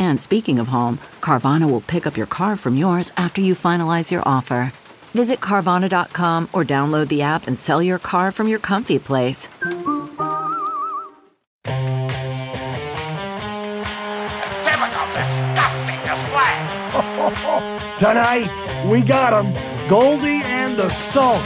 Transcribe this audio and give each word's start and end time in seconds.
And 0.00 0.18
speaking 0.18 0.58
of 0.58 0.68
home, 0.68 0.98
Carvana 1.20 1.70
will 1.70 1.82
pick 1.82 2.06
up 2.06 2.16
your 2.16 2.26
car 2.26 2.56
from 2.56 2.74
yours 2.74 3.12
after 3.18 3.42
you 3.42 3.54
finalize 3.54 4.10
your 4.10 4.22
offer. 4.26 4.72
Visit 5.12 5.40
Carvana.com 5.40 6.48
or 6.54 6.64
download 6.64 7.08
the 7.08 7.20
app 7.20 7.46
and 7.46 7.58
sell 7.58 7.82
your 7.82 7.98
car 7.98 8.32
from 8.32 8.48
your 8.48 8.58
comfy 8.60 8.98
place. 8.98 9.48
Typical 14.64 15.06
disgusting 15.12 16.00
display. 16.08 16.56
Tonight, 17.98 18.50
we 18.90 19.02
got 19.02 19.32
'em. 19.34 19.52
Goldie 19.88 20.40
and 20.44 20.76
the 20.78 20.88
Salt. 20.88 21.42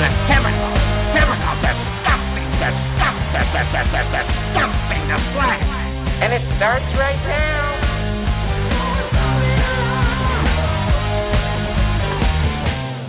The 0.00 0.08
typical, 0.26 0.72
typical 1.14 1.54
disgusting, 1.62 2.50
disgusting, 2.58 3.52
disgusting, 3.54 4.10
disgusting 4.10 5.04
display. 5.08 5.83
And 6.24 6.32
it 6.32 6.40
starts 6.52 6.86
right 6.96 7.18
now. 7.28 7.74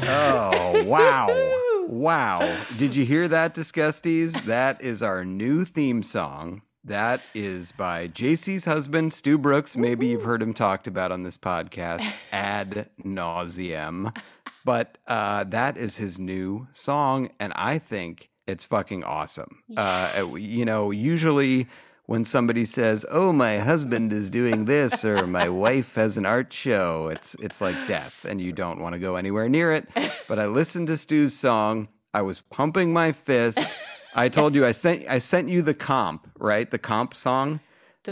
Oh, 0.04 0.84
wow. 0.84 1.86
wow. 1.88 2.66
Did 2.78 2.94
you 2.94 3.06
hear 3.06 3.30
that, 3.30 3.56
Disgusties? 3.56 4.44
That 4.44 4.82
is 4.82 5.02
our 5.02 5.24
new 5.24 5.64
theme 5.64 6.04
song. 6.04 6.62
That 6.84 7.22
is 7.34 7.72
by 7.72 8.10
JC's 8.10 8.66
husband, 8.66 9.14
Stu 9.14 9.38
Brooks. 9.38 9.78
Maybe 9.78 10.08
you've 10.08 10.24
heard 10.24 10.42
him 10.42 10.54
talked 10.54 10.86
about 10.86 11.14
on 11.14 11.24
this 11.24 11.38
podcast 11.38 12.06
ad 12.34 12.90
nauseum. 13.02 14.14
But 14.66 14.98
uh, 15.08 15.46
that 15.46 15.78
is 15.78 15.96
his 15.96 16.20
new 16.20 16.68
song, 16.74 17.30
and 17.40 17.54
I 17.56 17.78
think 17.80 18.30
it's 18.46 18.66
fucking 18.66 19.06
awesome. 19.06 19.64
Uh, 19.78 20.28
you 20.36 20.66
know, 20.66 20.92
usually 20.92 21.68
when 22.08 22.24
somebody 22.24 22.66
says, 22.66 23.06
"Oh, 23.10 23.32
my 23.34 23.58
husband 23.58 24.14
is 24.14 24.30
doing 24.30 24.66
this," 24.66 25.04
or 25.04 25.26
"My 25.28 25.50
wife 25.50 25.96
has 25.96 26.18
an 26.18 26.26
art 26.26 26.54
show," 26.54 27.08
it's 27.12 27.36
it's 27.40 27.62
like 27.62 27.88
death, 27.88 28.26
and 28.26 28.40
you 28.40 28.52
don't 28.52 28.80
want 28.80 28.94
to 28.94 29.00
go 29.00 29.16
anywhere 29.16 29.50
near 29.50 29.72
it. 29.74 29.88
But 30.28 30.40
I 30.40 30.48
listened 30.48 30.88
to 30.88 30.98
Stu's 30.98 31.34
song. 31.34 31.88
I 32.14 32.22
was 32.22 32.42
pumping 32.42 32.94
my 32.94 33.12
fist. 33.12 33.60
I 34.16 34.30
told 34.38 34.54
you 34.56 34.66
I 34.66 34.72
sent 34.72 35.06
I 35.10 35.20
sent 35.20 35.50
you 35.50 35.62
the 35.62 35.74
comp, 35.74 36.28
right? 36.40 36.70
The 36.70 36.78
comp 36.80 37.14
song, 37.16 37.60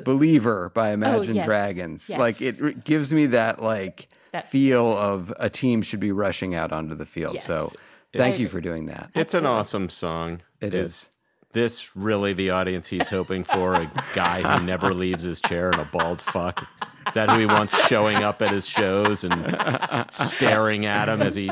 "Believer" 0.03 0.71
by 0.73 0.89
oh, 0.89 0.93
Imagine 0.93 1.35
yes. 1.35 1.45
Dragons. 1.45 2.09
Yes. 2.09 2.19
Like 2.19 2.41
it 2.41 2.61
r- 2.61 2.71
gives 2.71 3.13
me 3.13 3.27
that 3.27 3.61
like 3.61 4.09
That- 4.31 4.49
feel 4.49 4.97
of 4.97 5.33
a 5.39 5.49
team 5.49 5.81
should 5.81 5.99
be 5.99 6.11
rushing 6.11 6.55
out 6.55 6.71
onto 6.71 6.95
the 6.95 7.05
field. 7.05 7.35
Yes. 7.35 7.45
So 7.45 7.71
thank 8.13 8.35
I- 8.35 8.37
you 8.39 8.47
for 8.47 8.59
doing 8.59 8.87
that. 8.87 9.11
It's 9.15 9.33
an 9.33 9.45
awesome 9.45 9.87
song. 9.89 10.41
It 10.59 10.73
is. 10.73 11.11
Is. 11.55 11.63
This 11.63 11.95
really 11.95 12.33
the 12.33 12.49
audience 12.51 12.87
he's 12.87 13.07
hoping 13.07 13.43
for? 13.43 13.75
A 13.75 13.91
guy 14.13 14.41
who 14.41 14.65
never 14.65 14.91
leaves 14.91 15.23
his 15.23 15.39
chair 15.41 15.69
and 15.69 15.81
a 15.81 15.85
bald 15.85 16.21
fuck? 16.21 16.67
Is 17.07 17.13
that 17.15 17.29
who 17.29 17.39
he 17.39 17.45
wants 17.45 17.77
showing 17.87 18.17
up 18.17 18.41
at 18.41 18.51
his 18.51 18.65
shows 18.67 19.23
and 19.23 20.07
staring 20.11 20.85
at 20.85 21.09
him 21.09 21.21
as 21.21 21.35
he 21.35 21.51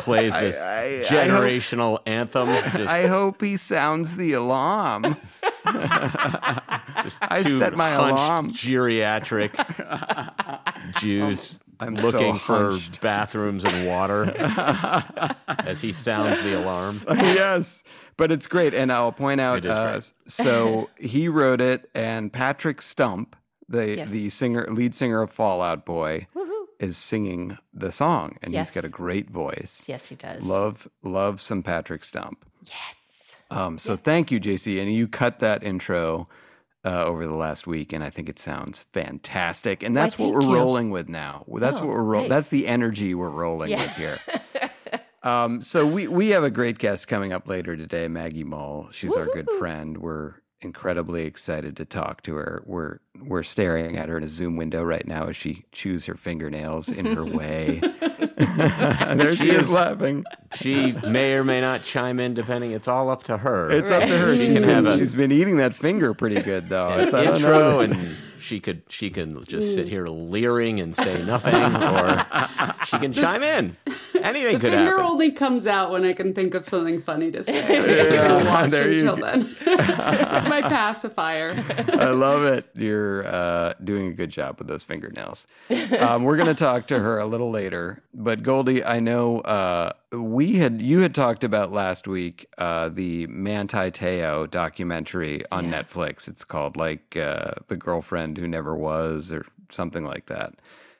plays 0.00 0.32
this 0.34 0.60
I- 0.60 0.82
I 0.84 0.98
hope- 0.98 1.06
generational 1.08 1.98
anthem? 2.06 2.48
Just, 2.48 2.90
I 2.90 3.06
hope 3.06 3.40
he 3.40 3.56
sounds 3.56 4.16
the 4.16 4.32
alarm. 4.34 5.02
just 7.02 7.18
I 7.22 7.42
set 7.44 7.74
my 7.74 7.92
hunched 7.92 8.12
alarm. 8.12 8.52
geriatric 8.52 9.54
Jews 11.00 11.58
I'm 11.86 11.96
so 11.96 12.02
looking 12.02 12.38
for 12.38 12.76
bathrooms 13.00 13.64
and 13.64 13.86
water 13.86 14.24
as 15.58 15.80
he 15.80 15.92
sounds 15.92 16.42
the 16.42 16.58
alarm. 16.60 17.00
yes, 17.08 17.82
but 18.16 18.30
it's 18.32 18.46
great, 18.46 18.74
and 18.74 18.92
I'll 18.92 19.12
point 19.12 19.40
out. 19.40 19.64
Uh, 19.66 20.00
so 20.26 20.90
he 20.98 21.28
wrote 21.28 21.60
it, 21.60 21.90
and 21.94 22.32
Patrick 22.32 22.82
Stump, 22.82 23.36
the 23.68 23.96
Yes. 23.96 24.10
the 24.10 24.30
singer, 24.30 24.66
lead 24.70 24.94
singer 24.94 25.22
of 25.22 25.30
Fall 25.30 25.62
Out 25.62 25.84
Boy, 25.84 26.26
is 26.78 26.96
singing 26.96 27.56
the 27.72 27.92
song, 27.92 28.36
and 28.42 28.52
Yes. 28.52 28.68
he's 28.68 28.74
got 28.74 28.84
a 28.84 28.88
great 28.90 29.30
voice. 29.30 29.84
Yes, 29.86 30.08
he 30.08 30.16
does. 30.16 30.44
Love, 30.44 30.88
love 31.02 31.40
some 31.40 31.62
Patrick 31.62 32.04
Stump. 32.04 32.44
Yes. 32.66 33.34
Um, 33.50 33.78
so 33.78 33.94
thank 33.96 34.30
you, 34.30 34.40
JC, 34.40 34.80
and 34.80 34.92
you 34.92 35.06
cut 35.06 35.38
that 35.40 35.62
intro. 35.62 36.28
Uh, 36.84 37.02
over 37.04 37.26
the 37.26 37.34
last 37.34 37.66
week, 37.66 37.94
and 37.94 38.04
I 38.04 38.10
think 38.10 38.28
it 38.28 38.38
sounds 38.38 38.84
fantastic. 38.92 39.82
And 39.82 39.96
that's 39.96 40.18
what 40.18 40.34
we're 40.34 40.42
you. 40.42 40.54
rolling 40.54 40.90
with 40.90 41.08
now. 41.08 41.44
That's 41.48 41.78
Oh, 41.80 41.86
what 41.86 41.88
we're 41.94 42.02
rolling. 42.02 42.28
nice. 42.28 42.36
That's 42.36 42.48
the 42.48 42.66
energy 42.66 43.14
we're 43.14 43.30
rolling 43.30 43.70
Yeah. 43.70 43.82
with 43.82 43.92
here. 43.96 44.18
Um, 45.22 45.62
so 45.62 45.86
we 45.86 46.06
we 46.06 46.28
have 46.30 46.44
a 46.44 46.50
great 46.50 46.76
guest 46.76 47.08
coming 47.08 47.32
up 47.32 47.48
later 47.48 47.78
today, 47.78 48.08
Maggie 48.08 48.44
Mull. 48.44 48.88
She's 48.92 49.16
our 49.16 49.24
good 49.24 49.48
friend. 49.58 49.96
We're 49.96 50.34
incredibly 50.60 51.22
excited 51.24 51.78
to 51.78 51.86
talk 51.86 52.22
to 52.24 52.34
her. 52.34 52.62
We're 52.66 52.98
we're 53.22 53.42
staring 53.42 53.96
at 53.96 54.10
her 54.10 54.18
in 54.18 54.22
a 54.24 54.28
Zoom 54.28 54.56
window 54.56 54.82
right 54.82 55.06
now 55.06 55.28
as 55.28 55.34
she 55.36 55.64
chews 55.72 56.04
her 56.04 56.14
fingernails 56.14 56.90
in 56.90 57.06
her 57.06 57.24
way. 57.38 57.80
there 59.16 59.32
she, 59.34 59.44
She 59.44 59.50
is 59.50 59.62
is- 59.66 59.70
laughing. 59.72 60.24
She 60.56 60.92
may 60.92 61.34
or 61.34 61.44
may 61.44 61.60
not 61.60 61.82
chime 61.84 62.18
in, 62.20 62.34
depending. 62.34 62.72
It's 62.72 62.88
all 62.88 63.10
up 63.10 63.22
to 63.24 63.36
her. 63.38 63.70
It's 63.70 63.90
up 63.90 64.02
to 64.02 64.08
her. 64.18 64.34
She 64.36 64.46
She's 64.46 64.60
can 64.60 64.68
have 64.68 64.84
been, 64.84 64.92
a- 64.92 64.98
she's 64.98 65.14
been 65.14 65.32
eating 65.32 65.56
that 65.58 65.74
finger 65.74 66.14
pretty 66.14 66.40
good 66.42 66.68
though. 66.68 66.88
an 66.90 67.00
It's- 67.08 67.36
intro, 67.38 67.80
and 67.80 68.16
she 68.44 68.60
could 68.60 68.82
she 68.88 69.10
can 69.10 69.44
just 69.46 69.74
sit 69.74 69.88
here 69.88 70.06
leering 70.06 70.80
and 70.80 70.94
say 70.94 71.24
nothing, 71.24 71.54
or 71.54 72.26
she 72.86 72.98
can 72.98 73.12
chime 73.24 73.42
in. 73.42 73.76
Anything 74.22 74.54
The 74.54 74.60
could 74.60 74.72
finger 74.72 74.90
happen. 74.92 75.04
only 75.04 75.32
comes 75.32 75.66
out 75.66 75.90
when 75.90 76.04
I 76.04 76.12
can 76.12 76.32
think 76.34 76.54
of 76.54 76.66
something 76.68 77.00
funny 77.02 77.30
to 77.32 77.42
say. 77.42 77.78
I'm 77.78 77.84
just 77.96 78.14
gonna 78.16 78.44
watch 78.44 78.70
there 78.70 78.90
until 78.90 79.16
then. 79.16 79.42
it's 79.60 80.46
my 80.48 80.62
pacifier. 80.62 81.52
I 81.92 82.10
love 82.10 82.44
it. 82.44 82.66
You're 82.74 83.26
uh, 83.26 83.74
doing 83.82 84.08
a 84.08 84.12
good 84.12 84.30
job 84.30 84.58
with 84.58 84.68
those 84.68 84.84
fingernails. 84.84 85.46
Um, 85.98 86.22
we're 86.24 86.36
going 86.36 86.48
to 86.48 86.54
talk 86.54 86.86
to 86.88 86.98
her 86.98 87.18
a 87.18 87.26
little 87.26 87.50
later. 87.50 88.02
But 88.12 88.42
Goldie, 88.42 88.84
I 88.84 89.00
know 89.00 89.40
uh, 89.40 89.92
we 90.22 90.56
had 90.56 90.80
you 90.82 91.00
had 91.00 91.14
talked 91.14 91.44
about 91.44 91.72
last 91.72 92.06
week 92.08 92.46
uh, 92.58 92.88
the 92.88 93.26
Manti 93.28 93.90
Te'o 93.90 94.46
documentary 94.50 95.42
on 95.50 95.66
Netflix. 95.66 96.28
It's 96.28 96.44
called 96.44 96.76
like 96.76 97.16
uh, 97.16 97.52
the 97.68 97.76
girlfriend 97.76 98.38
who 98.38 98.48
never 98.48 98.74
was, 98.76 99.32
or 99.32 99.46
something 99.70 100.04
like 100.04 100.26
that. 100.26 100.54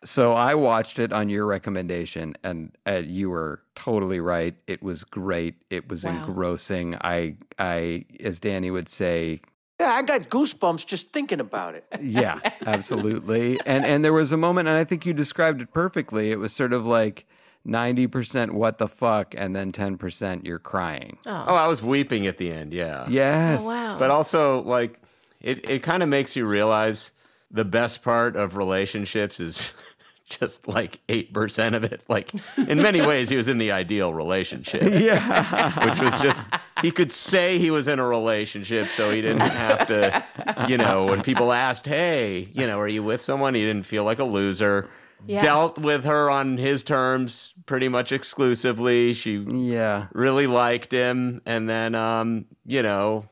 So 0.04 0.34
I 0.34 0.54
watched 0.54 0.98
it 0.98 1.12
on 1.14 1.30
your 1.30 1.46
recommendation, 1.46 2.36
and 2.44 2.76
uh, 2.86 3.02
you 3.04 3.30
were 3.30 3.62
totally 3.74 4.20
right. 4.20 4.54
It 4.66 4.82
was 4.82 5.02
great. 5.02 5.54
It 5.70 5.88
was 5.88 6.04
engrossing. 6.04 6.94
I, 7.00 7.36
I, 7.58 8.04
as 8.20 8.38
Danny 8.38 8.70
would 8.70 8.90
say, 8.90 9.40
Yeah, 9.80 9.92
I 9.92 10.02
got 10.02 10.28
goosebumps 10.28 10.84
just 10.84 11.14
thinking 11.14 11.40
about 11.40 11.74
it. 11.74 11.86
yeah, 12.02 12.38
absolutely. 12.66 13.58
And 13.64 13.86
and 13.86 14.04
there 14.04 14.12
was 14.12 14.30
a 14.30 14.36
moment, 14.36 14.68
and 14.68 14.76
I 14.76 14.84
think 14.84 15.06
you 15.06 15.14
described 15.14 15.62
it 15.62 15.72
perfectly. 15.72 16.30
It 16.32 16.38
was 16.38 16.52
sort 16.52 16.74
of 16.74 16.84
like 16.86 17.26
ninety 17.64 18.06
percent 18.06 18.54
what 18.54 18.78
the 18.78 18.88
fuck, 18.88 19.34
and 19.36 19.54
then 19.54 19.72
ten 19.72 19.96
percent 19.98 20.44
you're 20.44 20.58
crying. 20.58 21.18
Oh. 21.26 21.44
oh, 21.48 21.54
I 21.54 21.66
was 21.66 21.82
weeping 21.82 22.26
at 22.26 22.38
the 22.38 22.52
end. 22.52 22.72
Yeah. 22.72 23.06
Yes. 23.08 23.62
Oh, 23.64 23.68
wow. 23.68 23.96
But 23.98 24.10
also, 24.10 24.62
like, 24.62 25.00
it 25.40 25.68
it 25.68 25.82
kind 25.82 26.02
of 26.02 26.08
makes 26.08 26.36
you 26.36 26.46
realize 26.46 27.10
the 27.50 27.64
best 27.64 28.02
part 28.02 28.36
of 28.36 28.56
relationships 28.56 29.40
is. 29.40 29.74
Just 30.26 30.66
like 30.66 31.00
eight 31.10 31.34
percent 31.34 31.74
of 31.74 31.84
it, 31.84 32.00
like 32.08 32.32
in 32.56 32.78
many 32.80 33.02
ways, 33.06 33.28
he 33.28 33.36
was 33.36 33.46
in 33.46 33.58
the 33.58 33.72
ideal 33.72 34.14
relationship. 34.14 34.82
Yeah. 34.98 35.84
which 35.90 36.00
was 36.00 36.18
just 36.22 36.48
he 36.80 36.90
could 36.90 37.12
say 37.12 37.58
he 37.58 37.70
was 37.70 37.88
in 37.88 37.98
a 37.98 38.06
relationship, 38.06 38.88
so 38.88 39.10
he 39.10 39.20
didn't 39.20 39.40
have 39.40 39.86
to, 39.88 40.24
you 40.66 40.78
know, 40.78 41.04
when 41.04 41.22
people 41.22 41.52
asked, 41.52 41.84
"Hey, 41.86 42.48
you 42.54 42.66
know, 42.66 42.80
are 42.80 42.88
you 42.88 43.02
with 43.02 43.20
someone?" 43.20 43.54
He 43.54 43.66
didn't 43.66 43.84
feel 43.84 44.02
like 44.02 44.18
a 44.18 44.24
loser. 44.24 44.88
Yeah. 45.26 45.42
Dealt 45.42 45.78
with 45.78 46.04
her 46.04 46.28
on 46.30 46.58
his 46.58 46.82
terms 46.82 47.54
pretty 47.66 47.88
much 47.88 48.12
exclusively. 48.12 49.14
She 49.14 49.36
Yeah. 49.36 50.06
really 50.12 50.46
liked 50.46 50.92
him, 50.92 51.40
and 51.46 51.68
then, 51.68 51.94
um, 51.94 52.46
you 52.66 52.82
know, 52.82 53.26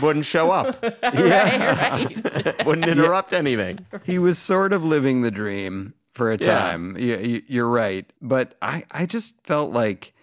wouldn't 0.00 0.24
show 0.24 0.50
up, 0.50 0.82
right, 1.02 1.12
right. 1.12 2.64
wouldn't 2.66 2.88
interrupt 2.88 3.32
anything. 3.32 3.84
He 4.04 4.18
was 4.18 4.38
sort 4.38 4.72
of 4.72 4.82
living 4.84 5.20
the 5.22 5.30
dream 5.30 5.94
for 6.10 6.30
a 6.30 6.38
time. 6.38 6.96
Yeah, 6.98 7.16
you, 7.18 7.42
you're 7.46 7.68
right. 7.68 8.10
But 8.22 8.54
I, 8.62 8.84
I 8.90 9.06
just 9.06 9.34
felt 9.44 9.72
like, 9.72 10.14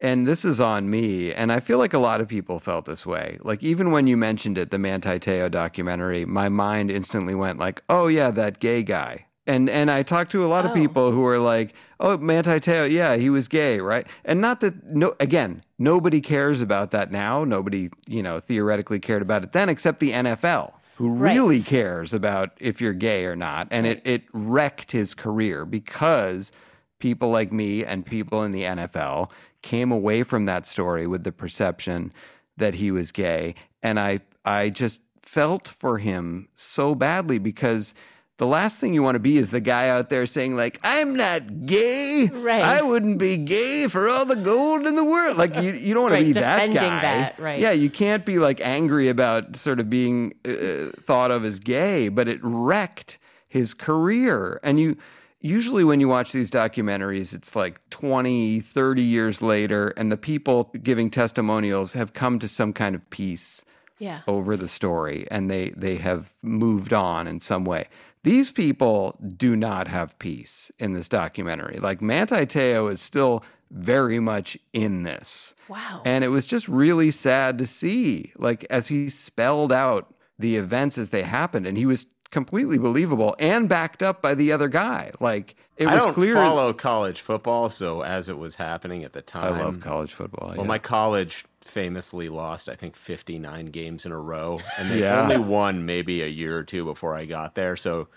and 0.00 0.26
this 0.26 0.44
is 0.44 0.60
on 0.60 0.90
me, 0.90 1.32
and 1.32 1.52
I 1.52 1.60
feel 1.60 1.78
like 1.78 1.94
a 1.94 1.98
lot 1.98 2.20
of 2.20 2.28
people 2.28 2.58
felt 2.58 2.84
this 2.84 3.06
way. 3.06 3.38
Like 3.42 3.62
even 3.62 3.90
when 3.90 4.06
you 4.06 4.16
mentioned 4.16 4.58
it, 4.58 4.70
the 4.70 4.78
Manti 4.78 5.18
Te'o 5.18 5.48
documentary, 5.50 6.24
my 6.24 6.48
mind 6.48 6.90
instantly 6.90 7.34
went 7.34 7.58
like, 7.58 7.82
"Oh 7.88 8.06
yeah, 8.08 8.30
that 8.32 8.58
gay 8.60 8.82
guy." 8.82 9.26
And 9.46 9.70
and 9.70 9.90
I 9.90 10.02
talked 10.02 10.32
to 10.32 10.44
a 10.44 10.48
lot 10.48 10.64
of 10.64 10.72
Oh. 10.72 10.74
people 10.74 11.12
who 11.12 11.20
were 11.20 11.38
like, 11.38 11.74
"Oh, 12.00 12.16
Manti 12.18 12.58
Te'o, 12.60 12.84
yeah, 12.90 13.16
he 13.16 13.30
was 13.30 13.46
gay, 13.48 13.78
right?" 13.80 14.06
And 14.24 14.40
not 14.40 14.60
that 14.60 14.84
no, 14.92 15.14
again, 15.20 15.60
nobody 15.78 16.20
cares 16.20 16.60
about 16.62 16.90
that 16.90 17.12
now. 17.12 17.44
Nobody, 17.44 17.90
you 18.08 18.22
know, 18.22 18.40
theoretically 18.40 18.98
cared 18.98 19.22
about 19.22 19.44
it 19.44 19.52
then, 19.52 19.68
except 19.68 20.00
the 20.00 20.12
NFL, 20.12 20.72
who 20.96 21.10
Right. 21.10 21.34
really 21.36 21.60
cares 21.62 22.12
about 22.12 22.50
if 22.58 22.80
you're 22.80 22.92
gay 22.92 23.24
or 23.24 23.36
not. 23.36 23.68
And 23.70 23.86
it, 23.86 24.02
it 24.04 24.22
wrecked 24.32 24.90
his 24.92 25.14
career 25.14 25.64
because 25.64 26.50
people 26.98 27.30
like 27.30 27.52
me 27.52 27.84
and 27.84 28.04
people 28.04 28.42
in 28.42 28.50
the 28.50 28.62
NFL 28.64 29.30
came 29.62 29.92
away 29.92 30.22
from 30.22 30.46
that 30.46 30.66
story 30.66 31.06
with 31.06 31.22
the 31.24 31.32
perception 31.32 32.12
that 32.56 32.74
he 32.74 32.90
was 32.90 33.12
gay. 33.12 33.54
And 33.82 34.00
I 34.00 34.20
I 34.44 34.70
just 34.70 35.00
felt 35.22 35.68
for 35.68 35.98
him 35.98 36.48
so 36.54 36.94
badly 36.94 37.38
because 37.38 37.94
the 38.38 38.46
last 38.46 38.78
thing 38.78 38.92
you 38.92 39.02
want 39.02 39.14
to 39.14 39.18
be 39.20 39.38
is 39.38 39.48
the 39.50 39.60
guy 39.60 39.88
out 39.88 40.10
there 40.10 40.26
saying 40.26 40.56
like 40.56 40.78
I'm 40.82 41.16
not 41.16 41.64
gay. 41.66 42.28
Right. 42.32 42.62
I 42.62 42.82
wouldn't 42.82 43.18
be 43.18 43.36
gay 43.38 43.88
for 43.88 44.08
all 44.08 44.24
the 44.26 44.36
gold 44.36 44.86
in 44.86 44.94
the 44.94 45.04
world. 45.04 45.36
Like 45.38 45.54
you, 45.56 45.72
you 45.72 45.94
don't 45.94 46.02
want 46.04 46.12
Right, 46.12 46.20
to 46.20 46.24
be 46.26 46.32
that 46.34 46.66
guy. 46.72 47.00
that, 47.02 47.38
right. 47.38 47.58
Yeah, 47.58 47.72
you 47.72 47.88
can't 47.90 48.24
be 48.26 48.38
like 48.38 48.60
angry 48.60 49.08
about 49.08 49.56
sort 49.56 49.80
of 49.80 49.88
being 49.88 50.34
uh, 50.44 50.90
thought 51.00 51.30
of 51.30 51.44
as 51.44 51.58
gay, 51.58 52.08
but 52.08 52.28
it 52.28 52.38
wrecked 52.42 53.18
his 53.48 53.72
career. 53.72 54.60
And 54.62 54.78
you 54.78 54.96
usually 55.40 55.84
when 55.84 56.00
you 56.00 56.08
watch 56.08 56.32
these 56.32 56.50
documentaries, 56.50 57.32
it's 57.32 57.56
like 57.56 57.80
20, 57.90 58.60
30 58.60 59.02
years 59.02 59.40
later 59.40 59.88
and 59.96 60.12
the 60.12 60.16
people 60.16 60.70
giving 60.82 61.08
testimonials 61.10 61.94
have 61.94 62.12
come 62.12 62.38
to 62.40 62.48
some 62.48 62.72
kind 62.72 62.94
of 62.94 63.08
peace 63.10 63.64
Yeah. 63.98 64.20
over 64.28 64.56
the 64.58 64.68
story 64.68 65.26
and 65.30 65.50
they 65.50 65.70
they 65.70 65.96
have 65.96 66.32
moved 66.42 66.92
on 66.92 67.26
in 67.26 67.40
some 67.40 67.64
way. 67.64 67.86
These 68.26 68.50
people 68.50 69.16
do 69.36 69.54
not 69.54 69.86
have 69.86 70.18
peace 70.18 70.72
in 70.80 70.94
this 70.94 71.08
documentary. 71.08 71.78
Like 71.78 72.02
Manti 72.02 72.44
Te'o 72.44 72.88
is 72.90 73.00
still 73.00 73.44
very 73.70 74.18
much 74.18 74.58
in 74.72 75.04
this. 75.04 75.54
Wow. 75.68 76.02
And 76.04 76.24
it 76.24 76.28
was 76.28 76.44
just 76.44 76.66
really 76.66 77.12
sad 77.12 77.56
to 77.58 77.66
see, 77.66 78.32
like 78.36 78.66
as 78.68 78.88
he 78.88 79.10
spelled 79.10 79.72
out 79.72 80.12
the 80.40 80.56
events 80.56 80.98
as 80.98 81.10
they 81.10 81.22
happened, 81.22 81.68
and 81.68 81.78
he 81.78 81.86
was 81.86 82.06
completely 82.32 82.78
believable 82.78 83.36
and 83.38 83.68
backed 83.68 84.02
up 84.02 84.22
by 84.22 84.34
the 84.34 84.50
other 84.50 84.66
guy. 84.66 85.12
Like 85.20 85.54
it 85.76 85.86
I 85.86 85.94
was 85.94 86.06
don't 86.06 86.14
clear. 86.14 86.34
follow 86.34 86.72
college 86.72 87.20
football, 87.20 87.70
so 87.70 88.02
as 88.02 88.28
it 88.28 88.38
was 88.38 88.56
happening 88.56 89.04
at 89.04 89.12
the 89.12 89.22
time, 89.22 89.54
I 89.54 89.62
love 89.62 89.78
college 89.78 90.12
football. 90.12 90.48
Well, 90.48 90.56
yeah. 90.56 90.64
my 90.64 90.78
college 90.78 91.44
famously 91.66 92.28
lost, 92.28 92.68
I 92.68 92.74
think, 92.74 92.96
59 92.96 93.66
games 93.66 94.06
in 94.06 94.12
a 94.12 94.18
row, 94.20 94.60
and 94.78 94.90
they 94.90 95.00
Yeah. 95.00 95.22
only 95.22 95.38
won 95.38 95.84
maybe 95.86 96.22
a 96.22 96.26
year 96.26 96.56
or 96.58 96.62
two 96.62 96.84
before 96.84 97.14
I 97.14 97.24
got 97.24 97.54
there. 97.54 97.76
So 97.76 98.08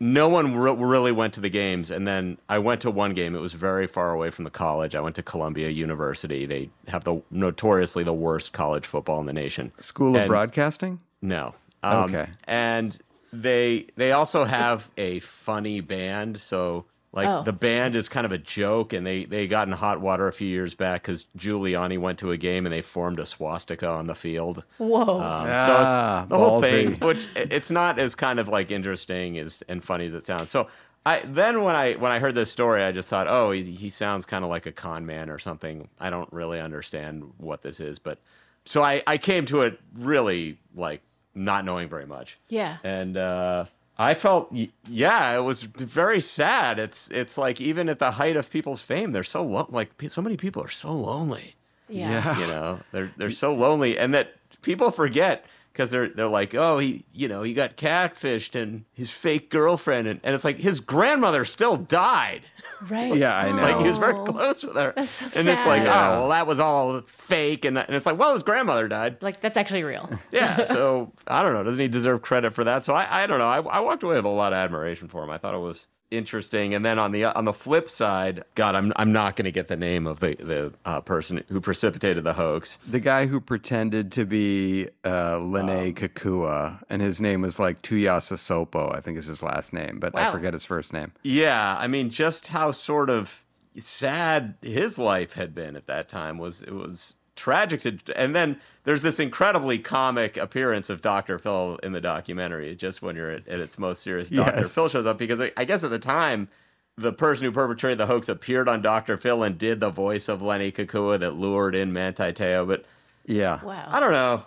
no 0.00 0.28
one 0.28 0.54
re- 0.56 0.74
really 0.74 1.12
went 1.12 1.32
to 1.34 1.40
the 1.40 1.48
games. 1.48 1.90
And 1.90 2.06
then 2.06 2.38
I 2.48 2.58
went 2.58 2.80
to 2.82 2.90
one 2.90 3.14
game. 3.14 3.34
It 3.34 3.40
was 3.40 3.54
very 3.54 3.86
far 3.86 4.10
away 4.10 4.30
from 4.30 4.44
the 4.44 4.50
college. 4.50 4.94
I 4.94 5.00
went 5.00 5.14
to 5.16 5.22
Columbia 5.22 5.68
University. 5.70 6.46
They 6.46 6.70
have 6.88 7.04
the 7.04 7.22
notoriously 7.30 8.02
the 8.04 8.12
worst 8.12 8.52
college 8.52 8.86
football 8.86 9.20
in 9.20 9.26
the 9.26 9.32
nation. 9.32 9.72
School 9.78 10.16
of 10.16 10.22
And- 10.22 10.28
Broadcasting. 10.28 11.00
No. 11.22 11.54
Um, 11.82 12.04
Okay. 12.14 12.26
And 12.44 12.98
they 13.32 13.86
they 13.96 14.12
also 14.12 14.44
have 14.44 14.90
a 14.96 15.20
funny 15.20 15.80
band, 15.80 16.40
so 16.40 16.84
like 17.14 17.28
Oh. 17.28 17.42
the 17.42 17.52
band 17.52 17.96
is 17.96 18.08
kind 18.08 18.26
of 18.26 18.32
a 18.32 18.38
joke, 18.38 18.92
and 18.92 19.06
they 19.06 19.24
they 19.24 19.46
got 19.46 19.68
in 19.68 19.72
hot 19.72 20.00
water 20.00 20.26
a 20.28 20.32
few 20.32 20.48
years 20.48 20.74
back 20.74 21.02
because 21.02 21.26
Giuliani 21.38 21.98
went 21.98 22.18
to 22.18 22.32
a 22.32 22.36
game 22.36 22.66
and 22.66 22.72
they 22.72 22.80
formed 22.80 23.18
a 23.20 23.26
swastika 23.26 23.88
on 23.88 24.06
the 24.06 24.14
field. 24.14 24.64
Whoa. 24.78 25.00
Um, 25.00 25.20
Ah, 25.22 25.66
so 25.66 26.22
it's 26.22 26.28
the 26.30 26.38
whole 26.38 26.60
thing, 26.60 26.94
which 27.00 27.28
it's 27.36 27.70
not 27.70 27.98
as 27.98 28.14
kind 28.14 28.38
of 28.40 28.48
like 28.48 28.70
interesting 28.70 29.38
as 29.38 29.62
and 29.68 29.82
funny 29.82 30.06
as 30.06 30.14
it 30.14 30.26
sounds. 30.26 30.50
So 30.50 30.68
I 31.06 31.20
then 31.24 31.62
when 31.62 31.76
I 31.76 31.94
when 31.94 32.10
I 32.12 32.18
heard 32.18 32.34
this 32.34 32.50
story, 32.50 32.82
I 32.82 32.90
just 32.90 33.08
thought, 33.08 33.28
oh, 33.28 33.52
he, 33.52 33.62
he 33.62 33.90
sounds 33.90 34.24
kind 34.24 34.42
of 34.42 34.50
like 34.50 34.66
a 34.66 34.72
con 34.72 35.06
man 35.06 35.30
or 35.30 35.38
something. 35.38 35.88
I 36.00 36.10
don't 36.10 36.32
really 36.32 36.60
understand 36.60 37.30
what 37.38 37.62
this 37.62 37.78
is, 37.78 37.98
but 37.98 38.18
so 38.64 38.82
I 38.82 39.02
I 39.06 39.18
came 39.18 39.46
to 39.46 39.60
it 39.62 39.78
really 39.94 40.58
like 40.74 41.02
not 41.34 41.64
knowing 41.64 41.88
very 41.88 42.06
much, 42.06 42.38
yeah. 42.48 42.78
and 42.84 43.16
uh, 43.16 43.64
I 43.98 44.14
felt 44.14 44.52
yeah, 44.88 45.36
it 45.36 45.42
was 45.42 45.62
very 45.62 46.20
sad. 46.20 46.78
It's 46.78 47.08
it's 47.10 47.38
like 47.38 47.60
even 47.60 47.88
at 47.88 47.98
the 48.00 48.12
height 48.12 48.36
of 48.36 48.50
people's 48.50 48.82
fame, 48.82 49.12
they're 49.12 49.22
so 49.24 49.44
lo- 49.44 49.68
like 49.70 49.90
so 50.08 50.20
many 50.20 50.36
people 50.36 50.62
are 50.62 50.68
so 50.68 50.92
lonely 50.92 51.54
Yeah. 51.88 52.38
you 52.38 52.46
know 52.46 52.80
they're 52.92 53.12
they're 53.16 53.30
so 53.30 53.54
lonely 53.54 53.96
and 53.98 54.12
that 54.14 54.34
people 54.62 54.90
forget 54.90 55.44
because 55.74 55.90
they're 55.90 56.08
they're 56.08 56.28
like 56.28 56.54
oh 56.54 56.78
he 56.78 57.04
you 57.12 57.26
know 57.28 57.42
he 57.42 57.52
got 57.52 57.76
catfished 57.76 58.54
and 58.60 58.84
his 58.92 59.10
fake 59.10 59.50
girlfriend 59.50 60.06
and, 60.08 60.20
and 60.22 60.34
it's 60.34 60.44
like 60.44 60.56
his 60.58 60.80
grandmother 60.80 61.44
still 61.44 61.76
died 61.76 62.42
Right. 62.88 63.16
Yeah, 63.16 63.34
I 63.36 63.50
know. 63.50 63.62
like 63.62 63.78
he 63.78 63.84
was 63.86 63.98
very 63.98 64.12
close 64.26 64.62
with 64.62 64.76
her 64.76 64.92
That's 64.94 65.10
so 65.10 65.26
and 65.36 65.48
it's 65.48 65.64
like. 65.66 65.84
Yeah. 65.84 66.10
oh 66.16 66.18
well 66.20 66.28
that 66.30 66.46
was 66.46 66.58
all 66.60 67.00
fake 67.02 67.64
and, 67.64 67.76
and 67.78 67.94
it's 67.94 68.04
like 68.06 68.18
well 68.18 68.32
his 68.34 68.42
grandmother 68.42 68.88
died 68.88 69.22
Like 69.22 69.40
that's 69.40 69.56
actually 69.56 69.84
real. 69.84 70.08
yeah 70.30 70.62
so 70.64 71.12
i 71.26 71.42
don't 71.42 71.54
know 71.54 71.62
doesn't 71.62 71.80
he 71.80 71.88
deserve 71.88 72.22
credit 72.22 72.52
for 72.54 72.64
that 72.64 72.84
so 72.84 72.94
i, 72.94 73.22
I 73.22 73.26
don't 73.26 73.38
know 73.38 73.48
I, 73.48 73.60
I 73.60 73.80
walked 73.80 74.02
away 74.02 74.16
with 74.16 74.24
a 74.24 74.28
lot 74.28 74.52
of 74.52 74.58
admiration 74.58 75.08
for 75.08 75.22
him 75.24 75.30
i 75.30 75.38
thought 75.38 75.54
it 75.54 75.58
was 75.58 75.86
interesting. 76.16 76.74
And 76.74 76.84
then 76.84 76.98
on 76.98 77.12
the 77.12 77.24
on 77.24 77.44
the 77.44 77.52
flip 77.52 77.88
side 77.88 78.44
god 78.54 78.74
i'm, 78.74 78.92
I'm 78.96 79.12
not 79.12 79.36
going 79.36 79.44
to 79.44 79.50
get 79.50 79.68
the 79.68 79.76
name 79.76 80.06
of 80.06 80.20
the 80.20 80.34
the 80.34 80.72
uh, 80.84 81.00
person 81.00 81.42
who 81.48 81.60
precipitated 81.60 82.24
the 82.24 82.34
hoax. 82.34 82.78
The 82.86 83.00
guy 83.00 83.26
who 83.26 83.40
pretended 83.40 84.12
to 84.12 84.24
be 84.24 84.88
uh, 85.04 85.36
Lennay 85.38 85.88
Um, 85.88 85.94
Kekua, 85.94 86.82
and 86.88 87.02
his 87.02 87.20
name 87.20 87.42
was 87.42 87.58
like 87.58 87.82
Tuiasosopo, 87.82 88.94
I 88.94 89.00
think 89.00 89.18
is 89.18 89.26
his 89.26 89.42
last 89.42 89.72
name, 89.72 89.98
but 90.00 90.16
I 90.16 90.30
forget 90.30 90.52
his 90.52 90.64
first 90.64 90.92
name. 90.92 91.12
Yeah, 91.22 91.76
I 91.78 91.86
mean, 91.86 92.10
just 92.10 92.48
how 92.48 92.70
sort 92.70 93.10
of 93.10 93.44
sad 93.78 94.54
his 94.62 94.98
life 94.98 95.34
had 95.34 95.54
been 95.54 95.76
at 95.76 95.86
that 95.86 96.08
time 96.08 96.38
was 96.38 96.62
it 96.62 96.74
was 96.74 97.14
tragic 97.36 97.80
to 97.80 97.98
and 98.14 98.34
then 98.34 98.60
there's 98.84 99.02
this 99.02 99.18
incredibly 99.18 99.78
comic 99.78 100.36
appearance 100.36 100.88
of 100.88 101.02
Dr. 101.02 101.38
Phil 101.38 101.78
in 101.82 101.92
the 101.92 102.00
documentary 102.00 102.74
just 102.76 103.02
when 103.02 103.16
you're 103.16 103.30
at, 103.30 103.48
at 103.48 103.60
its 103.60 103.78
most 103.78 104.02
serious 104.02 104.30
Dr. 104.30 104.60
Yes. 104.60 104.74
Phil 104.74 104.88
shows 104.88 105.06
up 105.06 105.18
because 105.18 105.40
I, 105.40 105.50
I 105.56 105.64
guess 105.64 105.82
at 105.82 105.90
the 105.90 105.98
time 105.98 106.48
the 106.96 107.12
person 107.12 107.44
who 107.44 107.50
perpetrated 107.52 107.98
the 107.98 108.06
hoax 108.06 108.28
appeared 108.28 108.68
on 108.68 108.82
Dr. 108.82 109.16
Phil 109.16 109.42
and 109.42 109.58
did 109.58 109.80
the 109.80 109.90
voice 109.90 110.28
of 110.28 110.40
Lennay 110.42 110.72
Kekua 110.72 111.18
that 111.20 111.34
lured 111.34 111.74
in 111.74 111.92
Manti 111.92 112.32
Te'o 112.32 112.66
but 112.66 112.84
Yeah. 113.26 113.62
Wow. 113.64 113.88
I 113.90 114.00
don't 114.00 114.12
know 114.12 114.44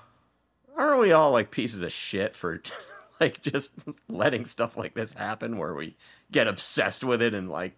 aren't 0.78 1.00
we 1.00 1.12
all 1.12 1.32
like 1.32 1.52
pieces 1.52 1.82
of 1.82 1.92
shit 1.92 2.36
for 2.36 2.62
like 3.20 3.42
just 3.42 3.72
letting 4.08 4.46
stuff 4.46 4.78
like 4.78 4.94
this 4.94 5.12
happen 5.14 5.58
where 5.58 5.74
we 5.74 5.96
get 6.32 6.48
obsessed 6.48 7.04
with 7.04 7.22
it 7.22 7.34
and 7.34 7.50
like 7.50 7.78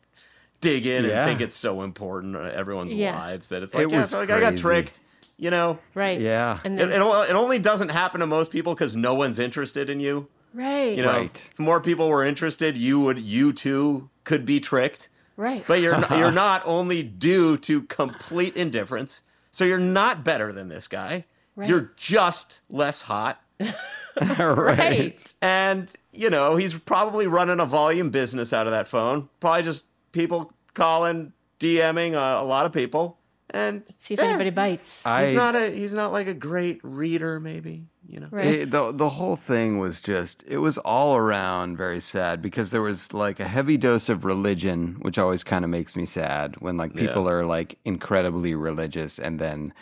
dig 0.61 0.85
in 0.85 1.05
Yeah. 1.05 1.21
and 1.21 1.27
think 1.29 1.41
it's 1.41 1.55
so 1.55 1.81
important 1.83 2.35
in 2.35 2.45
everyone's 2.47 2.93
Yeah. 2.93 3.17
lives 3.17 3.47
that 3.49 3.63
it's 3.63 3.73
like 3.73 3.87
It 3.87 3.91
yeah, 3.91 4.03
so 4.03 4.19
like 4.19 4.29
I 4.31 4.39
got 4.39 4.57
tricked 4.57 4.99
you 5.37 5.49
know 5.49 5.79
Right. 5.95 6.19
Yeah. 6.19 6.59
And 6.63 6.79
it, 6.79 6.89
then, 6.89 7.01
it, 7.01 7.03
o- 7.03 7.21
it 7.23 7.31
only 7.33 7.59
doesn't 7.59 7.89
happen 7.89 8.19
to 8.19 8.27
most 8.27 8.51
people 8.51 8.73
because 8.73 8.95
no 8.95 9.13
one's 9.13 9.39
interested 9.39 9.89
in 9.89 9.99
you 9.99 10.27
right. 10.53 10.95
you 10.97 11.03
know 11.03 11.11
Right. 11.13 11.49
if 11.51 11.59
more 11.59 11.79
people 11.79 12.09
were 12.09 12.25
interested 12.25 12.77
you 12.77 12.99
would 13.01 13.19
you 13.19 13.53
too 13.53 14.09
could 14.25 14.45
be 14.45 14.59
tricked 14.59 15.07
right. 15.37 15.63
but 15.67 15.79
you're 15.81 15.97
not, 15.97 16.17
you're 16.17 16.31
not 16.47 16.61
only 16.65 17.03
due 17.03 17.57
to 17.57 17.83
complete 17.83 18.55
indifference 18.57 19.21
so 19.51 19.63
you're 19.65 19.79
not 19.79 20.23
better 20.23 20.51
than 20.51 20.67
this 20.69 20.87
guy 20.87 21.25
Right. 21.55 21.67
you're 21.69 21.91
just 21.97 22.61
less 22.69 23.01
hot 23.03 23.41
right. 24.21 25.33
and, 25.41 25.91
you 26.13 26.29
know, 26.29 26.55
he's 26.55 26.77
probably 26.77 27.27
running 27.27 27.59
a 27.59 27.65
volume 27.65 28.09
business 28.09 28.53
out 28.53 28.67
of 28.67 28.71
that 28.71 28.87
phone. 28.87 29.29
Probably 29.39 29.63
just 29.63 29.85
people 30.11 30.53
calling, 30.73 31.33
DMing 31.59 32.13
uh, 32.13 32.41
a 32.41 32.45
lot 32.45 32.65
of 32.65 32.71
people. 32.71 33.17
And 33.51 33.83
See 33.95 34.13
if 34.13 34.19
eh, 34.19 34.25
anybody 34.25 34.51
bites. 34.51 35.05
I 35.05 35.27
he's 35.27 35.35
not 35.35 35.55
a 35.55 35.71
he's 35.71 35.93
not 35.93 36.11
like 36.11 36.27
a 36.27 36.35
great 36.35 36.79
reader, 36.83 37.39
maybe, 37.39 37.87
you 38.07 38.19
know. 38.19 38.27
right. 38.29 38.45
It, 38.45 38.71
the 38.71 38.91
the 38.91 39.09
whole 39.09 39.35
thing 39.35 39.79
was 39.79 39.99
just 40.01 40.43
it 40.47 40.59
was 40.59 40.77
all 40.77 41.15
around 41.15 41.75
very 41.75 41.99
sad 41.99 42.43
because 42.43 42.69
there 42.69 42.83
was 42.83 43.11
like 43.11 43.39
a 43.39 43.47
heavy 43.47 43.75
dose 43.75 44.07
of 44.07 44.23
religion, 44.23 44.97
which 45.01 45.17
always 45.17 45.43
kind 45.43 45.65
of 45.65 45.71
makes 45.71 45.95
me 45.95 46.05
sad 46.05 46.57
when 46.59 46.77
like 46.77 46.93
people 46.93 47.27
are 47.27 47.43
like 47.43 47.79
incredibly 47.85 48.53
religious 48.53 49.17
and 49.17 49.39
then 49.39 49.73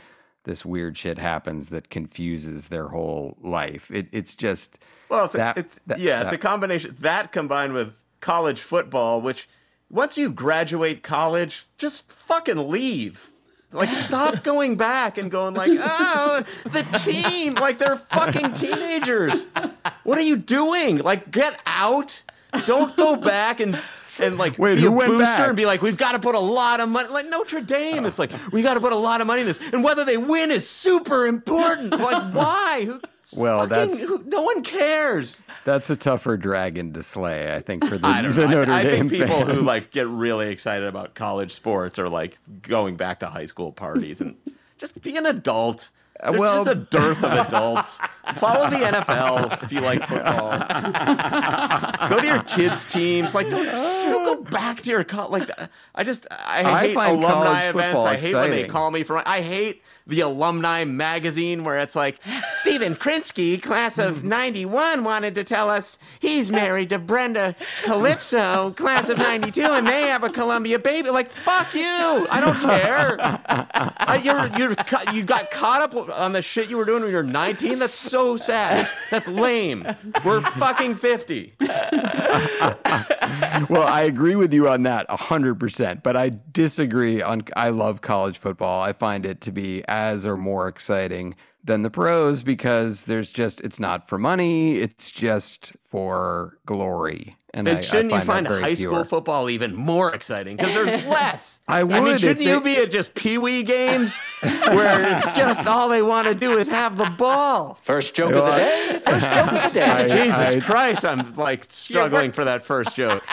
this 0.45 0.63
weird 0.65 0.97
shit 0.97 1.17
happens 1.17 1.67
that 1.67 1.89
confuses 1.89 2.69
their 2.69 2.87
whole 2.87 3.37
life. 3.41 3.91
It, 3.91 4.07
it's 4.13 4.33
just 4.33 4.79
Well, 5.09 5.25
it's, 5.25 5.35
a, 5.35 5.53
it's 5.57 5.79
that- 5.87 5.99
yeah, 5.99 6.23
it's 6.23 6.31
a 6.31 6.37
combination 6.37 6.95
that 7.01 7.33
combined 7.33 7.73
with 7.73 7.93
college 8.21 8.61
football, 8.61 9.21
which 9.21 9.49
once 9.89 10.17
you 10.17 10.29
graduate 10.29 11.03
college, 11.03 11.65
just 11.77 12.11
fucking 12.11 12.69
leave. 12.69 13.31
Like 13.71 13.93
stop 13.93 14.43
going 14.43 14.75
back 14.75 15.17
and 15.17 15.29
going 15.29 15.53
like, 15.53 15.71
oh, 15.73 16.43
the 16.65 16.83
team, 16.99 17.55
like 17.55 17.79
they're 17.79 17.97
fucking 17.97 18.53
teenagers. 18.53 19.47
What 20.03 20.17
are 20.17 20.21
you 20.21 20.37
doing? 20.37 20.99
Like 20.99 21.31
get 21.31 21.61
out. 21.65 22.23
Don't 22.65 22.95
go 22.95 23.15
back 23.15 23.59
and 23.59 23.81
and 24.19 24.37
like 24.37 24.57
Wait, 24.57 24.77
be 24.77 24.85
a 24.85 24.91
booster 24.91 25.17
back? 25.19 25.47
and 25.47 25.57
be 25.57 25.65
like, 25.65 25.81
we've 25.81 25.97
got 25.97 26.13
to 26.13 26.19
put 26.19 26.35
a 26.35 26.39
lot 26.39 26.79
of 26.79 26.89
money. 26.89 27.09
Like 27.09 27.27
Notre 27.27 27.61
Dame, 27.61 28.05
it's 28.05 28.19
like 28.19 28.31
we 28.51 28.61
got 28.61 28.75
to 28.75 28.79
put 28.79 28.93
a 28.93 28.97
lot 28.97 29.21
of 29.21 29.27
money 29.27 29.41
in 29.41 29.47
this, 29.47 29.59
and 29.73 29.83
whether 29.83 30.03
they 30.05 30.17
win 30.17 30.51
is 30.51 30.69
super 30.69 31.25
important. 31.27 31.91
Like 31.99 32.33
why? 32.33 32.83
Who, 32.85 33.01
Well, 33.35 33.59
fucking- 33.67 33.69
that's- 33.69 33.99
who, 34.01 34.23
no 34.25 34.41
one 34.43 34.63
cares. 34.63 35.41
that's 35.65 35.89
a 35.89 35.95
tougher 35.95 36.37
dragon 36.37 36.93
to 36.93 37.03
slay, 37.03 37.53
I 37.53 37.59
think, 37.59 37.85
for 37.85 37.97
the, 37.97 38.07
I 38.07 38.21
the. 38.21 38.47
Notre 38.47 38.71
I, 38.71 38.79
I 38.79 38.83
Dame 38.83 39.09
think 39.09 39.21
people 39.23 39.45
who 39.45 39.61
like 39.61 39.91
get 39.91 40.07
really 40.07 40.49
excited 40.49 40.87
about 40.87 41.13
college 41.15 41.51
sports 41.51 41.99
are 41.99 42.07
like 42.09 42.37
going 42.61 42.95
back 42.95 43.19
to 43.19 43.27
high 43.27 43.45
school 43.45 43.71
parties 43.71 44.21
and 44.21 44.35
just 44.77 45.01
be 45.01 45.17
an 45.17 45.25
adult. 45.25 45.89
There's 46.23 46.35
Uh, 46.35 46.39
well- 46.39 46.65
just 46.65 46.75
a 46.75 46.75
dearth 46.75 47.23
of 47.23 47.31
adults. 47.31 47.99
Follow 48.35 48.69
the 48.69 48.75
NFL 48.77 49.63
if 49.63 49.71
you 49.71 49.79
like 49.81 50.05
football. 50.05 50.49
go 52.09 52.19
to 52.19 52.25
your 52.27 52.43
kids' 52.43 52.83
teams. 52.83 53.33
Like 53.33 53.49
don't, 53.49 53.65
don't 53.65 54.23
go 54.25 54.43
back 54.43 54.81
to 54.81 54.89
your 54.89 55.03
co- 55.03 55.29
like. 55.29 55.49
I 55.95 56.03
just 56.03 56.27
I 56.31 56.63
I 56.63 56.79
hate 56.87 56.93
find 56.95 57.23
alumni 57.23 57.63
events. 57.69 58.05
I 58.05 58.15
hate 58.17 58.33
when 58.35 58.51
they 58.51 58.67
call 58.67 58.91
me 58.91 59.03
from. 59.03 59.21
I 59.25 59.41
hate 59.41 59.81
the 60.07 60.21
alumni 60.21 60.83
magazine 60.85 61.63
where 61.63 61.77
it's 61.77 61.95
like 61.95 62.19
Stephen 62.55 62.95
Krinsky, 62.95 63.61
class 63.61 63.97
of 63.97 64.23
'91, 64.37 65.03
wanted 65.03 65.35
to 65.35 65.43
tell 65.43 65.69
us 65.69 65.99
he's 66.19 66.51
married 66.51 66.89
to 66.89 66.99
Brenda 66.99 67.55
Calypso, 67.83 68.71
class 68.71 69.09
of 69.09 69.17
'92, 69.17 69.61
and 69.61 69.87
they 69.87 70.03
have 70.03 70.23
a 70.23 70.29
Columbia 70.29 70.79
baby. 70.79 71.09
Like 71.09 71.29
fuck 71.29 71.73
you! 71.73 72.27
I 72.29 72.41
don't 72.41 72.59
care. 72.61 73.17
I, 73.19 74.21
you're 74.23 74.45
you're 74.57 74.75
you 75.13 75.23
got 75.23 75.51
caught 75.51 75.81
up 75.81 76.09
on 76.09 76.31
the 76.33 76.41
shit 76.41 76.69
you 76.69 76.77
were 76.77 76.85
doing 76.85 77.01
when 77.01 77.11
you 77.11 77.17
were 77.17 77.23
19. 77.23 77.79
That's 77.79 77.95
so 77.95 78.37
sad. 78.37 78.87
That's 79.11 79.27
lame. 79.27 79.87
We're 80.23 80.41
fucking 80.41 80.95
50. 80.95 81.53
well, 83.69 83.87
I 83.87 84.03
agree 84.07 84.35
with 84.35 84.53
you 84.53 84.69
on 84.69 84.83
that 84.83 85.09
hundred 85.09 85.59
percent, 85.59 86.03
but 86.03 86.15
I 86.15 86.31
disagree 86.51 87.21
on. 87.21 87.43
I 87.55 87.69
love 87.69 88.01
college 88.01 88.37
football. 88.37 88.81
I 88.81 88.93
find 88.93 89.25
it 89.25 89.41
to 89.41 89.51
be 89.51 89.83
as 89.97 90.25
or 90.25 90.37
more 90.37 90.67
exciting 90.67 91.35
than 91.63 91.81
the 91.81 91.89
pros 91.89 92.43
because 92.43 93.03
there's 93.03 93.31
just 93.31 93.59
it's 93.61 93.79
not 93.79 94.07
for 94.07 94.17
money. 94.17 94.77
It's 94.77 95.11
just 95.11 95.73
for 95.81 96.57
glory. 96.65 97.35
And 97.57 97.67
I, 97.67 97.73
Then 97.73 97.81
shouldn't 97.83 98.13
I 98.13 98.17
you 98.17 98.19
find 98.21 98.27
find 98.27 98.45
that 98.45 98.49
very 98.51 98.61
high 98.61 98.75
pure. 98.75 98.91
school 98.91 99.03
football 99.03 99.49
even 99.49 99.73
more 99.73 100.13
exciting 100.13 100.57
because 100.57 100.75
there's 100.75 101.03
less? 101.05 101.59
I 101.67 101.83
mean, 101.83 102.03
would 102.03 102.13
if 102.13 102.19
shouldn't 102.21 102.45
you 102.45 102.61
be 102.61 102.75
at 102.77 102.91
just 102.91 103.15
pee 103.15 103.39
wee 103.39 103.63
games 103.63 104.15
where 104.41 105.17
it's 105.17 105.35
just 105.35 105.65
all 105.67 105.89
they 105.89 106.03
want 106.03 106.27
to 106.27 106.35
do 106.35 106.57
is 106.59 106.67
have 106.67 106.97
the 106.97 107.09
ball? 107.17 107.79
First 107.81 108.13
joke 108.15 108.33
of 108.33 108.45
the 108.45 108.51
day. 108.57 108.99
First 109.03 109.25
joke 109.31 109.47
of 109.53 109.63
the 109.63 109.69
day. 109.71 109.83
I- 109.89 110.07
Jesus 110.07 110.39
I- 110.39 110.59
Christ, 110.59 111.03
I'm 111.03 111.35
like 111.35 111.65
struggling 111.69 112.31
for 112.31 112.43
that 112.45 112.63
first 112.63 112.95
joke. 112.95 113.23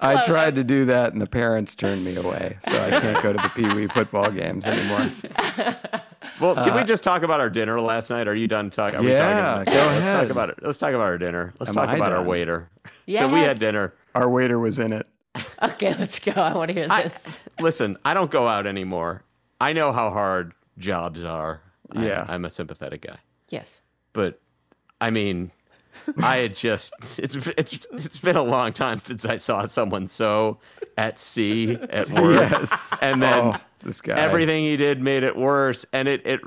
I 0.00 0.24
tried 0.26 0.56
to 0.56 0.64
do 0.64 0.86
that, 0.86 1.12
and 1.12 1.22
the 1.22 1.26
parents 1.28 1.76
turned 1.76 2.04
me 2.04 2.16
away, 2.16 2.58
so 2.68 2.72
I 2.84 2.90
can't 3.00 3.22
go 3.22 3.32
to 3.32 3.38
the 3.40 3.48
Pee 3.50 3.72
Wee 3.74 3.86
football 3.86 4.30
games 4.32 4.66
anymore. 4.66 5.08
Well, 6.40 6.54
can 6.56 6.74
we 6.74 6.84
just 6.84 7.02
talk 7.04 7.22
about 7.22 7.40
our 7.40 7.50
dinner 7.50 7.80
last 7.80 8.10
night? 8.10 8.28
Are 8.28 8.34
you 8.34 8.48
done 8.48 8.70
talking? 8.70 9.00
Are 9.00 9.02
we 9.02 9.14
Uh, 9.14 9.18
Yeah, 9.18 9.54
talking? 9.64 9.72
go 9.72 9.78
let's 9.80 10.20
talk 10.20 10.30
about 10.30 10.48
it. 10.50 10.58
Let's 10.62 10.78
talk 10.78 10.90
about 10.90 11.02
our 11.06 11.18
dinner. 11.18 11.54
Let's 11.58 11.70
Am 11.70 11.74
talk 11.74 11.88
I 11.88 11.96
about 11.96 12.12
our 12.12 12.18
done? 12.18 12.26
Waiter. 12.84 12.94
So 13.18 13.28
we 13.32 13.40
had 13.40 13.58
dinner. 13.58 13.94
Our 14.14 14.28
waiter 14.28 14.58
was 14.58 14.78
in 14.78 14.92
it. 14.92 15.06
Okay, 15.62 15.94
let's 15.98 16.18
go. 16.18 16.32
I 16.32 16.54
want 16.54 16.68
to 16.68 16.74
hear 16.74 16.86
I, 16.90 17.04
this. 17.04 17.24
listen, 17.60 17.96
I 18.04 18.14
don't 18.14 18.30
go 18.30 18.46
out 18.48 18.66
anymore. 18.66 19.22
I 19.60 19.72
know 19.72 19.92
how 19.92 20.10
hard 20.10 20.52
jobs 20.78 21.22
are. 21.24 21.60
I- 21.94 22.04
Yeah. 22.06 22.24
I'm 22.28 22.44
a 22.44 22.50
sympathetic 22.50 23.02
guy. 23.02 23.18
yes. 23.48 23.82
but 24.12 24.40
I 25.00 25.10
mean, 25.10 25.52
I 26.22 26.38
had 26.38 26.56
just 26.56 26.92
it's 27.18 27.36
it's 27.56 27.86
it's 27.92 28.18
been 28.18 28.36
a 28.36 28.42
long 28.42 28.72
time 28.72 28.98
since 28.98 29.24
I 29.24 29.36
saw 29.36 29.66
someone 29.66 30.06
so 30.08 30.58
at 30.96 31.18
sea 31.20 31.76
at 31.90 32.08
work. 32.10 32.50
Yes. 32.50 32.96
and 33.00 33.22
then 33.22 33.38
Oh, 33.54 33.56
this 33.84 34.00
guy. 34.00 34.18
everything 34.18 34.64
he 34.64 34.76
did 34.76 35.00
made 35.00 35.22
it 35.22 35.36
worse, 35.36 35.84
and 35.92 36.08
it 36.08 36.24
it 36.26 36.40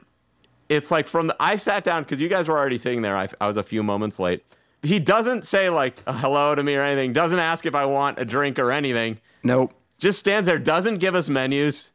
it's 0.70 0.92
like 0.92 1.08
from 1.08 1.28
the 1.28 1.36
I 1.40 1.56
sat 1.58 1.84
down 1.86 2.04
because 2.04 2.20
you 2.22 2.28
guys 2.30 2.48
were 2.50 2.58
already 2.58 2.78
sitting 2.78 3.02
there. 3.02 3.16
I, 3.16 3.28
I 3.40 3.48
was 3.48 3.56
a 3.58 3.64
few 3.64 3.84
moments 3.84 4.20
late. 4.20 4.44
He 4.84 5.00
doesn't 5.00 5.46
say 5.46 5.70
like 5.70 6.02
oh, 6.08 6.14
hello 6.14 6.56
to 6.56 6.64
me 6.64 6.76
or 6.76 6.82
anything. 6.82 7.14
Doesn't 7.14 7.40
ask 7.40 7.66
if 7.66 7.76
I 7.76 7.86
want 7.86 8.20
a 8.20 8.26
drink 8.26 8.58
or 8.60 8.72
anything. 8.72 9.20
Nope. 9.44 9.74
Just 10.00 10.20
stands 10.20 10.48
there. 10.48 10.60
Doesn't 10.60 10.98
give 10.98 11.14
us 11.16 11.30
menus 11.30 11.90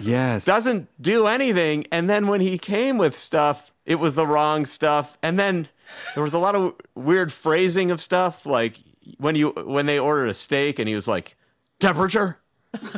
Yes. 0.00 0.44
doesn't 0.44 0.88
do 1.00 1.26
anything. 1.26 1.86
And 1.92 2.08
then 2.08 2.26
when 2.26 2.40
he 2.40 2.58
came 2.58 2.98
with 2.98 3.16
stuff, 3.16 3.72
it 3.84 3.96
was 3.96 4.14
the 4.14 4.26
wrong 4.26 4.66
stuff. 4.66 5.16
And 5.22 5.38
then 5.38 5.68
there 6.14 6.22
was 6.22 6.34
a 6.34 6.38
lot 6.38 6.54
of 6.54 6.74
weird 6.94 7.32
phrasing 7.32 7.90
of 7.90 8.00
stuff, 8.02 8.46
like 8.46 8.76
when 9.18 9.34
you 9.36 9.50
when 9.50 9.86
they 9.86 9.98
ordered 9.98 10.28
a 10.28 10.34
steak 10.34 10.78
and 10.78 10.88
he 10.88 10.94
was 10.94 11.08
like, 11.08 11.36
temperature. 11.80 12.38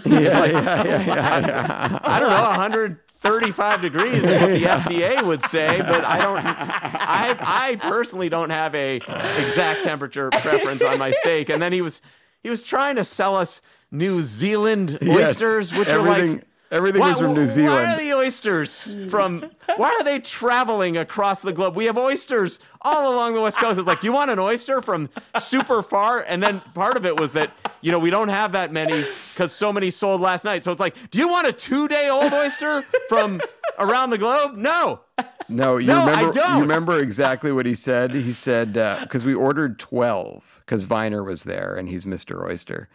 Yeah, 0.05 0.19
yeah, 0.45 0.85
yeah, 0.85 1.03
yeah. 1.07 1.99
I 2.03 2.21
don't 2.21 2.31
know, 2.31 3.01
135 3.23 3.83
degrees 3.83 4.25
is 4.25 4.41
what 4.41 4.49
the 4.50 4.62
FDA 4.62 5.23
would 5.23 5.43
say, 5.45 5.79
but 5.79 6.05
I 6.05 6.19
don't. 6.19 6.39
I 6.43 7.37
I 7.39 7.77
personally 7.77 8.31
don't 8.31 8.49
have 8.50 8.75
a 8.75 8.97
exact 8.97 9.85
temperature 9.85 10.31
preference 10.31 10.81
on 10.83 10.99
my 10.99 11.11
steak. 11.11 11.50
And 11.50 11.61
then 11.61 11.73
he 11.73 11.83
was 11.83 12.00
he 12.43 12.49
was 12.49 12.62
trying 12.62 12.97
to 12.97 13.05
sell 13.05 13.37
us 13.37 13.61
New 13.91 14.23
Zealand 14.23 14.99
Yes. 15.03 15.31
oysters, 15.37 15.73
which 15.75 15.89
everything, 15.89 16.31
are 16.31 16.35
like 16.37 16.45
everything 16.71 17.00
was 17.03 17.19
from 17.19 17.35
New 17.35 17.47
Zealand. 17.47 17.75
Why 17.75 17.93
are 17.95 17.99
the 17.99 18.15
oysters 18.15 18.97
from? 19.11 19.50
Why 19.77 19.91
are 20.00 20.05
they 20.05 20.19
traveling 20.21 20.97
across 20.97 21.43
the 21.43 21.53
globe? 21.53 21.77
We 21.77 21.85
have 21.87 21.99
oysters 21.99 22.59
all 22.83 23.15
along 23.15 23.35
the 23.35 23.41
west 23.41 23.59
coast. 23.59 23.79
It's 23.79 23.87
like, 23.87 24.01
do 24.01 24.07
you 24.07 24.13
want 24.13 24.31
an 24.31 24.39
oyster 24.39 24.81
from 24.81 25.09
super 25.39 25.83
far? 25.83 26.25
And 26.27 26.43
then 26.43 26.61
part 26.75 26.97
of 26.97 27.05
it 27.07 27.19
was 27.19 27.33
that 27.35 27.53
you 27.83 27.93
know 27.93 27.99
we 27.99 28.11
don't 28.11 28.29
have 28.29 28.53
that 28.53 28.73
many 28.73 29.05
because 29.33 29.53
so 29.53 29.73
many 29.73 29.91
sold 29.91 30.21
last 30.21 30.45
night. 30.45 30.65
So 30.65 30.73
it's 30.73 30.81
like, 30.81 30.97
do 31.11 31.19
you 31.19 31.29
want 31.29 31.47
a 31.47 31.53
two-day-old 31.53 32.33
oyster 32.33 32.83
from 33.09 33.41
around 33.79 34.11
the 34.11 34.19
globe? 34.19 34.57
No. 34.57 35.01
No, 35.49 35.77
you 35.79 35.89
No, 35.89 36.03
I 36.03 36.11
remember? 36.13 36.33
don't. 36.33 36.55
You 36.57 36.63
remember 36.63 36.99
exactly 37.01 37.51
what 37.53 37.67
he 37.67 37.75
said? 37.75 38.15
He 38.15 38.33
said 38.33 38.79
uh, 38.79 39.01
because 39.03 39.25
we 39.27 39.35
ordered 39.35 39.79
twelve 39.79 40.61
because 40.65 40.85
Viner 40.85 41.23
was 41.25 41.43
there 41.43 41.75
and 41.75 41.89
he's 41.89 42.05
Mr. 42.07 42.43
Oyster, 42.49 42.89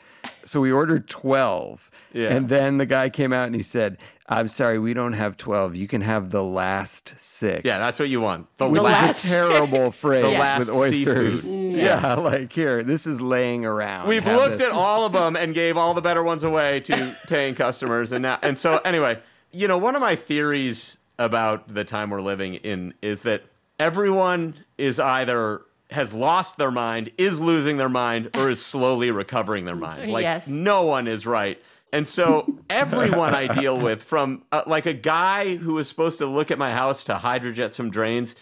so 0.44 0.62
we 0.62 0.72
ordered 0.72 1.08
twelve. 1.10 1.92
Yeah. 2.14 2.30
And 2.34 2.48
then 2.50 2.78
the 2.78 2.86
guy 2.86 3.10
came 3.10 3.34
out 3.34 3.48
and 3.48 3.56
he 3.56 3.62
said, 3.62 3.98
"I'm 4.28 4.48
sorry, 4.48 4.80
we 4.80 4.94
don't 4.94 5.14
have 5.14 5.38
twelve. 5.38 5.76
You 5.76 5.88
can 5.88 6.02
have 6.02 6.30
the 6.32 6.44
last 6.44 7.14
six. 7.18 7.62
Yeah, 7.66 7.78
that's 7.80 8.00
what 8.00 8.10
you 8.10 8.22
want. 8.22 8.48
The 8.58 8.68
Which 8.70 8.82
last. 8.82 9.24
is 9.24 9.32
a 9.32 9.36
terrible 9.36 9.92
phrase 10.04 10.24
last 10.26 10.60
with 10.60 10.70
oysters. 10.72 11.44
seafood. 11.44 11.74
Yeah. 11.78 12.14
like 12.16 12.52
here, 12.52 12.84
this 12.84 13.06
is 13.08 13.22
laying 13.22 13.66
around. 13.66 14.08
We've 14.08 14.24
Have 14.24 14.40
looked 14.40 14.58
this. 14.58 14.68
at 14.68 14.74
all 14.74 15.06
of 15.06 15.14
them 15.14 15.36
and 15.36 15.54
gave 15.54 15.78
all 15.78 15.94
the 15.94 16.02
better 16.02 16.24
ones 16.24 16.44
away 16.44 16.80
to 16.82 17.16
paying 17.28 17.56
customers, 17.56 18.12
and 18.12 18.24
now 18.24 18.40
and 18.42 18.58
so 18.58 18.80
anyway, 18.86 19.20
you 19.52 19.68
know, 19.68 19.78
one 19.78 19.96
of 19.96 20.02
my 20.02 20.16
theories 20.16 20.98
about 21.20 21.74
the 21.74 21.84
time 21.86 22.10
we're 22.10 22.22
living 22.22 22.56
in 22.56 22.94
is 23.02 23.22
that 23.22 23.44
everyone 23.80 24.54
is 24.78 25.00
either 25.00 25.62
has 25.92 26.14
lost 26.14 26.58
their 26.58 26.72
mind, 26.72 27.12
is 27.18 27.40
losing 27.40 27.78
their 27.78 27.88
mind, 27.90 28.30
or 28.34 28.50
is 28.50 28.64
slowly 28.64 29.12
recovering 29.12 29.66
their 29.66 29.76
mind. 29.76 30.12
Like 30.12 30.24
Yes. 30.24 30.48
no 30.48 30.84
one 30.84 31.08
is 31.08 31.26
right. 31.28 31.62
And 31.94 32.08
so 32.10 32.46
everyone 32.70 33.34
I 33.34 33.48
deal 33.54 33.80
with, 33.80 34.04
from 34.04 34.44
uh, 34.52 34.64
like 34.68 34.86
a 34.86 34.94
guy 34.94 35.56
who 35.56 35.74
was 35.76 35.88
supposed 35.88 36.18
to 36.18 36.26
look 36.26 36.52
at 36.52 36.58
my 36.58 36.72
house 36.74 37.04
to 37.06 37.14
hydrojet 37.16 37.72
some 37.72 37.90
drains, 37.90 38.36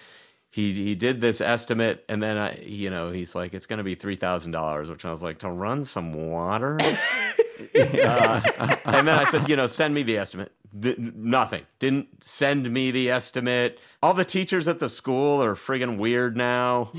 he 0.50 0.74
he 0.74 0.96
did 0.96 1.22
this 1.22 1.42
estimate, 1.42 2.04
and 2.10 2.22
then 2.22 2.38
I, 2.38 2.60
you 2.64 2.90
know, 2.90 3.12
he's 3.12 3.36
like, 3.36 3.54
it's 3.54 3.66
going 3.66 3.78
to 3.78 3.84
be 3.84 3.96
three 3.96 4.16
thousand 4.16 4.52
dollars, 4.52 4.90
which 4.90 5.04
I 5.06 5.10
was 5.12 5.22
like, 5.24 5.40
to 5.40 5.50
run 5.50 5.84
some 5.84 6.14
water. 6.14 6.80
Uh, 7.76 8.42
and 8.84 9.08
then 9.08 9.18
I 9.18 9.26
said, 9.30 9.48
you 9.48 9.56
know, 9.56 9.68
send 9.68 9.94
me 9.94 10.04
the 10.04 10.18
estimate. 10.18 10.52
D- 10.78 10.96
nothing. 10.98 11.64
Didn't 11.80 12.24
send 12.24 12.70
me 12.70 12.92
the 12.92 13.10
estimate. 13.12 13.80
All 14.02 14.14
the 14.14 14.26
teachers 14.26 14.68
at 14.68 14.80
the 14.80 14.90
school 14.90 15.42
are 15.42 15.54
friggin' 15.56 15.98
weird 15.98 16.36
now. 16.36 16.92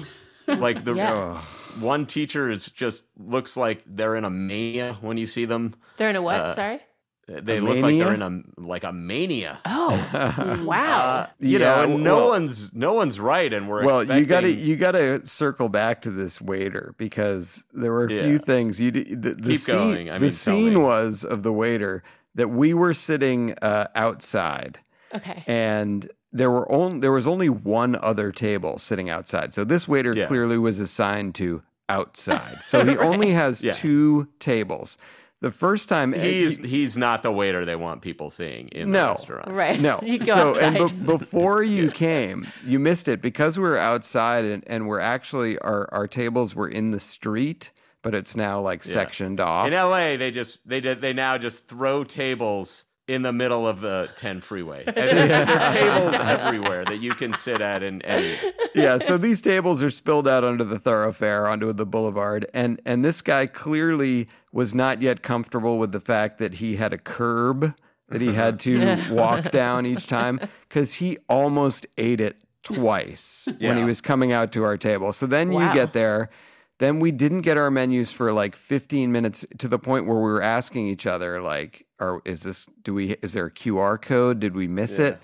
Like 0.46 0.84
the 0.84 0.94
Yeah. 0.94 1.42
One 1.80 2.06
teacher 2.06 2.50
is 2.50 2.66
just 2.70 3.04
looks 3.18 3.56
like 3.56 3.82
they're 3.86 4.16
in 4.16 4.24
a 4.24 4.30
mania 4.30 4.96
when 5.00 5.16
you 5.16 5.26
see 5.26 5.44
them. 5.44 5.74
They're 5.96 6.10
in 6.10 6.16
a 6.16 6.22
what? 6.22 6.36
Uh, 6.40 6.54
Sorry. 6.54 6.80
They 7.26 7.56
A 7.56 7.60
look 7.62 7.78
like 7.78 7.96
they're 7.98 8.12
in 8.12 8.20
a 8.20 8.42
like 8.60 8.84
a 8.84 8.92
mania. 8.92 9.58
Oh, 9.64 10.62
wow. 10.66 11.26
You 11.40 11.58
Yeah, 11.58 11.58
know, 11.58 11.82
and 11.94 12.04
no 12.04 12.16
well- 12.16 12.28
one's 12.30 12.74
no 12.74 12.92
one's 12.92 13.18
right, 13.18 13.50
and 13.50 13.66
we're 13.66 13.84
Well, 13.86 14.04
you 14.04 14.26
got 14.26 14.40
to 14.40 14.50
you 14.50 14.76
got 14.76 14.92
to 14.92 15.26
circle 15.26 15.70
back 15.70 16.02
to 16.02 16.10
this 16.10 16.38
waiter 16.42 16.94
because 16.98 17.64
there 17.72 17.92
were 17.92 18.04
a 18.04 18.12
Yeah. 18.12 18.22
few 18.24 18.38
things 18.38 18.78
you 18.78 18.90
d- 18.90 19.14
the, 19.14 19.34
the 19.36 19.50
Keep 19.52 19.58
scene, 19.60 19.74
going. 19.74 20.10
I 20.10 20.14
the 20.18 20.20
mean, 20.20 20.30
tell 20.30 20.30
scene 20.32 20.74
me. 20.74 20.80
was 20.80 21.24
of 21.24 21.42
the 21.42 21.52
waiter 21.52 22.02
that 22.34 22.48
we 22.50 22.74
were 22.74 22.92
sitting 22.92 23.54
uh, 23.62 23.86
outside 23.94 24.78
okay. 25.14 25.44
and 25.46 26.10
there 26.34 26.50
were 26.50 26.70
only 26.70 26.98
there 27.00 27.12
was 27.12 27.26
only 27.26 27.48
one 27.48 27.96
other 27.96 28.30
table 28.32 28.76
sitting 28.78 29.08
outside. 29.08 29.54
So 29.54 29.64
this 29.64 29.88
waiter 29.88 30.14
Yeah. 30.14 30.26
clearly 30.26 30.58
was 30.58 30.80
assigned 30.80 31.34
to 31.36 31.62
outside. 31.88 32.58
So 32.64 32.84
he 32.84 32.96
only 32.98 33.30
has 33.30 33.62
Yeah. 33.62 33.72
two 33.72 34.28
tables. 34.40 34.98
The 35.40 35.50
first 35.50 35.88
time 35.90 36.14
uh, 36.14 36.18
He's 36.18 36.56
he- 36.58 36.66
he's 36.68 36.96
not 36.96 37.22
the 37.22 37.30
waiter 37.30 37.64
they 37.64 37.76
want 37.76 38.00
people 38.02 38.30
seeing 38.30 38.68
in 38.68 38.90
the 38.90 38.98
No. 38.98 39.08
restaurant. 39.10 39.48
Right. 39.50 39.80
no. 39.80 40.00
You 40.02 40.18
go 40.18 40.24
so 40.26 40.50
outside. 40.50 40.76
and 40.76 41.06
be- 41.06 41.12
before 41.12 41.62
you 41.76 41.90
came, 41.90 42.46
you 42.64 42.78
missed 42.78 43.08
it 43.08 43.20
because 43.22 43.58
we 43.58 43.64
were 43.64 43.78
outside 43.78 44.44
and, 44.44 44.64
and 44.66 44.88
we're 44.88 45.00
actually 45.00 45.58
our 45.60 45.88
our 45.92 46.06
tables 46.08 46.54
were 46.54 46.68
in 46.68 46.90
the 46.92 47.00
street, 47.00 47.70
but 48.02 48.14
it's 48.14 48.34
now 48.34 48.60
like 48.60 48.82
sectioned 48.84 49.38
off. 49.40 49.66
In 49.66 49.72
LA, 49.74 50.16
they 50.16 50.30
just 50.30 50.66
they 50.68 50.80
did 50.80 51.00
they 51.02 51.12
now 51.12 51.36
just 51.38 51.68
throw 51.68 52.02
tables 52.04 52.86
in 53.06 53.22
the 53.22 53.32
middle 53.32 53.66
of 53.66 53.80
the 53.80 54.08
10 54.16 54.40
freeway. 54.40 54.84
And 54.86 54.96
there, 54.96 55.44
there 55.44 55.60
are 55.60 55.74
tables 55.74 56.14
everywhere 56.14 56.84
that 56.84 56.98
you 56.98 57.14
can 57.14 57.34
sit 57.34 57.60
at 57.60 57.82
and, 57.82 58.04
and 58.04 58.24
eat. 58.24 58.54
yeah, 58.74 58.98
so 58.98 59.18
these 59.18 59.40
tables 59.40 59.82
are 59.82 59.90
spilled 59.90 60.26
out 60.26 60.44
onto 60.44 60.64
the 60.64 60.78
thoroughfare, 60.78 61.46
onto 61.46 61.72
the 61.72 61.84
boulevard, 61.84 62.46
and 62.54 62.80
and 62.86 63.04
this 63.04 63.20
guy 63.20 63.46
clearly 63.46 64.28
was 64.52 64.74
not 64.74 65.02
yet 65.02 65.22
comfortable 65.22 65.78
with 65.78 65.92
the 65.92 66.00
fact 66.00 66.38
that 66.38 66.54
he 66.54 66.76
had 66.76 66.92
a 66.92 66.98
curb 66.98 67.74
that 68.08 68.20
he 68.20 68.32
had 68.32 68.60
to 68.60 69.02
walk 69.10 69.50
down 69.50 69.84
each 69.84 70.06
time 70.06 70.40
because 70.68 70.94
he 70.94 71.18
almost 71.28 71.86
ate 71.98 72.20
it 72.20 72.36
twice 72.62 73.48
when 73.58 73.76
he 73.76 73.84
was 73.84 74.00
coming 74.00 74.32
out 74.32 74.52
to 74.52 74.64
our 74.64 74.76
table. 74.76 75.12
So 75.12 75.26
then 75.26 75.52
you 75.52 75.72
get 75.72 75.92
there. 75.92 76.30
Then 76.78 76.98
we 76.98 77.12
didn't 77.12 77.42
get 77.42 77.56
our 77.56 77.70
menus 77.70 78.10
for 78.10 78.32
like 78.32 78.56
15 78.56 79.12
minutes 79.12 79.46
to 79.58 79.68
the 79.68 79.78
point 79.78 80.06
where 80.06 80.16
we 80.16 80.22
were 80.22 80.42
asking 80.42 80.88
each 80.88 81.06
other, 81.06 81.40
like, 81.40 81.83
"Are 82.00 82.20
is 82.24 82.42
this? 82.42 82.66
Do 82.82 82.94
we? 82.94 83.12
Is 83.22 83.32
there 83.32 83.46
a 83.46 83.50
QR 83.50 84.00
code? 84.00 84.40
Did 84.40 84.54
we 84.54 84.68
miss 84.68 84.98
it?" 84.98 85.18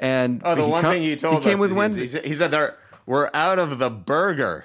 And 0.00 0.40
Oh, 0.44 0.54
the 0.54 0.66
one 0.66 0.82
come- 0.82 0.92
thing 0.94 1.02
he 1.02 1.14
told 1.16 1.42
he 1.42 1.48
came 1.50 1.54
us 1.54 1.60
with 1.60 1.70
is 1.70 1.76
Wendy. 1.76 2.00
he, 2.02 2.08
said- 2.08 2.24
he 2.24 2.34
said 2.34 2.50
there 2.50 2.76
we're 3.06 3.30
out 3.34 3.58
of 3.58 3.78
the 3.78 3.90
burger. 3.90 4.64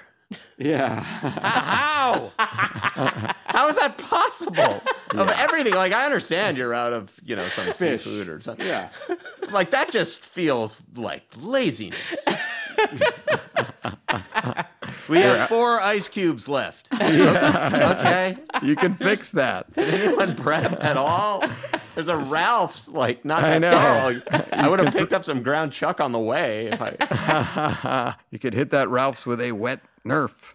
Yeah. 0.58 1.00
How? 1.00 2.32
How 2.38 3.68
is 3.68 3.76
that 3.76 3.96
possible? 3.98 4.82
Of 5.14 5.28
everything, 5.38 5.72
like 5.74 5.92
I 5.92 6.04
understand 6.04 6.56
you're 6.58 6.74
out 6.74 6.92
of 6.92 7.14
you 7.24 7.34
know 7.36 7.46
some 7.48 7.72
seafood 7.72 8.28
or 8.28 8.40
something. 8.40 8.66
Yeah, 8.66 8.90
like 9.52 9.70
that 9.70 9.90
just 9.90 10.20
feels 10.20 10.82
like 10.96 11.22
laziness. 11.36 12.00
we 15.08 15.18
have 15.18 15.48
four 15.48 15.80
ice 15.80 16.08
cubes 16.08 16.48
left. 16.48 16.88
okay, 16.94 18.36
you 18.62 18.76
can 18.76 18.94
fix 18.94 19.30
that. 19.32 19.72
Did 19.74 19.94
anyone 20.02 20.34
prep 20.36 20.82
at 20.82 20.96
all? 20.96 21.42
There's 21.94 22.08
a 22.08 22.18
Ralph's 22.18 22.88
like 22.88 23.24
not 23.24 23.42
I 23.42 23.58
know. 23.58 23.72
far. 23.72 24.44
I 24.52 24.68
would 24.68 24.80
have 24.80 24.92
picked 24.92 25.12
up 25.12 25.24
some 25.24 25.42
ground 25.42 25.72
chuck 25.72 26.00
on 26.00 26.12
the 26.12 26.18
way 26.18 26.66
if 26.68 26.80
I. 26.80 28.14
you 28.30 28.38
could 28.38 28.54
hit 28.54 28.70
that 28.70 28.88
Ralph's 28.88 29.26
with 29.26 29.40
a 29.40 29.52
wet 29.52 29.80
Nerf. 30.04 30.54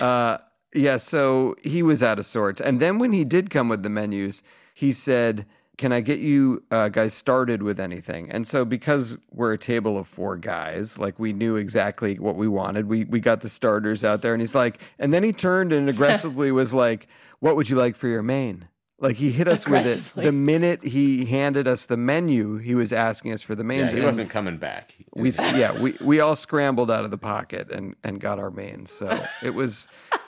Uh, 0.00 0.38
yeah, 0.74 0.96
so 0.96 1.56
he 1.62 1.82
was 1.82 2.02
out 2.02 2.18
of 2.18 2.26
sorts. 2.26 2.60
And 2.60 2.80
then 2.80 2.98
when 2.98 3.12
he 3.12 3.24
did 3.24 3.50
come 3.50 3.68
with 3.68 3.82
the 3.82 3.90
menus, 3.90 4.42
he 4.74 4.92
said, 4.92 5.46
Can 5.78 5.92
I 5.92 6.00
get 6.00 6.18
you 6.18 6.62
uh, 6.70 6.88
guys 6.88 7.14
started 7.14 7.62
with 7.62 7.80
anything? 7.80 8.30
And 8.30 8.46
so, 8.46 8.64
because 8.64 9.16
we're 9.32 9.54
a 9.54 9.58
table 9.58 9.96
of 9.96 10.06
four 10.06 10.36
guys, 10.36 10.98
like 10.98 11.18
we 11.18 11.32
knew 11.32 11.56
exactly 11.56 12.18
what 12.18 12.36
we 12.36 12.48
wanted, 12.48 12.86
we, 12.86 13.04
we 13.04 13.20
got 13.20 13.40
the 13.40 13.48
starters 13.48 14.04
out 14.04 14.20
there. 14.20 14.32
And 14.32 14.40
he's 14.40 14.54
like, 14.54 14.82
And 14.98 15.14
then 15.14 15.22
he 15.22 15.32
turned 15.32 15.72
and 15.72 15.88
aggressively 15.88 16.52
was 16.62 16.74
like, 16.74 17.06
What 17.38 17.56
would 17.56 17.70
you 17.70 17.76
like 17.76 17.96
for 17.96 18.08
your 18.08 18.22
main? 18.22 18.68
Like 19.00 19.14
he 19.14 19.30
hit 19.30 19.46
us 19.46 19.66
with 19.66 19.86
it 19.86 20.20
the 20.20 20.32
minute 20.32 20.82
he 20.82 21.24
handed 21.24 21.68
us 21.68 21.86
the 21.86 21.96
menu. 21.96 22.56
He 22.56 22.74
was 22.74 22.92
asking 22.92 23.32
us 23.32 23.42
for 23.42 23.54
the 23.54 23.62
mains. 23.62 23.92
Yeah, 23.92 24.00
he 24.00 24.04
wasn't 24.04 24.28
coming 24.28 24.56
back. 24.56 24.94
we 25.14 25.30
yeah 25.30 25.80
we 25.80 25.96
we 26.00 26.18
all 26.18 26.34
scrambled 26.34 26.90
out 26.90 27.04
of 27.04 27.12
the 27.12 27.18
pocket 27.18 27.70
and 27.70 27.94
and 28.02 28.18
got 28.18 28.40
our 28.40 28.50
mains. 28.50 28.90
So 28.90 29.24
it 29.40 29.50
was 29.50 29.86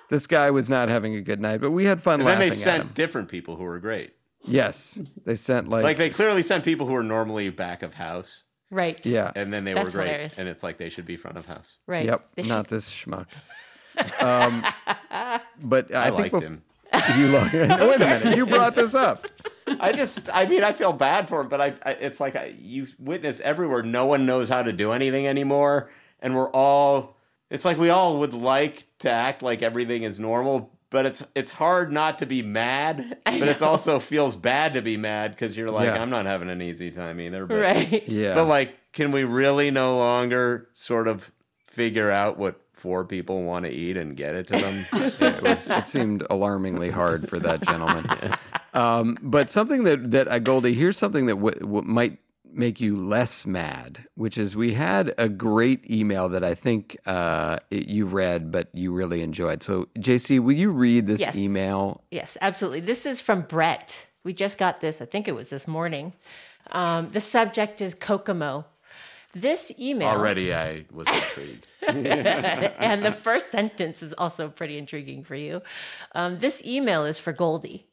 this 0.09 0.29
guy 0.29 0.53
was 0.53 0.71
not 0.71 0.89
having 0.89 1.17
a 1.17 1.21
good 1.21 1.41
night, 1.41 1.61
but 1.61 1.73
we 1.73 1.85
had 1.85 2.01
fun 2.01 2.21
And 2.21 2.29
then 2.29 2.39
they 2.39 2.51
sent 2.51 2.95
different 2.95 3.29
people 3.29 3.57
who 3.57 3.65
were 3.65 3.81
great. 3.81 4.13
Yes, 4.45 4.99
they 5.25 5.37
sent 5.37 5.69
like 5.69 5.85
Like 5.85 5.99
they 5.99 6.11
clearly 6.11 6.43
sent 6.43 6.65
people 6.65 6.87
who 6.87 6.95
are 6.97 7.03
normally 7.03 7.51
back 7.51 7.83
of 7.83 7.95
house, 7.95 8.45
Right. 8.71 9.05
yeah 9.05 9.33
and 9.35 9.53
then 9.53 9.65
they 9.65 9.73
That's 9.75 9.87
were 9.87 9.91
great. 9.91 10.07
hilarious. 10.09 10.39
And 10.39 10.49
it's 10.49 10.63
like 10.63 10.79
they 10.79 10.89
should 10.89 11.07
be 11.07 11.17
front 11.17 11.37
of 11.37 11.47
house. 11.47 11.77
Right. 11.87 12.07
yep 12.07 12.27
They 12.37 12.43
not 12.45 12.67
should- 12.69 12.77
this 12.77 12.91
schmuck. 12.91 13.27
Um, 14.21 14.65
but 15.63 15.95
I, 15.95 16.05
I, 16.07 16.11
think 16.11 16.33
liked 16.33 16.35
bef- 16.37 16.43
him. 16.43 16.63
You 17.19 17.29
like? 17.29 17.53
Wait 17.53 17.71
a 17.71 17.99
minute, 17.99 18.37
you 18.37 18.47
brought 18.47 18.75
this 18.75 18.95
up. 18.95 19.27
I 19.79 19.93
just, 19.93 20.29
I 20.33 20.47
mean, 20.47 20.63
I 20.65 20.73
feel 20.73 20.93
bad 20.93 21.29
for 21.29 21.41
him, 21.43 21.49
but 21.49 21.61
I, 21.61 21.75
I 21.85 21.93
it's 21.93 22.19
like 22.21 22.35
I, 22.35 22.55
you 22.59 22.87
witness 22.99 23.41
everywhere. 23.41 23.83
No 23.83 24.07
one 24.07 24.27
knows 24.27 24.49
how 24.49 24.63
to 24.63 24.73
do 24.73 24.93
anything 24.93 25.27
anymore, 25.27 25.91
and 26.21 26.35
we're 26.35 26.51
all. 26.51 27.17
It's 27.51 27.65
like 27.65 27.79
we 27.79 27.91
all 27.91 28.19
would 28.21 28.33
like 28.33 28.87
to 29.01 29.11
act 29.11 29.43
like 29.43 29.61
everything 29.61 30.05
is 30.05 30.19
normal, 30.19 30.73
but 30.91 31.07
it's 31.07 31.23
it's 31.35 31.51
hard 31.53 31.93
not 31.93 32.19
to 32.19 32.27
be 32.27 32.43
mad. 32.43 33.19
But 33.25 33.49
it 33.49 33.63
also 33.63 33.99
feels 34.01 34.35
bad 34.37 34.75
to 34.75 34.83
be 34.83 34.97
mad 34.97 35.31
because 35.33 35.57
you're 35.57 35.71
like, 35.71 35.87
Yeah. 35.87 36.03
I'm 36.03 36.11
not 36.11 36.27
having 36.27 36.51
an 36.51 36.61
easy 36.61 36.91
time 36.91 37.21
either. 37.21 37.47
But, 37.47 37.61
Right. 37.61 38.09
Yeah, 38.09 38.35
But 38.35 38.47
like, 38.47 38.75
can 38.93 39.13
we 39.13 39.25
really 39.25 39.71
no 39.71 39.97
longer 39.97 40.69
sort 40.75 41.09
of 41.09 41.31
figure 41.67 42.11
out 42.11 42.37
what 42.39 42.61
four 42.73 43.05
people 43.05 43.43
want 43.45 43.65
to 43.67 43.71
eat 43.71 43.97
and 43.97 44.17
get 44.17 44.35
it 44.35 44.49
to 44.49 44.59
them? 44.59 44.87
it, 44.93 45.43
was, 45.43 45.69
it 45.69 45.87
seemed 45.87 46.27
alarmingly 46.29 46.91
hard 46.91 47.29
for 47.29 47.39
that 47.39 47.63
gentleman. 47.63 48.07
Um, 48.73 49.19
but 49.21 49.51
something 49.51 49.83
that 49.83 50.13
that 50.13 50.29
uh, 50.29 50.39
Goldie, 50.39 50.75
here's 50.75 50.97
something 50.97 51.27
that 51.27 51.35
w- 51.35 51.59
w- 51.59 51.83
might 51.83 52.19
make 52.53 52.81
you 52.81 52.97
less 52.97 53.47
mad, 53.47 54.07
which 54.15 54.37
is 54.39 54.57
we 54.57 54.75
had 54.75 55.15
a 55.19 55.29
great 55.29 55.91
email 55.91 56.29
that 56.31 56.45
I 56.45 56.55
think 56.55 56.97
uh, 57.07 57.59
it- 57.71 57.89
you 57.89 58.07
read, 58.07 58.51
but 58.51 58.69
you 58.75 58.93
really 58.93 59.23
enjoyed. 59.23 59.63
So, 59.63 59.89
JC, 59.99 60.39
will 60.39 60.55
you 60.57 60.71
read 60.71 61.07
this 61.07 61.21
Yes. 61.21 61.37
email? 61.37 62.03
Yes, 62.11 62.37
absolutely. 62.41 62.81
This 62.81 63.07
is 63.07 63.21
from 63.21 63.43
Brett. 63.43 64.07
We 64.25 64.33
just 64.33 64.59
got 64.59 64.81
this, 64.81 65.01
I 65.01 65.07
think 65.07 65.29
it 65.29 65.35
was 65.35 65.49
this 65.49 65.67
morning. 65.67 66.13
Um, 66.73 67.09
the 67.09 67.21
subject 67.21 67.81
is 67.81 67.95
Kokomo. 67.95 68.67
This 69.33 69.73
email. 69.79 70.09
Already, 70.09 70.53
I 70.53 70.85
was 70.91 71.07
intrigued. 71.07 71.67
and 71.89 73.05
the 73.05 73.13
first 73.13 73.51
sentence 73.51 74.03
is 74.03 74.13
also 74.15 74.49
pretty 74.49 74.77
intriguing 74.77 75.23
for 75.23 75.37
you. 75.37 75.63
Um, 76.15 76.39
this 76.39 76.65
email 76.65 77.05
is 77.05 77.19
for 77.21 77.33
Goldie. 77.33 77.87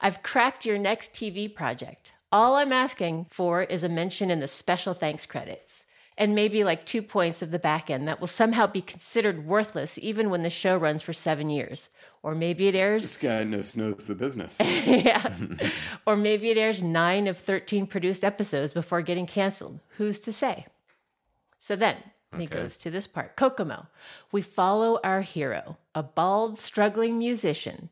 I've 0.00 0.22
cracked 0.22 0.66
your 0.66 0.78
next 0.78 1.12
TV 1.12 1.52
project. 1.52 2.12
All 2.32 2.54
I'm 2.54 2.72
asking 2.72 3.26
for 3.28 3.64
is 3.64 3.82
a 3.82 3.88
mention 3.88 4.30
in 4.30 4.38
the 4.38 4.46
special 4.46 4.94
thanks 4.94 5.26
credits. 5.26 5.86
And 6.16 6.34
maybe 6.34 6.62
like 6.62 6.84
two 6.84 7.02
points 7.02 7.42
of 7.42 7.50
the 7.50 7.58
back 7.58 7.90
end 7.90 8.06
that 8.06 8.20
will 8.20 8.28
somehow 8.28 8.66
be 8.66 8.82
considered 8.82 9.46
worthless 9.46 9.98
even 9.98 10.30
when 10.30 10.42
the 10.42 10.50
show 10.50 10.76
runs 10.76 11.02
for 11.02 11.12
seven 11.12 11.50
years. 11.50 11.88
Or 12.22 12.34
maybe 12.34 12.68
it 12.68 12.74
airs 12.74 13.02
This 13.02 13.16
guy 13.16 13.42
knows 13.42 13.74
knows 13.74 14.06
the 14.06 14.14
business. 14.14 14.56
yeah. 14.60 15.32
or 16.06 16.16
maybe 16.16 16.50
it 16.50 16.58
airs 16.58 16.82
nine 16.82 17.26
of 17.26 17.38
13 17.38 17.86
produced 17.86 18.22
episodes 18.22 18.72
before 18.72 19.02
getting 19.02 19.26
canceled. 19.26 19.80
Who's 19.96 20.20
to 20.20 20.32
say? 20.32 20.66
So 21.56 21.74
then 21.74 21.96
he 22.38 22.46
goes 22.46 22.76
to 22.78 22.90
this 22.90 23.06
part 23.06 23.34
Kokomo. 23.34 23.88
We 24.30 24.42
follow 24.42 25.00
our 25.02 25.22
hero, 25.22 25.78
a 25.94 26.02
bald, 26.02 26.58
struggling 26.58 27.18
musician, 27.18 27.88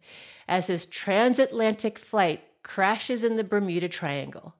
as 0.46 0.68
his 0.68 0.86
transatlantic 0.86 1.98
flight 1.98 2.42
crashes 2.68 3.24
in 3.24 3.36
the 3.36 3.42
Bermuda 3.42 3.88
Triangle. 3.88 4.54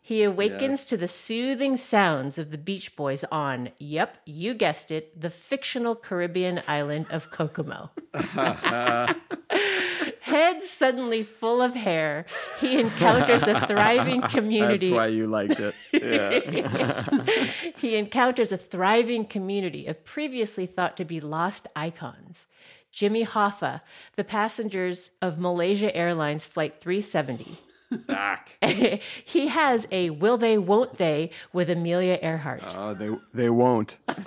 He 0.00 0.22
awakens 0.22 0.86
to 0.86 0.96
the 0.96 1.08
soothing 1.08 1.76
sounds 1.76 2.38
of 2.38 2.50
the 2.50 2.56
Beach 2.56 2.96
Boys 2.96 3.24
on, 3.30 3.72
yep, 3.78 4.16
you 4.24 4.54
guessed 4.54 4.90
it, 4.90 5.20
the 5.20 5.28
fictional 5.28 5.94
Caribbean 5.94 6.62
island 6.66 7.04
of 7.10 7.30
Kokomo. 7.30 7.90
Head 10.20 10.62
suddenly 10.62 11.22
full 11.22 11.60
of 11.60 11.74
hair, 11.74 12.24
he 12.60 12.80
encounters 12.80 13.42
a 13.42 13.66
thriving 13.66 14.22
community. 14.30 14.88
That's 14.88 14.96
why 14.96 15.08
you 15.08 15.26
liked 15.26 15.60
it. 15.60 15.74
he 17.76 17.96
encounters 17.96 18.52
a 18.52 18.56
thriving 18.56 19.26
community 19.26 19.86
of 19.86 20.04
previously 20.04 20.64
thought 20.64 20.96
to 20.96 21.04
be 21.04 21.20
lost 21.20 21.66
icons. 21.76 22.46
Jimmy 22.92 23.24
Hoffa, 23.24 23.80
the 24.16 24.24
passengers 24.24 25.10
of 25.20 25.38
Malaysia 25.38 25.94
Airlines 25.96 26.44
Flight 26.44 26.80
370. 26.80 27.58
Back. 27.90 28.58
he 29.24 29.48
has 29.48 29.88
a 29.90 30.10
will 30.10 30.36
they, 30.36 30.58
won't 30.58 30.96
they 30.96 31.30
with 31.52 31.70
Amelia 31.70 32.18
Earhart. 32.20 32.62
Oh, 32.76 32.92
they 32.92 33.10
they 33.32 33.48
won't. 33.48 33.96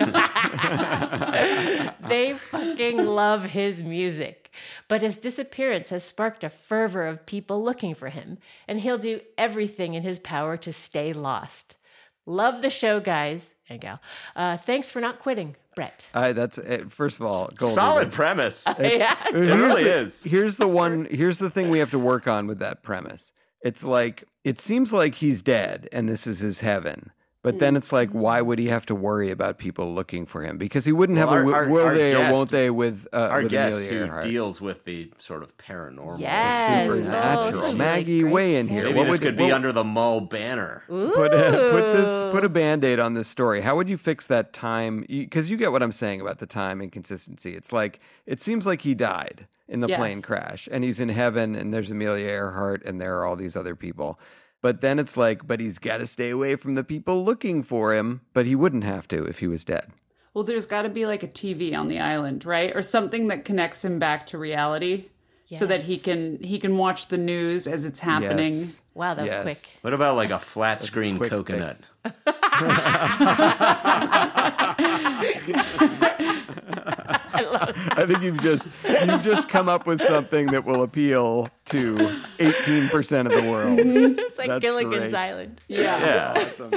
they 2.08 2.34
fucking 2.50 3.06
love 3.06 3.44
his 3.46 3.84
music. 3.84 4.52
But 4.88 5.02
his 5.02 5.18
disappearance 5.18 5.92
has 5.92 6.04
sparked 6.04 6.44
a 6.44 6.50
fervor 6.50 7.06
of 7.08 7.28
people 7.28 7.64
looking 7.64 7.94
for 7.94 8.10
him, 8.10 8.40
and 8.68 8.80
he'll 8.80 8.98
do 8.98 9.22
everything 9.38 9.94
in 9.94 10.02
his 10.02 10.18
power 10.18 10.58
to 10.58 10.74
stay 10.74 11.14
lost. 11.14 11.78
Love 12.26 12.62
the 12.62 12.70
show, 12.70 13.00
guys 13.00 13.54
and 13.72 13.82
gal. 13.82 14.00
Uh, 14.36 14.58
thanks 14.58 14.92
for 14.92 15.02
not 15.02 15.20
quitting, 15.20 15.56
Brett. 15.76 16.08
I, 16.14 16.34
that's 16.34 16.58
uh, 16.58 16.86
first 16.90 17.20
of 17.20 17.26
all, 17.26 17.50
Goldie, 17.56 17.76
Solid 17.76 18.08
that's- 18.08 18.16
premise. 18.16 18.64
yeah. 18.80 19.16
It 19.28 19.34
really 19.34 19.84
the, 19.84 20.00
is. 20.02 20.24
Here's 20.24 20.58
the 20.58 20.68
one. 20.68 21.08
Here's 21.10 21.38
the 21.40 21.50
thing 21.50 21.70
we 21.70 21.80
have 21.80 21.92
to 21.92 22.00
work 22.00 22.28
on 22.28 22.48
with 22.48 22.60
that 22.60 22.84
premise. 22.84 23.32
It's 23.64 23.84
like 23.84 24.24
it 24.44 24.60
seems 24.60 24.92
like 24.92 25.16
he's 25.16 25.42
dead 25.42 25.88
and 25.92 26.10
this 26.10 26.26
is 26.28 26.40
his 26.40 26.62
heaven, 26.62 27.12
But 27.44 27.58
then 27.58 27.76
it's 27.76 27.92
like, 27.92 28.12
why 28.12 28.40
would 28.40 28.60
he 28.60 28.68
have 28.68 28.86
to 28.86 28.94
worry 28.94 29.32
about 29.32 29.58
people 29.58 29.96
looking 29.96 30.28
for 30.28 30.44
him? 30.44 30.60
Because 30.60 30.86
he 30.86 30.92
wouldn't 30.92 31.18
Well, 31.18 31.28
have 31.28 31.36
a 31.36 31.40
our- 31.40 31.44
will, 31.46 31.56
our- 31.56 31.68
will 31.68 31.86
our 31.88 31.96
they 31.96 32.14
or 32.14 32.18
guest- 32.20 32.34
won't 32.36 32.52
they 32.52 32.70
with 32.70 33.08
uh, 33.12 33.18
Our 33.32 33.42
with 33.42 33.52
guest 33.52 33.78
Amelia 33.78 33.92
who 33.98 34.06
Earhart. 34.06 34.24
deals 34.24 34.62
with 34.62 34.86
the 34.86 35.12
sort 35.18 35.42
of 35.42 35.58
paranormal. 35.58 36.20
Yes. 36.20 36.92
Supernatural. 37.00 37.62
Oh, 37.64 37.66
this 37.70 37.76
Maggie, 37.76 38.20
really 38.24 38.32
weigh 38.32 38.56
in 38.58 38.68
here. 38.68 38.84
Maybe 38.84 38.96
What 38.96 39.04
this 39.06 39.12
would- 39.14 39.22
could 39.22 39.38
be 39.38 39.44
what- 39.46 39.54
under 39.54 39.72
the 39.72 39.84
Mull 39.84 40.22
banner. 40.22 40.84
put 40.88 41.34
a, 41.34 41.72
put 41.72 41.94
this 41.94 42.32
put 42.32 42.46
a 42.46 42.50
band-aid 42.50 43.00
on 43.00 43.14
this 43.16 43.28
story 43.28 43.60
how 43.62 43.76
would 43.76 43.90
you 43.90 43.98
fix 43.98 44.26
that 44.28 44.54
time 44.54 45.04
because 45.10 45.50
you, 45.50 45.58
get 45.58 45.72
what 45.72 45.84
i'm 45.84 45.92
saying 45.92 46.22
about 46.22 46.38
the 46.40 46.46
time 46.46 46.82
inconsistency 46.82 47.56
it's 47.56 47.74
like 47.74 48.00
it 48.26 48.40
seems 48.42 48.66
like 48.66 48.82
he 48.82 48.94
died 48.96 49.46
in 49.68 49.82
the 49.82 49.88
plane 49.88 50.18
Yes. 50.18 50.26
crash 50.26 50.70
and 50.72 50.84
he's 50.84 51.00
in 51.00 51.10
heaven 51.10 51.56
and 51.56 51.74
there's 51.74 51.92
amelia 51.92 52.28
earhart 52.30 52.84
and 52.86 53.02
there 53.02 53.18
are 53.20 53.26
all 53.26 53.36
these 53.36 53.56
other 53.58 53.76
people 53.76 54.18
but 54.62 54.82
then 54.82 55.00
it's 55.00 55.18
like 55.18 55.46
but 55.48 55.60
he's 55.60 55.80
got 55.80 55.98
to 55.98 56.08
stay 56.08 56.30
away 56.30 56.56
from 56.56 56.76
the 56.76 56.84
people 56.84 57.24
looking 57.24 57.64
for 57.64 57.94
him 57.94 58.22
but 58.34 58.46
he 58.46 58.56
wouldn't 58.56 58.84
have 58.84 59.08
to 59.08 59.24
if 59.26 59.40
he 59.40 59.48
was 59.48 59.64
dead 59.66 59.88
Well, 60.34 60.44
there's 60.46 60.66
got 60.66 60.84
to 60.84 60.90
be 60.90 61.06
like 61.06 61.24
a 61.24 61.28
TV 61.28 61.78
on 61.78 61.90
the 61.90 62.00
island, 62.00 62.46
right? 62.46 62.74
Or 62.74 62.82
something 62.82 63.28
that 63.28 63.44
connects 63.44 63.84
him 63.84 64.00
back 64.00 64.26
to 64.28 64.38
reality 64.38 65.08
so 65.52 65.66
that 65.66 65.84
he 65.84 65.98
can 65.98 66.42
he 66.42 66.58
can 66.60 66.78
watch 66.78 67.08
the 67.10 67.18
news 67.18 67.68
as 67.68 67.84
it's 67.84 68.00
happening. 68.00 68.60
Yes. 68.60 68.82
Wow, 68.94 69.14
that 69.16 69.24
was 69.24 69.34
Yes. 69.34 69.44
quick. 69.44 69.58
What 69.82 69.94
about 69.94 70.16
like 70.16 70.30
a 70.32 70.40
flat 70.54 70.82
screen 70.82 71.18
quick 71.18 71.32
coconut? 71.32 71.82
fix. 77.38 77.80
I 77.92 78.06
think 78.06 78.22
you've 78.22 78.42
just 78.42 78.68
you've 78.88 79.24
just 79.24 79.50
come 79.50 79.70
up 79.70 79.86
with 79.88 80.02
something 80.02 80.48
that 80.48 80.66
will 80.66 80.84
appeal 80.84 81.50
to 81.66 81.96
18% 82.40 83.26
of 83.34 83.44
the 83.44 83.50
world. 83.50 83.80
It's 84.32 84.38
like 84.38 84.48
That's 84.50 84.62
Gilligan's 84.62 85.12
great. 85.12 85.14
Island. 85.16 85.62
Yeah. 85.68 86.34
Yeah. 86.34 86.70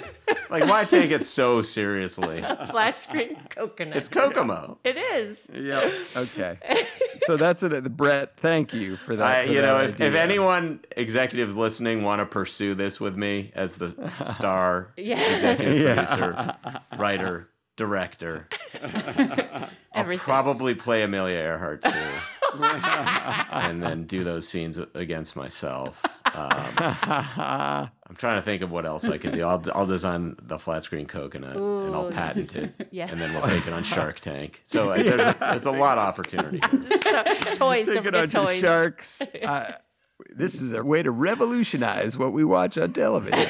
like, 0.50 0.66
why 0.68 0.84
take 0.84 1.10
it 1.10 1.24
so 1.24 1.62
seriously? 1.62 2.42
Flat 2.70 3.00
screen 3.00 3.36
coconut. 3.48 3.96
It's 3.96 4.08
Kokomo. 4.08 4.78
It 4.84 4.96
is. 4.96 5.46
Yeah. 5.52 5.90
Okay. 6.16 6.58
So 7.18 7.36
that's 7.36 7.62
it. 7.62 7.72
Uh, 7.72 7.80
Brett, 7.82 8.36
thank 8.36 8.72
you 8.74 8.96
for 8.96 9.16
that. 9.16 9.24
I, 9.24 9.46
for 9.46 9.52
you 9.52 9.60
that 9.60 9.66
know, 9.66 9.80
if, 9.80 10.00
if 10.00 10.14
anyone 10.14 10.80
executives 10.96 11.56
listening 11.56 12.02
want 12.02 12.20
to 12.20 12.26
pursue 12.26 12.74
this 12.74 13.00
with 13.00 13.16
me 13.16 13.52
as 13.54 13.76
the 13.76 13.90
star, 14.32 14.92
Yeah. 14.96 15.20
executive 15.34 15.96
producer, 15.96 16.56
writer, 16.98 17.48
director, 17.76 18.48
I'll 19.94 20.16
probably 20.18 20.74
play 20.74 21.02
Amelia 21.02 21.38
Earhart 21.38 21.82
too, 21.82 22.12
and 22.62 23.82
then 23.82 24.04
do 24.04 24.24
those 24.24 24.46
scenes 24.48 24.78
against 24.94 25.36
myself. 25.36 26.04
Um, 26.34 26.74
I'm 26.76 28.16
trying 28.16 28.36
to 28.36 28.42
think 28.42 28.62
of 28.62 28.70
what 28.70 28.86
else 28.86 29.04
I 29.06 29.18
can 29.18 29.32
do. 29.32 29.44
I'll, 29.44 29.62
I'll 29.74 29.86
design 29.86 30.36
the 30.42 30.58
flat 30.58 30.82
screen 30.82 31.06
coconut 31.06 31.56
and 31.56 31.94
I'll 31.94 32.10
patent 32.10 32.54
it, 32.56 32.74
Yeah. 32.90 33.08
and 33.10 33.20
then 33.20 33.32
we'll 33.32 33.46
take 33.46 33.66
it 33.66 33.72
on 33.72 33.84
Shark 33.84 34.20
Tank. 34.20 34.60
So 34.64 34.90
uh, 34.92 34.96
there's, 35.02 35.20
a, 35.20 35.36
there's 35.40 35.64
a 35.66 35.70
lot 35.72 35.98
of 35.98 36.04
opportunity. 36.08 36.58
toys. 37.54 37.86
Don't 37.86 37.96
Take 37.96 38.06
it 38.06 38.14
on 38.14 38.28
forget 38.28 38.30
to 38.30 38.36
toys. 38.36 38.58
sharks. 38.60 39.22
Uh, 39.42 39.72
this 40.34 40.60
is 40.60 40.72
a 40.72 40.82
way 40.82 41.02
to 41.02 41.10
revolutionize 41.10 42.16
what 42.18 42.32
we 42.32 42.44
watch 42.44 42.78
on 42.78 42.92
television. 42.92 43.48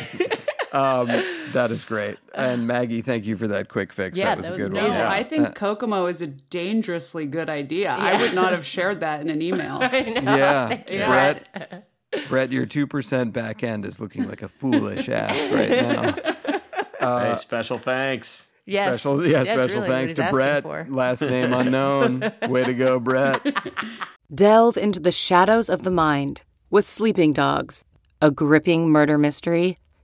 Um, 0.74 1.06
that 1.52 1.70
is 1.70 1.84
great. 1.84 2.18
And 2.34 2.66
Maggie, 2.66 3.00
thank 3.00 3.24
you 3.24 3.36
for 3.36 3.46
that 3.48 3.68
quick 3.68 3.92
fix. 3.92 4.18
Yeah, 4.18 4.34
that 4.34 4.38
was 4.38 4.46
that 4.48 4.54
a 4.54 4.58
good 4.58 4.72
No, 4.72 4.80
one. 4.82 4.86
amazing. 4.90 5.06
I 5.06 5.22
think 5.22 5.54
Kokomo 5.54 6.06
is 6.06 6.20
a 6.20 6.26
dangerously 6.26 7.26
good 7.26 7.48
idea. 7.48 7.90
I 7.90 8.20
would 8.20 8.34
not 8.34 8.52
have 8.52 8.66
shared 8.74 9.00
that 9.00 9.20
in 9.20 9.30
an 9.30 9.40
email. 9.40 9.78
Yeah, 10.24 10.82
you. 10.90 11.04
Brett. 11.06 11.88
Brett, 12.28 12.52
your 12.52 12.66
two 12.66 12.86
percent 12.86 13.32
back 13.32 13.62
end 13.62 13.84
is 13.84 14.00
looking 14.00 14.28
like 14.28 14.42
a 14.42 14.48
foolish 14.48 15.08
ass 15.08 15.40
right 15.52 15.70
now. 17.00 17.18
hey, 17.30 17.36
special 17.36 17.78
thanks. 17.78 18.48
Yes. 18.66 19.00
Special, 19.00 19.26
yeah, 19.26 19.44
That's 19.44 19.50
special 19.50 19.76
really 19.82 19.88
thanks 19.88 20.12
to 20.14 20.28
Brett. 20.30 20.62
for. 20.62 20.86
Last 20.88 21.20
name 21.22 21.52
unknown. 21.52 22.32
Way 22.48 22.64
to 22.64 22.72
go, 22.74 22.98
Brett. 22.98 23.42
Delve 24.34 24.78
into 24.78 25.00
the 25.00 25.12
shadows 25.12 25.68
of 25.68 25.82
the 25.82 25.90
mind 25.90 26.42
with 26.70 26.88
Sleeping 26.88 27.32
Dogs, 27.34 27.84
a 28.22 28.30
gripping 28.30 28.88
murder 28.90 29.18
mystery 29.18 29.78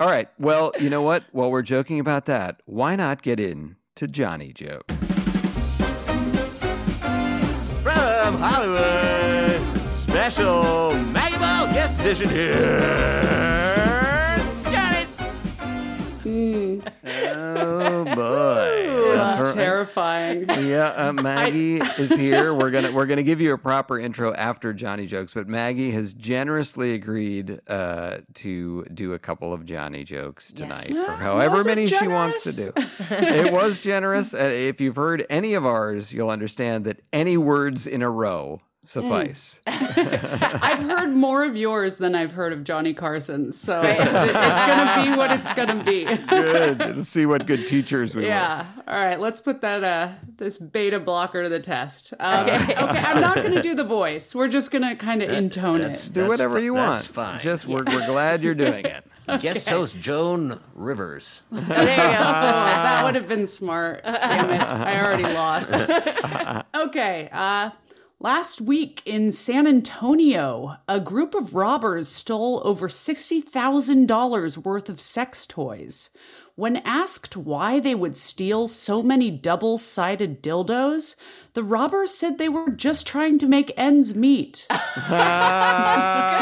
All 0.00 0.06
right. 0.08 0.28
Well, 0.38 0.72
you 0.78 0.90
know 0.90 1.02
what? 1.02 1.24
While 1.32 1.50
we're 1.50 1.62
joking 1.62 1.98
about 1.98 2.26
that, 2.26 2.60
why 2.66 2.94
not 2.94 3.20
get 3.22 3.40
in 3.40 3.74
to 3.96 4.06
Johnny 4.06 4.52
jokes? 4.52 5.02
From 7.82 8.38
Hollywood, 8.38 9.90
special 9.90 10.94
Maggie 10.94 11.38
Mull 11.38 11.66
guest 11.74 11.98
edition 11.98 12.28
here. 12.28 14.07
Johnny's. 16.28 16.82
Oh 17.04 18.04
boy. 18.04 19.02
This 19.08 19.32
is 19.34 19.38
Her- 19.48 19.54
terrifying. 19.54 20.48
Yeah, 20.48 20.88
uh, 20.96 21.12
Maggie 21.22 21.76
is 21.78 22.14
here. 22.14 22.54
We're 22.54 22.70
gonna 22.70 22.92
we're 22.92 23.06
gonna 23.06 23.22
give 23.22 23.40
you 23.40 23.52
a 23.52 23.58
proper 23.58 23.98
intro 23.98 24.34
after 24.34 24.72
Johnny 24.72 25.06
jokes, 25.06 25.34
but 25.34 25.48
Maggie 25.48 25.90
has 25.92 26.12
generously 26.12 26.94
agreed 26.94 27.60
uh, 27.68 28.18
to 28.34 28.84
do 28.94 29.14
a 29.14 29.18
couple 29.18 29.52
of 29.52 29.64
Johnny 29.64 30.04
jokes 30.04 30.52
tonight, 30.52 30.90
or 30.90 31.12
however 31.12 31.64
many 31.64 31.86
she 31.86 32.06
wants 32.08 32.44
to 32.44 32.52
do. 32.52 32.72
it 33.10 33.52
was 33.52 33.78
generous. 33.80 34.34
Uh, 34.34 34.38
if 34.38 34.80
you've 34.80 34.96
heard 34.96 35.26
any 35.30 35.54
of 35.54 35.64
ours, 35.66 36.12
you'll 36.12 36.30
understand 36.30 36.84
that 36.84 37.00
any 37.12 37.36
words 37.36 37.86
in 37.86 38.02
a 38.02 38.10
row 38.10 38.60
suffice. 38.84 39.60
I've 39.66 40.82
heard 40.82 41.14
more 41.14 41.44
of 41.44 41.56
yours 41.56 41.98
than 41.98 42.14
I've 42.14 42.32
heard 42.32 42.52
of 42.52 42.64
Johnny 42.64 42.94
Carson's, 42.94 43.58
so 43.60 43.80
it's 43.82 44.04
gonna 44.04 45.04
be 45.04 45.16
what 45.16 45.30
it's 45.32 45.52
gonna 45.54 45.82
be. 45.84 46.04
Good. 46.04 46.78
Let's 46.78 47.08
see 47.08 47.26
what 47.26 47.46
good 47.46 47.66
teachers 47.66 48.14
we 48.14 48.22
were. 48.22 48.28
Yeah. 48.28 48.66
All 48.86 48.98
right. 48.98 49.20
Let's 49.20 49.40
put 49.40 49.60
that 49.62 49.84
uh 49.84 50.08
this 50.36 50.58
beta 50.58 50.98
blocker 51.00 51.42
to 51.42 51.48
the 51.48 51.60
test. 51.60 52.14
Um, 52.18 52.46
okay. 52.46 52.74
I'm 52.76 53.20
not 53.20 53.36
gonna 53.36 53.62
do 53.62 53.74
the 53.74 53.84
voice. 53.84 54.34
We're 54.34 54.48
just 54.48 54.70
gonna 54.70 54.96
kind 54.96 55.22
of 55.22 55.30
intone 55.30 55.80
it. 55.82 56.10
Do 56.12 56.28
whatever 56.28 56.58
you 56.58 56.74
want. 56.74 56.90
that's 56.90 57.06
fine. 57.06 57.40
Just 57.40 57.66
we're, 57.66 57.84
we're 57.84 58.06
glad 58.06 58.42
you're 58.42 58.54
doing 58.54 58.84
it. 58.84 59.04
Guest 59.40 59.68
host 59.68 59.98
Joan 60.00 60.58
Rivers. 60.74 61.42
Oh, 61.52 61.60
there 61.60 61.80
you 61.80 61.96
go. 61.96 62.18
Oh, 62.18 62.22
that 62.22 63.04
would 63.04 63.14
have 63.14 63.28
been 63.28 63.46
smart. 63.46 64.02
Damn 64.02 64.50
it. 64.50 64.60
I 64.62 65.02
already 65.02 65.24
lost. 65.24 65.70
Okay. 66.74 67.28
Uh, 67.30 67.70
last 68.20 68.60
week 68.60 69.00
in 69.04 69.30
San 69.30 69.66
Antonio, 69.66 70.76
a 70.88 70.98
group 70.98 71.34
of 71.34 71.54
robbers 71.54 72.08
stole 72.08 72.60
over 72.64 72.88
$60,000 72.88 74.58
worth 74.58 74.88
of 74.88 75.00
sex 75.00 75.46
toys. 75.46 76.10
When 76.56 76.78
asked 76.78 77.36
why 77.36 77.78
they 77.78 77.94
would 77.94 78.16
steal 78.16 78.66
so 78.66 79.02
many 79.02 79.30
double 79.30 79.78
sided 79.78 80.42
dildos, 80.42 81.14
the 81.58 81.64
robbers 81.64 82.14
said 82.14 82.38
they 82.38 82.48
were 82.48 82.70
just 82.70 83.04
trying 83.04 83.36
to 83.36 83.48
make 83.48 83.72
ends 83.76 84.14
meet. 84.14 84.64
Ah, 84.70 86.38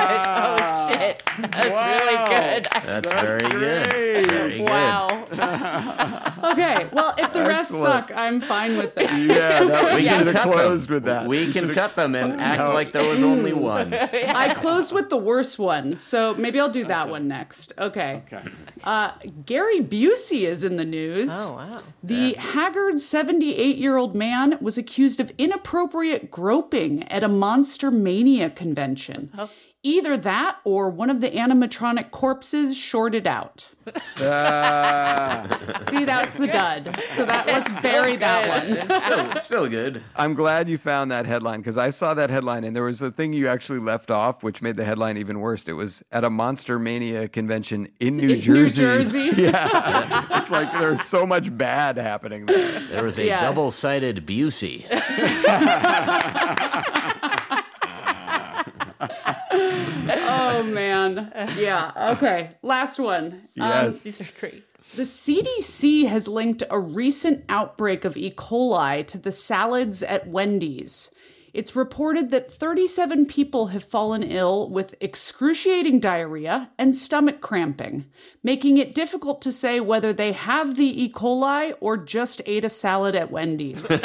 That's 0.92 0.92
good. 0.92 0.92
Oh 0.92 0.98
shit. 0.98 1.22
That's 1.38 1.66
really 2.02 2.18
good. 2.36 2.68
That's, 2.84 3.12
very 3.12 3.40
good. 3.48 4.26
Very 4.30 4.60
Wow. 4.60 5.06
Okay, 6.46 6.88
well, 6.92 7.12
if 7.18 7.32
the 7.32 7.40
rest 7.40 7.72
Excellent. 7.72 8.08
suck, 8.08 8.12
I'm 8.16 8.40
fine 8.40 8.76
with 8.76 8.94
that. 8.94 9.10
Yeah, 9.18 9.64
that, 9.64 9.94
we 9.94 10.02
We 10.02 10.08
should 10.08 10.18
can 10.18 10.26
have 10.28 10.34
cut 10.36 10.52
closed 10.52 10.88
them. 10.88 10.94
with 10.94 11.04
that. 11.04 11.26
We 11.26 11.52
can 11.52 11.72
cut 11.74 11.96
them 11.96 12.14
and 12.14 12.40
act 12.40 12.72
like 12.72 12.92
there 12.92 13.08
was 13.08 13.22
only 13.22 13.52
one. 13.52 13.92
I 13.92 14.54
closed 14.54 14.92
with 14.92 15.08
the 15.08 15.16
worst 15.16 15.58
one, 15.58 15.96
so 15.96 16.34
maybe 16.34 16.60
I'll 16.60 16.68
do 16.70 16.84
that 16.84 17.08
one 17.08 17.26
next. 17.26 17.72
Okay. 17.78 18.22
Okay. 18.32 18.42
Uh, 18.84 19.12
Gary 19.44 19.80
Busey 19.80 20.42
is 20.42 20.62
in 20.62 20.76
the 20.76 20.84
news. 20.84 21.30
Oh, 21.32 21.54
wow. 21.54 21.82
The 22.04 22.34
haggard 22.34 23.00
78 23.00 23.76
year 23.78 23.96
old 23.96 24.14
man 24.14 24.56
was 24.60 24.78
accused 24.78 25.05
of 25.20 25.32
inappropriate 25.38 26.30
groping 26.30 27.04
at 27.04 27.22
a 27.22 27.28
Monster 27.28 27.90
Mania 27.90 28.50
convention. 28.50 29.30
Oh. 29.38 29.48
Either 29.82 30.16
that 30.16 30.58
or 30.64 30.90
one 30.90 31.10
of 31.10 31.20
the 31.20 31.30
animatronic 31.30 32.10
corpses 32.10 32.76
shorted 32.76 33.26
out. 33.26 33.70
Ah. 34.18 35.46
See, 35.82 36.04
that's 36.04 36.36
the 36.36 36.46
dud. 36.48 36.98
So 37.10 37.24
that 37.26 37.46
let's 37.46 37.72
bury 37.80 38.16
that 38.16 38.46
one. 38.48 38.76
It's 38.76 39.04
still, 39.04 39.30
it's 39.32 39.44
still 39.44 39.68
good. 39.68 40.02
I'm 40.16 40.34
glad 40.34 40.68
you 40.68 40.78
found 40.78 41.10
that 41.10 41.26
headline 41.26 41.60
because 41.60 41.78
I 41.78 41.90
saw 41.90 42.14
that 42.14 42.30
headline 42.30 42.64
and 42.64 42.74
there 42.74 42.82
was 42.84 43.02
a 43.02 43.10
thing 43.10 43.32
you 43.32 43.48
actually 43.48 43.78
left 43.78 44.10
off, 44.10 44.42
which 44.42 44.62
made 44.62 44.76
the 44.76 44.84
headline 44.84 45.16
even 45.18 45.40
worse. 45.40 45.68
It 45.68 45.72
was 45.74 46.02
at 46.12 46.24
a 46.24 46.30
Monster 46.30 46.78
Mania 46.78 47.28
convention 47.28 47.88
in 48.00 48.16
New 48.16 48.28
New 48.28 48.40
Jersey. 48.40 48.82
Jersey. 48.82 49.30
Yeah, 49.46 50.26
it's 50.40 50.50
like 50.50 50.72
there's 50.80 51.02
so 51.02 51.26
much 51.26 51.56
bad 51.56 51.98
happening 51.98 52.46
there. 52.46 52.80
There 52.80 53.04
was 53.04 53.18
a 53.18 53.26
Yes. 53.26 53.42
double-sided 53.42 54.26
Busey. 54.26 54.86
Oh, 60.10 60.62
man. 60.62 61.32
Yeah. 61.56 62.12
Okay. 62.16 62.50
Last 62.62 62.98
one. 62.98 63.26
Um, 63.32 63.40
yes. 63.56 64.02
These 64.02 64.20
are 64.20 64.28
great. 64.38 64.64
The 64.94 65.02
CDC 65.02 66.06
has 66.06 66.28
linked 66.28 66.62
a 66.70 66.78
recent 66.78 67.44
outbreak 67.48 68.04
of 68.04 68.16
E. 68.16 68.30
coli 68.30 69.04
to 69.08 69.18
the 69.18 69.32
salads 69.32 70.02
at 70.02 70.28
Wendy's. 70.28 71.10
It's 71.56 71.74
reported 71.74 72.30
that 72.32 72.50
37 72.50 73.24
people 73.24 73.68
have 73.68 73.82
fallen 73.82 74.22
ill 74.22 74.68
with 74.68 74.94
excruciating 75.00 76.00
diarrhea 76.00 76.68
and 76.76 76.94
stomach 76.94 77.40
cramping, 77.40 78.04
making 78.42 78.76
it 78.76 78.94
difficult 78.94 79.40
to 79.40 79.50
say 79.50 79.80
whether 79.80 80.12
they 80.12 80.32
have 80.32 80.76
the 80.76 81.02
E. 81.04 81.08
coli 81.10 81.72
or 81.80 81.96
just 81.96 82.42
ate 82.44 82.66
a 82.66 82.68
salad 82.68 83.14
at 83.14 83.30
Wendy's. 83.30 83.80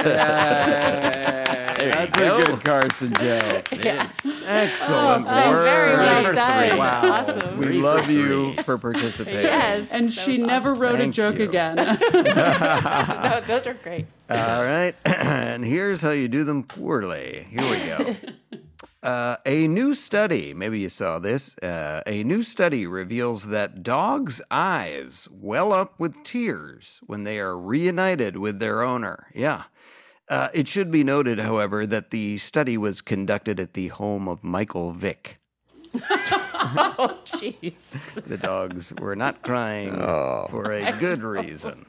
There 1.82 1.88
you 1.88 1.94
That's 1.94 2.16
go. 2.16 2.38
a 2.38 2.44
good 2.46 2.64
Carson 2.64 3.14
joke. 3.14 3.74
Excellent 3.74 5.26
Oh, 5.28 5.52
work. 5.52 5.64
very 5.64 5.94
well 5.94 6.14
Number 6.14 6.34
done. 6.34 6.70
three. 6.70 6.78
Wow. 6.78 7.12
Awesome. 7.12 7.58
We 7.58 7.64
Three 7.66 7.82
love 7.82 8.06
for 8.06 8.12
you 8.12 8.54
three. 8.54 8.64
for 8.64 8.78
participating. 8.78 9.46
Yes. 9.46 9.90
and 9.92 10.08
that 10.10 10.14
she 10.14 10.34
was 10.38 10.42
never 10.48 10.74
wrote 10.76 11.00
Thank 11.00 11.10
a 11.10 11.14
joke 11.16 11.38
you. 11.40 11.46
again. 11.46 11.78
No, 12.12 13.42
those 13.48 13.66
are 13.66 13.74
great. 13.74 14.06
All 14.32 14.64
right. 14.64 14.96
and 15.06 15.64
here's 15.66 16.02
how 16.02 16.12
you 16.12 16.28
do 16.28 16.44
them 16.44 16.64
poorly. 16.64 17.48
Here 17.50 17.62
we 17.62 17.78
go. 17.88 18.16
Uh, 19.04 19.36
a 19.48 19.68
new 19.68 19.96
study, 19.96 20.54
maybe 20.54 20.78
you 20.80 20.88
saw 20.88 21.18
this, 21.18 21.58
uh, 21.64 22.04
a 22.06 22.24
new 22.24 22.44
study 22.44 22.86
reveals 22.86 23.48
that 23.48 23.82
dogs' 23.82 24.40
eyes 24.52 25.28
well 25.32 25.74
up 25.74 26.00
with 26.00 26.24
tears 26.24 27.00
when 27.08 27.24
they 27.24 27.40
are 27.40 27.58
reunited 27.58 28.38
with 28.38 28.60
their 28.60 28.84
owner. 28.84 29.26
Yeah. 29.34 29.64
Uh, 30.30 30.50
it 30.54 30.68
should 30.68 30.92
be 30.92 31.04
noted, 31.04 31.40
however, 31.40 31.88
that 31.88 32.12
the 32.12 32.38
study 32.38 32.78
was 32.78 33.02
conducted 33.02 33.60
at 33.60 33.74
the 33.74 33.88
home 33.88 34.28
of 34.28 34.44
Michael 34.44 34.92
Vick. 34.92 35.40
Oh, 36.64 37.18
jeez. 37.26 37.74
The 38.28 38.38
dogs 38.38 38.94
were 39.02 39.16
not 39.16 39.42
crying 39.42 39.96
for 39.96 40.72
a 40.72 40.92
good 41.00 41.24
reason. 41.24 41.88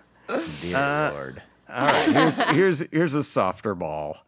Dear 0.63 0.77
Uh, 0.77 1.11
Lord. 1.13 1.43
All 1.73 1.87
right, 1.87 2.09
here's 2.11 2.39
here's 2.39 2.85
here's 2.93 3.15
a 3.15 3.25
softer 3.25 3.75
ball. 3.75 4.19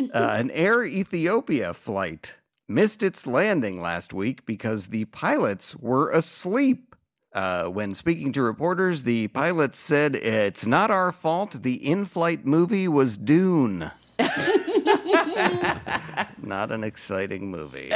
Uh, 0.00 0.34
an 0.38 0.50
Air 0.50 0.84
Ethiopia 0.84 1.72
flight 1.72 2.36
missed 2.68 3.02
its 3.02 3.26
landing 3.26 3.80
last 3.80 4.12
week 4.12 4.44
because 4.44 4.88
the 4.88 5.06
pilots 5.06 5.74
were 5.76 6.10
asleep. 6.10 6.94
Uh, 7.34 7.64
when 7.66 7.94
speaking 7.94 8.32
to 8.32 8.42
reporters, 8.42 9.04
the 9.04 9.28
pilots 9.28 9.78
said, 9.78 10.16
"It's 10.16 10.66
not 10.66 10.90
our 10.90 11.10
fault. 11.10 11.62
The 11.62 11.86
in-flight 11.86 12.44
movie 12.44 12.88
was 12.88 13.16
Dune." 13.16 13.90
not 16.38 16.70
an 16.70 16.84
exciting 16.84 17.50
movie. 17.50 17.92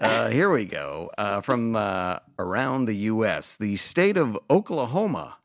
Uh, 0.00 0.28
here 0.28 0.50
we 0.50 0.64
go. 0.64 1.10
Uh, 1.18 1.40
from 1.40 1.74
uh, 1.74 2.18
around 2.38 2.84
the 2.84 2.94
U.S., 2.94 3.56
the 3.56 3.74
state 3.76 4.16
of 4.16 4.38
Oklahoma 4.48 5.38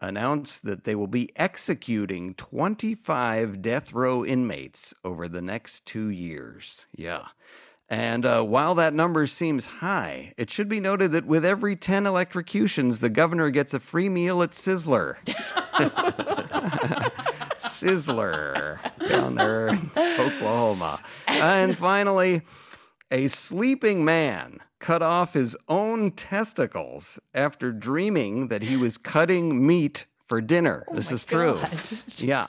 announced 0.00 0.64
that 0.64 0.84
they 0.84 0.94
will 0.94 1.06
be 1.06 1.30
executing 1.36 2.34
25 2.34 3.60
death 3.62 3.92
row 3.92 4.24
inmates 4.24 4.94
over 5.04 5.28
the 5.28 5.42
next 5.42 5.84
two 5.86 6.08
years. 6.08 6.86
Yeah. 6.96 7.26
And 7.88 8.24
uh, 8.24 8.42
while 8.44 8.76
that 8.76 8.94
number 8.94 9.26
seems 9.26 9.66
high, 9.66 10.32
it 10.36 10.48
should 10.48 10.68
be 10.68 10.78
noted 10.78 11.10
that 11.12 11.26
with 11.26 11.44
every 11.44 11.74
10 11.74 12.06
electrocutions, 12.06 13.00
the 13.00 13.10
governor 13.10 13.50
gets 13.50 13.74
a 13.74 13.80
free 13.80 14.08
meal 14.08 14.42
at 14.42 14.52
Sizzler. 14.52 15.16
Sizzler 17.56 18.78
down 19.08 19.34
there 19.34 19.68
in 19.68 19.90
Oklahoma. 19.96 21.00
And 21.26 21.76
finally, 21.76 22.42
a 23.10 23.28
sleeping 23.28 24.04
man 24.04 24.60
cut 24.78 25.02
off 25.02 25.34
his 25.34 25.56
own 25.68 26.10
testicles 26.12 27.18
after 27.34 27.72
dreaming 27.72 28.48
that 28.48 28.62
he 28.62 28.76
was 28.76 28.96
cutting 28.96 29.66
meat 29.66 30.06
for 30.26 30.40
dinner. 30.40 30.84
this 30.92 31.10
is 31.10 31.24
true. 31.24 31.60
Yeah. 32.16 32.46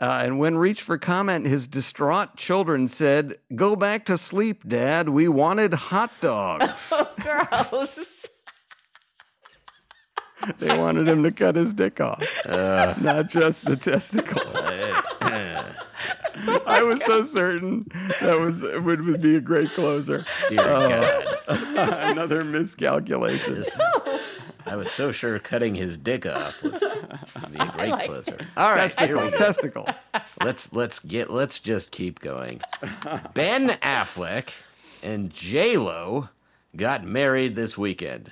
Uh, 0.00 0.20
and 0.24 0.38
when 0.38 0.56
reached 0.56 0.82
for 0.82 0.96
comment, 0.96 1.44
his 1.44 1.66
distraught 1.66 2.36
children 2.36 2.86
said, 2.86 3.34
Go 3.56 3.74
back 3.74 4.06
to 4.06 4.16
sleep, 4.16 4.62
Dad. 4.68 5.08
We 5.08 5.26
wanted 5.28 5.74
hot 5.74 6.12
dogs. 6.20 6.92
Oh, 7.00 7.08
Gross. 7.18 8.17
they 10.58 10.76
wanted 10.76 11.08
him 11.08 11.22
to 11.22 11.32
cut 11.32 11.56
his 11.56 11.72
dick 11.72 12.00
off, 12.00 12.22
uh. 12.46 12.94
not 13.00 13.28
just 13.28 13.64
the 13.64 13.76
testicles. 13.76 14.46
I 15.20 16.82
was 16.82 17.04
so 17.04 17.22
certain 17.22 17.86
that 18.20 18.38
was 18.38 18.62
would, 18.62 19.04
would 19.04 19.20
be 19.20 19.36
a 19.36 19.40
great 19.40 19.70
closer. 19.70 20.24
Dear 20.48 20.60
uh, 20.60 20.88
God. 21.46 22.08
Another 22.10 22.44
miscalculation. 22.44 23.56
Just- 23.56 23.76
I 24.66 24.76
was 24.76 24.90
so 24.90 25.12
sure 25.12 25.38
cutting 25.38 25.74
his 25.74 25.96
dick 25.96 26.26
off 26.26 26.62
was 26.62 26.80
would 26.80 27.52
be 27.52 27.58
a 27.58 27.72
great 27.72 27.90
like 27.90 28.06
closer. 28.06 28.36
All 28.56 28.70
right, 28.70 28.90
testicles, 28.90 29.32
testicles. 29.32 30.06
let's 30.44 30.72
let's 30.72 30.98
get 31.00 31.30
let's 31.30 31.58
just 31.58 31.90
keep 31.90 32.20
going. 32.20 32.60
Ben 33.34 33.70
Affleck 33.82 34.52
and 35.02 35.32
J 35.32 35.76
Lo 35.76 36.28
got 36.76 37.04
married 37.04 37.56
this 37.56 37.76
weekend. 37.78 38.30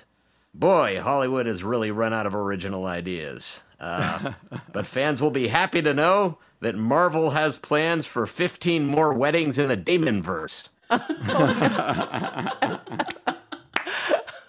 Boy, 0.58 1.00
Hollywood 1.02 1.44
has 1.44 1.62
really 1.62 1.90
run 1.90 2.14
out 2.14 2.26
of 2.26 2.34
original 2.34 2.86
ideas. 2.86 3.62
Uh, 3.78 4.32
but 4.72 4.86
fans 4.86 5.20
will 5.20 5.30
be 5.30 5.48
happy 5.48 5.82
to 5.82 5.92
know 5.92 6.38
that 6.60 6.74
Marvel 6.74 7.30
has 7.30 7.58
plans 7.58 8.06
for 8.06 8.26
15 8.26 8.86
more 8.86 9.12
weddings 9.12 9.58
in 9.58 9.68
the 9.68 9.76
Damon 9.76 10.22
verse. 10.22 10.70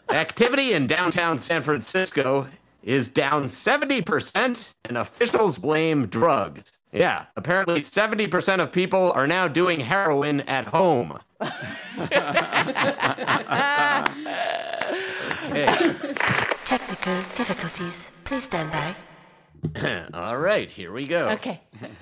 Activity 0.10 0.72
in 0.72 0.88
downtown 0.88 1.38
San 1.38 1.62
Francisco 1.62 2.48
is 2.84 3.10
down 3.10 3.44
70%, 3.44 4.76
and 4.86 4.98
officials 4.98 5.58
blame 5.58 6.08
drugs. 6.08 6.72
Yeah, 6.94 7.26
apparently 7.36 7.82
70% 7.82 8.62
of 8.62 8.72
people 8.72 9.12
are 9.12 9.28
now 9.28 9.50
doing 9.50 9.82
heroin 9.82 10.40
at 10.42 10.68
home. 10.68 11.20
okay. 15.66 16.14
Technical 16.66 17.22
difficulties. 17.36 17.94
Please 18.26 18.44
stand 18.44 18.72
by. 18.72 18.96
All 20.14 20.38
right, 20.38 20.70
here 20.70 20.92
we 20.92 21.08
go. 21.08 21.30
Okay. 21.30 21.62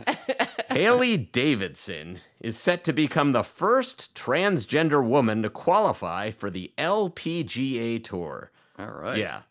Hailey 0.69 1.17
Davidson 1.17 2.19
is 2.39 2.57
set 2.57 2.83
to 2.83 2.93
become 2.93 3.31
the 3.31 3.43
first 3.43 4.13
transgender 4.13 5.05
woman 5.05 5.43
to 5.43 5.49
qualify 5.49 6.31
for 6.31 6.49
the 6.49 6.73
LPGA 6.77 8.03
Tour. 8.03 8.51
All 8.77 8.87
right. 8.87 9.17
Yeah. 9.17 9.41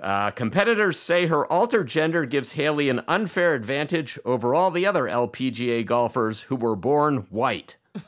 Uh, 0.00 0.30
competitors 0.30 0.98
say 0.98 1.26
her 1.26 1.44
altered 1.52 1.88
gender 1.88 2.24
gives 2.24 2.52
Hailey 2.52 2.88
an 2.88 3.02
unfair 3.06 3.54
advantage 3.54 4.18
over 4.24 4.54
all 4.54 4.70
the 4.70 4.86
other 4.86 5.04
LPGA 5.04 5.84
golfers 5.84 6.42
who 6.42 6.56
were 6.56 6.76
born 6.76 7.18
white. 7.30 7.76
and 7.94 8.04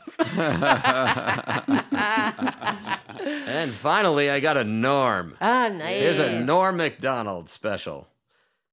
finally, 3.72 4.30
I 4.30 4.38
got 4.40 4.56
a 4.56 4.64
Norm. 4.64 5.36
Ah, 5.40 5.68
nice. 5.68 6.00
Here's 6.00 6.20
a 6.20 6.40
Norm 6.40 6.76
Macdonald 6.76 7.50
special. 7.50 8.08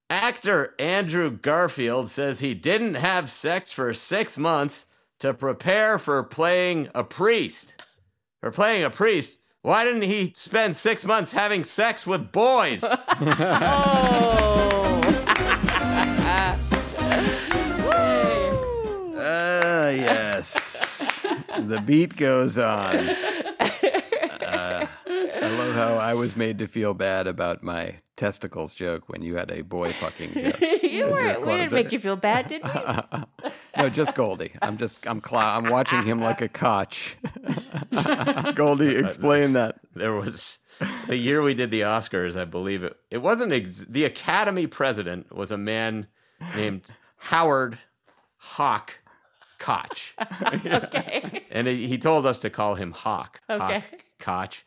Actor 0.10 0.76
Andrew 0.78 1.32
Garfield 1.32 2.10
says 2.10 2.40
he 2.40 2.54
didn't 2.54 2.96
have 2.96 3.30
sex 3.30 3.72
for 3.72 3.94
six 3.94 4.38
months 4.38 4.86
to 5.20 5.34
prepare 5.34 6.00
for 6.00 6.24
playing 6.24 6.90
a 6.94 7.04
priest. 7.04 7.76
For 8.40 8.52
playing 8.52 8.84
a 8.84 8.90
priest, 8.90 9.38
why 9.62 9.84
didn't 9.84 10.04
he 10.04 10.34
spend 10.36 10.78
six 10.78 11.06
months 11.06 11.32
having 11.32 11.64
sex 11.64 12.08
with 12.08 12.32
boys? 12.32 12.84
oh. 12.84 12.96
uh, 19.16 19.92
yeah 19.96 20.29
the 21.68 21.82
beat 21.82 22.16
goes 22.16 22.58
on. 22.58 23.10
Uh, 24.50 24.88
I 25.08 25.58
love 25.58 25.76
how 25.76 25.94
I 25.94 26.16
was 26.16 26.36
made 26.36 26.58
to 26.58 26.66
feel 26.68 26.96
bad 26.96 27.28
about 27.28 27.62
my 27.62 28.00
testicles 28.16 28.74
joke 28.74 29.08
when 29.08 29.22
you 29.22 29.36
had 29.36 29.52
a 29.52 29.62
boy 29.62 29.94
fucking 29.94 30.34
joke. 30.34 30.60
you 30.84 31.06
weren't. 31.06 31.42
We 31.46 31.58
didn't 31.58 31.72
make 31.72 31.92
you 31.92 32.00
feel 32.00 32.16
bad, 32.16 32.48
did 32.48 32.64
we? 32.64 32.70
no, 33.78 33.90
just 33.90 34.16
Goldie. 34.16 34.52
I'm 34.64 34.78
just 34.78 35.06
I'm 35.06 35.22
clou- 35.22 35.38
I'm 35.38 35.70
watching 35.70 36.02
him 36.04 36.20
like 36.20 36.42
a 36.42 36.50
koch. 36.50 37.16
Goldie, 38.56 38.96
explain 38.96 39.54
that. 39.54 39.80
There 39.94 40.14
was 40.14 40.58
the 41.08 41.18
year 41.18 41.42
we 41.44 41.54
did 41.54 41.70
the 41.70 41.82
Oscars, 41.82 42.36
I 42.36 42.46
believe 42.46 42.84
it. 42.84 42.98
It 43.12 43.20
wasn't 43.20 43.54
ex- 43.54 43.86
the 43.88 44.06
Academy 44.06 44.66
president 44.66 45.32
was 45.36 45.52
a 45.52 45.58
man 45.58 46.08
named 46.56 46.82
Howard 47.18 47.78
Hawk 48.38 49.00
Koch, 49.60 50.14
okay. 50.66 51.44
and 51.52 51.68
he, 51.68 51.88
he 51.88 51.98
told 51.98 52.26
us 52.26 52.40
to 52.40 52.50
call 52.50 52.76
him 52.76 52.92
Hawk. 52.92 53.42
Okay. 53.50 53.80
Hawk 53.80 53.84
Koch, 54.20 54.64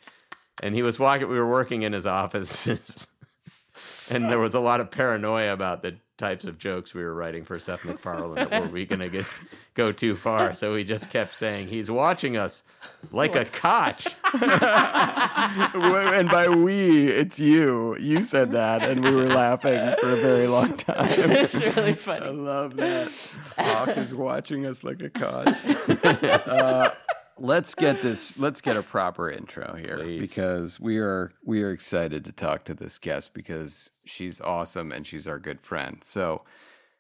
and 0.63 0.75
he 0.75 0.83
was 0.83 0.99
walking. 0.99 1.29
We 1.29 1.39
were 1.39 1.51
working 1.51 1.83
in 1.83 1.93
his 1.93 2.07
office, 2.07 2.67
and 4.11 4.31
there 4.31 4.39
was 4.39 4.55
a 4.55 4.61
lot 4.61 4.81
of 4.81 4.91
paranoia 4.91 5.53
about 5.53 5.83
the 5.83 5.97
types 6.23 6.45
of 6.45 6.57
jokes 6.57 6.95
we 6.95 7.03
were 7.03 7.15
writing 7.15 7.45
for 7.45 7.59
Seth 7.59 7.85
MacFarlane. 7.85 8.49
Were 8.49 8.69
we 8.69 8.87
going 8.87 9.01
to 9.01 9.09
get 9.09 9.27
go 9.75 9.91
too 9.91 10.15
far? 10.15 10.55
So 10.55 10.73
we 10.73 10.85
just 10.85 11.11
kept 11.11 11.35
saying, 11.35 11.67
"He's 11.67 11.91
watching 11.91 12.37
us 12.37 12.63
like 13.11 13.35
a 13.35 13.45
Koch." 13.45 14.07
and 14.33 16.29
by 16.31 16.47
we, 16.49 17.09
it's 17.09 17.41
you. 17.41 17.97
You 17.99 18.23
said 18.23 18.53
that, 18.53 18.85
and 18.85 19.03
we 19.03 19.11
were 19.11 19.27
laughing 19.27 19.97
for 20.01 20.11
a 20.11 20.17
very 20.17 20.47
long 20.47 20.77
time. 20.77 21.11
It's 21.43 21.55
really 21.55 21.95
funny. 21.95 22.27
I 22.27 22.31
love 22.31 22.77
that. 22.77 23.11
Hawk 23.59 23.97
is 23.97 24.15
watching 24.15 24.65
us 24.65 24.85
like 24.85 25.03
a 25.03 25.11
cod. 25.11 25.57
Uh, 26.47 26.91
let's 27.37 27.75
get 27.75 28.01
this. 28.01 28.39
Let's 28.39 28.61
get 28.61 28.77
a 28.77 28.83
proper 28.83 29.29
intro 29.29 29.75
here 29.75 29.99
Please. 29.99 30.21
because 30.21 30.79
we 30.79 30.99
are 30.99 31.33
we 31.45 31.63
are 31.65 31.73
excited 31.73 32.25
to 32.27 32.33
talk 32.33 32.65
to 32.67 32.75
this 32.75 32.99
guest 32.99 33.35
because 33.35 33.91
she's 34.05 34.41
awesome 34.41 34.93
and 34.93 35.07
she's 35.07 35.27
our 35.27 35.39
good 35.39 35.61
friend. 35.61 35.99
So 36.03 36.43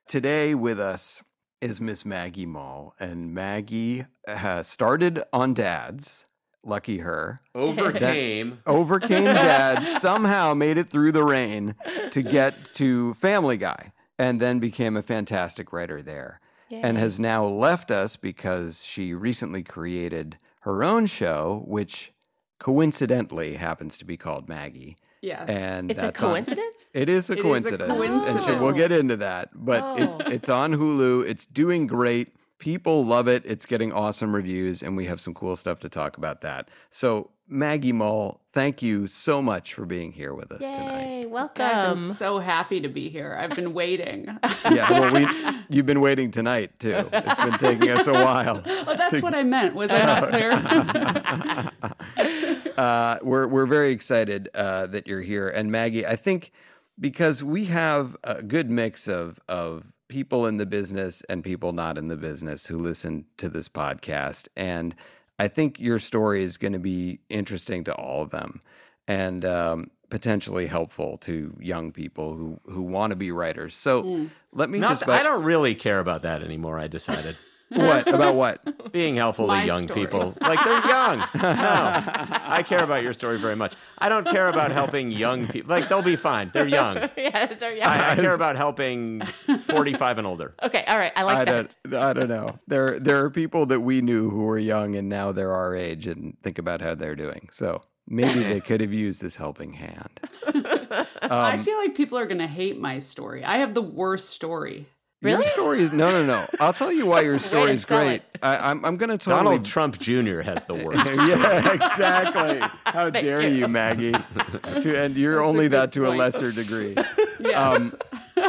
today 0.08 0.54
with 0.54 0.78
us 0.80 1.22
is 1.60 1.80
Miss 1.80 2.04
Maggie 2.04 2.44
Mull, 2.44 2.94
and 2.98 3.32
Maggie 3.32 4.06
has 4.26 4.66
started 4.66 5.22
on 5.32 5.54
Dad's. 5.54 6.24
Lucky 6.64 6.98
her. 6.98 7.40
Overcame. 7.54 8.60
Overcame 8.66 9.24
Dad, 9.24 9.84
somehow 10.00 10.54
made 10.54 10.78
it 10.78 10.88
through 10.88 11.12
the 11.12 11.24
rain 11.24 11.74
to 12.10 12.22
get 12.22 12.64
to 12.74 13.14
Family 13.14 13.56
Guy, 13.56 13.92
and 14.18 14.40
then 14.40 14.58
became 14.58 14.96
a 14.96 15.02
fantastic 15.02 15.72
writer 15.72 16.02
there. 16.02 16.40
And 16.70 16.96
has 16.96 17.20
now 17.20 17.44
left 17.44 17.90
us 17.90 18.16
because 18.16 18.82
she 18.82 19.12
recently 19.12 19.62
created 19.62 20.38
her 20.60 20.82
own 20.82 21.04
show, 21.06 21.62
which 21.66 22.12
coincidentally 22.58 23.56
happens 23.56 23.98
to 23.98 24.04
be 24.04 24.16
called 24.16 24.48
Maggie. 24.48 24.96
Yes. 25.22 25.48
And 25.48 25.90
It's 25.90 26.02
a 26.02 26.06
that's 26.06 26.20
on- 26.20 26.30
coincidence? 26.30 26.76
it 26.92 27.08
is 27.08 27.30
a 27.30 27.34
It 27.34 27.38
is 27.38 27.40
a 27.40 27.42
coincidence. 27.42 28.26
And 28.28 28.42
so 28.42 28.60
we'll 28.60 28.72
get 28.72 28.90
into 28.90 29.16
that. 29.18 29.50
But 29.54 29.80
oh. 29.82 29.96
it's 29.96 30.20
Oh. 30.20 30.30
it's 30.30 30.48
on 30.48 30.72
Hulu. 30.74 31.26
It's 31.26 31.46
doing 31.46 31.86
great. 31.86 32.34
People 32.58 33.04
love 33.06 33.28
it. 33.28 33.42
It's 33.46 33.64
getting 33.66 33.92
awesome 33.92 34.34
reviews, 34.34 34.82
and 34.82 34.96
we 34.96 35.06
have 35.06 35.20
some 35.20 35.32
cool 35.34 35.56
stuff 35.56 35.80
to 35.80 35.88
talk 35.88 36.16
about 36.16 36.42
that. 36.42 36.68
So 36.90 37.30
Maggie 37.52 37.92
Mull, 37.92 38.40
thank 38.48 38.82
you 38.82 39.06
so 39.06 39.42
much 39.42 39.74
for 39.74 39.84
being 39.84 40.12
here 40.12 40.32
with 40.32 40.50
us 40.50 40.62
tonight. 40.62 41.04
Yay, 41.04 41.26
welcome. 41.26 41.66
Guys, 41.66 41.84
I'm 41.84 41.98
so 41.98 42.38
happy 42.38 42.80
to 42.80 42.88
be 42.88 43.10
here. 43.10 43.36
I've 43.38 43.54
been 43.54 43.74
waiting. 43.74 44.38
Yeah, 44.70 44.90
well, 44.92 45.12
we 45.12 45.26
you've 45.68 45.86
been 45.86 46.00
waiting 46.00 46.30
tonight 46.30 46.78
too. 46.78 47.08
It's 47.12 47.40
been 47.40 47.58
taking 47.58 47.90
us 47.90 48.06
a 48.06 48.12
while. 48.12 48.62
oh, 48.64 48.94
that's 48.96 49.20
what 49.20 49.34
I 49.34 49.42
meant. 49.42 49.74
Was 49.74 49.92
I 49.92 50.04
not 50.04 50.28
clear? 50.28 50.52
uh, 52.76 53.18
we're 53.22 53.48
we're 53.48 53.66
very 53.66 53.90
excited 53.90 54.48
uh, 54.54 54.86
that 54.86 55.08
you're 55.08 55.20
here, 55.20 55.48
and 55.48 55.72
Maggie. 55.72 56.06
I 56.06 56.16
think 56.16 56.52
because 56.98 57.42
we 57.42 57.64
have 57.66 58.16
a 58.22 58.42
good 58.42 58.70
mix 58.70 59.08
of 59.08 59.40
of 59.48 59.92
people 60.08 60.46
in 60.46 60.58
the 60.58 60.66
business 60.66 61.22
and 61.28 61.42
people 61.42 61.72
not 61.72 61.98
in 61.98 62.06
the 62.06 62.16
business 62.16 62.66
who 62.66 62.78
listen 62.78 63.24
to 63.38 63.48
this 63.48 63.68
podcast, 63.68 64.46
and 64.56 64.94
I 65.42 65.48
think 65.48 65.80
your 65.80 65.98
story 65.98 66.44
is 66.44 66.56
going 66.56 66.72
to 66.74 66.78
be 66.78 67.18
interesting 67.28 67.82
to 67.84 67.92
all 67.94 68.22
of 68.22 68.30
them, 68.30 68.60
and 69.08 69.44
um, 69.44 69.90
potentially 70.08 70.68
helpful 70.68 71.18
to 71.18 71.56
young 71.58 71.90
people 71.90 72.36
who 72.36 72.60
who 72.72 72.82
want 72.82 73.10
to 73.10 73.16
be 73.16 73.32
writers. 73.32 73.74
So 73.74 74.28
let 74.52 74.70
me 74.70 74.78
Not 74.78 74.90
just. 74.90 75.04
th- 75.06 75.18
I 75.18 75.24
don't 75.24 75.42
really 75.42 75.74
care 75.74 75.98
about 75.98 76.22
that 76.22 76.44
anymore. 76.44 76.78
I 76.78 76.86
decided 76.86 77.36
what 77.74 78.08
about 78.08 78.34
what? 78.34 78.92
being 78.92 79.16
helpful 79.16 79.46
My 79.46 79.60
to 79.62 79.66
young 79.66 79.82
story. 79.84 80.00
people, 80.00 80.34
like 80.40 80.62
they're 80.64 80.86
young. 80.86 81.18
No, 81.34 82.02
I 82.44 82.62
care 82.66 82.82
about 82.84 83.02
your 83.02 83.12
story 83.14 83.38
very 83.38 83.56
much. 83.56 83.74
I 83.98 84.08
don't 84.08 84.26
care 84.26 84.48
about 84.48 84.70
helping 84.70 85.10
young 85.10 85.46
people. 85.48 85.70
Like 85.70 85.88
they'll 85.88 86.02
be 86.02 86.16
fine. 86.16 86.50
They're 86.52 86.66
young. 86.80 86.96
yeah, 87.16 87.46
they're 87.54 87.74
young. 87.76 87.88
I, 87.88 88.12
I 88.12 88.16
care 88.16 88.34
about 88.34 88.56
helping 88.56 89.22
forty-five 89.66 90.18
and 90.18 90.26
older. 90.26 90.54
okay, 90.62 90.84
all 90.86 90.98
right. 90.98 91.12
I 91.16 91.22
like 91.22 91.36
I 91.38 91.44
that. 91.44 91.76
don't. 91.84 91.94
I 92.02 92.12
don't 92.12 92.28
know. 92.28 92.58
There, 92.66 92.98
there 93.00 93.24
are 93.24 93.30
people 93.30 93.66
that 93.66 93.80
we 93.80 94.00
knew 94.00 94.30
who 94.30 94.44
were 94.44 94.58
young 94.58 94.94
and 94.96 95.08
now 95.08 95.32
they're 95.32 95.52
our 95.52 95.74
age, 95.74 96.06
and 96.06 96.36
think 96.42 96.58
about 96.58 96.80
how 96.80 96.94
they're 96.94 97.16
doing. 97.16 97.48
So 97.52 97.82
maybe 98.08 98.42
they 98.42 98.60
could 98.60 98.80
have 98.80 98.92
used 98.92 99.22
this 99.22 99.36
helping 99.36 99.72
hand. 99.74 100.20
I 100.46 101.54
Um, 101.56 101.58
feel 101.64 101.76
like 101.78 101.94
people 101.94 102.18
are 102.18 102.26
going 102.26 102.38
to 102.40 102.46
hate 102.46 102.78
my 102.78 102.98
story. 102.98 103.44
I 103.44 103.58
have 103.58 103.74
the 103.74 103.82
worst 103.82 104.30
story. 104.30 104.86
Your 105.22 105.42
story 105.44 105.80
is 105.82 105.92
no, 105.92 106.10
no, 106.10 106.24
no. 106.24 106.46
I'll 106.58 106.72
tell 106.72 106.92
you 106.92 107.06
why 107.06 107.20
your 107.20 107.38
story 107.50 107.66
to 107.66 107.72
is 107.72 107.82
sell 107.82 108.04
great. 108.04 108.16
it. 108.16 108.38
I, 108.42 108.70
I'm, 108.70 108.84
I'm 108.84 108.96
going 108.96 109.10
to 109.10 109.18
totally. 109.18 109.44
Donald 109.44 109.64
Trump 109.64 109.98
Jr. 109.98 110.40
has 110.40 110.66
the 110.66 110.74
worst. 110.74 111.08
yeah, 111.14 111.72
exactly. 111.72 112.68
How 112.84 113.08
dare 113.08 113.46
you, 113.46 113.68
Maggie? 113.68 114.12
To, 114.12 114.98
and 114.98 115.16
you're 115.16 115.36
That's 115.36 115.48
only 115.48 115.68
that 115.68 115.92
to 115.92 116.06
a 116.06 116.10
lesser 116.10 116.50
degree. 116.52 116.96
Yes. 117.40 117.56
Um, 117.58 117.92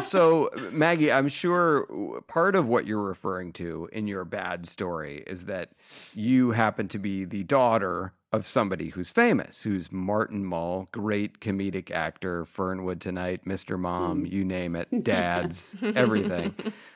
so, 0.01 0.47
uh, 0.47 0.71
Maggie, 0.71 1.11
I'm 1.11 1.27
sure 1.27 2.21
part 2.27 2.55
of 2.55 2.67
what 2.67 2.85
you're 2.87 3.01
referring 3.03 3.53
to 3.53 3.89
in 3.91 4.07
your 4.07 4.25
bad 4.25 4.65
story 4.65 5.23
is 5.27 5.45
that 5.45 5.71
you 6.13 6.51
happen 6.51 6.87
to 6.89 6.99
be 6.99 7.25
the 7.25 7.43
daughter 7.43 8.13
of 8.31 8.47
somebody 8.47 8.89
who's 8.89 9.11
famous, 9.11 9.61
who's 9.61 9.91
Martin 9.91 10.43
Mull, 10.43 10.87
great 10.91 11.39
comedic 11.39 11.91
actor, 11.91 12.45
Fernwood 12.45 12.99
Tonight, 12.99 13.45
Mr. 13.45 13.77
Mom, 13.77 14.25
mm. 14.25 14.31
you 14.31 14.43
name 14.43 14.75
it, 14.75 15.03
dads, 15.03 15.75
everything. 15.95 16.55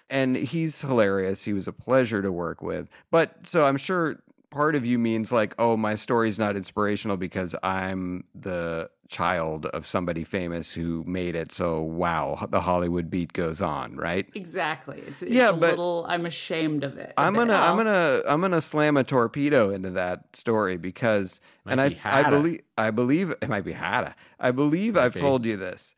And 0.09 0.35
he's 0.35 0.81
hilarious. 0.81 1.43
He 1.43 1.53
was 1.53 1.67
a 1.67 1.73
pleasure 1.73 2.23
to 2.23 2.31
work 2.31 2.63
with. 2.63 2.89
But 3.11 3.45
so 3.45 3.67
I'm 3.67 3.77
sure 3.77 4.17
part 4.49 4.75
of 4.75 4.85
you 4.85 4.97
means 4.97 5.31
like, 5.31 5.53
oh, 5.59 5.75
my 5.77 5.95
story's 5.95 6.39
not 6.39 6.55
inspirational 6.55 7.17
because 7.17 7.55
I'm 7.63 8.23
the 8.33 8.89
child 9.09 9.65
of 9.67 9.85
somebody 9.85 10.23
famous 10.23 10.73
who 10.73 11.03
made 11.07 11.33
it. 11.35 11.51
So 11.51 11.81
wow, 11.81 12.45
the 12.49 12.59
Hollywood 12.61 13.09
beat 13.09 13.31
goes 13.33 13.61
on, 13.61 13.95
right? 13.95 14.27
Exactly. 14.35 15.01
It's, 15.07 15.21
it's 15.21 15.31
Yeah, 15.31 15.49
a 15.49 15.53
but- 15.53 15.69
little, 15.71 16.05
I'm 16.09 16.25
ashamed 16.25 16.83
of 16.83 16.97
it. 16.97 17.13
I'm 17.17 17.33
gonna, 17.33 17.53
I'm 17.55 17.77
gonna, 17.77 18.21
I'm 18.27 18.41
gonna 18.41 18.61
slam 18.61 18.97
a 18.97 19.03
torpedo 19.03 19.69
into 19.69 19.91
that 19.91 20.35
story 20.35 20.77
because, 20.77 21.39
and 21.65 21.79
I, 21.79 21.89
be 21.89 21.99
I 22.03 22.29
believe, 22.29 22.61
I 22.77 22.91
believe 22.91 23.31
it 23.41 23.49
might 23.49 23.63
be 23.65 23.73
Hada. 23.73 24.13
I 24.39 24.51
believe 24.51 24.97
I've 24.97 25.13
be. 25.13 25.19
told 25.19 25.45
you 25.45 25.57
this. 25.57 25.95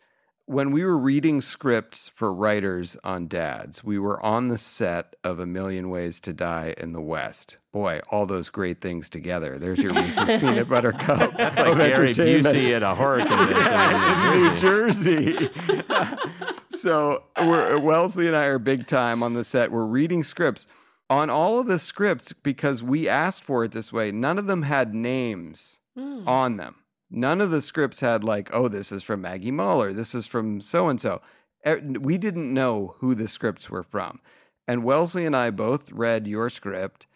When 0.50 0.72
we 0.72 0.84
were 0.84 0.98
reading 0.98 1.42
scripts 1.42 2.10
for 2.16 2.34
writers 2.34 2.98
on 3.04 3.28
Dads, 3.28 3.84
we 3.84 4.00
were 4.00 4.20
on 4.26 4.48
the 4.48 4.58
set 4.58 5.16
of 5.24 5.38
A 5.38 5.46
Million 5.46 5.92
Ways 5.92 6.20
to 6.22 6.34
Die 6.34 6.74
in 6.76 6.92
the 6.92 7.00
West. 7.00 7.60
Boy, 7.72 8.02
all 8.10 8.26
those 8.26 8.50
great 8.50 8.82
things 8.82 9.10
together. 9.10 9.60
There's 9.60 9.78
your 9.78 9.94
Reese's 9.94 10.28
peanut 10.40 10.68
butter 10.68 10.92
cup. 10.92 11.38
That's 11.38 11.60
like 11.60 11.68
of 11.68 11.78
Gary 11.78 12.10
entertainment. 12.10 12.56
Busey 12.56 12.72
at 12.72 12.82
a 12.82 12.96
horror 12.96 13.20
convention 13.28 14.34
in 14.34 14.40
New 14.40 14.58
Jersey. 14.58 15.50
So 16.72 17.24
we're, 17.38 17.78
Wellesley 17.78 18.26
and 18.26 18.36
I 18.36 18.46
are 18.46 18.58
big 18.58 18.88
time 18.88 19.22
on 19.22 19.34
the 19.34 19.44
set. 19.44 19.70
We're 19.70 19.86
reading 19.86 20.24
scripts. 20.24 20.66
On 21.10 21.30
all 21.30 21.60
of 21.60 21.68
the 21.68 21.78
scripts, 21.78 22.32
because 22.32 22.82
we 22.82 23.10
asked 23.10 23.44
for 23.44 23.66
it 23.66 23.74
this 23.74 23.92
way, 23.92 24.14
none 24.14 24.40
of 24.40 24.48
them 24.48 24.62
had 24.62 24.96
names 24.96 25.80
hmm. 25.96 26.26
on 26.26 26.56
them. 26.56 26.76
None 27.12 27.42
of 27.42 27.52
the 27.52 27.62
scripts 27.62 28.00
had 28.00 28.24
like, 28.24 28.50
oh, 28.54 28.68
this 28.68 28.92
is 28.92 29.04
from 29.04 29.22
Maggie 29.22 29.52
Muller. 29.52 29.94
This 29.94 30.14
is 30.14 30.28
from 30.28 30.62
so 30.62 30.90
and 30.90 31.02
so. 31.02 31.22
We 31.82 32.18
didn't 32.18 32.54
know 32.54 32.96
who 33.00 33.16
the 33.16 33.28
scripts 33.28 33.70
were 33.70 33.84
from. 33.84 34.20
And 34.68 34.84
Wellesley 34.84 35.26
and 35.26 35.36
I 35.36 35.50
both 35.50 35.92
read 35.92 36.28
your 36.28 36.50
script 36.50 37.08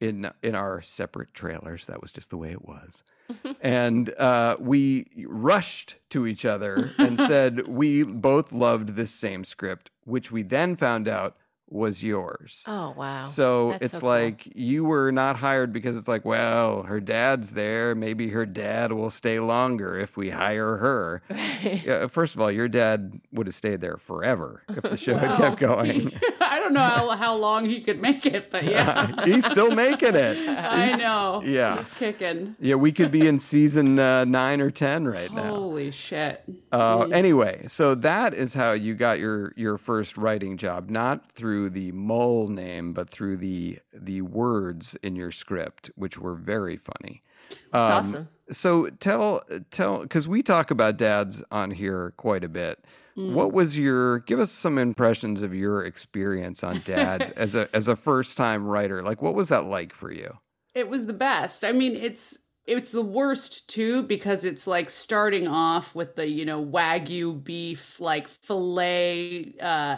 in 0.00 0.30
in 0.42 0.54
our 0.54 0.82
separate 0.82 1.32
trailers. 1.32 1.86
That 1.86 2.00
was 2.02 2.10
just 2.10 2.30
the 2.30 2.36
way 2.36 2.50
it 2.50 2.64
was. 2.64 3.04
and 3.60 4.10
uh, 4.14 4.56
we 4.58 5.06
rushed 5.26 5.96
to 6.10 6.26
each 6.26 6.44
other 6.44 6.90
and 6.98 7.18
said 7.18 7.68
we 7.68 8.02
both 8.02 8.52
loved 8.52 8.90
this 8.90 9.12
same 9.12 9.44
script, 9.44 9.90
which 10.04 10.32
we 10.32 10.42
then 10.42 10.74
found 10.74 11.06
out 11.06 11.36
was 11.72 12.02
yours. 12.02 12.64
Oh 12.66 12.94
wow. 12.96 13.22
So 13.22 13.70
That's 13.70 13.82
it's 13.84 13.92
so 13.94 14.00
cool. 14.00 14.08
like 14.10 14.48
you 14.54 14.84
were 14.84 15.10
not 15.10 15.36
hired 15.36 15.72
because 15.72 15.96
it's 15.96 16.08
like, 16.08 16.24
well, 16.24 16.82
her 16.82 17.00
dad's 17.00 17.52
there. 17.52 17.94
Maybe 17.94 18.28
her 18.28 18.44
dad 18.46 18.92
will 18.92 19.10
stay 19.10 19.40
longer 19.40 19.96
if 19.98 20.16
we 20.16 20.30
hire 20.30 20.76
her. 20.76 21.22
Yeah, 21.62 22.06
first 22.08 22.34
of 22.34 22.40
all, 22.40 22.50
your 22.50 22.68
dad 22.68 23.20
would 23.32 23.46
have 23.46 23.54
stayed 23.54 23.80
there 23.80 23.96
forever 23.96 24.62
if 24.68 24.82
the 24.82 24.96
show 25.06 25.16
had 25.16 25.36
kept 25.36 25.58
going. 25.58 26.10
I 26.62 26.66
don't 26.66 26.74
know 26.74 26.82
how, 26.82 27.16
how 27.16 27.36
long 27.36 27.64
he 27.64 27.80
could 27.80 28.00
make 28.00 28.24
it, 28.24 28.48
but 28.48 28.62
yeah. 28.62 29.10
He's 29.24 29.44
still 29.44 29.72
making 29.72 30.14
it. 30.14 30.48
I 30.48 30.94
know. 30.94 31.42
Yeah. 31.44 31.76
He's 31.76 31.90
kicking. 31.90 32.54
Yeah, 32.60 32.76
we 32.76 32.92
could 32.92 33.10
be 33.10 33.26
in 33.26 33.40
season 33.40 33.98
uh, 33.98 34.24
nine 34.24 34.60
or 34.60 34.70
ten 34.70 35.04
right 35.04 35.32
now. 35.32 35.56
Holy 35.56 35.90
shit. 35.90 36.44
Uh, 36.70 37.08
anyway, 37.12 37.64
so 37.66 37.96
that 37.96 38.32
is 38.32 38.54
how 38.54 38.72
you 38.72 38.94
got 38.94 39.18
your 39.18 39.52
your 39.56 39.76
first 39.76 40.16
writing 40.16 40.56
job, 40.56 40.88
not 40.88 41.32
through 41.32 41.70
the 41.70 41.90
Mull 41.90 42.46
name, 42.46 42.92
but 42.92 43.10
through 43.10 43.38
the 43.38 43.80
the 43.92 44.22
words 44.22 44.94
in 45.02 45.16
your 45.16 45.32
script, 45.32 45.90
which 45.96 46.16
were 46.16 46.36
very 46.36 46.76
funny. 46.76 47.24
Um, 47.72 47.80
awesome. 47.82 48.28
So 48.52 48.88
tell 49.00 49.42
tell 49.72 50.02
because 50.02 50.28
we 50.28 50.44
talk 50.44 50.70
about 50.70 50.96
dads 50.96 51.42
on 51.50 51.72
here 51.72 52.12
quite 52.16 52.44
a 52.44 52.48
bit. 52.48 52.84
Mm. 53.16 53.34
What 53.34 53.52
was 53.52 53.78
your 53.78 54.20
give 54.20 54.40
us 54.40 54.50
some 54.50 54.78
impressions 54.78 55.42
of 55.42 55.54
your 55.54 55.84
experience 55.84 56.62
on 56.64 56.80
dads 56.84 57.30
as 57.36 57.54
a 57.54 57.74
as 57.74 57.88
a 57.88 57.96
first 57.96 58.36
time 58.36 58.66
writer? 58.66 59.02
Like 59.02 59.22
what 59.22 59.34
was 59.34 59.48
that 59.48 59.66
like 59.66 59.92
for 59.92 60.10
you? 60.12 60.38
It 60.74 60.88
was 60.88 61.06
the 61.06 61.12
best. 61.12 61.64
I 61.64 61.72
mean, 61.72 61.94
it's 61.94 62.38
it's 62.66 62.92
the 62.92 63.02
worst 63.02 63.68
too 63.68 64.02
because 64.02 64.44
it's 64.44 64.66
like 64.66 64.88
starting 64.88 65.48
off 65.48 65.94
with 65.94 66.14
the 66.14 66.28
you 66.28 66.44
know 66.44 66.64
wagyu 66.64 67.42
beef 67.42 68.00
like 68.00 68.28
fillet 68.28 69.54
uh 69.60 69.96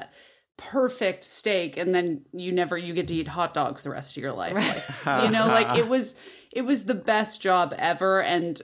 perfect 0.56 1.24
steak 1.24 1.76
and 1.76 1.94
then 1.94 2.22
you 2.32 2.52
never 2.52 2.78
you 2.78 2.94
get 2.94 3.08
to 3.08 3.14
eat 3.14 3.28
hot 3.28 3.52
dogs 3.52 3.82
the 3.82 3.90
rest 3.90 4.16
of 4.16 4.22
your 4.22 4.32
life 4.32 4.54
like, 4.54 5.24
you 5.24 5.30
know 5.30 5.46
like 5.46 5.76
it 5.76 5.88
was 5.88 6.14
it 6.52 6.62
was 6.62 6.84
the 6.84 6.94
best 6.94 7.42
job 7.42 7.74
ever 7.76 8.22
and 8.22 8.62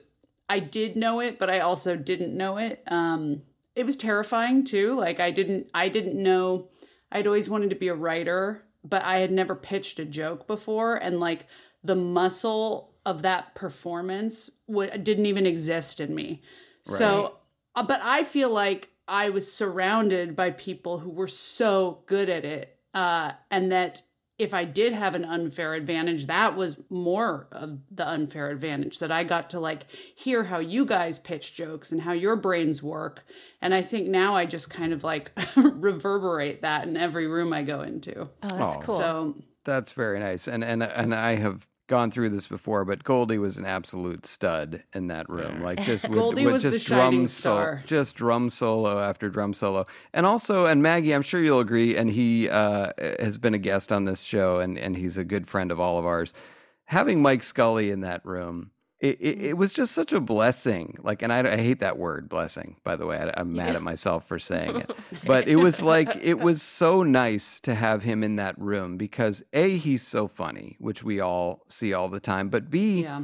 i 0.49 0.61
did 0.61 0.97
know 0.97 1.21
it 1.21 1.39
but 1.39 1.51
i 1.51 1.59
also 1.59 1.97
didn't 1.97 2.35
know 2.35 2.57
it 2.59 2.83
um 2.87 3.43
it 3.81 3.87
was 3.87 3.97
terrifying 3.97 4.63
too. 4.63 4.99
Like 4.99 5.19
i 5.19 5.31
didn't 5.31 5.69
i 5.75 5.89
didn't 5.89 6.23
know 6.23 6.69
i'd 7.11 7.27
always 7.27 7.49
wanted 7.49 7.71
to 7.71 7.77
be 7.77 7.89
a 7.89 7.95
writer 7.95 8.63
but 8.85 9.03
i 9.03 9.19
had 9.19 9.33
never 9.33 9.55
pitched 9.55 9.99
a 9.99 10.05
joke 10.05 10.47
before. 10.47 10.97
And 10.97 11.19
like 11.19 11.47
the 11.83 11.97
muscle 11.97 12.93
of 13.07 13.23
that 13.23 13.55
performance 13.55 14.51
w- 14.69 14.91
didn't 14.99 15.27
even 15.27 15.47
exist 15.47 15.99
in 15.99 16.15
me. 16.15 16.43
So 16.85 17.37
uh, 17.75 17.83
but 17.83 18.01
i 18.03 18.23
feel 18.23 18.51
like 18.51 18.91
i 19.09 19.31
was 19.31 19.51
surrounded 19.51 20.37
by 20.37 20.51
people 20.51 20.99
who 20.99 21.11
were 21.11 21.27
so 21.27 22.03
good 22.07 22.29
at 22.29 22.45
it 22.45 22.77
uh, 22.93 23.33
and 23.51 23.73
that 23.73 24.03
if 24.41 24.53
i 24.55 24.65
did 24.65 24.93
have 24.93 25.15
an 25.15 25.25
unfair 25.25 25.75
advantage 25.75 26.27
that 26.27 26.57
was 26.57 26.79
more 26.89 27.47
of 27.53 27.79
the 27.91 28.09
unfair 28.09 28.51
advantage 28.51 28.99
that 28.99 29.13
i 29.13 29.23
got 29.23 29.51
to 29.51 29.61
like 29.61 29.85
hear 30.15 30.45
how 30.45 30.59
you 30.59 30.85
guys 30.87 31.19
pitch 31.19 31.55
jokes 31.55 31.93
and 31.93 32.01
how 32.03 32.13
your 32.13 32.37
brains 32.37 32.83
work 32.83 33.25
and 33.61 33.75
i 33.75 33.83
think 33.83 34.09
now 34.09 34.35
i 34.35 34.45
just 34.47 34.71
kind 34.71 34.93
of 34.93 35.05
like 35.05 35.31
reverberate 35.57 36.63
that 36.63 36.87
in 36.87 36.97
every 36.97 37.27
room 37.27 37.53
i 37.53 37.63
go 37.63 37.81
into 37.83 38.23
Oh, 38.23 38.29
that's 38.57 38.77
Oh. 38.77 38.81
cool. 38.83 38.99
so 38.99 39.35
That's 39.65 39.93
very 39.93 40.19
nice. 40.19 40.49
And 40.49 40.65
and 40.65 40.83
and 40.83 41.15
I 41.15 41.35
have 41.37 41.67
gone 41.91 42.09
through 42.09 42.29
this 42.31 42.47
before, 42.47 42.85
but 42.85 43.03
Goldie 43.03 43.37
was 43.37 43.59
an 43.59 43.67
absolute 43.67 44.25
stud 44.25 44.85
in 44.95 45.09
that 45.09 45.29
room. 45.29 45.59
Like 45.59 45.83
just 45.83 46.05
with, 46.09 46.17
Goldie 46.17 46.47
with 46.47 46.53
was 46.55 46.63
the 46.63 46.71
just 46.71 46.87
shining 46.87 47.23
drum 47.23 47.29
solo, 47.29 47.57
star. 47.57 47.83
just 47.85 48.15
drum 48.15 48.49
solo 48.49 49.01
after 49.01 49.29
drum 49.29 49.53
solo. 49.53 49.87
And 50.15 50.25
also, 50.25 50.67
and 50.67 50.83
Maggie, 50.83 51.13
I'm 51.13 51.23
sure 51.23 51.43
you'll 51.43 51.59
agree, 51.59 51.97
and 51.97 52.09
he 52.09 52.49
uh, 52.49 52.93
has 53.19 53.39
been 53.39 53.55
a 53.55 53.59
guest 53.59 53.91
on 53.91 54.05
this 54.05 54.23
show, 54.23 54.61
and 54.61 54.79
and 54.79 54.97
he's 54.97 55.19
a 55.19 55.25
good 55.25 55.49
friend 55.49 55.73
of 55.73 55.81
all 55.81 55.99
of 55.99 56.07
ours. 56.07 56.33
Having 56.85 57.23
Mike 57.23 57.43
Scully 57.43 57.91
in 57.91 58.01
that 58.03 58.25
room. 58.25 58.71
It, 59.01 59.17
it, 59.21 59.37
mm-hmm. 59.37 59.45
it 59.47 59.57
was 59.57 59.73
just 59.73 59.93
such 59.93 60.13
a 60.13 60.21
blessing. 60.21 60.97
Like, 61.03 61.23
and 61.23 61.33
I, 61.33 61.41
I 61.55 61.57
hate 61.57 61.81
that 61.81 61.97
word, 61.97 62.29
blessing, 62.29 62.77
by 62.85 62.97
the 62.97 63.07
way. 63.07 63.17
I, 63.19 63.33
I'm 63.41 63.55
mad 63.55 63.75
at 63.75 63.83
myself 63.83 64.29
for 64.29 64.39
saying 64.39 64.81
it. 64.81 64.91
But 65.27 65.49
it 65.49 65.57
was 65.57 65.83
like, 65.83 66.17
it 66.23 66.39
was 66.39 66.63
so 66.63 67.03
nice 67.03 67.61
to 67.61 67.75
have 67.75 68.03
him 68.03 68.23
in 68.23 68.37
that 68.37 68.59
room 68.59 68.97
because 68.97 69.43
A, 69.53 69.77
he's 69.77 70.07
so 70.07 70.29
funny, 70.29 70.77
which 70.79 71.03
we 71.03 71.21
all 71.21 71.63
see 71.69 71.93
all 71.93 72.09
the 72.09 72.21
time. 72.21 72.49
But 72.49 72.71
B, 72.71 73.03
yeah 73.03 73.23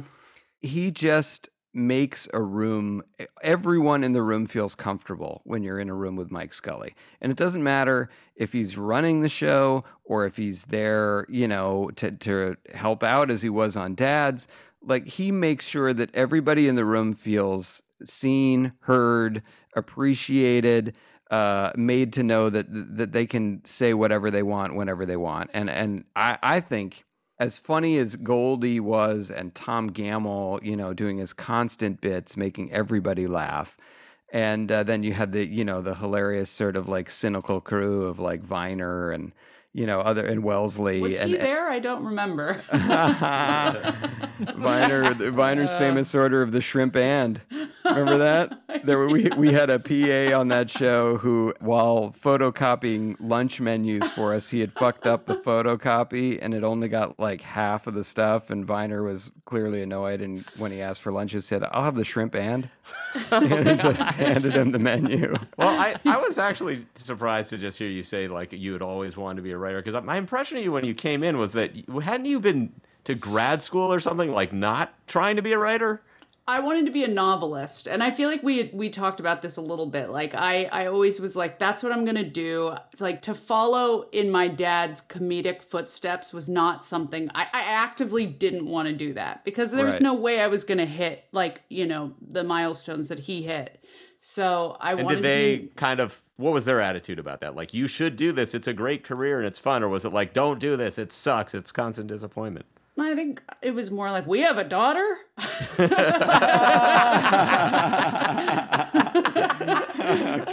he 0.59 0.91
just 0.91 1.49
makes 1.73 2.27
a 2.33 2.41
room 2.41 3.03
everyone 3.43 4.03
in 4.03 4.11
the 4.11 4.21
room 4.21 4.47
feels 4.47 4.73
comfortable 4.73 5.41
when 5.43 5.61
you're 5.61 5.79
in 5.79 5.89
a 5.89 5.93
room 5.93 6.15
with 6.15 6.31
Mike 6.31 6.53
Scully. 6.53 6.95
And 7.21 7.31
it 7.31 7.37
doesn't 7.37 7.63
matter 7.63 8.09
if 8.35 8.51
he's 8.51 8.77
running 8.77 9.21
the 9.21 9.29
show 9.29 9.83
or 10.03 10.25
if 10.25 10.37
he's 10.37 10.63
there, 10.65 11.27
you 11.29 11.47
know, 11.47 11.91
to 11.97 12.11
to 12.11 12.55
help 12.73 13.03
out 13.03 13.29
as 13.29 13.41
he 13.41 13.49
was 13.49 13.77
on 13.77 13.93
Dad's. 13.93 14.47
Like 14.81 15.07
he 15.07 15.31
makes 15.31 15.67
sure 15.67 15.93
that 15.93 16.13
everybody 16.15 16.67
in 16.67 16.75
the 16.75 16.85
room 16.85 17.13
feels 17.13 17.81
seen, 18.05 18.73
heard, 18.81 19.41
appreciated, 19.75 20.95
uh, 21.31 21.71
made 21.75 22.13
to 22.13 22.23
know 22.23 22.49
that 22.49 22.67
that 22.69 23.11
they 23.11 23.25
can 23.25 23.61
say 23.65 23.93
whatever 23.93 24.31
they 24.31 24.43
want 24.43 24.75
whenever 24.75 25.05
they 25.05 25.17
want. 25.17 25.49
And 25.53 25.69
and 25.69 26.05
I, 26.15 26.37
I 26.41 26.59
think 26.59 27.03
as 27.39 27.59
funny 27.59 27.97
as 27.97 28.15
Goldie 28.15 28.79
was 28.79 29.29
and 29.29 29.53
Tom 29.53 29.87
Gamble, 29.87 30.59
you 30.63 30.75
know, 30.75 30.93
doing 30.93 31.17
his 31.17 31.33
constant 31.33 32.01
bits, 32.01 32.37
making 32.37 32.71
everybody 32.71 33.27
laugh. 33.27 33.77
And 34.33 34.71
uh, 34.71 34.83
then 34.83 35.03
you 35.03 35.13
had 35.13 35.31
the, 35.31 35.47
you 35.47 35.63
know, 35.63 35.81
the 35.81 35.95
hilarious 35.95 36.49
sort 36.49 36.75
of 36.75 36.89
like 36.89 37.09
cynical 37.09 37.61
crew 37.61 38.05
of 38.05 38.19
like 38.19 38.41
Viner 38.41 39.11
and, 39.11 39.33
you 39.77 39.85
know, 39.85 40.01
other 40.01 40.25
in 40.25 40.41
Wellesley. 40.41 40.99
was 40.99 41.19
and, 41.19 41.29
he 41.29 41.37
there 41.37 41.69
i 41.69 41.77
don't 41.77 42.03
remember 42.03 42.63
Viner, 44.39 45.13
the 45.13 45.31
Viner's 45.31 45.71
uh, 45.71 45.79
famous 45.79 46.13
order 46.13 46.41
of 46.41 46.51
the 46.51 46.61
shrimp 46.61 46.95
and. 46.95 47.41
Remember 47.85 48.17
that? 48.17 48.61
There 48.83 48.99
were, 48.99 49.07
we 49.07 49.29
we 49.35 49.53
had 49.53 49.69
a 49.69 49.79
PA 49.79 50.37
on 50.37 50.49
that 50.49 50.69
show 50.69 51.17
who, 51.17 51.53
while 51.59 52.09
photocopying 52.09 53.15
lunch 53.19 53.59
menus 53.59 54.11
for 54.11 54.33
us, 54.33 54.49
he 54.49 54.59
had 54.59 54.71
fucked 54.71 55.07
up 55.07 55.25
the 55.25 55.35
photocopy 55.35 56.39
and 56.41 56.53
it 56.53 56.63
only 56.63 56.87
got 56.87 57.19
like 57.19 57.41
half 57.41 57.87
of 57.87 57.93
the 57.93 58.03
stuff. 58.03 58.49
And 58.49 58.65
Viner 58.65 59.03
was 59.03 59.31
clearly 59.45 59.81
annoyed. 59.81 60.21
And 60.21 60.45
when 60.57 60.71
he 60.71 60.81
asked 60.81 61.01
for 61.01 61.11
lunch, 61.11 61.31
he 61.31 61.41
said, 61.41 61.63
"I'll 61.71 61.83
have 61.83 61.95
the 61.95 62.05
shrimp 62.05 62.35
and," 62.35 62.69
and 63.31 63.67
he 63.67 63.75
just 63.77 64.03
handed 64.11 64.53
him 64.53 64.71
the 64.71 64.79
menu. 64.79 65.35
Well, 65.57 65.69
I, 65.69 65.95
I 66.05 66.17
was 66.17 66.37
actually 66.37 66.85
surprised 66.95 67.49
to 67.49 67.57
just 67.57 67.77
hear 67.77 67.89
you 67.89 68.03
say 68.03 68.27
like 68.27 68.53
you 68.53 68.73
had 68.73 68.81
always 68.81 69.17
wanted 69.17 69.37
to 69.37 69.41
be 69.41 69.51
a 69.51 69.57
writer 69.67 69.81
because 69.81 70.01
my 70.03 70.17
impression 70.17 70.57
of 70.57 70.63
you 70.63 70.71
when 70.71 70.85
you 70.85 70.93
came 70.93 71.23
in 71.23 71.37
was 71.37 71.51
that 71.53 71.71
hadn't 72.03 72.25
you 72.25 72.39
been 72.39 72.73
to 73.05 73.15
grad 73.15 73.61
school 73.63 73.93
or 73.93 73.99
something 73.99 74.31
like 74.31 74.51
not 74.53 74.93
trying 75.07 75.35
to 75.35 75.41
be 75.41 75.53
a 75.53 75.57
writer? 75.59 76.01
I 76.49 76.61
wanted 76.61 76.85
to 76.85 76.93
be 76.93 77.03
a 77.03 77.09
novelist, 77.09 77.87
and 77.87 78.01
I 78.01 78.09
feel 78.09 78.29
like 78.29 78.41
we 78.41 78.69
we 78.73 78.89
talked 78.89 79.19
about 79.19 79.41
this 79.41 79.57
a 79.57 79.61
little 79.61 79.85
bit. 79.85 80.09
Like 80.09 80.33
I 80.33 80.63
I 80.71 80.85
always 80.85 81.19
was 81.19 81.35
like, 81.35 81.59
that's 81.59 81.83
what 81.83 81.91
I'm 81.91 82.05
gonna 82.05 82.23
do. 82.23 82.73
Like 82.99 83.21
to 83.23 83.33
follow 83.35 84.07
in 84.13 84.31
my 84.31 84.47
dad's 84.47 85.01
comedic 85.01 85.61
footsteps 85.61 86.31
was 86.31 86.47
not 86.47 86.81
something 86.81 87.29
I, 87.35 87.47
I 87.53 87.63
actively 87.63 88.25
didn't 88.25 88.65
want 88.65 88.87
to 88.87 88.93
do 88.93 89.13
that 89.15 89.43
because 89.43 89.73
there 89.73 89.85
was 89.85 89.95
Right. 89.95 90.03
no 90.03 90.13
way 90.13 90.39
I 90.39 90.47
was 90.47 90.63
gonna 90.63 90.85
hit 90.85 91.25
like 91.33 91.63
you 91.67 91.85
know 91.85 92.13
the 92.25 92.45
milestones 92.45 93.09
that 93.09 93.19
he 93.19 93.43
hit. 93.43 93.83
So 94.21 94.77
I 94.79 94.93
And 94.93 95.03
wanted 95.03 95.15
did 95.17 95.23
they 95.25 95.57
to 95.57 95.63
be, 95.63 95.69
kind 95.75 95.99
of 95.99 96.21
what 96.37 96.53
was 96.53 96.65
their 96.65 96.79
attitude 96.79 97.19
about 97.19 97.41
that? 97.41 97.55
Like 97.55 97.73
you 97.73 97.87
should 97.87 98.15
do 98.15 98.31
this. 98.31 98.53
It's 98.53 98.67
a 98.67 98.73
great 98.73 99.03
career 99.03 99.39
and 99.39 99.47
it's 99.47 99.59
fun, 99.59 99.83
or 99.83 99.89
was 99.89 100.05
it 100.05 100.13
like 100.13 100.33
don't 100.33 100.59
do 100.59 100.77
this? 100.77 100.97
It 100.97 101.11
sucks. 101.11 101.53
It's 101.53 101.71
constant 101.71 102.07
disappointment. 102.07 102.65
I 102.99 103.13
think 103.13 103.43
it 103.61 103.75
was 103.75 103.91
more 103.91 104.09
like 104.09 104.25
we 104.25 104.41
have 104.41 104.57
a 104.57 104.63
daughter. 104.63 105.17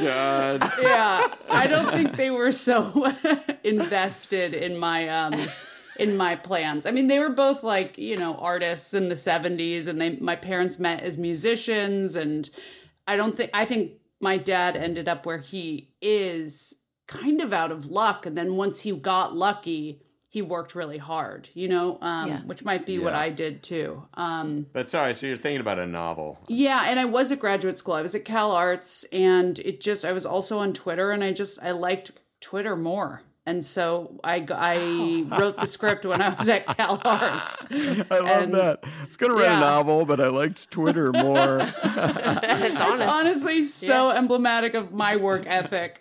God. 0.04 0.72
yeah, 0.82 1.34
I 1.50 1.66
don't 1.66 1.90
think 1.92 2.16
they 2.16 2.30
were 2.30 2.52
so 2.52 3.10
invested 3.64 4.52
in 4.52 4.76
my 4.76 5.08
um 5.08 5.34
in 5.98 6.16
my 6.16 6.36
plans. 6.36 6.86
I 6.86 6.90
mean, 6.90 7.06
they 7.06 7.18
were 7.18 7.30
both 7.30 7.62
like, 7.62 7.96
you 7.96 8.16
know, 8.16 8.36
artists 8.36 8.94
in 8.94 9.08
the 9.08 9.14
70s 9.14 9.86
and 9.86 10.00
they 10.00 10.16
my 10.16 10.36
parents 10.36 10.78
met 10.78 11.02
as 11.02 11.16
musicians 11.16 12.16
and 12.16 12.50
I 13.06 13.16
don't 13.16 13.34
think 13.34 13.50
I 13.54 13.64
think 13.64 13.92
my 14.24 14.36
dad 14.38 14.76
ended 14.76 15.08
up 15.08 15.24
where 15.26 15.38
he 15.38 15.90
is 16.00 16.74
kind 17.06 17.40
of 17.40 17.52
out 17.52 17.70
of 17.70 17.86
luck 17.86 18.24
and 18.26 18.36
then 18.36 18.56
once 18.56 18.80
he 18.80 18.90
got 18.92 19.36
lucky, 19.36 20.00
he 20.30 20.40
worked 20.42 20.74
really 20.74 20.98
hard, 20.98 21.48
you 21.54 21.68
know, 21.68 21.98
um, 22.00 22.28
Yeah. 22.28 22.40
which 22.50 22.64
might 22.64 22.84
be 22.86 22.98
what 22.98 23.12
I 23.14 23.28
did 23.30 23.62
too. 23.62 24.02
Um, 24.14 24.66
But 24.72 24.88
sorry, 24.88 25.14
so 25.14 25.26
you're 25.26 25.36
thinking 25.36 25.60
about 25.60 25.78
a 25.78 25.86
novel. 25.86 26.38
yeah, 26.48 26.84
and 26.88 26.98
I 26.98 27.04
was 27.04 27.30
at 27.30 27.38
graduate 27.38 27.78
school. 27.78 27.94
I 27.94 28.02
was 28.02 28.14
at 28.16 28.24
Cal 28.24 28.50
Arts, 28.50 29.04
and 29.12 29.58
it 29.60 29.80
just 29.80 30.04
I 30.04 30.12
was 30.12 30.26
also 30.26 30.58
on 30.58 30.72
Twitter, 30.72 31.12
and 31.12 31.22
I 31.22 31.30
just 31.32 31.62
I 31.62 31.70
liked 31.70 32.10
Twitter 32.40 32.74
more, 32.76 33.22
and 33.46 33.64
so 33.64 34.18
I, 34.24 34.44
I 34.50 35.24
wrote 35.38 35.58
the 35.58 35.66
script 35.66 36.06
when 36.06 36.20
I 36.22 36.30
was 36.30 36.48
at 36.48 36.66
Cal 36.76 37.00
Arts. 37.04 37.66
I 37.70 38.18
love 38.18 38.42
And- 38.42 38.54
that. 38.54 38.80
I 38.84 39.04
was 39.06 39.16
gonna 39.16 39.34
write 39.34 39.44
yeah. 39.44 39.58
a 39.58 39.60
novel, 39.60 40.04
but 40.06 40.20
I 40.20 40.28
liked 40.28 40.70
Twitter 40.70 41.12
more. 41.12 41.60
It's 41.84 42.62
It's 42.72 42.80
honest. 42.80 43.02
honestly 43.02 43.62
so 43.62 44.10
emblematic 44.10 44.74
of 44.74 44.92
my 44.92 45.16
work 45.16 45.44
ethic. 45.46 45.96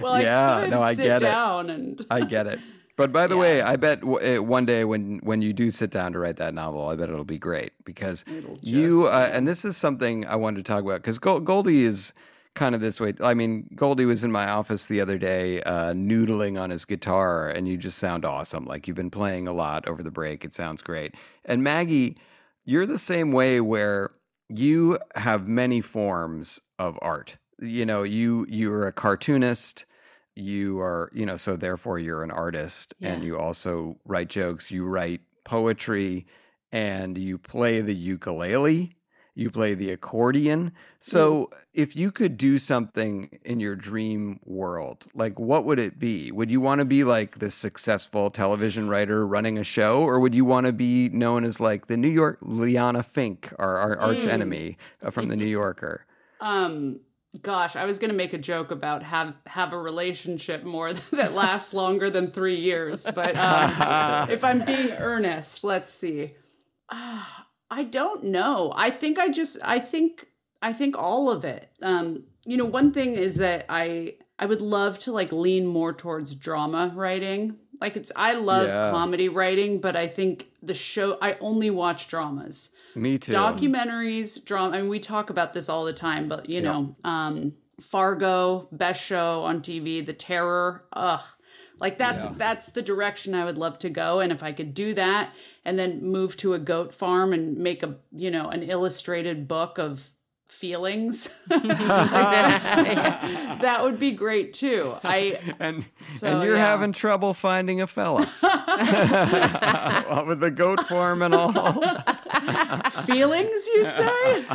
well, 0.00 0.14
I 0.14 0.22
Yeah, 0.22 0.60
could 0.62 0.70
no, 0.70 0.82
I 0.82 0.94
sit 0.94 1.04
get 1.04 1.22
it. 1.22 1.26
down 1.26 1.70
and 1.70 2.04
I 2.10 2.20
get 2.22 2.46
it. 2.46 2.58
But 2.96 3.12
by 3.12 3.28
the 3.28 3.36
way, 3.36 3.62
I 3.62 3.76
bet 3.76 4.00
w- 4.00 4.18
eh, 4.20 4.38
one 4.38 4.66
day 4.66 4.84
when 4.84 5.18
when 5.22 5.40
you 5.40 5.52
do 5.52 5.70
sit 5.70 5.90
down 5.90 6.12
to 6.14 6.18
write 6.18 6.36
that 6.36 6.52
novel, 6.52 6.88
I 6.88 6.96
bet 6.96 7.08
it'll 7.08 7.22
be 7.24 7.38
great 7.38 7.72
because 7.84 8.24
you 8.60 9.02
just- 9.02 9.12
uh, 9.12 9.30
and 9.32 9.46
this 9.46 9.64
is 9.64 9.76
something 9.76 10.26
I 10.26 10.34
wanted 10.34 10.64
to 10.64 10.72
talk 10.72 10.82
about 10.82 11.00
because 11.02 11.18
Goldie 11.20 11.84
is 11.84 12.12
kind 12.58 12.74
of 12.74 12.80
this 12.80 13.00
way. 13.00 13.14
I 13.22 13.34
mean, 13.34 13.68
Goldie 13.74 14.04
was 14.04 14.24
in 14.24 14.32
my 14.32 14.48
office 14.48 14.86
the 14.86 15.00
other 15.00 15.16
day, 15.16 15.62
uh, 15.62 15.92
noodling 15.92 16.60
on 16.60 16.70
his 16.70 16.84
guitar, 16.84 17.48
and 17.48 17.68
you 17.68 17.76
just 17.76 17.98
sound 17.98 18.24
awesome. 18.24 18.64
Like 18.64 18.88
you've 18.88 18.96
been 18.96 19.10
playing 19.10 19.46
a 19.46 19.52
lot 19.52 19.86
over 19.86 20.02
the 20.02 20.10
break. 20.10 20.44
It 20.44 20.52
sounds 20.52 20.82
great. 20.82 21.14
And 21.44 21.62
Maggie, 21.62 22.18
you're 22.64 22.84
the 22.84 22.98
same 22.98 23.30
way 23.30 23.60
where 23.60 24.10
you 24.48 24.98
have 25.14 25.46
many 25.46 25.80
forms 25.80 26.60
of 26.78 26.98
art. 27.00 27.38
You 27.60 27.86
know, 27.86 28.02
you 28.02 28.44
you're 28.48 28.86
a 28.86 28.92
cartoonist. 28.92 29.84
You 30.34 30.80
are, 30.80 31.10
you 31.12 31.26
know, 31.26 31.36
so 31.36 31.56
therefore 31.56 31.98
you're 31.98 32.22
an 32.22 32.30
artist, 32.30 32.94
and 33.00 33.24
you 33.24 33.38
also 33.38 33.98
write 34.04 34.28
jokes. 34.28 34.70
You 34.70 34.84
write 34.84 35.20
poetry, 35.44 36.26
and 36.70 37.16
you 37.16 37.38
play 37.38 37.80
the 37.80 37.94
ukulele. 37.94 38.97
You 39.38 39.50
play 39.52 39.74
the 39.74 39.92
accordion. 39.92 40.72
So, 40.98 41.50
if 41.72 41.94
you 41.94 42.10
could 42.10 42.36
do 42.36 42.58
something 42.58 43.38
in 43.44 43.60
your 43.60 43.76
dream 43.76 44.40
world, 44.44 45.04
like 45.14 45.38
what 45.38 45.64
would 45.64 45.78
it 45.78 46.00
be? 46.00 46.32
Would 46.32 46.50
you 46.50 46.60
want 46.60 46.80
to 46.80 46.84
be 46.84 47.04
like 47.04 47.38
this 47.38 47.54
successful 47.54 48.30
television 48.32 48.88
writer 48.88 49.24
running 49.24 49.56
a 49.56 49.62
show, 49.62 50.00
or 50.02 50.18
would 50.18 50.34
you 50.34 50.44
want 50.44 50.66
to 50.66 50.72
be 50.72 51.08
known 51.10 51.44
as 51.44 51.60
like 51.60 51.86
the 51.86 51.96
New 51.96 52.10
York 52.10 52.38
Liana 52.42 53.04
Finck, 53.04 53.52
our, 53.60 53.76
our 53.78 53.96
arch 53.98 54.18
Mm. 54.24 54.28
enemy 54.32 54.78
uh, 55.04 55.10
from 55.10 55.28
the 55.28 55.36
New 55.36 55.46
Yorker? 55.46 56.04
Um, 56.40 56.98
gosh, 57.40 57.76
I 57.76 57.84
was 57.84 58.00
gonna 58.00 58.14
make 58.14 58.32
a 58.32 58.38
joke 58.38 58.72
about 58.72 59.04
have 59.04 59.34
have 59.46 59.72
a 59.72 59.78
relationship 59.78 60.64
more 60.64 60.92
that 61.12 61.32
lasts 61.34 61.72
longer 61.72 62.10
than 62.10 62.32
three 62.32 62.56
years, 62.56 63.06
but 63.14 63.36
um, 63.36 64.28
if 64.30 64.42
I'm 64.42 64.64
being 64.64 64.90
earnest, 64.98 65.62
let's 65.62 65.92
see. 65.92 66.32
Ah, 66.90 67.46
I 67.70 67.84
don't 67.84 68.24
know. 68.24 68.72
I 68.76 68.90
think 68.90 69.18
I 69.18 69.28
just 69.28 69.58
I 69.64 69.78
think 69.78 70.26
I 70.62 70.72
think 70.72 70.96
all 70.98 71.30
of 71.30 71.44
it. 71.44 71.70
Um, 71.82 72.24
you 72.46 72.56
know, 72.56 72.64
one 72.64 72.92
thing 72.92 73.14
is 73.14 73.36
that 73.36 73.66
I 73.68 74.14
I 74.38 74.46
would 74.46 74.60
love 74.60 74.98
to 75.00 75.12
like 75.12 75.32
lean 75.32 75.66
more 75.66 75.92
towards 75.92 76.34
drama 76.34 76.92
writing. 76.94 77.56
Like 77.80 77.96
it's 77.96 78.10
I 78.16 78.34
love 78.34 78.68
Yeah. 78.68 78.90
comedy 78.90 79.28
writing, 79.28 79.80
but 79.80 79.96
I 79.96 80.08
think 80.08 80.48
the 80.62 80.74
show 80.74 81.18
I 81.22 81.36
only 81.40 81.70
watch 81.70 82.08
dramas 82.08 82.70
Me 82.96 83.18
too. 83.18 83.32
documentaries 83.32 84.42
drama 84.44 84.76
I 84.76 84.80
mean 84.80 84.88
we 84.90 84.98
talk 84.98 85.30
about 85.30 85.52
this 85.52 85.68
all 85.68 85.84
the 85.84 85.92
time 85.92 86.28
but 86.28 86.48
you 86.48 86.60
Yeah. 86.60 86.72
know 86.72 86.96
um 87.04 87.52
Fargo 87.80 88.66
best 88.72 89.00
show 89.04 89.42
on 89.42 89.60
TV 89.62 90.04
The 90.04 90.12
Terror 90.12 90.84
ugh 90.92 91.22
like 91.80 91.98
that's 91.98 92.24
Yeah. 92.24 92.32
that's 92.36 92.66
the 92.70 92.82
direction 92.82 93.34
I 93.34 93.44
would 93.44 93.58
love 93.58 93.78
to 93.80 93.90
go 93.90 94.20
and 94.20 94.32
if 94.32 94.42
I 94.42 94.52
could 94.52 94.74
do 94.74 94.94
that 94.94 95.34
and 95.64 95.78
then 95.78 96.02
move 96.02 96.36
to 96.38 96.54
a 96.54 96.58
goat 96.58 96.92
farm 96.94 97.32
and 97.32 97.56
make 97.58 97.82
a 97.82 97.96
you 98.12 98.30
know 98.30 98.48
an 98.48 98.62
illustrated 98.62 99.46
book 99.48 99.78
of 99.78 100.10
feelings 100.48 101.28
like 101.50 101.62
that, 101.68 103.58
that 103.60 103.82
would 103.82 104.00
be 104.00 104.12
great 104.12 104.54
too 104.54 104.94
I 105.04 105.38
and 105.60 105.84
so, 106.00 106.26
and 106.26 106.42
you're 106.42 106.56
yeah. 106.56 106.64
having 106.66 106.92
trouble 106.92 107.34
finding 107.34 107.82
a 107.82 107.86
fella 107.86 108.20
with 110.26 110.40
the 110.40 110.50
goat 110.50 110.80
farm 110.88 111.22
and 111.22 111.34
all. 111.34 111.52
feelings 113.04 113.66
you 113.68 113.84
say 113.84 114.46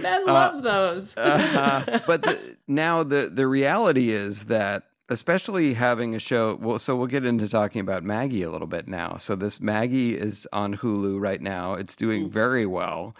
men 0.00 0.26
love 0.26 0.62
those 0.62 1.16
Uh, 1.16 2.00
but 2.06 2.22
the, 2.22 2.56
now 2.68 3.02
the 3.02 3.30
the 3.32 3.46
reality 3.46 4.10
is 4.10 4.44
that 4.44 4.84
especially 5.10 5.74
having 5.74 6.14
a 6.14 6.18
show 6.18 6.54
well 6.60 6.78
so 6.78 6.96
we'll 6.96 7.06
get 7.06 7.24
into 7.24 7.48
talking 7.48 7.80
about 7.80 8.02
maggie 8.04 8.42
a 8.42 8.50
little 8.50 8.66
bit 8.66 8.88
now. 8.88 9.16
So 9.18 9.34
this 9.34 9.60
maggie 9.60 10.16
is 10.18 10.46
on 10.52 10.76
hulu 10.78 11.20
right 11.20 11.40
now. 11.42 11.74
It's 11.74 11.96
doing 11.96 12.30
very 12.30 12.66
well 12.66 13.14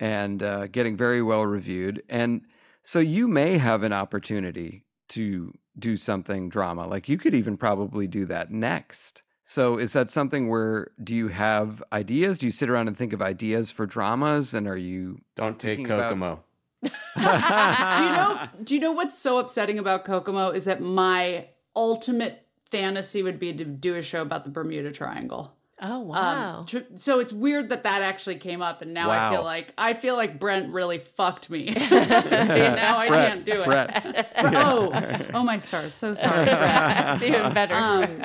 and 0.00 0.42
uh, 0.42 0.66
getting 0.68 0.96
very 0.96 1.22
well 1.22 1.44
reviewed. 1.46 2.02
And 2.08 2.42
so 2.82 2.98
you 2.98 3.28
may 3.28 3.58
have 3.58 3.82
an 3.82 3.92
opportunity 3.92 4.84
to 5.10 5.52
do 5.78 5.96
something 5.96 6.48
drama. 6.48 6.86
Like 6.86 7.08
you 7.08 7.18
could 7.18 7.34
even 7.34 7.56
probably 7.56 8.06
do 8.06 8.24
that 8.26 8.50
next. 8.50 9.22
So 9.44 9.78
is 9.78 9.94
that 9.94 10.10
something 10.10 10.48
where 10.48 10.90
do 11.02 11.14
you 11.14 11.28
have 11.28 11.82
ideas? 11.92 12.36
Do 12.36 12.46
you 12.46 12.52
sit 12.52 12.68
around 12.68 12.88
and 12.88 12.96
think 12.96 13.12
of 13.12 13.22
ideas 13.22 13.70
for 13.70 13.86
dramas? 13.86 14.52
And 14.52 14.68
are 14.68 14.76
you 14.76 15.20
Don't 15.36 15.58
take 15.58 15.78
thinking 15.78 15.94
about- 15.94 16.08
Kokomo. 16.10 16.44
Do 16.82 16.90
you 16.90 18.10
know 18.12 18.48
do 18.64 18.74
you 18.74 18.80
know 18.80 18.92
what's 18.92 19.18
so 19.18 19.38
upsetting 19.38 19.78
about 19.78 20.04
Kokomo 20.04 20.50
is 20.50 20.64
that 20.66 20.80
my 20.80 21.46
ultimate 21.74 22.46
fantasy 22.70 23.22
would 23.22 23.38
be 23.38 23.52
to 23.54 23.64
do 23.64 23.94
a 23.94 24.02
show 24.02 24.22
about 24.22 24.44
the 24.44 24.50
Bermuda 24.50 24.90
Triangle. 24.92 25.54
Oh 25.80 26.00
Um, 26.00 26.08
wow. 26.08 26.64
tr- 26.66 26.78
so 26.96 27.20
it's 27.20 27.32
weird 27.32 27.68
that 27.68 27.84
that 27.84 28.02
actually 28.02 28.34
came 28.36 28.60
up, 28.62 28.82
and 28.82 28.92
now 28.92 29.10
I 29.12 29.30
feel 29.30 29.44
like 29.44 29.72
I 29.78 29.94
feel 29.94 30.16
like 30.16 30.40
Brent 30.40 30.72
really 30.72 30.98
fucked 30.98 31.48
me. 31.50 31.66
now 31.90 32.98
I 32.98 33.06
Brett, 33.08 33.28
can't 33.28 33.44
do 33.44 33.62
it. 33.62 33.64
Brett. 33.66 34.32
oh, 34.38 35.20
oh 35.34 35.44
my 35.44 35.58
stars! 35.58 35.94
So 35.94 36.14
sorry, 36.14 36.44
Brett. 36.46 37.14
It's 37.14 37.22
even 37.22 37.54
better. 37.54 37.74
Um, 37.74 38.22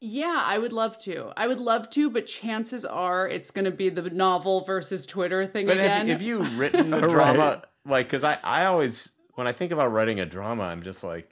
yeah, 0.00 0.42
I 0.44 0.58
would 0.58 0.72
love 0.72 0.96
to. 1.02 1.32
I 1.36 1.46
would 1.46 1.58
love 1.60 1.90
to, 1.90 2.10
but 2.10 2.26
chances 2.26 2.84
are 2.84 3.28
it's 3.28 3.50
going 3.50 3.66
to 3.66 3.70
be 3.70 3.88
the 3.90 4.02
novel 4.10 4.62
versus 4.64 5.04
Twitter 5.06 5.46
thing 5.46 5.66
But 5.66 5.74
again. 5.78 6.06
have, 6.06 6.08
have 6.08 6.22
you 6.22 6.42
written 6.56 6.92
a 6.94 7.00
Right. 7.00 7.10
drama? 7.10 7.62
Like, 7.86 8.06
because 8.06 8.24
I, 8.24 8.38
I 8.42 8.64
always, 8.66 9.08
when 9.34 9.46
I 9.46 9.52
think 9.52 9.72
about 9.72 9.92
writing 9.92 10.20
a 10.20 10.26
drama, 10.26 10.64
I'm 10.64 10.82
just 10.82 11.02
like, 11.04 11.30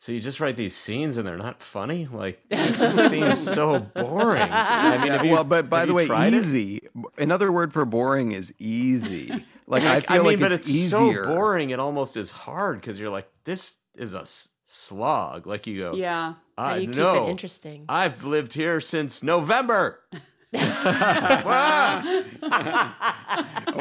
so 0.00 0.12
you 0.12 0.20
just 0.20 0.38
write 0.38 0.56
these 0.56 0.76
scenes 0.76 1.16
and 1.16 1.26
they're 1.26 1.36
not 1.36 1.60
funny? 1.60 2.06
Like, 2.10 2.40
it 2.50 2.78
just 2.78 3.10
seems 3.10 3.42
so 3.42 3.80
boring. 3.80 4.42
I 4.42 4.98
mean, 4.98 5.12
have 5.12 5.24
you, 5.26 5.32
well, 5.32 5.42
but 5.44 5.68
by 5.68 5.84
the 5.86 5.92
way, 5.94 6.06
tried 6.06 6.32
it? 6.34 6.36
easy. 6.36 6.82
Another 7.16 7.50
word 7.50 7.72
for 7.72 7.84
boring 7.84 8.32
is 8.32 8.52
easy. 8.58 9.44
Like 9.70 9.82
I 9.82 10.00
feel 10.00 10.14
I 10.14 10.16
mean, 10.20 10.26
like 10.28 10.40
but 10.40 10.52
it's, 10.52 10.66
it's, 10.66 10.74
easier. 10.74 11.24
so 11.24 11.34
boring. 11.34 11.68
It 11.68 11.78
almost 11.78 12.16
is 12.16 12.30
hard 12.30 12.80
because 12.80 12.98
you're 12.98 13.10
like, 13.10 13.28
this 13.44 13.76
is 13.96 14.14
a 14.14 14.20
s- 14.22 14.48
slog. 14.64 15.46
Like 15.46 15.66
you 15.66 15.78
go, 15.78 15.92
yeah. 15.94 16.36
How 16.58 16.64
I 16.64 16.74
do 16.76 16.80
you 16.82 16.88
keep 16.88 16.96
know. 16.98 17.26
it 17.26 17.30
interesting? 17.30 17.84
I've 17.88 18.24
lived 18.24 18.52
here 18.52 18.80
since 18.80 19.22
November. 19.22 20.00
Well, 20.50 22.02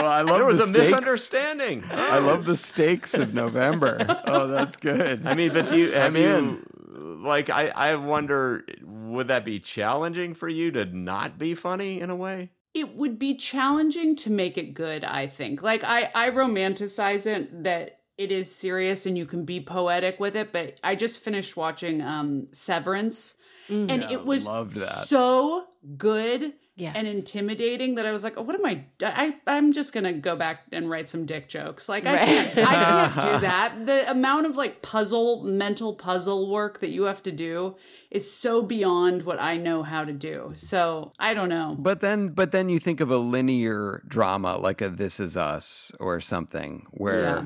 I 0.05 0.21
love 0.21 0.38
There 0.38 0.45
was 0.45 0.57
the 0.57 0.63
a 0.63 0.67
stakes. 0.67 0.86
misunderstanding. 0.86 1.84
I 1.89 2.19
love 2.19 2.45
the 2.45 2.57
stakes 2.57 3.13
of 3.13 3.34
November. 3.34 4.05
Oh, 4.25 4.47
that's 4.47 4.75
good. 4.78 5.25
I 5.25 5.34
mean, 5.34 5.53
but 5.53 5.69
do 5.69 5.78
you 5.78 5.91
have 5.93 6.15
I'm 6.15 6.17
you 6.17 7.17
like 7.23 7.49
I 7.49 7.67
I 7.69 7.95
wonder 7.95 8.65
would 8.84 9.30
that 9.30 9.45
be 9.45 9.59
challenging 9.59 10.34
for 10.34 10.49
you 10.49 10.71
to 10.71 10.86
not 10.86 11.38
be 11.39 11.55
funny 11.55 11.99
in 12.01 12.09
a 12.09 12.15
way? 12.15 12.49
it 12.73 12.95
would 12.95 13.17
be 13.17 13.34
challenging 13.34 14.15
to 14.15 14.30
make 14.30 14.55
it 14.55 14.75
good 14.75 15.03
i 15.03 15.25
think 15.25 15.63
like 15.63 15.84
i 15.84 16.11
i 16.13 16.30
romanticize 16.30 17.25
it 17.25 17.63
that 17.63 17.96
it 18.18 18.32
is 18.32 18.53
serious 18.53 19.05
and 19.05 19.18
you 19.18 19.26
can 19.26 19.45
be 19.45 19.59
poetic 19.59 20.20
with 20.20 20.36
it 20.36 20.51
but 20.51 20.78
i 20.84 20.95
just 20.95 21.20
finished 21.20 21.55
watching 21.57 22.01
um 22.01 22.47
severance 22.51 23.36
and 23.70 23.89
Yeah, 23.89 24.11
it 24.13 24.26
was 24.26 24.45
loved 24.45 24.76
that. 24.78 25.07
so 25.07 25.65
good 25.97 26.53
Yeah. 26.78 26.93
and 26.95 27.05
intimidating 27.07 27.95
that 27.95 28.05
i 28.05 28.11
was 28.13 28.24
like 28.24 28.36
oh, 28.38 28.41
what 28.41 28.55
am 28.55 28.65
i 28.65 28.86
i 29.03 29.36
i'm 29.45 29.74
just 29.74 29.91
gonna 29.93 30.13
go 30.13 30.36
back 30.38 30.63
and 30.72 30.89
write 30.89 31.09
some 31.09 31.26
dick 31.26 31.47
jokes 31.49 31.89
like 31.89 32.05
i 32.05 32.15
can't 32.26 32.57
i 32.59 32.63
can't 32.86 33.15
do 33.15 33.39
that 33.45 33.86
the 33.86 34.09
amount 34.09 34.45
of 34.45 34.55
like 34.55 34.82
puzzle 34.82 35.43
mental 35.43 35.93
puzzle 35.95 36.49
work 36.49 36.80
that 36.80 36.89
you 36.89 37.03
have 37.03 37.22
to 37.24 37.32
do 37.32 37.76
is 38.09 38.32
so 38.34 38.61
beyond 38.61 39.24
what 39.24 39.39
i 39.41 39.57
know 39.57 39.84
how 39.84 40.03
to 40.05 40.13
do 40.13 40.51
so 40.55 41.11
i 41.20 41.34
don't 41.34 41.49
know 41.49 41.76
But 41.78 41.99
then, 41.99 42.30
but 42.30 42.51
then 42.51 42.70
you 42.70 42.80
think 42.80 43.01
of 43.01 43.11
a 43.11 43.18
linear 43.18 44.01
drama 44.07 44.57
like 44.57 44.82
a 44.82 44.89
This 44.89 45.20
Is 45.20 45.36
Us 45.36 45.91
or 45.99 46.22
something 46.22 46.86
where, 46.91 47.22
Yeah. 47.22 47.45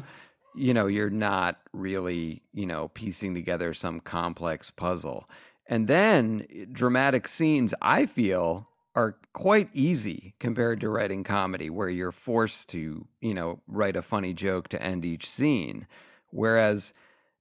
You 0.55 0.73
know, 0.73 0.87
you're 0.87 1.09
not 1.09 1.59
really, 1.73 2.41
you 2.53 2.65
know, 2.65 2.89
piecing 2.89 3.33
together 3.33 3.73
some 3.73 3.99
complex 3.99 4.71
puzzle. 4.71 5.29
And 5.67 5.87
then 5.87 6.45
eh, 6.53 6.65
dramatic 6.71 7.27
scenes, 7.27 7.73
I 7.81 8.05
feel, 8.05 8.67
are 8.95 9.17
quite 9.33 9.69
easy 9.73 10.33
compared 10.39 10.81
to 10.81 10.89
writing 10.89 11.23
comedy, 11.23 11.69
where 11.69 11.89
you're 11.89 12.11
forced 12.11 12.69
to, 12.69 13.07
you 13.21 13.33
know, 13.33 13.61
write 13.67 13.95
a 13.95 14.01
funny 14.01 14.33
joke 14.33 14.67
to 14.69 14.81
end 14.81 15.05
each 15.05 15.29
scene. 15.29 15.87
Whereas, 16.31 16.93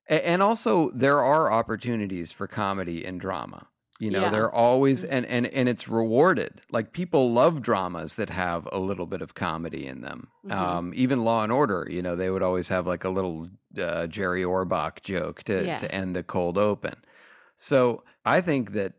and 0.07 0.43
also 0.43 0.91
there 0.91 1.23
are 1.23 1.53
opportunities 1.53 2.31
for 2.31 2.47
comedy 2.47 3.05
in 3.05 3.19
drama. 3.19 3.67
You 4.01 4.11
know, 4.11 4.23
Yeah. 4.23 4.31
there 4.31 4.45
are 4.45 4.53
always 4.55 5.05
and 5.05 5.25
and 5.27 5.47
and 5.47 5.69
it's 5.69 5.87
rewarded. 5.89 6.63
Like 6.73 6.93
people 6.93 7.33
love 7.33 7.61
dramas 7.63 8.15
that 8.17 8.31
have 8.31 8.67
a 8.73 8.79
little 8.79 9.07
bit 9.07 9.21
of 9.23 9.35
comedy 9.35 9.87
in 9.87 10.01
them. 10.01 10.29
Mm-hmm. 10.47 10.59
Um, 10.59 10.93
even 10.97 11.23
Law 11.23 11.43
and 11.45 11.53
Order, 11.53 11.87
you 11.91 12.01
know, 12.03 12.17
they 12.17 12.31
would 12.31 12.43
always 12.43 12.69
have 12.69 12.87
like 12.87 13.05
a 13.05 13.11
little 13.11 13.49
uh, 13.79 14.07
Jerry 14.09 14.43
Orbach 14.43 15.03
joke 15.03 15.43
to 15.45 15.65
Yeah. 15.67 15.79
to 15.79 15.95
end 15.95 16.17
the 16.17 16.23
cold 16.23 16.57
open. 16.59 16.95
So 17.59 18.03
I 18.25 18.41
think 18.41 18.73
that 18.73 18.95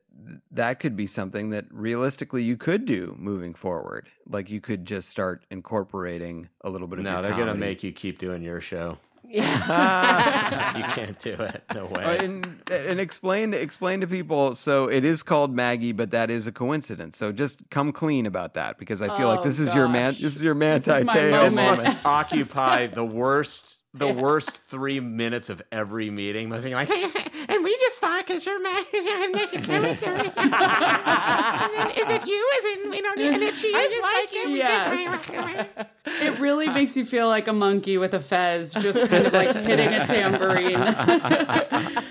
that 0.52 0.80
could 0.80 0.95
be 0.95 1.08
something 1.08 1.49
that 1.49 1.66
realistically 1.72 2.43
you 2.43 2.56
could 2.56 2.86
do 2.86 3.16
moving 3.18 3.56
forward. 3.56 4.08
Like 4.30 4.52
you 4.52 4.62
could 4.62 4.86
just 4.86 5.10
start 5.10 5.43
incorporating 5.49 6.47
a 6.64 6.70
little 6.70 6.88
bit 6.88 6.99
of 6.99 7.06
No, 7.06 7.24
they're 7.24 7.32
gonna 7.36 7.56
make 7.56 7.82
you 7.84 7.91
keep 7.91 8.20
doing 8.20 8.43
your 8.43 8.62
show. 8.62 8.99
Yeah. 9.28 10.72
You 10.78 10.84
can't 10.94 11.20
do 11.20 11.34
it. 11.34 11.64
No 11.74 11.86
Uh, 11.86 11.90
way. 11.90 12.18
and 12.20 12.62
and 12.72 13.00
explain 13.00 13.54
explain 13.54 14.02
to 14.02 14.08
people. 14.08 14.56
So 14.56 14.90
it 14.90 15.04
is 15.06 15.22
called 15.24 15.54
Maggie, 15.54 15.92
but 15.92 16.12
that 16.12 16.30
is 16.30 16.48
a 16.48 16.52
coincidence. 16.52 17.18
So 17.18 17.32
just 17.32 17.60
come 17.70 17.92
clean 17.92 18.26
about 18.26 18.54
that 18.56 18.78
because 18.78 19.02
I 19.02 19.16
feel 19.18 19.28
like 19.28 19.40
Oh, 19.40 19.44
this 19.44 19.60
is 19.60 19.74
your 19.74 19.88
man. 19.88 20.14
This 20.14 20.36
is 20.36 20.42
your 20.42 20.54
This 20.56 20.88
Manti 20.88 21.02
is 21.02 21.06
my 21.06 21.40
This 21.40 21.56
must 21.56 22.06
occupy 22.06 22.88
the 22.88 23.06
worst 23.06 23.78
the 23.94 24.08
worst 24.08 24.52
three 24.52 25.02
minutes 25.02 25.50
of 25.50 25.62
every 25.72 26.10
meeting 26.10 26.48
must 26.48 26.64
be 26.64 26.74
like, 26.74 26.90
and 27.50 27.64
we 27.64 27.76
just 27.78 28.00
thought 28.00 28.21
because 28.32 28.46
you're 28.46 28.62
mad, 28.62 28.86
and 28.94 29.36
that's 29.36 29.54
your 29.54 29.62
character. 29.62 30.06
and 30.06 31.74
then 31.74 31.92
is 31.92 32.10
it 32.10 32.28
you? 32.28 32.50
Is 32.58 32.66
it 32.66 32.96
you 32.96 33.02
know? 33.02 33.12
And 33.34 33.44
if 33.44 33.58
she 33.60 33.68
is 33.68 34.04
like 34.04 34.34
you, 34.34 34.50
Yes. 34.50 35.32
It 36.06 36.40
really 36.40 36.68
makes 36.68 36.98
you 36.98 37.06
feel 37.06 37.28
like 37.28 37.48
a 37.48 37.54
monkey 37.54 37.98
with 37.98 38.14
a 38.14 38.20
fez, 38.20 38.74
just 38.74 39.08
kind 39.08 39.28
of 39.28 39.34
like 39.34 39.56
hitting 39.56 39.88
a 39.94 40.06
tambourine. 40.06 42.04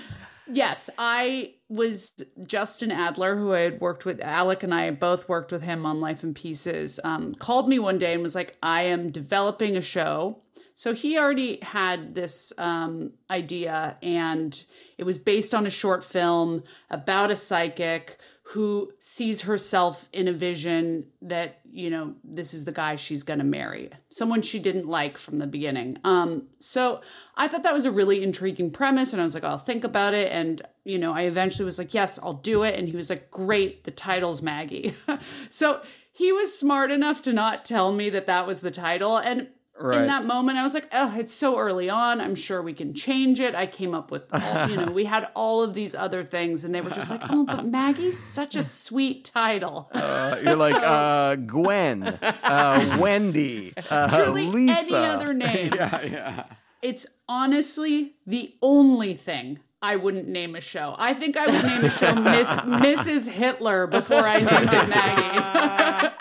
yes, 0.51 0.89
I 0.97 1.53
was 1.69 2.11
Justin 2.45 2.91
Adler, 2.91 3.35
who 3.37 3.53
I 3.53 3.59
had 3.59 3.81
worked 3.81 4.05
with. 4.05 4.19
Alec 4.21 4.63
and 4.63 4.73
I 4.73 4.91
both 4.91 5.27
worked 5.29 5.51
with 5.51 5.61
him 5.61 5.85
on 5.85 5.99
Life 6.01 6.23
in 6.23 6.33
Pieces. 6.33 6.99
Um, 7.03 7.35
called 7.35 7.67
me 7.69 7.79
one 7.79 7.97
day 7.97 8.13
and 8.13 8.23
was 8.23 8.35
like, 8.35 8.57
"I 8.63 8.83
am 8.83 9.11
developing 9.11 9.75
a 9.77 9.81
show." 9.81 10.41
So 10.81 10.95
he 10.95 11.15
already 11.15 11.59
had 11.61 12.15
this 12.15 12.51
um, 12.57 13.11
idea, 13.29 13.97
and 14.01 14.51
it 14.97 15.03
was 15.03 15.19
based 15.19 15.53
on 15.53 15.67
a 15.67 15.69
short 15.69 16.03
film 16.03 16.63
about 16.89 17.29
a 17.29 17.35
psychic 17.35 18.17
who 18.45 18.91
sees 18.97 19.41
herself 19.41 20.09
in 20.11 20.27
a 20.27 20.33
vision 20.33 21.05
that 21.21 21.59
you 21.71 21.91
know 21.91 22.15
this 22.23 22.55
is 22.55 22.65
the 22.65 22.71
guy 22.71 22.95
she's 22.95 23.21
going 23.21 23.37
to 23.37 23.45
marry. 23.45 23.91
Someone 24.09 24.41
she 24.41 24.57
didn't 24.57 24.87
like 24.87 25.19
from 25.19 25.37
the 25.37 25.45
beginning. 25.45 25.99
Um 26.03 26.47
so 26.57 27.01
i 27.37 27.47
thought 27.47 27.61
that 27.61 27.75
was 27.75 27.85
a 27.85 27.91
really 27.91 28.23
intriguing 28.23 28.71
premise 28.71 29.13
and 29.13 29.21
i 29.21 29.23
was 29.23 29.35
like 29.35 29.43
i'll 29.43 29.59
think 29.59 29.83
about 29.83 30.15
it. 30.15 30.31
And 30.31 30.63
you 30.83 30.97
know 30.97 31.13
i 31.13 31.21
eventually 31.21 31.63
was 31.63 31.77
like 31.77 31.93
yes 31.93 32.17
i'll 32.23 32.33
do 32.33 32.63
it. 32.63 32.75
And 32.75 32.89
he 32.89 32.97
was 32.97 33.11
like 33.11 33.29
great 33.29 33.83
the 33.83 33.91
title's 33.91 34.41
maggie. 34.41 34.95
So 35.51 35.83
he 36.11 36.31
was 36.31 36.57
smart 36.57 36.89
enough 36.89 37.21
to 37.21 37.33
not 37.33 37.65
tell 37.65 37.91
me 37.91 38.09
that 38.09 38.25
that 38.25 38.47
was 38.47 38.61
the 38.61 38.71
title 38.71 39.17
and 39.17 39.47
Right. 39.79 40.01
in 40.01 40.07
that 40.07 40.25
moment 40.25 40.59
i 40.59 40.63
was 40.63 40.73
like 40.75 40.87
oh 40.91 41.15
it's 41.17 41.33
so 41.33 41.57
early 41.57 41.89
on 41.89 42.21
i'm 42.21 42.35
sure 42.35 42.61
we 42.61 42.73
can 42.73 42.93
change 42.93 43.39
it 43.39 43.55
i 43.55 43.65
came 43.65 43.95
up 43.95 44.11
with 44.11 44.23
all, 44.31 44.69
you 44.69 44.75
know 44.77 44.91
we 44.91 45.05
had 45.05 45.29
all 45.33 45.63
of 45.63 45.73
these 45.73 45.95
other 45.95 46.23
things 46.23 46.63
and 46.63 46.75
they 46.75 46.81
were 46.81 46.91
just 46.91 47.09
like 47.09 47.21
oh 47.29 47.45
but 47.45 47.65
maggie's 47.79 48.19
such 48.19 48.55
a 48.55 48.61
sweet 48.63 49.25
title 49.25 49.89
Uh, 49.93 50.37
you're 50.43 50.55
like 50.55 50.75
uh, 50.83 51.35
Gwen, 51.35 52.03
uh, 52.03 52.97
Wendy, 53.01 53.73
uh, 53.89 54.23
Truly 54.23 54.47
Lisa. 54.47 54.79
any 54.97 55.05
other 55.07 55.33
name. 55.33 55.73
yeah, 55.75 56.01
yeah. 56.03 56.43
it's 56.83 57.07
honestly 57.27 58.13
the 58.27 58.53
only 58.61 59.15
thing 59.15 59.59
I 59.81 59.95
wouldn't 59.95 60.27
name 60.27 60.55
a 60.55 60.61
show. 60.61 60.93
I 60.99 61.15
think 61.15 61.35
I 61.35 61.47
would 61.47 61.65
name 61.65 61.83
a 61.85 61.89
show 61.89 62.13
Miss 62.13 62.49
Mrs. 62.49 63.27
Hitler 63.31 63.87
before 63.87 64.27
I 64.27 64.37
named 64.37 64.71
it 64.71 64.89
Maggie. 64.89 66.15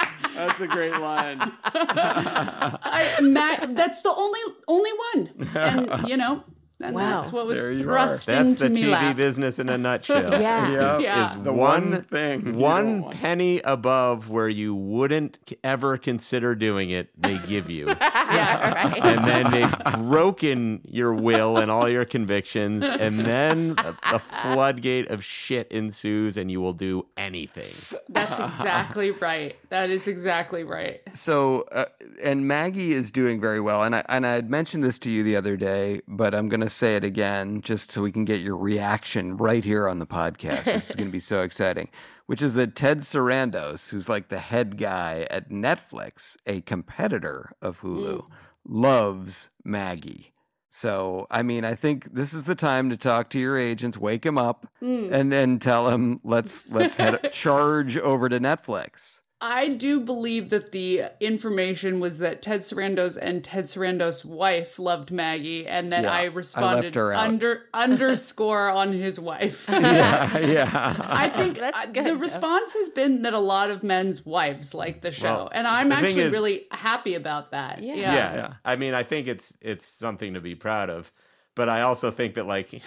That's 0.48 0.60
a 0.60 0.66
great 0.68 0.96
line. 0.98 1.38
I, 1.64 3.18
Ma- 3.22 3.66
that's 3.74 4.02
the 4.02 4.12
only 4.14 4.40
only 4.68 4.90
one, 5.14 5.48
and 5.54 6.08
you 6.08 6.16
know, 6.16 6.44
and 6.82 6.94
Wow. 6.94 7.20
that's 7.20 7.30
what 7.32 7.46
was 7.46 7.60
There 7.60 7.72
you 7.72 7.80
are. 7.80 7.84
thrust 7.84 8.26
That's 8.26 8.58
the 8.60 8.68
TV 8.70 8.90
lap. 8.90 9.16
business 9.16 9.58
in 9.58 9.68
a 9.68 9.76
nutshell. 9.76 10.30
Yeah. 10.40 10.70
Yep. 10.96 11.00
Yeah. 11.02 11.28
Is 11.38 11.42
The 11.44 11.52
one 11.52 11.90
one 11.90 12.02
thing 12.04 12.56
one 12.56 13.10
penny 13.10 13.60
above 13.60 14.30
where 14.30 14.48
you 14.48 14.74
wouldn't 14.74 15.38
ever 15.62 15.98
consider 15.98 16.54
doing 16.54 16.88
it, 16.90 17.10
they 17.20 17.38
give 17.46 17.68
you. 17.70 17.94
Yes. 18.30 18.94
and 19.02 19.26
then 19.26 19.50
they've 19.50 19.74
broken 20.08 20.80
your 20.84 21.12
will 21.12 21.56
and 21.58 21.68
all 21.68 21.88
your 21.88 22.04
convictions, 22.04 22.84
and 22.84 23.18
then 23.20 23.74
a, 23.78 23.96
a 24.14 24.18
floodgate 24.20 25.08
of 25.10 25.24
shit 25.24 25.66
ensues, 25.72 26.36
and 26.36 26.48
you 26.48 26.60
will 26.60 26.72
do 26.72 27.04
anything. 27.16 27.66
That's 28.08 28.38
exactly 28.38 29.10
right. 29.10 29.56
That 29.70 29.88
is 29.88 30.08
exactly 30.08 30.64
right. 30.64 31.00
So, 31.14 31.62
uh, 31.70 31.86
and 32.20 32.46
Maggie 32.48 32.92
is 32.92 33.12
doing 33.12 33.40
very 33.40 33.60
well, 33.60 33.84
and 33.84 33.94
I 33.94 34.04
and 34.08 34.26
I 34.26 34.32
had 34.32 34.50
mentioned 34.50 34.82
this 34.82 34.98
to 35.00 35.10
you 35.10 35.22
the 35.22 35.36
other 35.36 35.56
day, 35.56 36.00
but 36.08 36.34
I'm 36.34 36.48
going 36.48 36.60
to 36.60 36.68
say 36.68 36.96
it 36.96 37.04
again 37.04 37.60
just 37.62 37.92
so 37.92 38.02
we 38.02 38.10
can 38.10 38.24
get 38.24 38.40
your 38.40 38.56
reaction 38.56 39.36
right 39.36 39.64
here 39.64 39.88
on 39.88 40.00
the 40.00 40.06
podcast, 40.06 40.66
which 40.74 40.90
is 40.90 40.96
going 40.96 41.08
to 41.08 41.12
be 41.12 41.20
so 41.20 41.42
exciting. 41.42 41.88
Which 42.26 42.42
is 42.42 42.54
that 42.54 42.74
Ted 42.74 43.00
Sarandos, 43.00 43.90
who's 43.90 44.08
like 44.08 44.28
the 44.28 44.38
head 44.38 44.76
guy 44.76 45.26
at 45.30 45.50
Netflix, 45.50 46.36
a 46.46 46.60
competitor 46.62 47.52
of 47.62 47.80
Hulu, 47.80 48.26
loves 48.64 49.50
Maggie. 49.64 50.32
So, 50.68 51.26
I 51.30 51.42
mean, 51.42 51.64
I 51.64 51.74
think 51.74 52.14
this 52.14 52.32
is 52.32 52.44
the 52.44 52.54
time 52.54 52.90
to 52.90 52.96
talk 52.96 53.30
to 53.30 53.38
your 53.40 53.58
agents, 53.58 53.96
wake 53.98 54.24
him 54.24 54.38
up, 54.38 54.68
and 55.12 55.32
then 55.32 55.58
tell 55.58 55.88
him 55.88 56.20
let's 56.24 56.64
let's 56.68 56.96
head 56.96 57.32
charge 57.32 57.96
over 57.98 58.28
to 58.28 58.38
Netflix. 58.38 59.19
I 59.42 59.68
do 59.68 60.00
believe 60.00 60.50
that 60.50 60.70
the 60.72 61.04
information 61.18 61.98
was 61.98 62.18
that 62.18 62.42
Ted 62.42 62.60
Sarandos 62.60 63.16
and 63.20 63.42
Ted 63.42 63.64
Sarandos' 63.64 64.22
wife 64.24 64.78
loved 64.78 65.10
Maggie, 65.10 65.66
and 65.66 65.90
that 65.92 66.04
Yeah, 66.04 66.12
I 66.12 66.20
I 66.20 66.24
left 66.24 66.36
responded 66.36 66.94
her 66.94 67.14
under 67.14 67.62
underscore 67.72 68.68
on 68.80 68.92
his 68.92 69.18
wife. 69.18 69.66
yeah, 69.70 70.36
yeah. 70.38 70.96
I 70.98 71.28
think 71.30 71.58
good, 71.58 72.04
the 72.04 72.10
though. 72.10 72.14
response 72.16 72.74
has 72.74 72.90
been 72.90 73.22
that 73.22 73.32
a 73.32 73.38
lot 73.38 73.70
of 73.70 73.82
men's 73.82 74.26
wives 74.26 74.74
like 74.74 75.00
the 75.00 75.10
show, 75.10 75.32
Well, 75.32 75.48
and 75.52 75.66
I'm 75.66 75.90
actually 75.90 76.22
is- 76.22 76.32
really 76.32 76.66
happy 76.70 77.14
about 77.14 77.52
that. 77.52 77.82
Yeah. 77.82 77.94
Yeah. 77.94 78.14
yeah. 78.14 78.34
Yeah. 78.34 78.54
I 78.64 78.76
mean, 78.76 78.92
I 78.92 79.04
think 79.04 79.26
it's 79.26 79.54
it's 79.62 79.86
something 79.86 80.34
to 80.34 80.40
be 80.40 80.54
proud 80.54 80.90
of, 80.90 81.10
but 81.54 81.68
I 81.70 81.80
also 81.82 82.10
think 82.10 82.34
that 82.34 82.46
like 82.46 82.70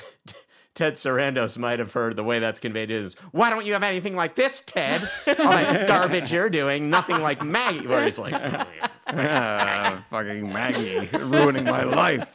Ted 0.75 0.95
Sarandos 0.95 1.57
might 1.57 1.77
have 1.79 1.93
heard 1.93 2.15
the 2.15 2.23
way 2.23 2.39
that's 2.39 2.59
conveyed 2.59 2.89
is, 2.89 3.13
"Why 3.31 3.49
don't 3.51 3.65
you 3.65 3.73
have 3.73 3.83
anything 3.83 4.15
like 4.15 4.35
this, 4.35 4.61
Ted? 4.65 5.01
All 5.27 5.35
that 5.35 5.87
garbage 5.87 6.31
you're 6.31 6.49
doing, 6.49 6.89
nothing 6.89 7.21
like 7.21 7.43
Maggie." 7.43 7.85
Where 7.85 8.03
he's 8.03 8.17
like, 8.17 8.33
Ah, 9.07 10.03
fucking 10.09 10.51
Maggie 10.51 11.07
ruining 11.15 11.65
my 11.65 11.83
life. 11.83 12.27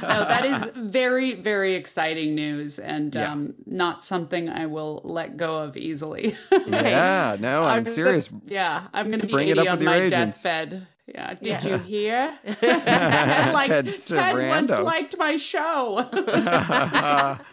No, 0.00 0.24
that 0.24 0.44
is 0.44 0.70
very, 0.76 1.34
very 1.34 1.74
exciting 1.74 2.34
news, 2.34 2.78
and 2.78 3.14
Yeah. 3.14 3.32
um, 3.32 3.54
not 3.66 4.02
something 4.02 4.48
I 4.48 4.66
will 4.66 5.00
let 5.04 5.36
go 5.36 5.58
of 5.58 5.76
easily. 5.76 6.36
Yeah, 6.66 7.36
no, 7.40 7.64
I'm 7.64 7.84
serious. 7.84 8.32
Yeah, 8.46 8.84
I'm 8.94 9.08
going 9.08 9.20
to 9.20 9.26
be 9.26 9.32
Bring 9.32 9.48
80 9.48 9.60
up 9.68 9.78
on 9.80 9.84
my 9.84 9.96
agents. 10.02 10.42
deathbed. 10.42 10.86
Yeah, 11.08 11.34
did 11.34 11.46
Yeah. 11.46 11.66
you 11.68 11.78
hear? 11.78 12.38
Ted, 12.60 13.54
like, 13.54 13.68
Ted 13.68 13.88
Ted 14.06 14.48
once 14.48 14.70
liked 14.70 15.16
my 15.18 15.36
show. 15.36 16.08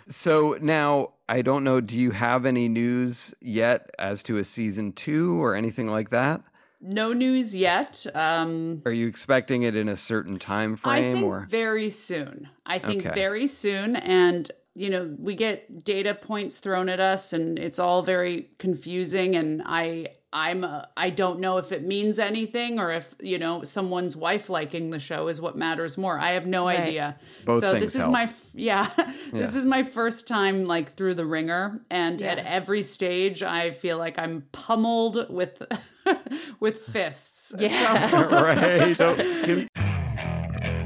So 0.10 0.58
now 0.62 1.14
I 1.28 1.42
don't 1.42 1.64
know. 1.64 1.82
Do 1.82 1.96
you 1.96 2.12
have 2.12 2.46
any 2.46 2.68
news 2.70 3.34
yet 3.42 3.90
as 3.98 4.22
to 4.24 4.38
a 4.38 4.44
season 4.44 4.92
two 4.94 5.42
or 5.44 5.56
anything 5.56 5.88
like 5.88 6.10
that? 6.10 6.42
no 6.88 7.14
news 7.14 7.56
yet. 7.56 8.06
Um, 8.14 8.84
Are 8.86 8.92
you 8.92 9.08
expecting 9.08 9.64
it 9.64 9.76
in 9.76 9.90
a 9.90 9.98
certain 9.98 10.38
time 10.38 10.76
frame? 10.76 10.94
I 10.94 11.14
think 11.14 11.26
or? 11.26 11.48
very 11.50 11.90
soon. 11.90 12.50
I 12.64 12.78
think 12.78 13.04
Okay. 13.06 13.16
very 13.16 13.48
soon, 13.48 13.96
and 13.96 14.52
you 14.76 14.90
know, 14.92 15.16
we 15.18 15.34
get 15.36 15.84
data 15.84 16.14
points 16.14 16.58
thrown 16.60 16.90
at 16.90 17.00
us, 17.00 17.34
and 17.34 17.58
it's 17.58 17.80
all 17.80 18.04
very 18.04 18.50
confusing. 18.60 19.36
And 19.36 19.64
I, 19.66 20.10
I'm, 20.38 20.66
uh, 20.66 20.82
I 20.98 21.12
don't 21.12 21.40
know 21.40 21.58
if 21.60 21.72
it 21.72 21.84
means 21.86 22.20
anything, 22.20 22.78
or 22.78 22.92
if 22.92 23.16
you 23.22 23.40
know, 23.40 23.64
someone's 23.64 24.18
wife 24.18 24.50
liking 24.50 24.90
the 24.90 25.00
show 25.00 25.30
is 25.30 25.40
what 25.40 25.56
matters 25.58 25.98
more. 25.98 26.20
I 26.20 26.32
have 26.32 26.46
no 26.46 26.66
Right. 26.66 26.80
idea. 26.82 27.16
Both 27.46 27.62
so 27.62 27.74
this 27.80 27.96
is 27.96 28.02
help. 28.02 28.12
my, 28.12 28.24
f- 28.24 28.50
yeah, 28.54 28.90
this 29.32 29.56
is 29.56 29.64
my 29.64 29.84
first 29.84 30.28
time 30.28 30.66
like 30.66 30.94
through 30.96 31.14
the 31.16 31.26
ringer, 31.26 31.80
and 31.90 32.22
at 32.22 32.38
every 32.40 32.84
stage, 32.84 33.42
I 33.44 33.72
feel 33.72 33.98
like 33.98 34.20
I'm 34.20 34.44
pummeled 34.52 35.30
with, 35.30 35.64
with 36.60 36.80
fists. 36.80 37.54
Yeah. 37.58 38.10
So, 38.10 38.30
right. 38.44 38.98
"So 38.98 39.16
can, 39.16 39.68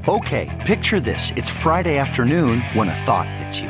Okay, 0.08 0.48
picture 0.66 1.00
this. 1.00 1.32
It's 1.36 1.50
Friday 1.50 1.98
afternoon 1.98 2.62
when 2.74 2.88
a 2.90 2.96
thought 2.96 3.28
hits 3.30 3.60
you. 3.60 3.70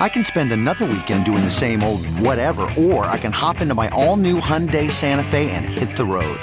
I 0.00 0.08
can 0.08 0.24
spend 0.24 0.50
another 0.52 0.84
weekend 0.86 1.24
doing 1.24 1.44
the 1.44 1.50
same 1.50 1.82
old 1.82 2.04
whatever, 2.18 2.68
or 2.76 3.04
I 3.06 3.18
can 3.18 3.32
hop 3.32 3.60
into 3.60 3.74
my 3.74 3.88
all 3.90 4.16
new 4.16 4.40
Hyundai 4.40 4.90
Santa 4.90 5.22
Fe 5.24 5.50
and 5.52 5.64
hit 5.64 5.96
the 5.96 6.04
road. 6.04 6.40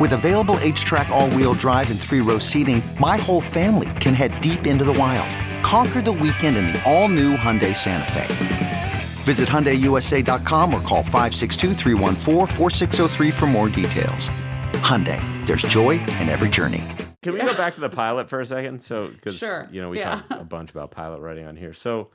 With 0.00 0.12
available 0.12 0.54
HTRAC, 0.56 1.08
all 1.10 1.30
wheel 1.30 1.54
drive, 1.54 1.90
and 1.90 1.98
three 1.98 2.20
row 2.20 2.38
seating, 2.38 2.82
my 3.00 3.16
whole 3.16 3.40
family 3.40 3.88
can 4.00 4.14
head 4.14 4.38
deep 4.40 4.66
into 4.66 4.84
the 4.84 4.92
wild. 4.92 5.28
Conquer 5.64 6.02
the 6.02 6.12
weekend 6.12 6.56
in 6.56 6.66
the 6.66 6.80
all 6.90 7.08
new 7.08 7.36
Hyundai 7.36 7.74
Santa 7.76 8.10
Fe. 8.12 8.92
Visit 9.24 9.48
HyundaiUSA.com 9.48 10.74
or 10.74 10.80
call 10.80 11.02
562-314-4603 11.04 13.32
for 13.32 13.46
more 13.46 13.68
details. 13.68 14.28
Hyundai, 14.82 15.20
there's 15.46 15.62
joy 15.62 15.90
in 15.92 16.28
every 16.28 16.48
journey. 16.48 16.82
Can 17.22 17.34
we 17.34 17.40
go 17.40 17.54
back 17.54 17.74
to 17.74 17.80
the 17.80 17.88
pilot 17.88 18.28
for 18.28 18.40
a 18.40 18.46
second? 18.46 18.82
So, 18.82 19.06
because 19.08 19.38
Sure, 19.38 19.68
you 19.70 19.80
know 19.80 19.90
we 19.90 20.00
yeah. 20.00 20.16
talked 20.16 20.32
a 20.32 20.44
bunch 20.44 20.70
about 20.72 20.90
pilot 20.90 21.20
writing 21.20 21.46
on 21.46 21.54
here. 21.56 21.72
So, 21.72 22.08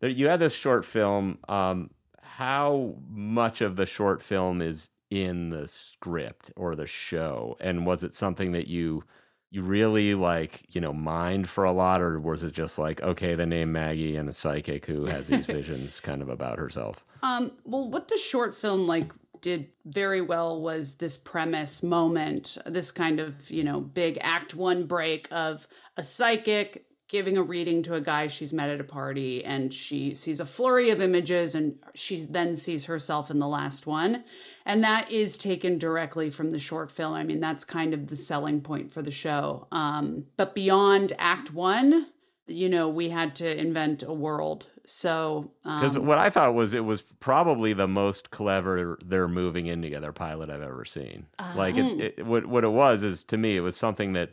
there, 0.00 0.10
you 0.10 0.28
had 0.28 0.40
this 0.40 0.54
short 0.54 0.84
film. 0.84 1.38
Um, 1.48 1.90
how 2.22 2.94
much 3.10 3.60
of 3.60 3.76
the 3.76 3.86
short 3.86 4.22
film 4.22 4.62
is 4.62 4.90
in 5.10 5.50
the 5.50 5.66
script 5.66 6.52
or 6.56 6.74
the 6.74 6.86
show, 6.86 7.56
and 7.60 7.86
was 7.86 8.04
it 8.04 8.14
something 8.14 8.52
that 8.52 8.68
you 8.68 9.04
you 9.50 9.62
really 9.62 10.14
like, 10.14 10.62
you 10.74 10.80
know, 10.80 10.92
mind 10.92 11.48
for 11.48 11.64
a 11.64 11.72
lot, 11.72 12.02
or 12.02 12.20
was 12.20 12.42
it 12.42 12.52
just 12.52 12.78
like, 12.78 13.02
okay, 13.02 13.34
the 13.34 13.46
name 13.46 13.72
Maggie 13.72 14.16
and 14.16 14.28
a 14.28 14.32
psychic 14.32 14.84
who 14.84 15.06
has 15.06 15.28
these 15.28 15.46
visions, 15.46 16.00
kind 16.00 16.20
of 16.20 16.28
about 16.28 16.58
herself? 16.58 17.04
Um, 17.22 17.52
well, 17.64 17.88
what 17.88 18.08
the 18.08 18.18
short 18.18 18.54
film 18.54 18.86
like 18.86 19.12
did 19.40 19.68
very 19.86 20.20
well 20.20 20.60
was 20.60 20.94
this 20.94 21.16
premise 21.16 21.82
moment, 21.82 22.58
this 22.66 22.90
kind 22.90 23.20
of, 23.20 23.50
you 23.50 23.64
know, 23.64 23.80
big 23.80 24.18
act 24.20 24.54
one 24.54 24.86
break 24.86 25.28
of 25.30 25.66
a 25.96 26.02
psychic 26.02 26.84
giving 27.08 27.38
a 27.38 27.42
reading 27.42 27.82
to 27.82 27.94
a 27.94 28.00
guy 28.00 28.26
she's 28.26 28.52
met 28.52 28.68
at 28.68 28.80
a 28.80 28.84
party 28.84 29.42
and 29.44 29.72
she 29.72 30.14
sees 30.14 30.40
a 30.40 30.44
flurry 30.46 30.90
of 30.90 31.00
images 31.00 31.54
and 31.54 31.76
she 31.94 32.18
then 32.22 32.54
sees 32.54 32.84
herself 32.84 33.30
in 33.30 33.38
the 33.38 33.48
last 33.48 33.86
one. 33.86 34.24
And 34.66 34.84
that 34.84 35.10
is 35.10 35.38
taken 35.38 35.78
directly 35.78 36.28
from 36.28 36.50
the 36.50 36.58
short 36.58 36.90
film. 36.90 37.14
I 37.14 37.24
mean, 37.24 37.40
that's 37.40 37.64
kind 37.64 37.94
of 37.94 38.08
the 38.08 38.16
selling 38.16 38.60
point 38.60 38.92
for 38.92 39.00
the 39.00 39.10
show. 39.10 39.66
Um, 39.72 40.24
but 40.36 40.54
beyond 40.54 41.14
act 41.18 41.52
one, 41.52 42.08
you 42.46 42.68
know, 42.68 42.88
we 42.88 43.08
had 43.08 43.34
to 43.36 43.58
invent 43.58 44.02
a 44.02 44.12
world. 44.12 44.66
So, 44.84 45.50
Because 45.64 45.96
um, 45.96 46.06
what 46.06 46.18
I 46.18 46.30
thought 46.30 46.54
was 46.54 46.72
it 46.72 46.84
was 46.84 47.02
probably 47.02 47.72
the 47.74 47.88
most 47.88 48.30
clever 48.30 48.98
they're 49.04 49.28
moving 49.28 49.66
in 49.66 49.82
together 49.82 50.12
pilot 50.12 50.48
I've 50.50 50.62
ever 50.62 50.84
seen. 50.84 51.26
like 51.56 51.74
Mm. 51.74 52.00
it, 52.00 52.14
it, 52.18 52.26
what 52.26 52.46
what 52.46 52.64
it 52.64 52.68
was 52.70 53.02
is 53.02 53.22
to 53.24 53.36
me 53.36 53.56
it 53.56 53.60
was 53.60 53.76
something 53.76 54.14
that 54.14 54.30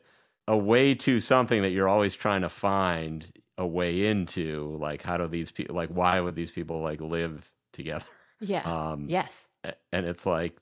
a 0.47 0.57
way 0.57 0.93
to 0.95 1.19
something 1.19 1.61
that 1.63 1.71
you're 1.71 1.87
always 1.87 2.13
trying 2.15 2.41
to 2.41 2.49
find 2.49 3.31
a 3.57 3.65
way 3.65 4.07
into. 4.07 4.77
Like 4.79 5.01
how 5.01 5.17
do 5.17 5.27
these 5.27 5.51
people 5.51 5.75
like 5.75 5.89
why 5.89 6.19
would 6.19 6.35
these 6.35 6.51
people 6.51 6.81
like 6.81 7.01
live 7.01 7.51
together? 7.73 8.05
Yeah. 8.39 8.61
Um, 8.91 9.07
yes. 9.09 9.47
And 9.91 10.05
it's 10.05 10.25
like 10.27 10.57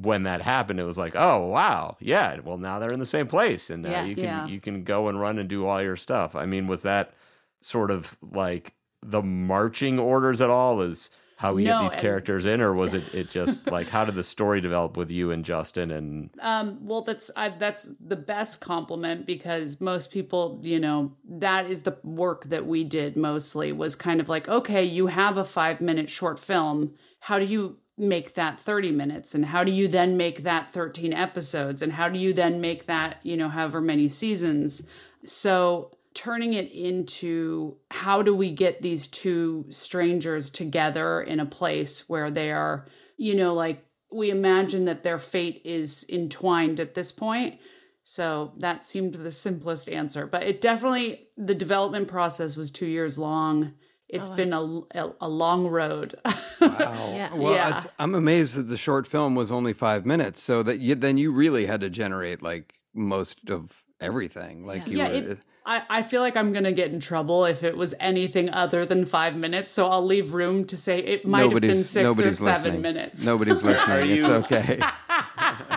when 0.00 0.22
that 0.24 0.40
happened, 0.42 0.78
it 0.78 0.84
was 0.84 0.98
like, 0.98 1.16
oh 1.16 1.46
wow, 1.46 1.96
yeah. 1.98 2.38
Well, 2.44 2.58
now 2.58 2.78
they're 2.78 2.92
in 2.92 3.00
the 3.00 3.06
same 3.06 3.26
place, 3.26 3.70
and 3.70 3.82
now 3.82 3.90
Yeah. 3.90 4.04
you 4.04 4.14
can 4.14 4.24
Yeah. 4.24 4.46
you 4.46 4.60
can 4.60 4.84
go 4.84 5.08
and 5.08 5.18
run 5.18 5.38
and 5.38 5.48
do 5.48 5.66
all 5.66 5.82
your 5.82 5.96
stuff. 5.96 6.36
I 6.36 6.46
mean, 6.46 6.66
was 6.68 6.82
that 6.82 7.14
sort 7.62 7.90
of 7.90 8.16
like 8.22 8.74
the 9.02 9.22
marching 9.22 9.98
orders 9.98 10.40
at 10.40 10.50
all? 10.50 10.80
Is 10.82 11.10
how 11.44 11.52
we 11.52 11.62
No, 11.64 11.80
get 11.80 11.90
these 11.92 12.00
characters 12.00 12.46
in, 12.46 12.62
or 12.62 12.72
was 12.72 12.94
it 12.94 13.14
it 13.14 13.30
just 13.38 13.70
like 13.70 13.90
how 13.90 14.04
did 14.06 14.14
the 14.14 14.24
story 14.24 14.62
develop 14.62 14.96
with 14.96 15.10
you 15.10 15.30
and 15.30 15.44
Justin? 15.44 15.90
And 15.90 16.30
Um, 16.40 16.78
well, 16.86 17.02
that's 17.02 17.30
I, 17.36 17.50
that's 17.50 17.90
the 18.00 18.16
best 18.16 18.62
compliment 18.62 19.26
because 19.26 19.78
most 19.78 20.10
people, 20.10 20.58
you 20.62 20.80
know, 20.80 21.12
that 21.28 21.70
is 21.70 21.82
the 21.82 21.98
work 22.02 22.44
that 22.46 22.66
we 22.66 22.82
did 22.82 23.14
mostly 23.14 23.72
was 23.72 23.94
kind 23.94 24.20
of 24.20 24.28
like, 24.30 24.48
okay, 24.48 24.82
you 24.84 25.08
have 25.08 25.36
a 25.36 25.44
five 25.44 25.82
minute 25.82 26.08
short 26.08 26.38
film. 26.38 26.94
How 27.20 27.38
do 27.38 27.44
you 27.44 27.76
make 27.98 28.34
that 28.34 28.58
30 28.58 28.90
minutes? 28.92 29.34
And 29.34 29.44
how 29.44 29.64
do 29.64 29.70
you 29.70 29.86
then 29.86 30.16
make 30.16 30.44
that 30.44 30.70
13 30.70 31.12
episodes? 31.12 31.82
And 31.82 31.92
how 31.92 32.08
do 32.08 32.18
you 32.18 32.32
then 32.32 32.60
make 32.60 32.86
that, 32.86 33.18
you 33.22 33.36
know, 33.36 33.50
however 33.50 33.82
many 33.82 34.08
seasons? 34.08 34.82
So 35.24 35.90
turning 36.14 36.54
it 36.54 36.70
into 36.72 37.76
how 37.90 38.22
do 38.22 38.34
we 38.34 38.50
get 38.50 38.80
these 38.82 39.08
two 39.08 39.66
strangers 39.70 40.48
together 40.50 41.20
in 41.22 41.40
a 41.40 41.46
place 41.46 42.08
where 42.08 42.30
they 42.30 42.50
are, 42.52 42.86
you 43.16 43.34
know, 43.34 43.52
like 43.54 43.84
we 44.12 44.30
imagine 44.30 44.84
that 44.84 45.02
their 45.02 45.18
fate 45.18 45.60
is 45.64 46.06
entwined 46.08 46.78
at 46.80 46.94
this 46.94 47.10
point. 47.12 47.58
So 48.04 48.52
that 48.58 48.82
seemed 48.82 49.14
the 49.14 49.30
simplest 49.32 49.88
answer, 49.88 50.26
but 50.26 50.42
it 50.44 50.60
definitely 50.60 51.26
the 51.36 51.54
development 51.54 52.06
process 52.06 52.56
was 52.56 52.70
2 52.70 52.86
years 52.86 53.18
long. 53.18 53.72
It's 54.08 54.28
Oh, 54.28 54.30
wow. 54.32 54.36
been 54.36 54.52
a, 54.52 54.62
a, 55.06 55.12
a 55.22 55.28
long 55.28 55.66
road. 55.66 56.14
Yeah. 56.60 57.34
Well, 57.34 57.52
Yeah. 57.54 57.68
it's- 57.68 57.86
I'm 57.98 58.14
amazed 58.14 58.54
that 58.56 58.64
the 58.64 58.76
short 58.76 59.06
film 59.06 59.34
was 59.34 59.50
only 59.52 59.72
five 59.74 60.06
minutes. 60.06 60.42
So 60.42 60.62
that 60.62 60.78
you, 60.80 60.94
then 60.94 61.18
you 61.18 61.30
really 61.32 61.66
had 61.66 61.80
to 61.82 61.90
generate 61.90 62.40
like 62.42 62.74
most 62.94 63.50
of 63.50 63.82
everything. 64.00 64.64
Like 64.66 64.86
you 64.86 64.98
yeah, 64.98 65.08
were, 65.08 65.14
it, 65.32 65.38
I, 65.66 65.82
I 65.88 66.02
feel 66.02 66.20
like 66.20 66.36
I'm 66.36 66.52
going 66.52 66.64
to 66.64 66.72
get 66.72 66.92
in 66.92 67.00
trouble 67.00 67.46
if 67.46 67.62
it 67.62 67.76
was 67.76 67.94
anything 67.98 68.50
other 68.50 68.84
than 68.84 69.06
five 69.06 69.34
minutes. 69.34 69.70
So 69.70 69.88
I'll 69.88 70.04
leave 70.04 70.34
room 70.34 70.64
to 70.66 70.76
say 70.76 70.98
it 70.98 71.26
might 71.26 71.50
have 71.50 71.60
been 71.60 71.82
six 71.82 72.06
or 72.20 72.34
seven 72.34 72.52
listening. 72.52 72.80
minutes. 72.82 73.24
Nobody's 73.24 73.62
listening. 73.62 74.10
it's 74.10 74.18
you- 74.18 74.26
okay. 74.34 74.78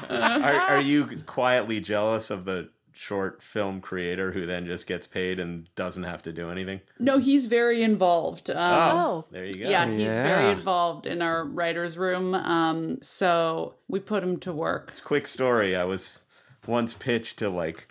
are, 0.10 0.54
are 0.54 0.82
you 0.82 1.06
quietly 1.26 1.80
jealous 1.80 2.30
of 2.30 2.46
the 2.46 2.70
short 2.92 3.44
film 3.44 3.80
creator 3.80 4.32
who 4.32 4.46
then 4.48 4.66
just 4.66 4.88
gets 4.88 5.06
paid 5.06 5.40
and 5.40 5.74
doesn't 5.76 6.04
have 6.04 6.22
to 6.24 6.34
do 6.34 6.50
anything? 6.50 6.82
No, 7.00 7.20
he's 7.20 7.46
very 7.46 7.82
involved. 7.84 8.50
Um, 8.50 8.58
Oh. 8.58 9.26
there 9.32 9.46
you 9.46 9.54
go. 9.54 9.70
Yeah, 9.70 9.86
he's 9.88 10.18
very 10.18 10.50
involved 10.52 11.06
in 11.06 11.22
our 11.22 11.46
writer's 11.46 11.98
room. 11.98 12.34
Um, 12.34 12.98
so 13.02 13.76
we 13.88 14.00
put 14.00 14.24
him 14.24 14.38
to 14.40 14.52
work. 14.52 14.94
quick 15.04 15.28
story. 15.28 15.76
I 15.76 15.84
was 15.84 16.22
once 16.66 16.94
pitched 16.94 17.38
to 17.40 17.50
like 17.50 17.88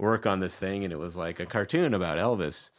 work 0.00 0.26
on 0.26 0.40
this 0.40 0.56
thing, 0.56 0.84
and 0.84 0.92
it 0.92 0.98
was 0.98 1.16
like 1.16 1.38
a 1.40 1.46
cartoon 1.46 1.94
about 1.94 2.18
Elvis 2.18 2.70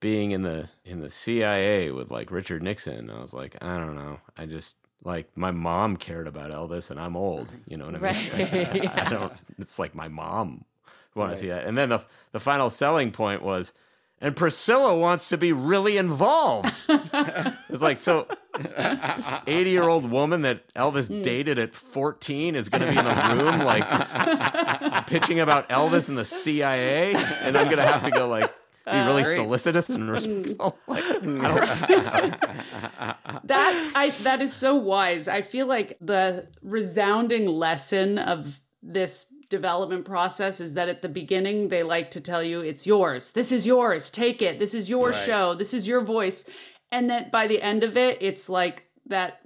being 0.00 0.30
in 0.30 0.42
the 0.42 0.68
in 0.84 1.00
the 1.00 1.10
CIA 1.10 1.90
with 1.90 2.10
like 2.10 2.30
Richard 2.30 2.62
Nixon. 2.62 3.10
I 3.10 3.20
was 3.20 3.34
like, 3.34 3.56
I 3.60 3.76
don't 3.76 3.94
know. 3.94 4.18
I 4.36 4.46
just 4.46 4.76
like 5.04 5.28
my 5.36 5.50
mom 5.50 5.96
cared 5.96 6.26
about 6.26 6.50
Elvis, 6.50 6.90
and 6.90 6.98
I'm 6.98 7.16
old. 7.16 7.48
You 7.66 7.76
know 7.76 7.86
what 7.86 7.96
I 7.96 8.12
mean? 8.12 8.30
Right. 8.32 8.88
I, 8.88 9.02
I 9.06 9.10
don't. 9.10 9.32
It's 9.58 9.78
like 9.78 9.94
my 9.94 10.08
mom 10.08 10.64
want 11.14 11.32
to 11.32 11.36
see 11.36 11.48
that. 11.48 11.66
And 11.66 11.76
then 11.76 11.90
the 11.90 12.00
the 12.32 12.40
final 12.40 12.70
selling 12.70 13.12
point 13.12 13.42
was. 13.42 13.72
And 14.22 14.36
Priscilla 14.36 14.94
wants 14.94 15.28
to 15.28 15.38
be 15.38 15.52
really 15.52 15.96
involved. 15.96 16.82
it's 16.88 17.82
like 17.82 17.98
so. 17.98 18.26
This 18.58 19.30
eighty-year-old 19.46 20.10
woman 20.10 20.42
that 20.42 20.74
Elvis 20.74 21.08
hmm. 21.08 21.22
dated 21.22 21.58
at 21.58 21.74
fourteen 21.74 22.54
is 22.54 22.68
going 22.68 22.82
to 22.82 22.90
be 22.90 22.98
in 22.98 23.04
the 23.04 23.44
room, 23.44 23.60
like 23.60 23.88
pitching 25.06 25.40
about 25.40 25.70
Elvis 25.70 26.10
and 26.10 26.18
the 26.18 26.26
CIA, 26.26 27.14
and 27.14 27.56
I'm 27.56 27.66
going 27.66 27.78
to 27.78 27.86
have 27.86 28.04
to 28.04 28.10
go 28.10 28.28
like 28.28 28.52
be 28.84 28.90
uh, 28.90 29.06
really 29.06 29.24
solicitous 29.24 29.88
and 29.88 30.04
hmm. 30.04 30.10
respectful. 30.10 30.78
Like, 30.86 31.04
I 31.04 32.36
That 33.44 33.92
I 33.94 34.10
that 34.22 34.40
is 34.40 34.52
so 34.52 34.74
wise. 34.74 35.28
I 35.28 35.42
feel 35.42 35.66
like 35.66 35.96
the 36.00 36.48
resounding 36.62 37.46
lesson 37.46 38.18
of 38.18 38.60
this 38.82 39.26
development 39.50 40.06
process 40.06 40.60
is 40.60 40.74
that 40.74 40.88
at 40.88 41.02
the 41.02 41.08
beginning 41.08 41.68
they 41.68 41.82
like 41.82 42.10
to 42.12 42.20
tell 42.20 42.42
you 42.42 42.60
it's 42.60 42.86
yours. 42.86 43.32
This 43.32 43.52
is 43.52 43.66
yours. 43.66 44.10
Take 44.10 44.40
it. 44.40 44.58
This 44.58 44.74
is 44.74 44.88
your 44.88 45.12
show. 45.12 45.52
This 45.54 45.74
is 45.74 45.86
your 45.86 46.00
voice. 46.00 46.48
And 46.90 47.10
that 47.10 47.30
by 47.30 47.46
the 47.46 47.60
end 47.60 47.84
of 47.84 47.96
it 47.96 48.18
it's 48.22 48.48
like 48.48 48.86
that 49.06 49.40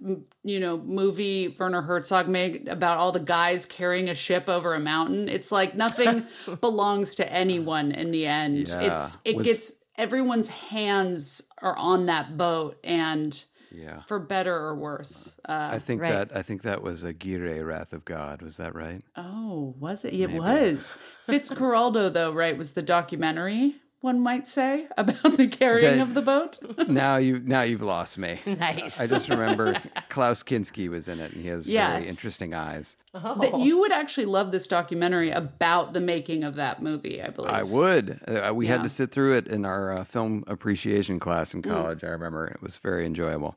you 0.44 0.60
know 0.60 0.76
movie 0.78 1.48
Werner 1.58 1.82
Herzog 1.82 2.28
made 2.28 2.68
about 2.68 2.98
all 2.98 3.12
the 3.12 3.18
guys 3.18 3.64
carrying 3.64 4.08
a 4.10 4.14
ship 4.14 4.48
over 4.48 4.74
a 4.74 4.80
mountain. 4.80 5.28
It's 5.28 5.50
like 5.50 5.74
nothing 5.74 6.26
belongs 6.60 7.16
to 7.16 7.32
anyone 7.32 7.90
in 7.90 8.10
the 8.10 8.26
end. 8.26 8.68
Yeah. 8.68 8.92
It's 8.92 9.18
it 9.24 9.36
Was- 9.36 9.46
gets 9.46 9.72
everyone's 9.96 10.48
hands 10.48 11.42
are 11.62 11.76
on 11.76 12.06
that 12.06 12.36
boat 12.36 12.78
and 12.84 13.42
Yeah. 13.74 14.02
for 14.06 14.18
better 14.18 14.54
or 14.54 14.74
worse. 14.76 15.36
Uh, 15.48 15.70
I 15.72 15.78
think 15.78 16.00
right. 16.00 16.12
that 16.12 16.36
I 16.36 16.42
think 16.42 16.62
that 16.62 16.82
was 16.82 17.04
Aguirre 17.04 17.62
Wrath 17.62 17.92
of 17.92 18.04
God. 18.04 18.42
Was 18.42 18.56
that 18.56 18.74
right? 18.74 19.02
oh, 19.16 19.74
was 19.78 20.04
it? 20.04 20.14
It 20.14 20.32
was. 20.32 20.96
Fitzcarraldo, 21.26 22.12
though, 22.12 22.32
right, 22.32 22.56
was 22.56 22.72
the 22.72 22.82
documentary, 22.82 23.76
one 24.04 24.20
might 24.20 24.46
say, 24.46 24.86
about 24.98 25.36
the 25.38 25.48
carrying 25.48 25.98
That- 25.98 26.02
of 26.08 26.14
the 26.14 26.22
boat. 26.22 26.58
now 26.88 27.16
you 27.16 27.40
now 27.40 27.62
you've 27.62 27.82
lost 27.82 28.18
me. 28.18 28.38
Nice. 28.46 29.00
I 29.00 29.06
just 29.06 29.28
remember 29.28 29.80
Klaus 30.10 30.42
Kinski 30.42 30.88
was 30.88 31.08
in 31.08 31.18
it, 31.20 31.32
and 31.32 31.42
he 31.42 31.48
has 31.48 31.68
Yes. 31.68 31.92
very 31.96 32.08
interesting 32.08 32.52
eyes. 32.54 32.96
That 33.14 33.58
you 33.60 33.78
would 33.80 33.92
actually 33.92 34.26
love 34.26 34.52
this 34.52 34.68
documentary 34.68 35.30
about 35.30 35.92
the 35.94 36.00
making 36.00 36.44
of 36.44 36.56
that 36.56 36.82
movie, 36.82 37.22
I 37.22 37.28
believe. 37.30 37.50
I 37.52 37.62
would. 37.62 38.20
Uh, 38.28 38.52
we 38.54 38.66
had 38.66 38.82
to 38.82 38.88
sit 38.88 39.10
through 39.10 39.36
it 39.38 39.46
in 39.48 39.64
our 39.64 39.92
uh, 39.92 40.04
film 40.04 40.44
appreciation 40.46 41.18
class 41.18 41.54
in 41.54 41.62
Mm. 41.62 41.70
college. 41.70 42.04
I 42.04 42.08
remember 42.08 42.46
it 42.46 42.60
was 42.60 42.76
very 42.78 43.06
enjoyable. 43.06 43.56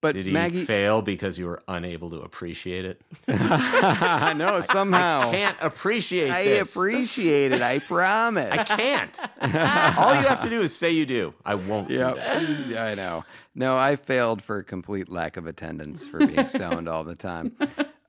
But 0.00 0.14
did 0.14 0.26
you 0.26 0.32
Maggie, 0.32 0.64
fail 0.64 1.02
because 1.02 1.38
you 1.38 1.46
were 1.46 1.60
unable 1.66 2.08
to 2.10 2.20
appreciate 2.20 2.84
it? 2.84 3.02
I 3.28 4.32
know 4.32 4.60
somehow 4.60 5.30
Can't 5.32 5.56
appreciate 5.60 6.30
I 6.30 6.44
this. 6.44 6.70
appreciate 6.70 7.50
it. 7.52 7.60
I 7.62 7.78
promise. 7.80 8.52
I 8.52 8.62
can't. 8.62 9.20
All 9.98 10.14
you 10.14 10.28
have 10.28 10.40
to 10.42 10.48
do 10.48 10.60
is 10.60 10.74
say 10.76 10.92
you 10.92 11.04
do. 11.04 11.34
I 11.44 11.56
won't 11.56 11.88
do 11.88 11.98
that. 11.98 12.68
Yeah, 12.68 12.84
I 12.84 12.94
know. 12.94 13.24
No, 13.56 13.76
I 13.76 13.96
failed 13.96 14.40
for 14.40 14.62
complete 14.62 15.08
lack 15.08 15.36
of 15.36 15.46
attendance 15.46 16.06
for 16.06 16.18
being 16.24 16.46
stoned 16.46 16.88
all 16.88 17.02
the 17.02 17.16
time. 17.16 17.56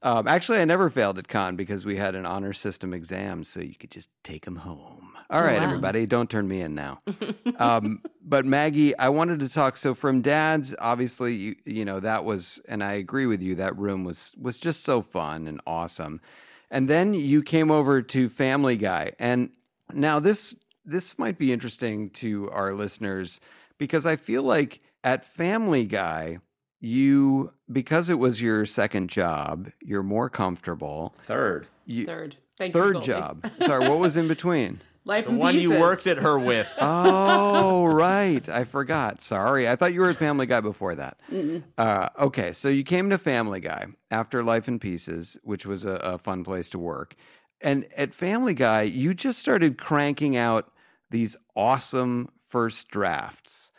Um, 0.04 0.28
actually, 0.28 0.60
I 0.60 0.66
never 0.66 0.90
failed 0.90 1.18
at 1.18 1.28
con 1.28 1.56
because 1.56 1.86
we 1.86 1.96
had 1.98 2.14
an 2.14 2.26
honor 2.26 2.54
system 2.54 2.94
exam, 2.94 3.44
so 3.44 3.60
you 3.62 3.74
could 3.76 3.90
just 3.92 4.10
take 4.24 4.46
them 4.46 4.58
home. 4.58 5.09
All 5.32 5.42
right, 5.42 5.60
wow. 5.60 5.66
everybody, 5.66 6.08
don't 6.08 6.30
turn 6.30 6.48
me 6.48 6.62
in 6.62 6.74
now. 6.74 7.02
um, 7.60 8.02
but 8.24 8.46
Maggie, 8.46 8.98
I 8.98 9.10
wanted 9.10 9.40
to 9.42 9.50
talk. 9.50 9.78
So 9.78 9.94
from 9.94 10.22
Dad's, 10.22 10.74
obviously, 10.80 11.36
you 11.36 11.56
you 11.66 11.86
know 11.86 12.00
that 12.00 12.26
was, 12.26 12.60
and 12.68 12.84
I 12.84 12.94
agree 12.94 13.28
with 13.28 13.42
you. 13.42 13.54
That 13.56 13.78
room 13.78 14.04
was 14.04 14.34
was 14.40 14.58
just 14.58 14.84
so 14.84 15.02
fun 15.04 15.48
and 15.48 15.62
awesome. 15.68 16.20
And 16.72 16.88
then 16.88 17.14
you 17.14 17.44
came 17.44 17.70
over 17.70 18.02
to 18.02 18.30
Family 18.30 18.76
Guy, 18.76 19.14
and 19.20 19.52
Now 19.94 20.20
this 20.20 20.56
this 20.84 21.20
might 21.20 21.38
be 21.38 21.54
interesting 21.54 22.10
to 22.12 22.50
our 22.50 22.74
listeners 22.74 23.40
because 23.78 24.06
I 24.08 24.16
feel 24.16 24.42
like 24.42 24.82
at 25.04 25.24
Family 25.24 25.86
Guy, 25.86 26.40
you 26.80 27.54
because 27.72 28.10
it 28.10 28.18
was 28.18 28.42
your 28.42 28.66
second 28.66 29.10
job, 29.10 29.70
you're 29.82 30.02
more 30.04 30.30
comfortable. 30.30 31.14
Third. 31.24 31.68
You, 31.86 32.06
Third. 32.06 32.38
Thank 32.58 32.74
third 32.74 32.94
Goldie. 32.96 33.08
job. 33.08 33.52
Sorry, 33.66 33.88
what 33.88 34.00
was 34.00 34.18
in 34.18 34.28
between? 34.28 34.82
Life 35.06 35.26
The 35.26 35.32
in 35.32 35.38
one 35.38 35.56
you 35.56 35.72
worked 35.80 36.08
at 36.08 36.18
her 36.18 36.38
with. 36.38 36.68
Oh, 36.82 37.86
right. 37.86 38.48
I 38.50 38.64
forgot. 38.64 39.22
Sorry. 39.22 39.68
I 39.68 39.76
thought 39.76 39.94
you 39.94 40.02
were 40.02 40.10
at 40.10 40.18
Family 40.18 40.46
Guy 40.46 40.60
before 40.62 40.96
that. 40.96 41.20
Uh, 41.78 42.10
okay, 42.20 42.52
so 42.54 42.68
you 42.70 42.84
came 42.84 43.10
to 43.10 43.18
Family 43.18 43.60
Guy 43.60 43.88
after 44.12 44.44
Life 44.44 44.68
in 44.68 44.80
Pieces, 44.80 45.38
which 45.44 45.66
was 45.66 45.86
a, 45.86 45.92
a 45.96 46.18
fun 46.18 46.44
place 46.44 46.70
to 46.72 46.80
work. 46.80 47.16
And 47.62 47.88
at 47.96 48.14
Family 48.14 48.54
Guy, 48.54 48.84
you 48.84 49.14
just 49.14 49.40
started 49.40 49.78
cranking 49.78 50.36
out 50.38 50.72
these 51.10 51.36
awesome 51.56 52.30
first 52.38 52.90
drafts. 52.90 53.72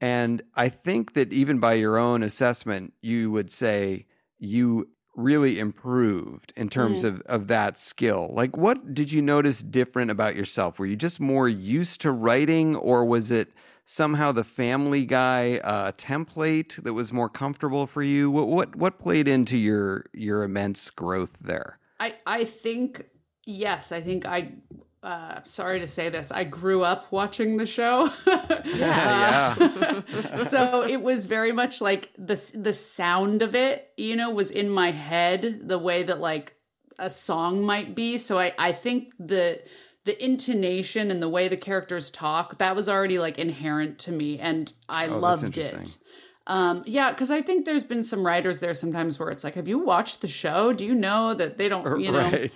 And 0.00 0.42
I 0.54 0.68
think 0.68 1.14
that 1.14 1.32
even 1.32 1.58
by 1.60 1.74
your 1.74 1.96
own 1.98 2.22
assessment, 2.22 2.92
you 3.00 3.30
would 3.30 3.50
say 3.50 4.06
you 4.38 4.88
really 5.16 5.58
improved 5.58 6.52
in 6.56 6.68
terms 6.68 7.02
Mm. 7.02 7.08
of, 7.08 7.20
of 7.22 7.46
that 7.48 7.78
skill. 7.78 8.30
Like, 8.32 8.56
what 8.56 8.94
did 8.94 9.12
you 9.12 9.22
notice 9.22 9.62
different 9.62 10.10
about 10.10 10.34
yourself? 10.36 10.78
Were 10.78 10.86
you 10.86 10.96
just 10.96 11.20
more 11.20 11.48
used 11.48 12.00
to 12.02 12.10
writing, 12.10 12.74
or 12.76 13.04
was 13.04 13.30
it 13.30 13.52
somehow 13.84 14.32
the 14.32 14.44
Family 14.44 15.04
Guy 15.04 15.58
uh, 15.58 15.92
template 15.92 16.82
that 16.82 16.94
was 16.94 17.12
more 17.12 17.28
comfortable 17.28 17.86
for 17.86 18.02
you? 18.02 18.30
What, 18.30 18.48
what 18.48 18.76
what 18.76 18.98
played 18.98 19.28
into 19.28 19.56
your 19.56 20.06
your 20.12 20.42
immense 20.42 20.90
growth 20.90 21.38
there? 21.40 21.78
I 22.00 22.14
I 22.26 22.44
think 22.44 23.06
yes. 23.44 23.92
I 23.92 24.00
think 24.00 24.26
I. 24.26 24.52
Uh, 25.04 25.40
sorry 25.44 25.80
to 25.80 25.86
say 25.86 26.08
this. 26.08 26.32
I 26.32 26.44
grew 26.44 26.82
up 26.82 27.12
watching 27.12 27.58
the 27.58 27.66
show. 27.66 28.10
Yeah. 28.64 29.54
so 30.46 30.82
it 30.88 31.02
was 31.02 31.24
very 31.24 31.52
much 31.52 31.80
like 31.82 32.12
the 32.16 32.34
the 32.54 32.72
sound 32.72 33.42
of 33.42 33.54
it, 33.54 33.92
you 33.98 34.16
know, 34.16 34.30
was 34.30 34.50
in 34.50 34.70
my 34.70 34.90
head 34.90 35.68
the 35.68 35.78
way 35.78 36.02
that 36.02 36.18
like 36.18 36.54
a 36.98 37.10
song 37.10 37.62
might 37.62 37.94
be. 37.94 38.16
So 38.16 38.38
I 38.38 38.54
I 38.58 38.72
think 38.72 39.12
the 39.18 39.60
the 40.04 40.22
intonation 40.24 41.10
and 41.10 41.22
the 41.22 41.28
way 41.28 41.48
the 41.48 41.56
characters 41.58 42.10
talk 42.10 42.58
that 42.58 42.74
was 42.74 42.88
already 42.88 43.18
like 43.18 43.38
inherent 43.38 43.98
to 44.00 44.12
me, 44.12 44.38
and 44.38 44.72
I 44.88 45.08
Oh, 45.08 45.18
loved 45.18 45.58
it. 45.58 45.98
Um, 46.46 46.82
yeah, 46.86 47.10
because 47.10 47.30
I 47.30 47.42
think 47.42 47.64
there's 47.66 47.84
been 47.84 48.02
some 48.02 48.24
writers 48.24 48.60
there 48.60 48.74
sometimes 48.74 49.18
where 49.18 49.30
it's 49.30 49.44
like, 49.44 49.54
have 49.54 49.68
you 49.68 49.78
watched 49.78 50.20
the 50.22 50.28
show? 50.28 50.72
Do 50.72 50.84
you 50.84 50.94
know 50.94 51.34
that 51.34 51.58
they 51.58 51.68
don't, 51.68 52.00
you 52.00 52.12
know? 52.12 52.30
right. 52.30 52.52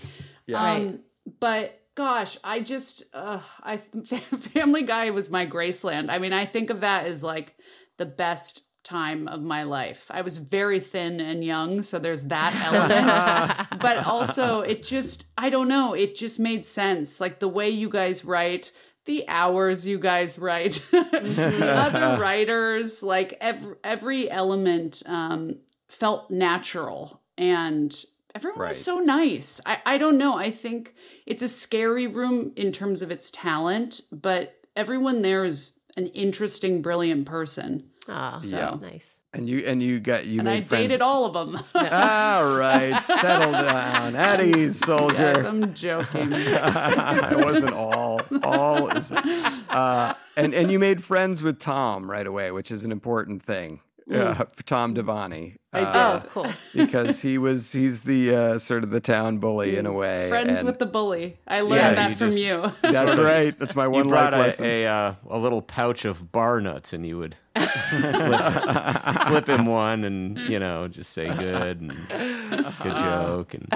Yeah. 0.46 0.72
Um, 0.72 1.00
but 1.40 1.77
gosh, 1.98 2.38
I 2.44 2.60
just, 2.60 3.02
uh, 3.12 3.40
I 3.60 3.76
Family 3.78 4.84
Guy 4.84 5.10
was 5.10 5.30
my 5.30 5.44
Graceland. 5.44 6.10
I 6.10 6.20
mean, 6.20 6.32
I 6.32 6.46
think 6.46 6.70
of 6.70 6.82
that 6.82 7.06
as 7.06 7.24
like 7.24 7.56
the 7.96 8.06
best 8.06 8.62
time 8.84 9.26
of 9.26 9.42
my 9.42 9.64
life. 9.64 10.06
I 10.08 10.20
was 10.20 10.38
very 10.38 10.78
thin 10.78 11.18
and 11.18 11.44
young, 11.44 11.82
so 11.82 11.98
there's 11.98 12.22
that 12.26 12.54
element. 13.68 13.80
but 13.80 14.06
also, 14.06 14.60
it 14.60 14.84
just, 14.84 15.26
I 15.36 15.50
don't 15.50 15.66
know, 15.66 15.92
it 15.92 16.14
just 16.14 16.38
made 16.38 16.64
sense. 16.64 17.20
Like 17.20 17.40
the 17.40 17.48
way 17.48 17.68
you 17.68 17.90
guys 17.90 18.24
write. 18.24 18.70
The 19.04 19.24
hours 19.26 19.86
you 19.86 19.98
guys 19.98 20.38
write, 20.38 20.84
the 20.90 21.72
other 21.74 22.20
writers, 22.20 23.02
like 23.02 23.38
every 23.40 23.76
every 23.82 24.30
element 24.30 25.02
um, 25.06 25.60
felt 25.88 26.30
natural, 26.30 27.22
and 27.38 28.04
everyone 28.38 28.60
Right. 28.60 28.68
was 28.68 28.84
so 28.84 29.00
nice. 29.00 29.60
I, 29.66 29.78
I 29.84 29.98
don't 29.98 30.16
know. 30.16 30.36
I 30.38 30.52
think 30.52 30.94
it's 31.26 31.42
a 31.42 31.48
scary 31.48 32.06
room 32.06 32.52
in 32.54 32.70
terms 32.70 33.02
of 33.02 33.10
its 33.10 33.30
talent, 33.32 34.00
but 34.12 34.54
everyone 34.76 35.22
there 35.22 35.44
is 35.44 35.72
an 35.96 36.06
interesting, 36.08 36.80
brilliant 36.80 37.26
person. 37.26 37.84
Oh, 38.08 38.38
So- 38.38 38.56
that's 38.56 38.80
nice. 38.80 39.14
And 39.34 39.46
you 39.46 39.58
and 39.66 39.82
you 39.82 40.00
got 40.00 40.24
you 40.24 40.38
and 40.40 40.46
made 40.46 40.56
I 40.56 40.60
friends. 40.62 40.84
dated 40.88 41.02
all 41.02 41.26
of 41.26 41.34
them. 41.34 41.56
All 41.74 42.56
right, 42.58 42.98
settle 43.02 43.52
down, 43.52 44.16
at 44.16 44.40
ease, 44.40 44.78
soldier. 44.90 45.16
yes, 45.20 45.44
I'm 45.44 45.74
joking. 45.74 46.32
I 46.32 47.34
wasn't 47.36 47.74
all. 47.74 48.22
All 48.42 48.88
is. 48.88 49.12
Uh, 49.12 50.14
and 50.34 50.54
and 50.54 50.72
you 50.72 50.78
made 50.78 51.04
friends 51.04 51.42
with 51.42 51.58
Tom 51.58 52.10
right 52.10 52.26
away, 52.26 52.50
which 52.52 52.70
is 52.70 52.84
an 52.84 52.90
important 52.90 53.42
thing. 53.42 53.80
Uh, 54.10 54.34
for 54.34 54.62
Tom 54.64 54.94
Devanney. 54.94 55.56
I 55.72 55.80
uh, 55.82 55.92
did. 56.18 56.26
Oh, 56.26 56.28
cool. 56.30 56.46
because 56.74 57.20
he 57.20 57.36
was 57.36 57.72
he's 57.72 58.02
the 58.02 58.34
uh, 58.34 58.58
sort 58.58 58.82
of 58.84 58.90
the 58.90 59.00
town 59.00 59.36
bully 59.38 59.76
in 59.76 59.84
a 59.84 59.92
way. 59.92 60.28
Friends 60.30 60.60
and- 60.60 60.66
with 60.66 60.78
the 60.78 60.86
bully. 60.86 61.36
I 61.46 61.60
learned 61.60 61.74
Yeah, 61.74 61.94
that 61.94 62.10
you 62.10 62.16
from 62.16 62.30
just- 62.30 62.38
you. 62.42 62.72
That's 62.90 63.18
right. 63.18 63.58
That's 63.58 63.76
my 63.76 63.84
You 63.84 63.90
one 63.90 64.08
brought 64.08 64.32
life 64.32 64.40
a, 64.60 64.62
lesson. 64.62 64.64
a, 64.66 64.86
uh, 64.86 65.14
a 65.28 65.38
little 65.38 65.60
pouch 65.60 66.04
of 66.06 66.32
bar 66.32 66.60
nuts, 66.60 66.92
and 66.94 67.04
you 67.06 67.18
would 67.18 67.36
slip, 67.54 69.26
slip 69.26 69.46
him 69.48 69.66
one, 69.66 70.04
and 70.04 70.38
you 70.38 70.58
know, 70.58 70.88
just 70.88 71.12
say 71.12 71.26
good 71.36 71.80
and 71.80 71.90
good 72.08 72.92
joke, 72.96 73.54
and 73.54 73.68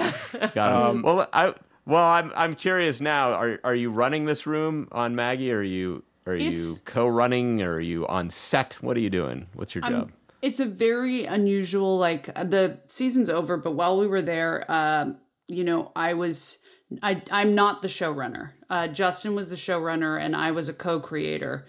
got 0.53 0.91
him. 0.95 1.01
well, 1.03 1.27
I 1.33 1.53
well, 1.85 2.03
I'm 2.05 2.31
I'm 2.35 2.55
curious 2.55 3.01
now. 3.01 3.33
Are 3.33 3.59
are 3.63 3.75
you 3.75 3.91
running 3.91 4.25
this 4.25 4.47
room 4.47 4.87
on 4.91 5.15
Maggie? 5.15 5.51
Or 5.51 5.59
are 5.59 5.63
you 5.63 6.03
are 6.25 6.35
you 6.35 6.75
co-running? 6.85 7.61
Or 7.61 7.73
are 7.75 7.79
you 7.79 8.07
on 8.07 8.29
set? 8.29 8.77
What 8.81 8.97
are 8.97 9.01
you 9.01 9.09
doing? 9.09 9.47
What's 9.53 9.75
your 9.75 9.83
I'm- 9.83 9.93
job? 9.93 10.11
It's 10.43 10.59
a 10.59 10.65
very 10.65 11.23
unusual 11.23 11.97
like 11.97 12.29
uh, 12.35 12.43
the 12.43 12.77
season's 12.87 13.29
over 13.29 13.57
but 13.57 13.71
while 13.71 13.97
we 13.97 14.05
were 14.05 14.21
there 14.21 14.69
um 14.71 15.17
you 15.47 15.63
know 15.63 15.91
i 15.95 16.13
was 16.13 16.59
i 17.01 17.19
i'm 17.31 17.55
not 17.55 17.81
the 17.81 17.87
showrunner. 17.87 18.51
Uh 18.69 18.87
justin 18.87 19.33
was 19.33 19.49
the 19.49 19.55
showrunner 19.55 20.21
and 20.21 20.35
i 20.35 20.51
was 20.51 20.69
a 20.69 20.73
co-creator. 20.73 21.65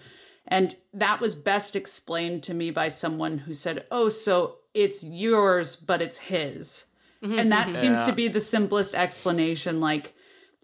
And 0.47 0.75
that 0.93 1.19
was 1.21 1.33
best 1.33 1.75
explained 1.75 2.43
to 2.43 2.53
me 2.53 2.69
by 2.69 2.89
someone 2.89 3.39
who 3.39 3.53
said 3.53 3.85
oh 3.89 4.09
so 4.09 4.57
it's 4.75 5.03
yours 5.03 5.75
but 5.75 6.01
it's 6.01 6.17
his. 6.17 6.85
And 7.23 7.51
that 7.51 7.73
seems 7.73 8.03
to 8.03 8.11
be 8.11 8.27
the 8.27 8.41
simplest 8.41 8.93
explanation 8.93 9.79
like 9.79 10.13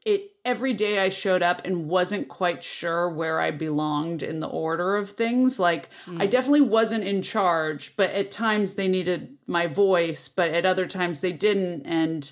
it 0.05 0.31
every 0.43 0.73
day 0.73 0.99
I 0.99 1.09
showed 1.09 1.43
up 1.43 1.61
and 1.65 1.87
wasn't 1.87 2.27
quite 2.27 2.63
sure 2.63 3.09
where 3.09 3.39
I 3.39 3.51
belonged 3.51 4.23
in 4.23 4.39
the 4.39 4.47
order 4.47 4.95
of 4.95 5.11
things. 5.11 5.59
Like 5.59 5.89
I 6.17 6.25
definitely 6.25 6.61
wasn't 6.61 7.03
in 7.03 7.21
charge, 7.21 7.95
but 7.95 8.09
at 8.11 8.31
times 8.31 8.73
they 8.73 8.87
needed 8.87 9.37
my 9.45 9.67
voice, 9.67 10.27
but 10.27 10.51
at 10.51 10.65
other 10.65 10.87
times 10.87 11.21
they 11.21 11.31
didn't, 11.31 11.85
and 11.85 12.31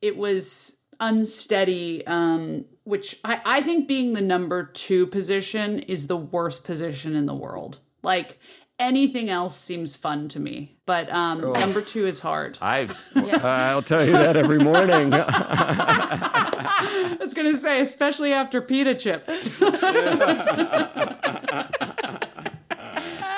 it 0.00 0.16
was 0.16 0.78
unsteady. 1.00 2.06
Um, 2.06 2.66
which 2.84 3.20
I, 3.24 3.40
I 3.44 3.62
think 3.62 3.86
being 3.86 4.14
the 4.14 4.20
number 4.20 4.64
two 4.64 5.06
position 5.06 5.78
is 5.80 6.06
the 6.06 6.16
worst 6.16 6.64
position 6.64 7.14
in 7.14 7.26
the 7.26 7.34
world. 7.34 7.78
Like 8.02 8.38
anything 8.80 9.28
else 9.28 9.56
seems 9.56 9.94
fun 9.94 10.26
to 10.28 10.40
me, 10.40 10.76
but 10.86 11.08
um, 11.12 11.52
number 11.52 11.82
two 11.82 12.06
is 12.06 12.18
hard. 12.18 12.58
I've 12.62 12.98
I'll 13.14 13.82
tell 13.82 14.04
you 14.04 14.12
that 14.12 14.36
every 14.36 14.58
morning. 14.58 15.12
I 17.12 17.16
was 17.20 17.34
gonna 17.34 17.56
say, 17.56 17.80
especially 17.80 18.32
after 18.32 18.60
pita 18.60 18.96
chips. 18.96 19.62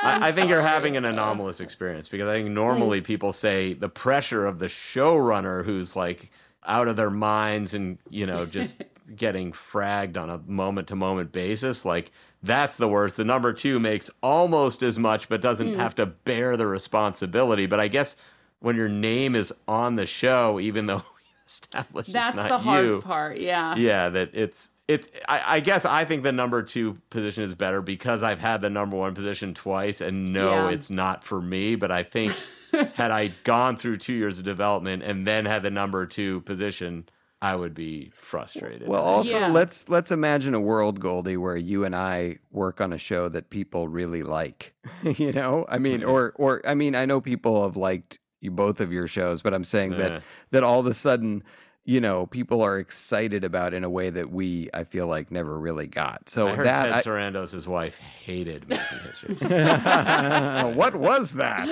I, 0.05 0.28
I 0.28 0.32
think 0.32 0.49
you're 0.49 0.62
having 0.62 0.97
an 0.97 1.05
anomalous 1.05 1.61
experience 1.61 2.09
because 2.09 2.28
I 2.28 2.34
think 2.34 2.51
normally 2.51 3.01
people 3.01 3.32
say 3.32 3.74
the 3.74 3.88
pressure 3.88 4.47
of 4.47 4.59
the 4.59 4.66
showrunner 4.66 5.64
who's 5.64 5.95
like 5.95 6.30
out 6.64 6.88
of 6.88 6.97
their 6.97 7.11
minds 7.11 7.74
and 7.74 7.99
you 8.09 8.26
know 8.26 8.47
just 8.47 8.82
getting 9.14 9.53
fragged 9.53 10.16
on 10.16 10.30
a 10.30 10.38
moment 10.38 10.88
to 10.88 10.97
moment 10.97 11.32
basis 11.32 11.84
like 11.84 12.11
that's 12.43 12.76
the 12.76 12.88
worst 12.88 13.16
the 13.16 13.24
number 13.24 13.53
two 13.53 13.78
makes 13.78 14.11
almost 14.22 14.82
as 14.82 14.99
much 14.99 15.28
but 15.28 15.40
doesn't 15.40 15.74
hmm. 15.74 15.78
have 15.78 15.95
to 15.95 16.07
bear 16.07 16.57
the 16.57 16.66
responsibility 16.66 17.66
but 17.66 17.80
i 17.80 17.88
guess 17.88 18.16
when 18.61 18.76
your 18.76 18.88
name 18.88 19.34
is 19.34 19.53
on 19.66 19.97
the 19.97 20.07
show 20.07 20.59
even 20.61 20.86
though 20.86 20.97
we 21.16 21.22
established 21.47 22.12
That's 22.12 22.43
the 22.43 22.59
hard 22.59 22.84
you, 22.84 23.01
part. 23.01 23.38
Yeah. 23.38 23.76
yeah 23.76 24.09
that 24.09 24.30
it's 24.32 24.70
it's 24.88 25.09
I, 25.28 25.57
I 25.57 25.61
guess 25.61 25.84
i 25.84 26.05
think 26.05 26.22
the 26.22 26.32
number 26.32 26.62
two 26.62 26.99
position 27.11 27.45
is 27.45 27.55
better 27.55 27.80
because 27.80 28.22
i've 28.22 28.40
had 28.40 28.61
the 28.61 28.70
number 28.70 28.97
one 28.97 29.14
position 29.14 29.55
twice 29.55 30.01
and 30.01 30.32
no 30.32 30.51
Yeah. 30.51 30.70
it's 30.70 30.90
not 30.90 31.24
for 31.24 31.40
me 31.40 31.76
but 31.76 31.90
i 31.90 32.03
think 32.03 32.34
had 32.95 33.11
i 33.11 33.28
gone 33.45 33.76
through 33.76 33.99
two 33.99 34.14
years 34.14 34.38
of 34.38 34.45
development 34.45 35.03
and 35.03 35.26
then 35.26 35.45
had 35.45 35.62
the 35.62 35.70
number 35.70 36.07
two 36.07 36.40
position 36.43 37.09
i 37.43 37.55
would 37.55 37.74
be 37.74 38.11
frustrated 38.14 38.88
Well, 38.88 39.03
also 39.03 39.38
Yeah. 39.38 39.49
let's 39.49 39.88
let's 39.88 40.11
imagine 40.11 40.55
a 40.55 40.61
world, 40.61 41.01
Goldie, 41.01 41.36
where 41.36 41.57
you 41.57 41.84
and 41.84 41.95
I 41.95 42.38
work 42.53 42.80
on 42.80 42.93
a 42.93 42.99
show 42.99 43.28
that 43.28 43.51
people 43.51 43.88
really 43.88 44.22
like. 44.22 44.72
you 45.03 45.32
know, 45.32 45.66
I 45.68 45.78
mean, 45.78 46.03
or 46.05 46.32
or 46.36 46.62
I 46.66 46.74
mean, 46.74 46.95
I 46.95 47.05
know 47.05 47.20
people 47.20 47.62
have 47.64 47.76
liked 47.76 48.18
you 48.40 48.51
both 48.51 48.80
of 48.80 48.93
your 48.93 49.07
shows, 49.09 49.43
but 49.43 49.53
I'm 49.55 49.64
saying 49.64 49.93
Yeah. 49.93 49.99
that 49.99 50.22
that 50.53 50.62
all 50.64 50.80
of 50.80 50.86
a 50.86 50.95
sudden, 50.95 51.43
you 51.84 52.01
know, 52.01 52.26
people 52.26 52.62
are 52.62 52.78
excited 52.78 53.43
about 53.43 53.74
in 53.74 53.82
a 53.82 53.90
way 53.90 54.09
that 54.11 54.30
we, 54.30 54.70
I 54.72 54.84
feel 54.84 55.09
like, 55.09 55.32
never 55.32 55.59
really 55.59 55.88
got. 55.88 56.28
So 56.28 56.47
I 56.47 56.55
heard 56.55 56.66
that 56.66 56.84
Ted 56.84 56.93
I- 56.93 57.03
Sarandos' 57.03 57.66
wife 57.66 57.99
hated 57.99 58.68
making 58.68 58.99
history. 59.01 59.34
what 60.76 60.95
was 60.95 61.32
that? 61.32 61.68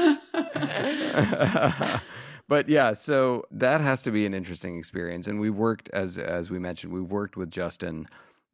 But 2.51 2.69
yeah, 2.69 2.93
so 2.93 3.45
that 3.53 3.81
has 3.81 4.03
to 4.03 4.11
be 4.11 4.27
an 4.27 4.35
interesting 4.35 4.77
experience. 4.77 5.27
And 5.29 5.41
we've 5.41 5.55
worked 5.55 5.89
as 5.95 6.19
as 6.19 6.51
we 6.51 6.59
mentioned, 6.59 6.93
we've 6.93 7.11
worked 7.11 7.37
with 7.37 7.51
Justin 7.51 8.07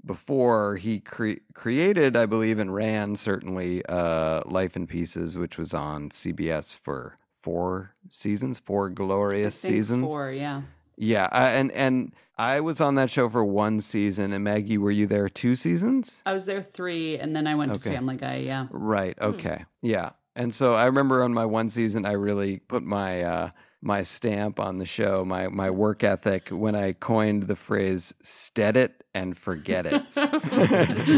before 0.04 0.76
he 0.76 1.00
cre- 1.00 1.40
created, 1.54 2.16
I 2.16 2.26
believe, 2.26 2.58
and 2.60 2.72
ran 2.72 3.16
certainly 3.16 3.84
uh, 3.86 4.42
Life 4.46 4.76
in 4.76 4.86
Pieces, 4.86 5.36
which 5.36 5.58
was 5.58 5.74
on 5.74 6.10
CBS 6.10 6.78
for 6.78 7.18
four 7.40 7.92
seasons, 8.08 8.58
four 8.58 8.88
glorious 8.90 9.58
seasons. 9.58 10.06
Four, 10.06 10.30
yeah. 10.30 10.62
Yeah, 10.98 11.28
I, 11.32 11.50
and 11.50 11.72
and 11.72 12.12
I 12.38 12.60
was 12.60 12.80
on 12.80 12.94
that 12.96 13.10
show 13.10 13.28
for 13.28 13.44
one 13.44 13.80
season. 13.80 14.32
And 14.32 14.44
Maggie, 14.44 14.78
were 14.78 14.90
you 14.90 15.06
there 15.06 15.28
two 15.28 15.56
seasons? 15.56 16.22
I 16.26 16.32
was 16.32 16.44
there 16.46 16.62
three, 16.62 17.18
and 17.18 17.34
then 17.34 17.46
I 17.46 17.54
went 17.54 17.72
Okay. 17.72 17.90
to 17.90 17.96
Family 17.96 18.16
Guy. 18.16 18.36
Yeah. 18.36 18.66
Right. 18.70 19.16
Okay. 19.20 19.64
Yeah. 19.82 20.10
And 20.36 20.54
so 20.54 20.74
I 20.74 20.84
remember 20.84 21.24
on 21.24 21.32
my 21.32 21.46
one 21.46 21.70
season, 21.70 22.04
I 22.04 22.12
really 22.12 22.58
put 22.58 22.82
my 22.82 23.22
uh, 23.22 23.50
my 23.86 24.02
stamp 24.02 24.58
on 24.60 24.76
the 24.76 24.84
show, 24.86 25.24
my 25.24 25.48
my 25.48 25.70
work 25.70 26.02
ethic 26.04 26.48
when 26.50 26.74
I 26.74 26.92
coined 26.92 27.44
the 27.44 27.56
phrase 27.56 28.12
"stead 28.22 28.76
it 28.76 29.04
and 29.14 29.36
forget 29.36 29.86
it," 29.86 30.02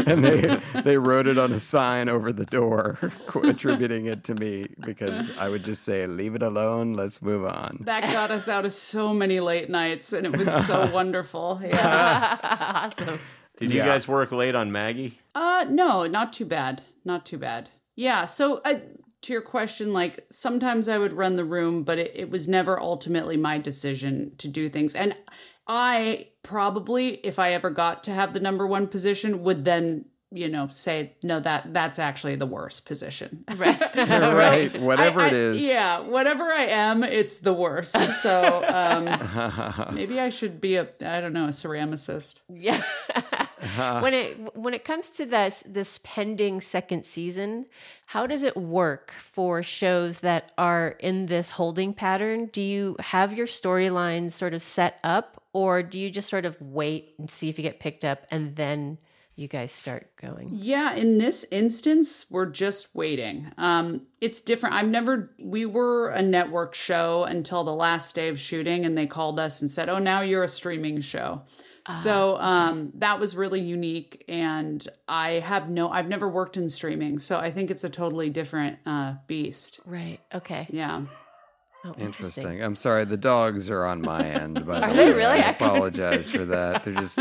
and 0.07 0.23
they 0.23 0.61
they 0.83 0.97
wrote 0.97 1.27
it 1.27 1.37
on 1.37 1.51
a 1.51 1.59
sign 1.59 2.07
over 2.07 2.31
the 2.31 2.45
door, 2.45 2.97
attributing 3.43 4.05
it 4.05 4.23
to 4.25 4.35
me 4.35 4.67
because 4.85 5.35
I 5.37 5.49
would 5.49 5.63
just 5.63 5.83
say, 5.83 6.05
"Leave 6.07 6.35
it 6.35 6.43
alone. 6.43 6.93
Let's 6.93 7.21
move 7.21 7.43
on." 7.45 7.79
That 7.81 8.03
got 8.13 8.29
us 8.31 8.47
out 8.47 8.65
of 8.65 8.71
so 8.73 9.13
many 9.13 9.39
late 9.39 9.69
nights, 9.69 10.13
and 10.13 10.25
it 10.25 10.37
was 10.37 10.49
so 10.67 10.89
wonderful. 10.93 11.59
Yeah. 11.63 12.37
awesome. 12.43 13.19
Did 13.57 13.71
you 13.71 13.79
Yeah. 13.79 13.87
guys 13.87 14.07
work 14.07 14.31
late 14.31 14.55
on 14.55 14.71
Maggie? 14.71 15.19
Uh, 15.35 15.65
no, 15.69 16.05
not 16.07 16.31
too 16.31 16.45
bad. 16.45 16.81
Not 17.03 17.25
too 17.25 17.37
bad. 17.37 17.69
Yeah. 17.95 18.25
So, 18.25 18.61
uh, 18.63 18.75
to 19.21 19.33
your 19.33 19.41
question, 19.41 19.91
like 19.93 20.25
sometimes 20.31 20.87
I 20.87 20.97
would 20.97 21.13
run 21.13 21.35
the 21.35 21.45
room, 21.45 21.83
but 21.83 21.97
it, 21.99 22.11
it 22.15 22.29
was 22.29 22.47
never 22.47 22.79
ultimately 22.79 23.37
my 23.37 23.57
decision 23.57 24.31
to 24.37 24.47
do 24.47 24.69
things. 24.69 24.95
And 24.95 25.15
I 25.67 26.29
probably, 26.43 27.15
if 27.15 27.37
I 27.37 27.53
ever 27.53 27.69
got 27.69 28.03
to 28.05 28.11
have 28.11 28.33
the 28.33 28.39
number 28.39 28.65
one 28.65 28.87
position, 28.87 29.43
would 29.43 29.65
then, 29.65 30.05
you 30.31 30.47
know, 30.47 30.67
say, 30.69 31.15
no, 31.23 31.39
that 31.41 31.73
that's 31.73 31.99
actually 31.99 32.35
the 32.37 32.45
worst 32.45 32.85
position. 32.85 33.43
Right. 33.55 33.79
right. 33.95 34.79
Whatever 34.81 35.21
I- 35.21 35.25
I- 35.25 35.29
is. 35.33 35.61
Yeah, 35.61 35.99
whatever 35.99 36.43
I 36.45 36.63
am, 36.67 37.03
it's 37.03 37.39
the 37.39 37.53
worst. 37.53 37.91
So 38.21 38.63
um, 38.67 39.93
maybe 39.95 40.19
I 40.19 40.29
should 40.29 40.61
be 40.61 40.75
a, 40.75 40.87
I 41.05 41.19
don't 41.21 41.33
know, 41.33 41.45
a 41.45 41.49
ceramicist. 41.49 42.41
Yeah. 42.49 42.81
when 44.01 44.13
it 44.13 44.55
when 44.55 44.73
it 44.73 44.83
comes 44.83 45.09
to 45.11 45.25
this 45.25 45.63
this 45.67 45.99
pending 46.03 46.61
second 46.61 47.05
season, 47.05 47.65
how 48.07 48.25
does 48.25 48.43
it 48.43 48.55
work 48.55 49.13
for 49.19 49.61
shows 49.63 50.21
that 50.21 50.51
are 50.57 50.95
in 50.99 51.25
this 51.27 51.51
holding 51.51 51.93
pattern? 51.93 52.47
Do 52.47 52.61
you 52.61 52.95
have 52.99 53.33
your 53.33 53.47
storylines 53.47 54.31
sort 54.31 54.53
of 54.53 54.63
set 54.63 54.99
up 55.03 55.43
or 55.53 55.83
do 55.83 55.99
you 55.99 56.09
just 56.09 56.29
sort 56.29 56.45
of 56.45 56.59
wait 56.61 57.15
and 57.17 57.29
see 57.29 57.49
if 57.49 57.57
you 57.57 57.63
get 57.63 57.79
picked 57.79 58.05
up 58.05 58.25
and 58.31 58.55
then 58.55 58.97
you 59.39 59.47
guys 59.47 59.71
start 59.71 60.15
going? 60.17 60.49
Yeah, 60.51 60.93
in 60.95 61.17
this 61.17 61.45
instance, 61.49 62.25
we're 62.29 62.45
just 62.45 62.93
waiting. 62.93 63.51
Um, 63.57 64.07
it's 64.19 64.41
different. 64.41 64.75
I've 64.75 64.89
never, 64.89 65.31
we 65.39 65.65
were 65.65 66.09
a 66.09 66.21
network 66.21 66.75
show 66.75 67.23
until 67.23 67.63
the 67.63 67.73
last 67.73 68.15
day 68.15 68.27
of 68.27 68.37
shooting, 68.37 68.83
and 68.83 68.97
they 68.97 69.07
called 69.07 69.39
us 69.39 69.61
and 69.61 69.71
said, 69.71 69.87
Oh, 69.87 69.97
now 69.97 70.21
you're 70.21 70.43
a 70.43 70.49
streaming 70.49 70.99
show. 70.99 71.43
So 71.89 72.37
um, 72.37 72.91
that 72.95 73.19
was 73.19 73.35
really 73.35 73.61
unique. 73.61 74.23
And 74.27 74.85
I 75.07 75.33
have 75.39 75.69
no, 75.69 75.89
I've 75.89 76.07
never 76.07 76.27
worked 76.27 76.57
in 76.57 76.69
streaming. 76.69 77.19
So 77.19 77.37
I 77.37 77.51
think 77.51 77.71
it's 77.71 77.83
a 77.83 77.89
totally 77.89 78.29
different 78.29 78.79
uh, 78.85 79.15
beast. 79.27 79.79
Right. 79.85 80.19
Okay. 80.33 80.67
Yeah. 80.69 81.05
Oh, 81.85 81.93
Interesting. 81.97 82.61
I'm 82.61 82.75
sorry. 82.75 83.05
The 83.05 83.17
dogs 83.17 83.69
are 83.69 83.85
on 83.85 84.01
my 84.01 84.21
end. 84.25 84.65
By 84.65 84.81
Are 84.81 84.89
the 84.89 84.95
they 84.95 85.11
way. 85.11 85.17
really? 85.17 85.39
I 85.39 85.47
I 85.47 85.49
apologize 85.51 86.29
for 86.29 86.45
that. 86.45 86.83
They're 86.83 86.93
just 86.93 87.17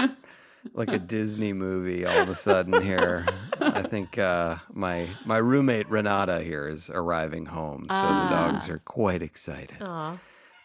like 0.74 0.90
a 0.90 0.98
Disney 0.98 1.52
movie 1.52 2.04
all 2.04 2.18
of 2.22 2.28
a 2.28 2.34
sudden 2.34 2.82
here. 2.82 3.24
I 3.60 3.82
think 3.82 4.18
uh, 4.18 4.56
my 4.72 5.06
my 5.24 5.38
roommate 5.38 5.88
Renata 5.88 6.42
here 6.42 6.68
is 6.68 6.90
arriving 6.90 7.46
home, 7.46 7.86
so 7.88 7.94
the 7.96 8.28
dogs 8.28 8.68
are 8.68 8.80
quite 8.80 9.22
excited. 9.22 9.76
Aw. 9.80 10.18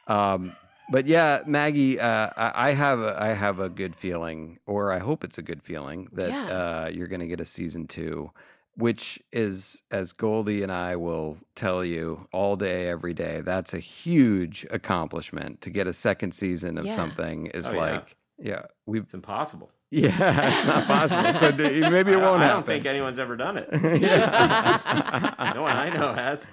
Um, 0.08 0.56
but 0.90 1.08
yeah, 1.08 1.42
Maggie, 1.46 2.00
uh, 2.00 2.30
I, 2.36 2.70
I 2.70 2.72
have 2.74 3.00
a, 3.00 3.16
I 3.22 3.30
have 3.30 3.60
a 3.60 3.70
good 3.70 3.96
feeling, 3.96 4.60
or 4.66 4.92
I 4.92 5.00
hope 5.00 5.24
it's 5.24 5.38
a 5.38 5.42
good 5.42 5.62
feeling 5.64 6.08
that 6.14 6.30
Yeah. 6.32 6.86
uh, 6.86 6.90
you're 6.94 7.08
going 7.08 7.22
to 7.22 7.28
get 7.28 7.40
a 7.40 7.46
season 7.46 7.88
two, 7.88 8.32
which 8.76 9.22
is, 9.32 9.82
as 9.92 10.12
Goldie 10.12 10.64
and 10.64 10.72
I 10.72 10.96
will 10.96 11.38
tell 11.56 11.84
you 11.86 12.28
all 12.32 12.56
day, 12.56 12.88
every 12.88 13.14
day, 13.14 13.42
that's 13.42 13.74
a 13.74 13.80
huge 13.80 14.66
accomplishment 14.72 15.62
to 15.62 15.70
get 15.70 15.88
a 15.88 15.94
second 15.94 16.34
season 16.34 16.78
of 16.78 16.86
Yeah. 16.86 16.96
something. 16.96 17.48
Is 17.48 17.68
Oh, 17.68 17.74
yeah. 17.74 17.80
like, 17.80 18.16
yeah, 18.40 18.64
we, 18.86 19.00
It's 19.00 19.14
impossible. 19.14 19.72
Yeah, 19.94 20.48
it's 20.48 20.66
not 20.66 20.86
possible. 20.88 21.34
So 21.34 21.52
d- 21.52 21.82
maybe 21.90 22.12
it 22.12 22.18
I 22.18 22.22
won't 22.22 22.42
I 22.42 22.46
happen. 22.46 22.56
don't 22.58 22.66
think 22.66 22.86
anyone's 22.86 23.20
ever 23.20 23.36
done 23.38 23.58
it. 23.58 23.70
No 25.54 25.62
one 25.62 25.76
I 25.76 25.90
know 25.90 26.14
has. 26.14 26.48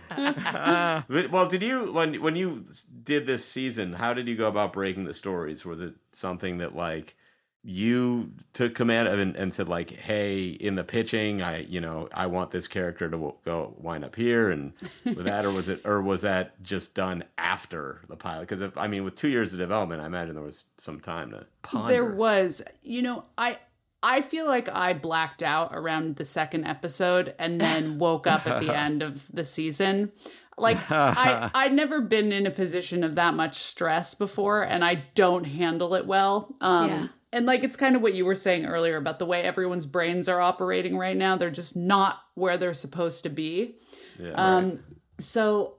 But- 1.08 1.30
well, 1.30 1.48
did 1.48 1.62
you 1.62 1.92
when 1.92 2.14
when 2.20 2.36
you 2.36 2.64
did 3.02 3.26
this 3.26 3.44
season? 3.44 3.94
How 3.94 4.12
did 4.14 4.28
you 4.28 4.36
go 4.36 4.46
about 4.48 4.72
breaking 4.72 5.04
the 5.04 5.14
stories? 5.14 5.64
Was 5.64 5.80
it 5.80 5.94
something 6.12 6.58
that 6.58 6.74
like 6.76 7.16
you 7.62 8.32
took 8.54 8.74
command 8.74 9.08
of 9.08 9.18
and, 9.18 9.36
and 9.36 9.52
said 9.52 9.68
like, 9.68 9.90
"Hey, 9.90 10.48
in 10.48 10.76
the 10.76 10.84
pitching, 10.84 11.42
I 11.42 11.60
you 11.60 11.80
know 11.80 12.08
I 12.14 12.26
want 12.26 12.50
this 12.50 12.66
character 12.66 13.06
to 13.06 13.16
w- 13.16 13.34
go 13.44 13.74
wind 13.78 14.04
up 14.04 14.16
here," 14.16 14.50
and 14.50 14.72
with 15.04 15.24
that, 15.24 15.44
or 15.44 15.50
was 15.50 15.68
it 15.68 15.82
or 15.84 16.00
was 16.00 16.22
that 16.22 16.62
just 16.62 16.94
done 16.94 17.24
after 17.36 18.00
the 18.08 18.16
pilot? 18.16 18.48
Because 18.48 18.62
I 18.76 18.86
mean, 18.88 19.04
with 19.04 19.14
two 19.14 19.28
years 19.28 19.52
of 19.52 19.58
development, 19.58 20.00
I 20.00 20.06
imagine 20.06 20.34
there 20.34 20.44
was 20.44 20.64
some 20.78 21.00
time 21.00 21.30
to 21.32 21.46
ponder. 21.62 21.88
There 21.92 22.06
was, 22.06 22.62
you 22.82 23.02
know, 23.02 23.24
I 23.36 23.58
I 24.02 24.22
feel 24.22 24.46
like 24.46 24.68
I 24.68 24.94
blacked 24.94 25.42
out 25.42 25.70
around 25.74 26.16
the 26.16 26.24
second 26.24 26.64
episode 26.64 27.34
and 27.38 27.60
then 27.60 27.98
woke 27.98 28.26
up 28.26 28.46
at 28.46 28.60
the 28.60 28.74
end 28.74 29.02
of 29.02 29.28
the 29.32 29.44
season. 29.44 30.12
Like 30.56 30.78
I 30.90 31.50
I'd 31.54 31.74
never 31.74 32.00
been 32.00 32.32
in 32.32 32.46
a 32.46 32.50
position 32.50 33.04
of 33.04 33.16
that 33.16 33.34
much 33.34 33.56
stress 33.56 34.14
before 34.14 34.62
and 34.62 34.82
I 34.84 35.04
don't 35.14 35.44
handle 35.44 35.94
it 35.94 36.06
well. 36.06 36.54
Um 36.60 36.88
Yeah. 36.88 37.08
And 37.32 37.46
like 37.46 37.62
it's 37.62 37.76
kind 37.76 37.94
of 37.96 38.02
what 38.02 38.14
you 38.14 38.24
were 38.24 38.34
saying 38.34 38.66
earlier 38.66 38.96
about 38.96 39.18
the 39.18 39.26
way 39.26 39.42
everyone's 39.42 39.86
brains 39.86 40.28
are 40.28 40.40
operating 40.40 40.96
right 40.98 41.16
now. 41.16 41.36
They're 41.36 41.50
just 41.50 41.76
not 41.76 42.20
where 42.34 42.56
they're 42.56 42.74
supposed 42.74 43.22
to 43.22 43.28
be. 43.28 43.76
Yeah, 44.18 44.32
Um, 44.32 44.80
so 45.18 45.76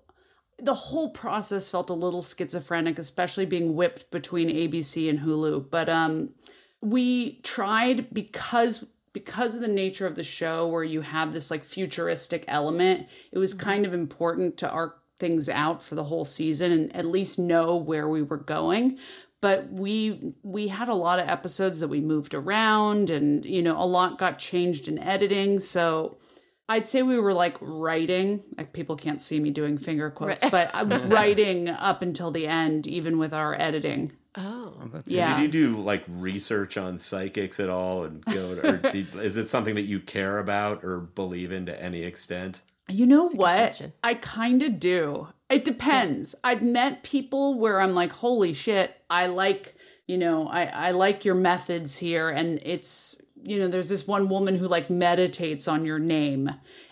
the 0.58 0.74
whole 0.74 1.10
process 1.10 1.68
felt 1.68 1.90
a 1.90 1.94
little 1.94 2.22
schizophrenic, 2.22 3.00
especially 3.00 3.46
being 3.46 3.76
whipped 3.76 4.12
between 4.12 4.50
ABC 4.50 5.10
and 5.10 5.20
Hulu. 5.20 5.70
But 5.70 5.90
um, 5.90 6.30
we 6.82 7.40
tried 7.42 8.14
because 8.14 8.86
because 9.14 9.56
of 9.56 9.62
the 9.62 9.68
nature 9.68 10.08
of 10.08 10.16
the 10.16 10.24
show, 10.24 10.68
where 10.68 10.86
you 10.86 11.02
have 11.02 11.34
this 11.34 11.52
like 11.52 11.66
futuristic 11.66 12.46
element. 12.48 13.08
It 13.32 13.40
was 13.40 13.54
kind 13.54 13.86
of 13.86 13.94
important 13.94 14.58
to 14.58 14.70
arc 14.70 15.01
things 15.22 15.48
out 15.48 15.82
for 15.82 15.96
the 15.96 16.04
whole 16.04 16.26
season 16.26 16.72
and 16.74 16.94
at 16.94 17.06
least 17.06 17.40
know 17.40 17.78
where 17.78 18.10
we 18.10 18.22
were 18.22 18.38
going 18.38 18.98
but 19.40 19.72
we 19.72 20.34
we 20.44 20.68
had 20.68 20.90
a 20.90 20.94
lot 20.94 21.20
of 21.20 21.30
episodes 21.30 21.80
that 21.80 21.88
we 21.88 22.02
moved 22.02 22.34
around 22.34 23.10
and 23.10 23.46
you 23.46 23.62
know 23.62 23.78
a 23.78 23.86
lot 23.86 24.18
got 24.18 24.38
changed 24.38 24.90
in 24.90 25.00
editing 25.00 25.60
so 25.60 26.18
I'd 26.70 26.86
say 26.86 27.02
we 27.04 27.20
were 27.20 27.34
like 27.34 27.58
writing. 27.60 28.44
Like 28.58 28.72
people 28.72 28.96
can't 28.96 29.20
see 29.20 29.42
me 29.42 29.50
doing 29.50 29.78
finger 29.78 30.10
quotes, 30.10 30.42
Right. 30.44 30.52
but 30.52 30.72
uh, 30.74 31.00
writing 31.08 31.68
up 31.68 32.02
until 32.02 32.32
the 32.32 32.48
end, 32.48 32.88
even 32.88 33.18
with 33.18 33.34
our 33.34 33.60
editing. 33.60 34.14
Oh. 34.36 34.76
oh 34.82 35.02
yeah. 35.06 35.36
Did 35.36 35.42
you 35.42 35.48
do 35.50 35.82
like 35.82 36.06
research 36.08 36.78
on 36.78 36.98
psychics 36.98 37.60
at 37.60 37.70
all, 37.70 38.06
and 38.06 38.24
go? 38.24 38.56
To, 38.56 38.70
or 38.70 38.78
did, 38.92 39.14
is 39.16 39.36
it 39.36 39.50
something 39.50 39.76
that 39.76 39.82
you 39.82 40.00
care 40.00 40.40
about 40.40 40.86
or 40.86 41.00
believe 41.00 41.52
in 41.52 41.66
to 41.66 41.84
any 41.84 42.04
extent? 42.04 42.62
You 42.88 43.06
know 43.06 43.26
what? 43.30 43.56
question. 43.56 43.94
I 44.04 44.16
kind 44.16 44.62
of 44.62 44.80
do. 44.80 45.30
It 45.50 45.64
depends. 45.64 46.36
I've 46.44 46.62
met 46.62 47.04
people 47.04 47.60
where 47.60 47.82
I'm 47.82 47.94
like, 47.94 48.12
holy 48.12 48.54
shit, 48.54 48.96
I 49.10 49.28
like, 49.28 49.76
you 50.08 50.18
know, 50.18 50.48
I, 50.48 50.66
I 50.66 50.92
like 50.92 51.26
your 51.26 51.36
methods 51.36 51.98
here. 51.98 52.30
And 52.30 52.60
it's, 52.64 53.22
you 53.44 53.60
know, 53.60 53.68
there's 53.68 53.90
this 53.90 54.08
one 54.08 54.30
woman 54.30 54.58
who 54.58 54.68
like 54.68 54.90
meditates 54.90 55.68
on 55.68 55.86
your 55.86 56.00
name. 56.00 56.50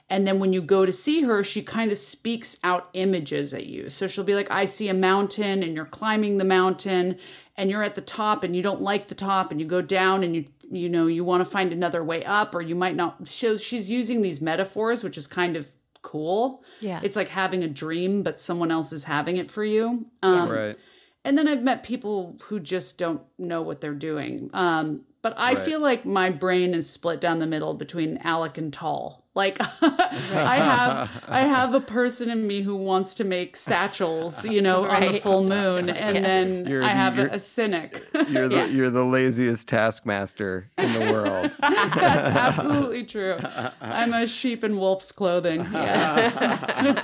And 0.10 0.28
then 0.28 0.40
when 0.40 0.54
you 0.54 0.62
go 0.62 0.86
to 0.86 0.92
see 0.92 1.22
her, 1.22 1.44
she 1.44 1.62
kind 1.62 1.92
of 1.92 1.98
speaks 1.98 2.58
out 2.64 2.90
images 2.94 3.54
at 3.54 3.68
you. 3.68 3.90
So 3.90 4.08
she'll 4.08 4.24
be 4.24 4.36
like, 4.36 4.50
I 4.52 4.66
see 4.66 4.90
a 4.90 4.94
mountain 4.94 5.62
and 5.64 5.76
you're 5.76 5.86
climbing 5.86 6.38
the 6.38 6.44
mountain 6.44 7.18
and 7.56 7.70
you're 7.70 7.84
at 7.84 7.96
the 7.96 8.02
top 8.02 8.44
and 8.44 8.56
you 8.56 8.64
don't 8.64 8.82
like 8.82 9.08
the 9.08 9.16
top 9.16 9.52
and 9.52 9.62
you 9.62 9.68
go 9.68 9.82
down 9.82 10.24
and 10.24 10.36
you 10.36 10.46
you 10.72 10.88
know 10.88 11.08
you 11.08 11.24
want 11.24 11.44
to 11.44 11.50
find 11.50 11.74
another 11.74 12.04
way 12.04 12.24
up 12.26 12.54
or 12.54 12.62
you 12.62 12.76
might 12.76 12.96
not 12.96 13.28
so 13.28 13.58
she's 13.58 13.90
using 13.90 14.22
these 14.22 14.40
metaphors 14.40 15.04
which 15.04 15.18
is 15.18 15.26
kind 15.26 15.58
of 15.58 15.72
cool 16.02 16.64
Yeah. 16.82 17.00
it's 17.04 17.16
like 17.16 17.30
having 17.30 17.64
a 17.64 17.68
dream 17.68 18.24
but 18.24 18.40
someone 18.40 18.72
else 18.72 18.92
is 18.94 19.04
having 19.04 19.38
it 19.38 19.52
for 19.52 19.64
you 19.64 20.06
um, 20.24 20.50
right. 20.50 20.78
and 21.26 21.38
then 21.38 21.48
I've 21.48 21.64
met 21.64 21.84
people 21.84 22.38
who 22.46 22.60
just 22.60 22.98
don't 22.98 23.22
know 23.38 23.62
what 23.62 23.82
they're 23.82 23.94
doing. 23.94 24.50
Um, 24.54 25.02
but 25.22 25.34
I 25.38 25.54
Right. 25.54 25.58
feel 25.60 25.82
like 25.82 26.06
my 26.06 26.30
brain 26.30 26.74
is 26.74 26.90
split 26.90 27.20
down 27.22 27.40
the 27.40 27.48
middle 27.48 27.74
between 27.74 28.18
Alec 28.24 28.58
and 28.58 28.72
Tall. 28.74 29.26
Like 29.36 29.58
I 29.82 30.56
have 30.58 31.24
I 31.30 31.42
have 31.42 31.74
a 31.74 31.80
person 31.82 32.30
in 32.30 32.46
me 32.48 32.62
who 32.62 32.76
wants 32.76 33.16
to 33.16 33.24
make 33.24 33.56
satchels, 33.56 34.44
you 34.46 34.62
know, 34.62 34.86
on 34.86 35.02
the 35.14 35.20
full 35.20 35.44
moon, 35.44 35.90
and 35.90 36.16
Yeah. 36.16 36.22
then 36.22 36.66
You're 36.66 36.84
I 36.84 36.90
have 36.90 37.18
a, 37.18 37.22
you're- 37.24 37.36
a 37.36 37.40
cynic. 37.40 38.04
You're 38.28 38.50
the 38.50 38.68
you're 38.72 38.90
the 38.90 39.06
laziest 39.06 39.68
taskmaster 39.68 40.70
in 40.78 40.92
the 40.94 41.12
world. 41.14 41.52
That's 41.62 42.38
absolutely 42.38 43.06
true. 43.06 43.38
I'm 43.82 44.14
a 44.14 44.28
sheep 44.28 44.64
in 44.64 44.78
wolf's 44.78 45.12
clothing. 45.12 45.62
Yeah. 45.72 47.00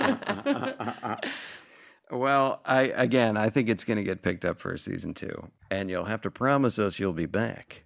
Well, 2.10 2.60
I 2.64 2.82
again, 2.94 3.36
I 3.36 3.50
think 3.50 3.68
it's 3.68 3.82
going 3.84 3.96
to 3.96 4.04
get 4.04 4.22
picked 4.22 4.44
up 4.44 4.60
for 4.60 4.76
season 4.76 5.12
two, 5.14 5.48
and 5.70 5.90
you'll 5.90 6.04
have 6.04 6.20
to 6.22 6.30
promise 6.30 6.78
us 6.78 6.98
you'll 7.00 7.12
be 7.12 7.26
back 7.26 7.82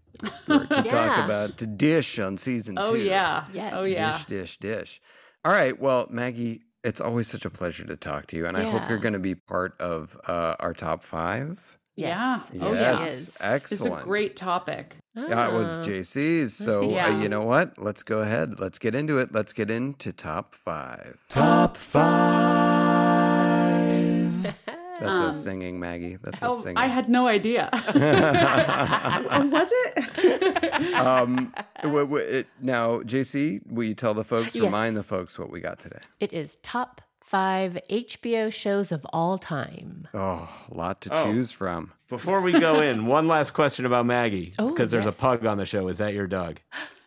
for, 0.46 0.66
to 0.66 0.82
talk 0.88 1.24
about 1.24 1.56
to 1.58 1.66
dish 1.66 2.18
on 2.18 2.36
season 2.36 2.76
oh 2.78 2.92
two. 2.94 3.02
yeah. 3.02 3.44
Yes. 3.52 3.72
Oh 3.76 3.84
yeah. 3.84 4.12
dish, 4.12 4.26
dish, 4.26 4.58
dish. 4.58 5.00
All 5.44 5.52
right, 5.52 5.78
well, 5.80 6.06
Maggie, 6.10 6.62
it's 6.84 7.00
always 7.00 7.28
such 7.28 7.44
a 7.44 7.50
pleasure 7.50 7.84
to 7.86 7.96
talk 7.96 8.26
to 8.28 8.36
you, 8.36 8.46
and 8.46 8.56
I 8.56 8.64
hope 8.64 8.88
you're 8.88 8.98
going 8.98 9.14
to 9.14 9.18
be 9.18 9.34
part 9.34 9.74
of 9.80 10.16
uh, 10.28 10.54
our 10.60 10.74
top 10.74 11.02
five. 11.02 11.78
Yeah. 11.96 12.40
Yes. 12.52 12.62
Oh 12.62 12.72
yes, 12.72 13.36
yeah. 13.40 13.54
is. 13.56 13.62
It's 13.72 13.84
a 13.84 13.90
great 14.02 14.36
topic. 14.36 14.96
Yeah, 15.14 15.48
it 15.48 15.52
was 15.52 15.78
Ah. 15.78 15.82
JC's. 15.82 16.54
So 16.64 16.82
Yeah. 16.90 17.06
uh, 17.08 17.18
you 17.20 17.28
know 17.28 17.42
what? 17.42 17.76
Let's 17.78 18.02
go 18.02 18.20
ahead. 18.20 18.58
Let's 18.60 18.78
get 18.78 18.94
into 18.94 19.18
it. 19.18 19.32
Let's 19.32 19.52
get 19.52 19.70
into 19.70 20.12
top 20.12 20.54
five. 20.54 21.18
Top 21.28 21.76
five. 21.76 22.00
That's 25.00 25.18
Um, 25.18 25.26
us 25.26 25.42
singing, 25.42 25.80
Maggie. 25.80 26.16
That's 26.22 26.42
us 26.42 26.50
Oh, 26.52 26.60
singing. 26.60 26.76
I 26.76 26.86
had 26.86 27.08
no 27.08 27.26
idea. 27.26 27.68
oh, 27.72 29.48
was 29.50 29.72
it? 29.72 30.94
um, 30.94 31.52
w- 31.82 32.04
w- 32.06 32.24
it, 32.24 32.46
now, 32.60 33.00
JC, 33.00 33.60
will 33.66 33.84
you 33.84 33.94
tell 33.94 34.14
the 34.14 34.24
folks, 34.24 34.54
Yes. 34.54 34.64
remind 34.64 34.96
the 34.96 35.02
folks 35.02 35.38
what 35.38 35.50
we 35.50 35.60
got 35.60 35.78
today? 35.78 35.98
It 36.20 36.32
is 36.32 36.56
top 36.62 37.00
five 37.24 37.78
HBO 37.90 38.50
shows 38.52 38.90
of 38.92 39.06
all 39.12 39.38
time. 39.38 40.08
Oh, 40.12 40.48
a 40.70 40.74
lot 40.74 41.00
to 41.02 41.10
Oh. 41.16 41.24
choose 41.26 41.50
from. 41.52 41.92
Before 42.08 42.40
we 42.40 42.52
go 42.58 42.80
in, 42.80 43.06
one 43.06 43.28
last 43.28 43.52
question 43.52 43.86
about 43.86 44.04
Maggie. 44.06 44.52
Oh, 44.58 44.70
Because 44.70 44.90
there's 44.90 45.04
yes. 45.04 45.16
a 45.16 45.20
pug 45.20 45.46
on 45.46 45.56
the 45.58 45.66
show. 45.66 45.86
Is 45.88 45.98
that 45.98 46.12
your 46.12 46.26
dog? 46.26 46.60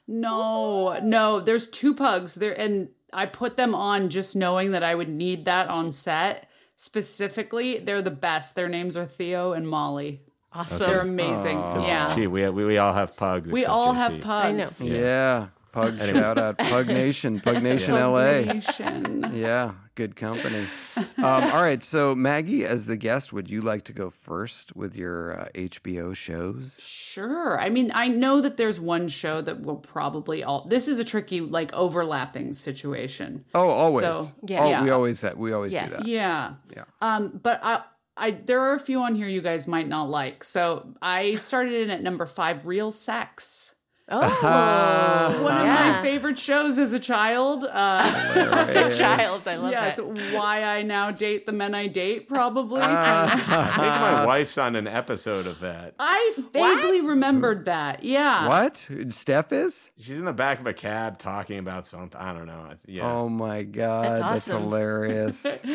No, 0.07 0.99
no. 1.03 1.39
There's 1.39 1.67
two 1.67 1.93
pugs 1.93 2.35
there, 2.35 2.57
and 2.59 2.89
I 3.11 3.25
put 3.25 3.57
them 3.57 3.75
on 3.75 4.09
just 4.09 4.35
knowing 4.35 4.71
that 4.71 4.83
I 4.83 4.95
would 4.95 5.09
need 5.09 5.45
that 5.45 5.67
on 5.67 5.91
set. 5.91 6.47
Specifically, 6.83 7.79
they're 7.79 8.01
the 8.01 8.11
best. 8.11 8.55
Their 8.55 8.67
names 8.67 8.97
are 8.97 9.05
Theo 9.05 9.53
and 9.53 9.65
Molly. 9.65 10.21
Awesome. 10.51 10.79
They're 10.79 10.99
amazing. 10.99 11.57
Aw. 11.57 11.87
Yeah, 11.87 12.13
Gee, 12.13 12.27
we, 12.27 12.47
we, 12.49 12.65
we 12.65 12.77
all 12.77 12.93
have 12.93 13.15
pugs. 13.15 13.49
we 13.49 13.65
all 13.65 13.93
JC. 13.93 13.97
have 13.97 14.21
pugs. 14.21 14.81
I 14.81 14.87
know. 14.87 14.93
Yeah. 14.93 15.47
Pug 15.73 15.99
Anyway. 15.99 16.19
shout 16.19 16.37
out. 16.37 16.57
Pug 16.59 16.87
Nation. 16.87 17.41
Pug 17.41 17.61
Nation 17.71 17.95
Pug 17.95 18.13
LA. 18.13 18.53
Nation. 18.53 19.31
Yeah, 19.33 19.73
good 19.95 20.15
company. 20.15 20.67
Um, 20.95 21.05
all 21.25 21.61
right, 21.63 21.83
so 21.83 22.13
Maggie, 22.15 22.63
as 22.65 22.85
the 22.85 22.95
guest, 22.95 23.33
would 23.33 23.49
you 23.49 23.59
like 23.61 23.83
to 23.85 23.93
go 23.93 24.09
first 24.11 24.75
with 24.75 24.95
your 24.95 25.39
uh, 25.41 25.47
HBO 25.55 26.15
shows? 26.15 26.79
Sure. 26.83 27.59
I 27.59 27.69
mean, 27.69 27.91
I 27.95 28.07
know 28.07 28.39
that 28.39 28.57
there's 28.57 28.79
one 28.79 29.07
show 29.07 29.41
that 29.41 29.61
will 29.61 29.77
probably 29.77 30.43
all. 30.43 30.65
This 30.69 30.87
is 30.87 30.99
a 30.99 31.03
tricky, 31.03 31.41
like, 31.41 31.73
overlapping 31.73 32.53
situation. 32.53 33.43
Oh, 33.55 33.69
always. 33.69 34.03
So, 34.05 34.27
yeah. 34.47 34.63
Oh, 34.63 34.69
Yeah. 34.69 34.83
we 34.83 34.89
always 34.91 35.21
have, 35.21 35.37
we 35.37 35.53
always 35.53 35.73
Yes. 35.73 35.89
do 35.89 35.97
that. 35.97 36.07
Yeah. 36.07 36.53
Yeah. 36.75 36.83
Um, 37.01 37.39
but 37.41 37.59
I, 37.63 37.81
I, 38.15 38.29
there 38.31 38.59
are 38.61 38.75
a 38.75 38.79
few 38.79 39.01
on 39.01 39.15
here 39.15 39.27
you 39.27 39.41
guys 39.41 39.67
might 39.67 39.87
not 39.87 40.07
like. 40.07 40.43
So 40.43 40.93
I 41.01 41.35
started 41.37 41.73
in 41.73 41.89
at 41.89 42.03
number 42.03 42.27
five, 42.27 42.67
Real 42.67 42.91
Sex. 42.91 43.73
Oh, 44.09 45.41
One 45.43 45.57
of 45.57 45.65
yeah. 45.65 45.93
my 45.93 46.01
favorite 46.01 46.37
shows 46.37 46.77
as 46.77 46.91
a 46.93 46.99
child. 46.99 47.63
Uh, 47.63 48.01
As 48.03 48.75
a 48.75 48.97
child, 48.97 49.47
I 49.47 49.55
love 49.55 49.71
yes, 49.71 49.95
that. 49.95 50.05
why 50.05 50.63
I 50.63 50.81
now 50.81 51.09
date 51.11 51.45
the 51.45 51.53
men 51.53 51.73
I 51.73 51.87
date, 51.87 52.27
probably. 52.27 52.81
I 52.83 53.29
think 53.29 53.47
my 53.47 54.25
wife's 54.25 54.57
on 54.57 54.75
an 54.75 54.87
episode 54.87 55.47
of 55.47 55.59
that. 55.61 55.95
I 55.99 56.33
vaguely 56.51 57.01
remembered 57.01 57.65
that. 57.65 58.03
Yeah. 58.03 58.47
What? 58.49 58.87
Steph 59.09 59.51
is? 59.53 59.89
She's 59.99 60.19
in 60.19 60.25
the 60.25 60.33
back 60.33 60.59
of 60.59 60.67
a 60.67 60.73
cab 60.73 61.17
talking 61.17 61.59
about 61.59 61.85
something. 61.85 62.19
I 62.19 62.33
don't 62.33 62.47
know. 62.47 62.71
Yeah. 62.85 63.09
Oh 63.09 63.29
my 63.29 63.63
God. 63.63 64.05
That's 64.17 64.19
That's, 64.19 64.45
hilarious. 64.47 65.45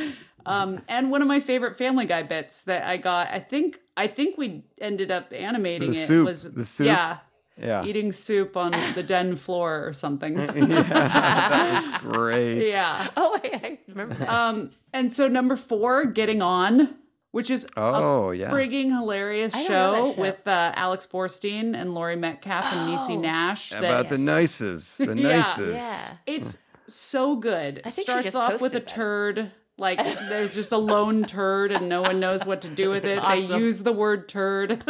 Um, 0.47 0.81
and 0.89 1.11
one 1.11 1.21
of 1.21 1.29
my 1.29 1.41
favorite 1.41 1.77
Family 1.77 2.07
Guy 2.07 2.23
bits 2.23 2.63
that 2.63 2.87
I 2.89 2.97
got, 2.97 3.29
I 3.29 3.39
think, 3.39 3.81
I 3.99 4.07
think 4.07 4.39
we 4.39 4.63
ended 4.81 5.11
up 5.11 5.27
animating 5.31 5.91
The 5.93 5.99
it 6.01 6.07
soup. 6.07 6.25
was 6.27 6.51
The 6.51 6.65
soup? 6.65 6.87
Yeah, 6.87 7.19
yeah. 7.61 7.85
eating 7.85 8.13
soup 8.13 8.57
on 8.57 8.73
the 8.95 9.03
den 9.03 9.37
floor 9.37 9.87
or 9.87 9.93
something. 9.93 10.35
that 10.37 11.89
was 11.91 12.01
great. 12.03 12.69
yeah. 12.71 13.09
Oh, 13.17 13.39
I, 13.43 13.49
I 13.65 13.79
remember 13.89 14.15
that. 14.17 14.29
Um, 14.29 14.71
and 14.93 15.13
so 15.13 15.29
number 15.29 15.57
four, 15.57 16.05
Getting 16.07 16.43
On, 16.43 16.97
which 17.33 17.51
is 17.51 17.67
Oh, 17.77 18.31
a 18.31 18.35
yeah. 18.35 18.51
frigging 18.51 18.89
hilarious 18.97 19.55
I 19.55 19.67
don't 19.67 19.69
know 19.69 20.05
show, 20.11 20.15
show. 20.15 20.21
with 20.21 20.49
uh, 20.49 20.73
Alex 20.75 21.07
Borstein 21.11 21.75
and 21.75 21.95
Laurie 21.95 22.17
Metcalf 22.17 22.73
and 22.73 22.91
Niecy 22.91 23.21
Nash. 23.21 23.71
that- 23.71 23.79
About 23.85 24.09
the 24.09 24.19
nices. 24.19 24.97
The 24.97 25.07
Yeah. 25.17 25.29
nices. 25.41 25.75
yeah. 25.77 26.17
It's 26.27 26.59
so 26.87 27.37
good. 27.37 27.83
I 27.85 27.91
think 27.91 27.95
she 27.95 28.03
Starts 28.13 28.25
just 28.25 28.37
off 28.37 28.53
with 28.61 28.73
a 28.75 28.81
posted 28.81 28.83
that. 28.83 28.89
turd. 28.89 29.51
Like 29.81 29.99
there's 30.29 30.55
just 30.55 30.73
a 30.73 30.77
lone 30.79 31.23
turd 31.25 31.71
and 31.71 31.89
no 31.89 32.03
one 32.03 32.19
knows 32.19 32.45
what 32.45 32.63
to 32.63 32.69
do 32.69 32.91
with 32.91 33.05
it. 33.05 33.23
They 33.23 33.41
use 33.41 33.83
the 33.85 33.93
word 33.93 34.27
turd. 34.29 34.83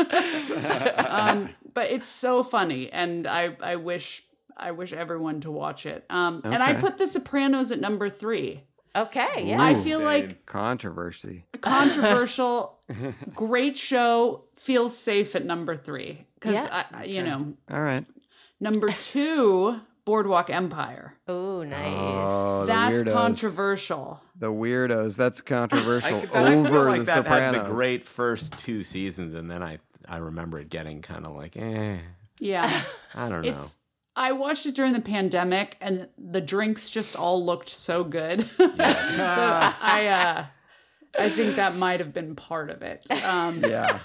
um, 0.97 1.51
but 1.75 1.91
it's 1.91 2.07
so 2.07 2.43
funny 2.43 2.91
and 2.93 3.27
I 3.27 3.57
I 3.63 3.77
wish 3.77 4.25
I 4.57 4.73
wish 4.73 4.93
everyone 4.93 5.41
to 5.43 5.51
watch 5.51 5.87
it. 5.87 6.05
Um, 6.11 6.41
and 6.45 6.63
I 6.63 6.75
put 6.75 6.99
The 6.99 7.07
Sopranos 7.07 7.71
at 7.71 7.79
number 7.81 8.11
3. 8.11 8.61
Okay, 8.97 9.45
yeah. 9.45 9.63
I 9.63 9.73
Ooh. 9.73 9.77
feel 9.83 10.01
like 10.03 10.45
Controversy. 10.47 11.45
controversial, 11.61 12.79
great 13.35 13.77
show, 13.77 14.45
feels 14.57 14.97
safe 14.99 15.37
at 15.37 15.45
number 15.45 15.77
3 15.77 16.25
cuz 16.41 16.55
Yeah. 16.55 16.85
I 16.93 17.05
you 17.05 17.23
know, 17.23 17.55
All 17.71 17.83
right. 17.83 18.05
number 18.61 18.91
2 18.91 19.81
Boardwalk 20.05 20.49
Empire. 20.49 21.15
Oh, 21.29 21.63
nice. 21.63 21.95
Oh, 21.99 22.61
the 22.63 22.67
That's 22.69 23.03
weirdos. 23.03 23.13
controversial. 23.13 24.23
The 24.39 24.47
weirdos. 24.51 25.17
That's 25.19 25.43
controversial 25.43 26.17
I, 26.21 26.27
but 26.27 26.35
I 26.37 26.51
feel 26.51 26.67
over 26.67 26.85
like 26.87 27.01
the 27.01 27.05
that 27.05 27.17
Sopranos. 27.27 27.57
had 27.57 27.67
the 27.67 27.71
great 27.75 28.07
first 28.07 28.57
two 28.57 28.83
seasons, 28.83 29.35
and 29.35 29.51
then 29.51 29.63
I 29.63 29.79
I 30.09 30.17
remember 30.19 30.59
it 30.59 30.71
getting 30.71 31.03
kind 31.03 31.27
of 31.27 31.37
like, 31.37 31.57
eh, 31.57 31.99
Yeah. 32.39 32.83
I 33.15 33.29
don't 33.29 33.43
know. 33.43 33.51
It's 33.51 33.77
I 34.17 34.33
watched 34.33 34.67
it 34.67 34.75
during 34.75 34.95
the 34.95 35.01
pandemic 35.01 35.77
and 35.81 36.09
the 36.19 36.41
drinks 36.41 36.91
just 36.91 37.15
all 37.15 37.45
looked 37.45 37.69
so 37.69 38.03
good. 38.03 38.41
That 38.59 39.77
I 39.81 40.07
uh 40.09 40.47
I 41.19 41.31
think 41.31 41.57
that 41.57 41.77
might 41.77 42.01
have 42.01 42.13
been 42.13 42.35
part 42.35 42.71
of 42.71 42.83
it. 42.83 43.09
Um 43.25 43.61
Yeah. 43.63 44.01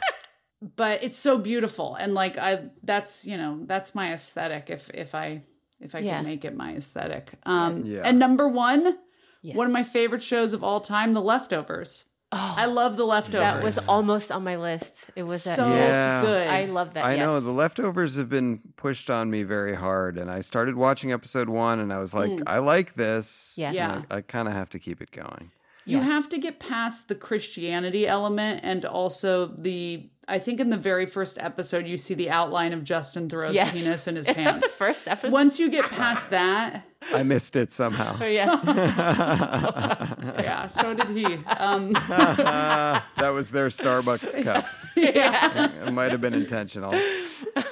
but 0.75 1.03
it's 1.03 1.17
so 1.17 1.37
beautiful 1.37 1.95
and 1.95 2.13
like 2.13 2.37
I 2.37 2.69
that's, 2.83 3.25
you 3.25 3.37
know, 3.37 3.61
that's 3.65 3.95
my 3.95 4.13
aesthetic 4.13 4.69
if 4.69 4.89
if 4.93 5.15
I 5.15 5.41
if 5.79 5.95
I 5.95 5.99
Yeah. 5.99 6.17
can 6.17 6.25
make 6.25 6.45
it 6.45 6.55
my 6.55 6.73
aesthetic. 6.75 7.31
Um 7.43 7.83
Yeah. 7.85 8.01
and 8.05 8.19
number 8.19 8.47
1, 8.47 8.97
Yes. 9.41 9.55
one 9.57 9.67
of 9.67 9.73
my 9.73 9.83
favorite 9.83 10.23
shows 10.23 10.53
of 10.53 10.63
all 10.63 10.79
time, 10.79 11.13
The 11.13 11.21
Leftovers. 11.21 12.05
Oh, 12.35 12.53
I 12.57 12.65
love 12.65 12.97
The 12.97 13.05
Leftovers. 13.05 13.39
That 13.41 13.61
was 13.63 13.87
almost 13.87 14.31
on 14.31 14.43
my 14.43 14.55
list. 14.55 15.05
It 15.15 15.23
was 15.23 15.45
a- 15.45 15.55
so 15.55 15.67
Yeah. 15.67 16.21
good. 16.23 16.47
I 16.47 16.61
love 16.63 16.93
that. 16.95 17.05
I 17.05 17.15
know 17.15 17.39
the 17.39 17.51
leftovers 17.51 18.15
have 18.17 18.27
been 18.29 18.59
pushed 18.75 19.09
on 19.11 19.29
me 19.29 19.43
very 19.43 19.75
hard, 19.75 20.17
and 20.17 20.31
I 20.31 20.41
started 20.41 20.75
watching 20.75 21.11
episode 21.11 21.47
one, 21.47 21.79
and 21.79 21.93
I 21.93 21.99
was 21.99 22.13
like, 22.13 22.31
mm. 22.31 22.43
I 22.47 22.57
like 22.57 22.95
this. 22.95 23.53
Yes. 23.55 23.75
Yeah. 23.75 24.01
I, 24.09 24.17
I 24.17 24.21
kind 24.21 24.47
of 24.47 24.53
have 24.55 24.69
to 24.69 24.79
keep 24.79 24.99
it 25.01 25.11
going. 25.11 25.51
You 25.85 25.97
Yeah. 25.97 26.03
have 26.05 26.29
to 26.29 26.37
get 26.37 26.59
past 26.59 27.07
the 27.09 27.15
Christianity 27.15 28.07
element 28.07 28.61
and 28.63 28.85
also 28.85 29.47
the 29.47 30.09
I 30.25 30.39
think 30.39 30.61
in 30.61 30.69
the 30.69 30.77
very 30.77 31.05
first 31.05 31.37
episode 31.37 31.85
you 31.85 31.97
see 31.97 32.13
the 32.13 32.29
outline 32.29 32.71
of 32.71 32.81
Justin 32.85 33.27
Theroux's 33.27 33.55
Yes. 33.55 33.71
penis 33.73 34.07
in 34.07 34.15
his 34.15 34.25
Is 34.29 34.33
that 34.33 34.41
pants. 34.41 34.71
the 34.77 34.85
first 34.85 35.07
episode? 35.09 35.33
Once 35.33 35.59
you 35.59 35.69
get 35.69 35.83
past 35.89 36.29
that, 36.29 36.85
I 37.13 37.23
missed 37.23 37.57
it 37.57 37.73
somehow. 37.73 38.15
Oh, 38.21 38.25
yeah. 38.25 38.61
yeah, 40.41 40.67
so 40.67 40.93
did 40.93 41.09
he. 41.09 41.25
Um, 41.47 41.91
that 42.07 43.29
was 43.33 43.51
their 43.51 43.67
Starbucks 43.67 44.41
cup. 44.45 44.65
yeah. 45.13 45.87
It 45.87 45.91
might 45.93 46.11
have 46.11 46.21
been 46.21 46.33
intentional. 46.33 46.93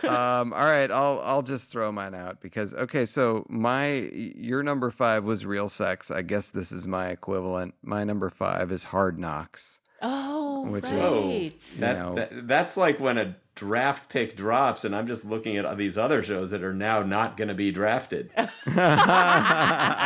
Um, 0.04 0.54
all 0.54 0.66
right, 0.66 0.90
I'll 0.92 1.22
I'll 1.24 1.42
just 1.42 1.72
throw 1.72 1.92
mine 1.92 2.14
out 2.16 2.42
because 2.42 2.74
okay, 2.74 3.06
so 3.06 3.46
my 3.50 3.94
your 4.36 4.64
number 4.64 4.90
five 4.92 5.24
was 5.24 5.46
real 5.46 5.70
sex. 5.70 6.12
I 6.12 6.22
guess 6.22 6.50
this 6.50 6.72
is 6.72 6.88
my 6.88 7.10
equivalent. 7.10 7.74
My 7.84 8.04
number 8.04 8.30
five 8.30 8.72
is 8.72 8.84
Hard 8.86 9.18
Knocks. 9.20 9.80
Oh, 10.04 10.62
Which 10.68 10.86
is- 10.86 10.92
right. 10.92 11.62
that, 11.80 11.98
know. 12.00 12.16
that 12.16 12.48
that's 12.48 12.76
like 12.76 13.00
when 13.00 13.18
a 13.20 13.36
draft 13.54 14.10
pick 14.10 14.36
drops, 14.36 14.84
and 14.84 14.96
I'm 14.96 15.06
just 15.06 15.26
looking 15.26 15.58
at 15.58 15.78
these 15.78 15.98
other 15.98 16.24
shows 16.24 16.50
that 16.52 16.64
are 16.64 16.74
now 16.74 17.04
not 17.04 17.38
going 17.38 17.50
to 17.50 17.54
be 17.54 17.72
drafted. 17.72 18.32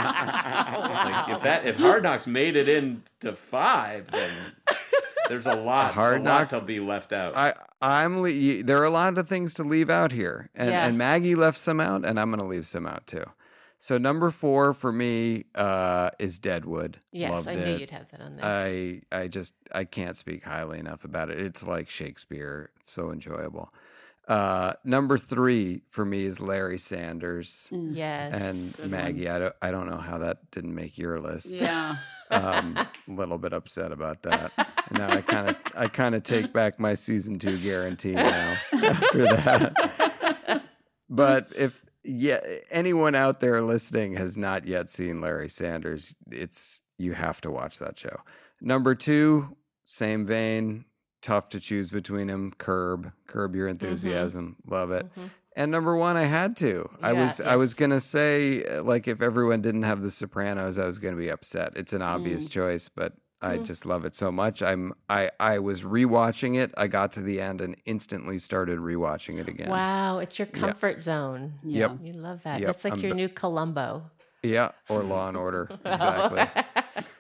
Like, 0.06 1.30
if 1.30 1.42
that 1.44 1.66
if 1.66 1.78
Hard 1.78 2.04
Knocks 2.04 2.28
made 2.28 2.56
it 2.56 2.68
into 2.68 3.34
five, 3.34 4.10
then 4.12 4.32
There's 5.30 5.46
a 5.48 5.56
lot. 5.72 5.94
Hard 5.94 6.22
a 6.22 6.24
lot 6.24 6.40
Knocks. 6.52 6.54
to 6.54 6.62
be 6.66 6.80
left 6.80 7.14
out. 7.14 7.36
I 7.36 7.54
I'm 7.82 8.22
le- 8.22 8.64
there 8.64 8.80
are 8.80 8.86
a 8.86 8.90
lot 8.90 9.18
of 9.18 9.28
things 9.28 9.54
to 9.56 9.64
leave 9.64 9.90
out 9.90 10.12
here, 10.12 10.50
and 10.56 10.70
Yeah. 10.72 10.86
and 10.86 10.98
Maggie 10.98 11.36
left 11.36 11.60
some 11.60 11.80
out, 11.80 12.06
and 12.06 12.20
I'm 12.20 12.30
gonna 12.32 12.46
leave 12.48 12.68
some 12.68 12.86
out 12.88 13.06
too. 13.08 13.24
So 13.78 13.98
number 13.98 14.32
four 14.32 14.74
for 14.74 14.92
me 14.92 15.46
uh, 15.54 16.10
is 16.18 16.40
Deadwood. 16.40 16.98
Yes, 17.12 17.32
Loved 17.32 17.48
I 17.50 17.56
knew 17.56 17.62
it. 17.74 17.80
you'd 17.82 17.90
have 17.92 18.10
that 18.10 18.22
on 18.22 18.38
there. 18.38 18.46
I 18.46 19.02
I 19.12 19.28
just 19.28 19.54
I 19.72 19.84
can't 19.84 20.16
speak 20.18 20.44
highly 20.44 20.80
enough 20.80 21.04
about 21.04 21.30
it. 21.30 21.40
It's 21.40 21.66
like 21.68 21.90
Shakespeare. 21.90 22.72
It's 22.80 22.92
so 22.92 23.12
enjoyable. 23.12 23.72
Uh, 24.28 24.74
number 24.84 25.20
three 25.20 25.84
for 25.92 26.04
me 26.04 26.26
is 26.26 26.40
Larry 26.40 26.80
Sanders. 26.80 27.70
yes. 27.72 28.34
And 28.82 28.90
Maggie, 28.92 29.30
I 29.30 29.38
don't, 29.38 29.56
I 29.62 29.70
don't 29.70 29.88
know 29.88 29.98
how 30.00 30.18
that 30.18 30.50
didn't 30.50 30.74
make 30.74 30.98
your 30.98 31.20
list. 31.20 31.54
Yeah. 31.54 31.98
um, 32.32 32.78
a 32.78 32.90
little 33.08 33.38
bit 33.38 33.54
upset 33.54 33.92
about 33.92 34.24
that. 34.24 34.52
And 34.90 34.98
now 35.00 35.10
I 35.10 35.22
kind 35.22 35.50
of 35.50 35.56
I 35.76 35.88
kind 35.88 36.16
of 36.16 36.24
take 36.24 36.54
back 36.54 36.80
my 36.80 36.94
season 36.94 37.40
two 37.40 37.58
guarantee 37.58 38.14
now 38.14 38.58
after 38.74 39.24
that. 39.24 40.64
but 41.10 41.52
if 41.56 41.84
yeah, 42.04 42.40
anyone 42.70 43.16
out 43.16 43.40
there 43.40 43.62
listening 43.62 44.16
has 44.16 44.38
not 44.38 44.66
yet 44.66 44.90
seen 44.90 45.22
Larry 45.22 45.50
Sanders, 45.50 46.16
it's 46.32 46.82
you 46.98 47.14
have 47.14 47.42
to 47.42 47.52
watch 47.52 47.80
that 47.80 47.98
show. 47.98 48.18
Number 48.62 48.96
two, 48.96 49.56
same 49.86 50.26
vein, 50.26 50.86
tough 51.22 51.50
to 51.50 51.60
choose 51.60 51.90
between 51.90 52.28
them. 52.28 52.54
Curb, 52.58 53.12
curb 53.28 53.56
your 53.56 53.68
enthusiasm, 53.68 54.56
love 54.68 54.92
it. 54.92 55.08
And 55.56 55.72
number 55.72 55.96
one, 55.96 56.18
I 56.18 56.24
had 56.26 56.58
to. 56.58 56.90
I 57.02 57.14
Yeah, 57.14 57.22
was 57.22 57.40
I 57.40 57.56
was 57.56 57.74
gonna 57.74 58.00
say 58.02 58.64
uh, 58.66 58.84
like 58.84 59.08
if 59.08 59.22
everyone 59.22 59.62
didn't 59.62 59.84
have 59.84 60.02
The 60.04 60.12
Sopranos, 60.12 60.78
I 60.78 60.86
was 60.86 61.00
gonna 61.00 61.16
be 61.16 61.30
upset. 61.30 61.74
It's 61.76 61.94
an 61.94 62.02
obvious 62.02 62.48
choice, 62.48 62.90
but 62.90 63.14
I 63.42 63.58
just 63.60 63.86
love 63.86 64.06
it 64.06 64.16
so 64.16 64.32
much. 64.32 64.62
I'm 64.64 64.94
I 65.08 65.30
I 65.40 65.60
was 65.60 65.84
rewatching 65.84 66.58
it. 66.58 66.74
I 66.78 66.88
got 66.88 67.12
to 67.14 67.22
the 67.22 67.40
end 67.40 67.62
and 67.62 67.76
instantly 67.86 68.38
started 68.40 68.80
rewatching 68.80 69.40
it 69.40 69.48
again. 69.48 69.70
Wow, 69.70 70.18
it's 70.20 70.38
your 70.40 70.48
comfort 70.48 71.00
zone. 71.00 71.54
Yep. 71.64 72.00
You 72.02 72.14
love 72.14 72.42
that. 72.44 72.60
Yep, 72.60 72.68
That's 72.68 72.84
like 72.84 72.94
I'm 72.94 73.00
your 73.00 73.12
b- 73.12 73.18
new 73.18 73.30
Columbo. 73.30 74.10
Yeah, 74.44 74.72
or 74.90 75.04
Law 75.04 75.28
and 75.28 75.38
Order. 75.38 75.70
Exactly. 75.86 76.64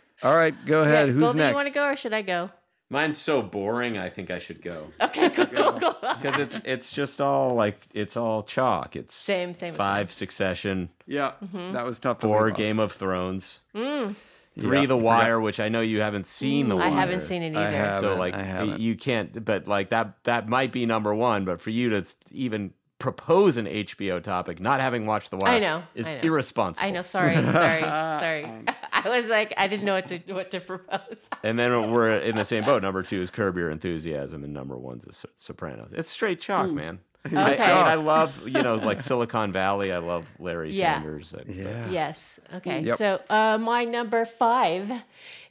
All 0.23 0.35
right, 0.35 0.53
go 0.65 0.81
ahead. 0.81 1.07
Yeah, 1.07 1.13
Who's 1.13 1.23
Goldie, 1.23 1.37
next? 1.39 1.49
you 1.51 1.55
want 1.55 1.67
to 1.67 1.73
go 1.73 1.89
or 1.89 1.95
should 1.95 2.13
I 2.13 2.21
go? 2.21 2.49
Mine's 2.89 3.17
so 3.17 3.41
boring. 3.41 3.97
I 3.97 4.09
think 4.09 4.29
I 4.29 4.37
should 4.39 4.61
go 4.61 4.91
Okay, 5.01 5.29
cool, 5.35 5.45
cool, 5.47 5.71
cool. 5.73 5.95
because 6.01 6.39
it's 6.39 6.55
it's 6.65 6.91
just 6.91 7.19
all 7.19 7.55
like 7.55 7.87
it's 7.93 8.15
all 8.15 8.43
chalk. 8.43 8.95
It's 8.95 9.15
Same, 9.15 9.53
same. 9.55 9.73
five 9.73 10.11
Succession, 10.11 10.89
Yeah, 11.07 11.31
Mm-hmm. 11.43 11.73
that 11.73 11.83
was 11.85 11.97
tough. 11.99 12.19
To 12.19 12.27
four 12.27 12.43
leave 12.45 12.53
off. 12.53 12.57
Game 12.57 12.79
of 12.79 12.91
Thrones, 12.91 13.59
Mm, 13.75 14.15
three 14.59 14.81
Yeah, 14.81 14.85
The 14.85 14.97
Wire, 14.97 15.39
which 15.39 15.59
I 15.59 15.67
know 15.69 15.81
you 15.81 15.99
haven't 16.01 16.27
seen. 16.27 16.69
The 16.69 16.75
I 16.77 16.89
Wire. 16.89 16.99
haven't 16.99 17.21
seen 17.21 17.41
it 17.41 17.55
I 17.57 17.67
either. 17.67 17.77
have. 17.77 17.99
So 18.01 18.15
like 18.17 18.35
I 18.35 18.63
y- 18.63 18.75
you 18.77 18.95
can't. 18.95 19.43
But 19.43 19.67
like 19.67 19.89
that 19.89 20.23
that 20.23 20.47
might 20.47 20.71
be 20.71 20.85
number 20.85 21.13
one. 21.13 21.43
But 21.43 21.61
for 21.61 21.71
you 21.71 21.89
to 21.89 22.05
even 22.31 22.71
propose 22.99 23.57
an 23.57 23.65
HBO 23.65 24.21
topic, 24.23 24.59
not 24.59 24.79
having 24.79 25.05
watched 25.05 25.29
The 25.31 25.37
Wire, 25.37 25.53
I 25.55 25.59
know, 25.59 25.83
is 25.95 26.07
I 26.07 26.15
know. 26.15 26.19
irresponsible. 26.23 26.87
I 26.87 26.91
know. 26.91 27.01
Sorry, 27.01 27.35
sorry, 27.35 27.81
sorry. 27.83 28.45
I 28.93 29.09
was 29.09 29.27
like, 29.27 29.53
I 29.57 29.67
didn't 29.67 29.85
know 29.85 29.95
what 29.95 30.07
to 30.07 30.17
what 30.33 30.51
to 30.51 30.59
propose. 30.59 31.01
And 31.43 31.59
then 31.59 31.91
we're 31.91 32.11
in 32.17 32.35
the 32.35 32.45
same 32.45 32.63
boat. 32.65 32.81
Number 32.81 33.03
two 33.03 33.21
is 33.21 33.29
Curb 33.29 33.57
Your 33.57 33.69
Enthusiasm, 33.69 34.43
and 34.43 34.53
number 34.53 34.77
one's 34.77 35.05
is 35.05 35.17
So- 35.17 35.29
Sopranos. 35.37 35.93
It's 35.93 36.09
straight 36.09 36.39
chalk, 36.41 36.71
man. 36.71 36.99
I, 37.33 37.55
I, 37.55 37.91
I 37.93 37.95
love 37.95 38.47
you 38.47 38.61
know 38.61 38.75
like 38.75 39.01
Silicon 39.01 39.51
Valley. 39.51 39.91
I 39.91 39.97
love 39.97 40.27
Larry 40.39 40.71
Yeah. 40.71 40.93
Sanders. 41.01 41.33
uh, 41.33 41.43
Yeah. 41.47 41.89
Yes. 41.89 42.39
Okay. 42.55 42.81
Yep. 42.81 42.97
So 42.97 43.19
uh, 43.29 43.57
my 43.59 43.83
number 43.83 44.25
five 44.25 44.91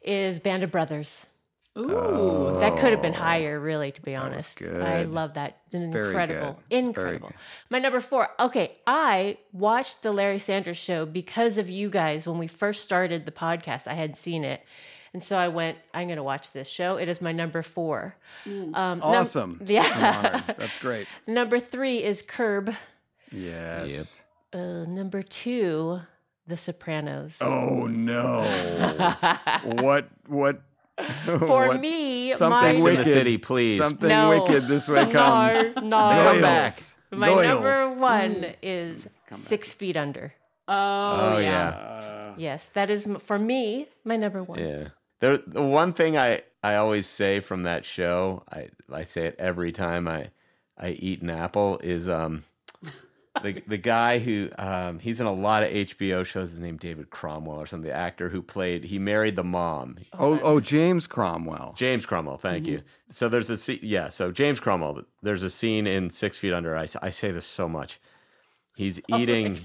is 0.02 0.38
Band 0.38 0.62
of 0.62 0.70
Brothers. 0.70 1.26
Ooh. 1.76 2.56
That 2.60 2.76
could 2.76 2.92
have 2.92 3.02
been 3.02 3.12
higher, 3.14 3.58
really, 3.58 3.90
to 3.90 4.00
be 4.02 4.14
honest. 4.14 4.62
I 4.62 5.02
love 5.02 5.34
that. 5.34 5.58
It's 5.66 5.74
an 5.74 5.90
Very 5.92 6.06
incredible, 6.08 6.60
good. 6.70 6.76
Incredible. 6.84 7.32
My 7.68 7.80
number 7.80 8.00
four. 8.00 8.28
Okay, 8.38 8.76
I 8.86 9.38
watched 9.52 10.02
the 10.02 10.12
Larry 10.12 10.38
Sanders 10.38 10.76
show 10.76 11.04
because 11.04 11.58
of 11.58 11.68
you 11.68 11.90
guys. 11.90 12.26
When 12.26 12.38
we 12.38 12.46
first 12.46 12.82
started 12.84 13.26
the 13.26 13.32
podcast, 13.32 13.88
I 13.88 13.94
had 13.94 14.16
seen 14.16 14.44
it, 14.44 14.62
and 15.12 15.20
so 15.20 15.36
I 15.36 15.48
went. 15.48 15.76
I'm 15.92 16.06
going 16.06 16.16
to 16.16 16.22
watch 16.22 16.52
this 16.52 16.68
show. 16.68 16.96
It 16.96 17.08
is 17.08 17.20
my 17.20 17.32
number 17.32 17.62
four. 17.62 18.14
Um, 18.46 18.70
num- 18.70 19.02
Awesome. 19.02 19.60
yeah. 19.66 20.44
I'm. 20.46 20.54
That's 20.56 20.78
great. 20.78 21.08
number 21.26 21.58
three 21.58 22.04
is 22.04 22.22
Curb. 22.22 22.72
Yes. 23.32 24.22
Uh, 24.52 24.84
number 24.86 25.22
two, 25.24 26.00
The 26.46 26.56
Sopranos. 26.56 27.38
Oh 27.40 27.86
no. 27.88 28.44
what 29.64 30.08
what 30.28 30.62
For 31.24 31.68
what- 31.68 31.80
me, 31.80 32.32
something 32.32 32.50
my 32.50 32.62
Sex 32.70 32.78
in 32.78 32.84
wicked. 32.84 33.00
the 33.06 33.10
City, 33.10 33.38
please. 33.38 33.78
Something 33.78 34.08
No. 34.08 34.28
wicked 34.44 34.66
this 34.68 34.88
way 34.88 35.10
comes. 35.10 35.76
No, 35.76 35.82
no. 35.82 35.96
Goyles. 35.98 36.40
back. 36.42 36.74
My 37.10 37.28
Goyles. 37.30 37.44
number 37.44 37.94
one 38.00 38.46
is 38.62 39.08
Six 39.30 39.72
Feet 39.74 39.96
Under. 39.96 40.34
Oh, 40.68 40.72
Oh 41.34 41.38
yeah. 41.38 41.40
yeah. 41.40 42.34
Yes, 42.36 42.68
that 42.74 42.90
is 42.90 43.06
m- 43.06 43.18
for 43.18 43.38
me 43.38 43.88
my 44.04 44.16
number 44.16 44.42
one. 44.42 44.58
Yeah. 44.58 44.88
There, 45.20 45.38
the 45.38 45.62
one 45.62 45.92
thing 45.92 46.16
I, 46.18 46.42
I 46.62 46.76
always 46.76 47.06
say 47.06 47.40
from 47.40 47.62
that 47.64 47.84
show, 47.84 48.42
I, 48.52 48.68
I 48.92 49.04
say 49.04 49.26
it 49.26 49.36
every 49.38 49.72
time 49.72 50.08
I, 50.08 50.30
I 50.78 50.90
eat 50.90 51.22
an 51.22 51.30
apple, 51.30 51.78
is 51.82 52.08
um, 52.08 52.44
the 53.42 53.62
the 53.66 53.76
guy 53.78 54.18
who 54.18 54.48
um, 54.58 54.98
he's 54.98 55.20
in 55.20 55.26
a 55.26 55.32
lot 55.32 55.62
of 55.62 55.70
HBO 55.70 56.24
shows. 56.24 56.52
His 56.52 56.60
name 56.60 56.76
David 56.76 57.10
Cromwell 57.10 57.56
or 57.60 57.66
something. 57.66 57.88
The 57.88 57.94
actor 57.96 58.28
who 58.28 58.42
played 58.42 58.84
he 58.84 58.98
married 58.98 59.36
the 59.36 59.44
mom. 59.44 59.96
Oh 60.18 60.38
oh 60.42 60.60
James 60.60 61.06
Cromwell. 61.06 61.74
James 61.76 62.06
Cromwell, 62.06 62.38
thank 62.38 62.66
you. 62.66 62.82
So 63.10 63.28
there's 63.28 63.50
a 63.50 63.56
scene, 63.56 63.80
yeah. 63.82 64.08
So 64.08 64.30
James 64.32 64.60
Cromwell, 64.60 65.02
there's 65.22 65.42
a 65.42 65.50
scene 65.50 65.86
in 65.86 66.10
Six 66.10 66.38
Feet 66.38 66.52
Under. 66.52 66.76
I 66.76 66.86
I 67.02 67.10
say 67.10 67.30
this 67.30 67.46
so 67.46 67.68
much. 67.68 68.00
He's 68.76 69.00
eating 69.08 69.60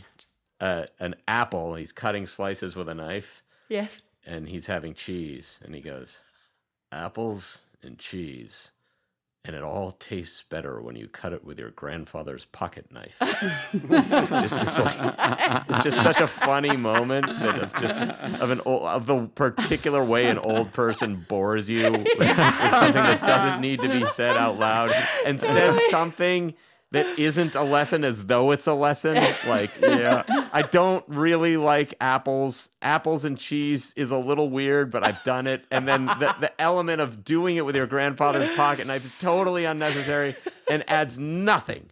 uh, 0.59 0.85
an 0.99 1.15
apple. 1.27 1.75
He's 1.75 1.91
cutting 1.91 2.25
slices 2.27 2.75
with 2.75 2.89
a 2.89 2.93
knife 2.95 3.41
Yes. 3.69 4.01
and 4.25 4.47
he's 4.49 4.65
having 4.67 4.93
cheese 4.93 5.57
and 5.63 5.73
he 5.73 5.81
goes 5.81 6.21
apples 6.91 7.59
and 7.83 7.97
cheese 7.97 8.71
and 9.49 9.55
it 9.55 9.63
all 9.63 9.93
tastes 9.93 10.43
better 10.47 10.79
when 10.79 10.95
you 10.95 11.07
cut 11.07 11.33
it 11.33 11.43
with 11.43 11.57
your 11.57 11.71
grandfather's 11.71 12.45
pocket 12.45 12.85
knife. 12.91 13.17
Just, 13.81 14.61
it's, 14.61 14.77
like, 14.77 15.65
it's 15.69 15.83
just 15.83 16.03
such 16.03 16.19
a 16.19 16.27
funny 16.27 16.77
moment 16.77 17.25
that 17.25 17.59
of 17.59 17.73
just 17.73 17.95
of 18.41 18.51
an 18.51 18.61
old, 18.65 18.83
of 18.83 19.07
the 19.07 19.25
particular 19.33 20.03
way 20.03 20.27
an 20.27 20.37
old 20.37 20.71
person 20.71 21.25
bores 21.27 21.67
you 21.67 21.91
with, 21.91 22.07
with 22.19 22.27
something 22.27 22.93
that 22.93 23.21
doesn't 23.21 23.59
need 23.59 23.81
to 23.81 23.89
be 23.89 24.05
said 24.09 24.37
out 24.37 24.59
loud 24.59 24.91
and 25.25 25.41
says 25.41 25.79
something 25.89 26.53
that 26.91 27.19
isn't 27.19 27.55
a 27.55 27.63
lesson 27.63 28.03
as 28.03 28.25
though 28.25 28.51
it's 28.51 28.65
a 28.67 28.73
lesson 28.73 29.15
like 29.47 29.71
Yeah. 29.81 30.23
I 30.51 30.63
don't 30.63 31.03
really 31.07 31.57
like 31.57 31.93
apples. 32.01 32.69
Apples 32.81 33.25
and 33.25 33.37
cheese 33.37 33.93
is 33.95 34.11
a 34.11 34.17
little 34.17 34.49
weird, 34.49 34.89
but 34.91 35.03
I've 35.03 35.23
done 35.23 35.45
it. 35.45 35.65
And 35.69 35.87
then 35.87 36.05
the, 36.05 36.35
the 36.39 36.61
element 36.61 37.01
of 37.01 37.23
doing 37.23 37.57
it 37.57 37.65
with 37.65 37.75
your 37.75 37.87
grandfather's 37.87 38.55
pocket 38.55 38.87
knife 38.87 39.05
is 39.05 39.17
totally 39.19 39.65
unnecessary 39.65 40.35
and 40.69 40.83
adds 40.89 41.19
nothing. 41.19 41.89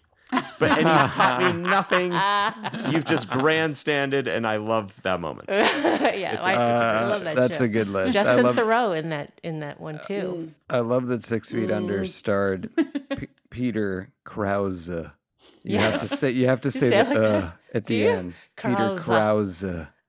But 0.60 0.72
and 0.72 0.80
you've 0.80 1.14
taught 1.14 1.42
me 1.42 1.62
nothing. 1.70 2.92
You've 2.92 3.06
just 3.06 3.30
grandstanded, 3.30 4.28
and 4.28 4.48
I 4.48 4.58
love 4.58 4.94
that 5.04 5.20
moment. 5.20 5.48
yeah, 5.50 6.40
I, 6.42 6.54
I 6.54 7.06
love 7.06 7.22
uh, 7.22 7.24
that 7.26 7.36
that's 7.36 7.58
show. 7.60 7.66
a 7.66 7.68
good 7.68 7.88
list. 7.88 8.18
I 8.18 8.24
Justin 8.24 8.46
love- 8.46 8.56
Theroux 8.56 8.98
in 8.98 9.10
that 9.10 9.40
in 9.44 9.60
that 9.60 9.80
one 9.80 10.00
too. 10.06 10.52
Uh, 10.70 10.78
I 10.78 10.80
love 10.80 11.08
that 11.08 11.24
Six 11.24 11.52
Feet 11.52 11.72
Under 11.72 12.02
mm. 12.02 12.08
starred 12.08 12.72
P- 13.10 13.28
Peter 13.50 14.10
Krause. 14.24 14.90
You 15.64 15.80
have 15.80 16.02
to 16.02 16.08
say 16.08 16.32
you 16.32 16.48
have 16.48 16.62
to 16.62 16.72
say 16.72 16.90
say 16.90 17.04
the 17.04 17.10
like 17.10 17.18
uh, 17.18 17.22
that? 17.22 17.54
at 17.74 17.86
the 17.86 17.96
you? 17.96 18.10
end. 18.10 18.34
Peter 18.56 18.96
Krause. 18.98 19.64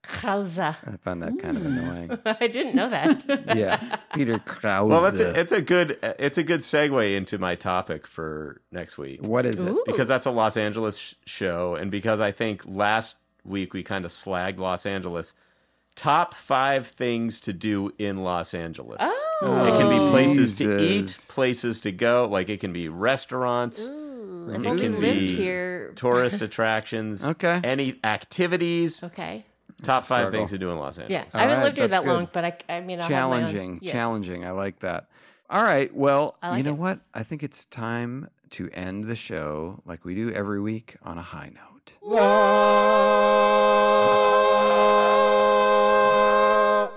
Krause. 0.09 0.59
I 0.59 0.73
found 1.01 1.21
that 1.21 1.39
kind 1.39 1.57
of 1.57 1.63
hmm. 1.63 1.77
annoying. 1.77 2.19
I 2.25 2.47
didn't 2.47 2.75
know 2.75 2.89
that. 2.89 3.25
Yeah, 3.55 3.97
Peter 4.13 4.39
Krause. 4.39 4.89
Well, 4.89 5.01
that's 5.01 5.19
a, 5.19 5.39
it's 5.39 5.51
a 5.51 5.61
good 5.61 5.97
it's 6.01 6.37
a 6.37 6.43
good 6.43 6.61
segue 6.61 7.15
into 7.15 7.37
my 7.37 7.55
topic 7.55 8.05
for 8.05 8.61
next 8.71 8.97
week. 8.97 9.21
what 9.23 9.45
is 9.45 9.59
it? 9.59 9.75
because 9.85 10.07
that's 10.07 10.25
a 10.25 10.31
Los 10.31 10.57
Angeles 10.57 10.97
sh- 10.97 11.13
show, 11.25 11.75
and 11.75 11.89
because 11.89 12.19
I 12.19 12.31
think 12.31 12.63
last 12.65 13.15
week 13.43 13.73
we 13.73 13.83
kind 13.83 14.05
of 14.05 14.11
slagged 14.11 14.57
Los 14.57 14.85
Angeles. 14.85 15.33
Top 15.95 16.33
five 16.33 16.87
things 16.87 17.41
to 17.41 17.51
do 17.51 17.91
in 17.97 18.23
Los 18.23 18.53
Angeles. 18.53 19.01
Oh. 19.01 19.65
It 19.65 19.77
can 19.77 19.89
be 19.89 19.99
oh. 19.99 20.11
places 20.11 20.57
to 20.57 20.81
eat, 20.81 21.25
places 21.27 21.81
to 21.81 21.91
go. 21.91 22.27
Like 22.29 22.49
it 22.49 22.59
can 22.59 22.71
be 22.71 22.87
restaurants, 22.87 23.81
Ooh, 23.81 24.51
I've 24.53 24.63
it 24.63 24.67
only 24.67 24.83
can 24.83 24.99
lived 24.99 25.19
be 25.19 25.27
here. 25.27 25.93
tourist 25.95 26.41
attractions, 26.41 27.25
Okay. 27.25 27.59
any 27.63 27.99
activities. 28.03 29.03
Okay. 29.03 29.43
Top 29.83 30.03
five 30.03 30.31
things 30.31 30.49
to 30.51 30.57
do 30.57 30.71
in 30.71 30.77
Los 30.77 30.97
Angeles. 30.97 31.27
Yeah, 31.33 31.39
I 31.39 31.41
haven't 31.41 31.57
right, 31.57 31.63
lived 31.65 31.77
here 31.77 31.87
that's 31.87 32.05
that 32.05 32.11
long, 32.11 32.27
but 32.31 32.45
I, 32.45 32.57
I 32.69 32.81
mean, 32.81 32.99
I 32.99 33.07
challenging, 33.07 33.79
Yeah. 33.81 33.91
challenging. 33.91 34.45
I 34.45 34.51
like 34.51 34.79
that. 34.79 35.07
All 35.49 35.63
right. 35.63 35.93
Well, 35.95 36.37
I 36.41 36.49
like 36.49 36.57
you 36.57 36.63
know 36.63 36.71
it. 36.71 36.77
what? 36.77 36.99
I 37.13 37.23
think 37.23 37.43
it's 37.43 37.65
time 37.65 38.29
to 38.51 38.69
end 38.71 39.05
the 39.05 39.15
show 39.15 39.81
like 39.85 40.05
we 40.05 40.15
do 40.15 40.31
every 40.31 40.61
week 40.61 40.95
on 41.03 41.17
a 41.17 41.21
high 41.21 41.49
note. 41.49 41.93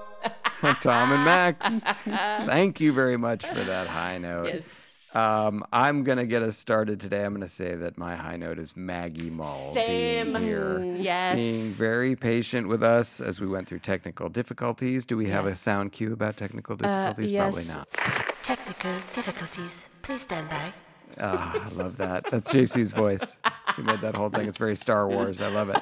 Tom 0.81 1.13
and 1.13 1.25
Max. 1.25 1.81
Thank 2.05 2.81
you 2.81 2.93
very 2.93 3.17
much 3.17 3.47
for 3.47 3.65
that 3.65 3.89
high 3.89 4.19
note. 4.19 4.47
Yes. 4.47 4.92
Um, 5.15 5.63
I'm 5.73 6.05
gonna 6.05 6.25
get 6.25 6.43
us 6.43 6.57
started 6.57 6.99
today. 6.99 7.25
I'm 7.25 7.35
gonna 7.35 7.49
say 7.49 7.75
that 7.75 7.99
my 7.99 8.17
high 8.17 8.37
note 8.37 8.59
is 8.59 8.75
Maggie 8.77 9.31
Mull 9.31 9.73
Same. 9.75 10.33
being 10.33 10.43
here, 10.45 10.83
Yes. 10.97 11.37
being 11.37 11.67
very 11.67 12.17
patient 12.17 12.67
with 12.67 12.83
us 12.83 13.21
as 13.21 13.39
we 13.39 13.47
went 13.47 13.69
through 13.69 13.81
technical 13.81 14.31
difficulties. 14.31 15.05
Do 15.05 15.17
we 15.19 15.29
have 15.29 15.45
a 15.47 15.55
sound 15.55 15.93
cue 15.93 16.15
about 16.15 16.39
technical 16.39 16.75
Uh, 16.83 17.13
difficulties? 17.13 17.33
Probably 17.37 17.65
not. 17.67 17.89
Technical 18.43 18.93
difficulties. 19.13 19.71
Please 20.01 20.23
stand 20.23 20.49
by. 20.49 20.73
Ah, 21.21 21.63
I 21.67 21.69
love 21.75 21.99
that. 21.99 22.25
That's 22.31 22.51
JC's 22.51 22.93
voice. 22.93 23.39
She 23.77 23.83
made 23.83 24.01
that 24.01 24.15
whole 24.15 24.31
thing. 24.31 24.49
It's 24.49 24.57
very 24.57 24.77
Star 24.77 25.07
Wars. 25.09 25.43
I 25.43 25.49
love 25.49 25.69
it. 25.69 25.77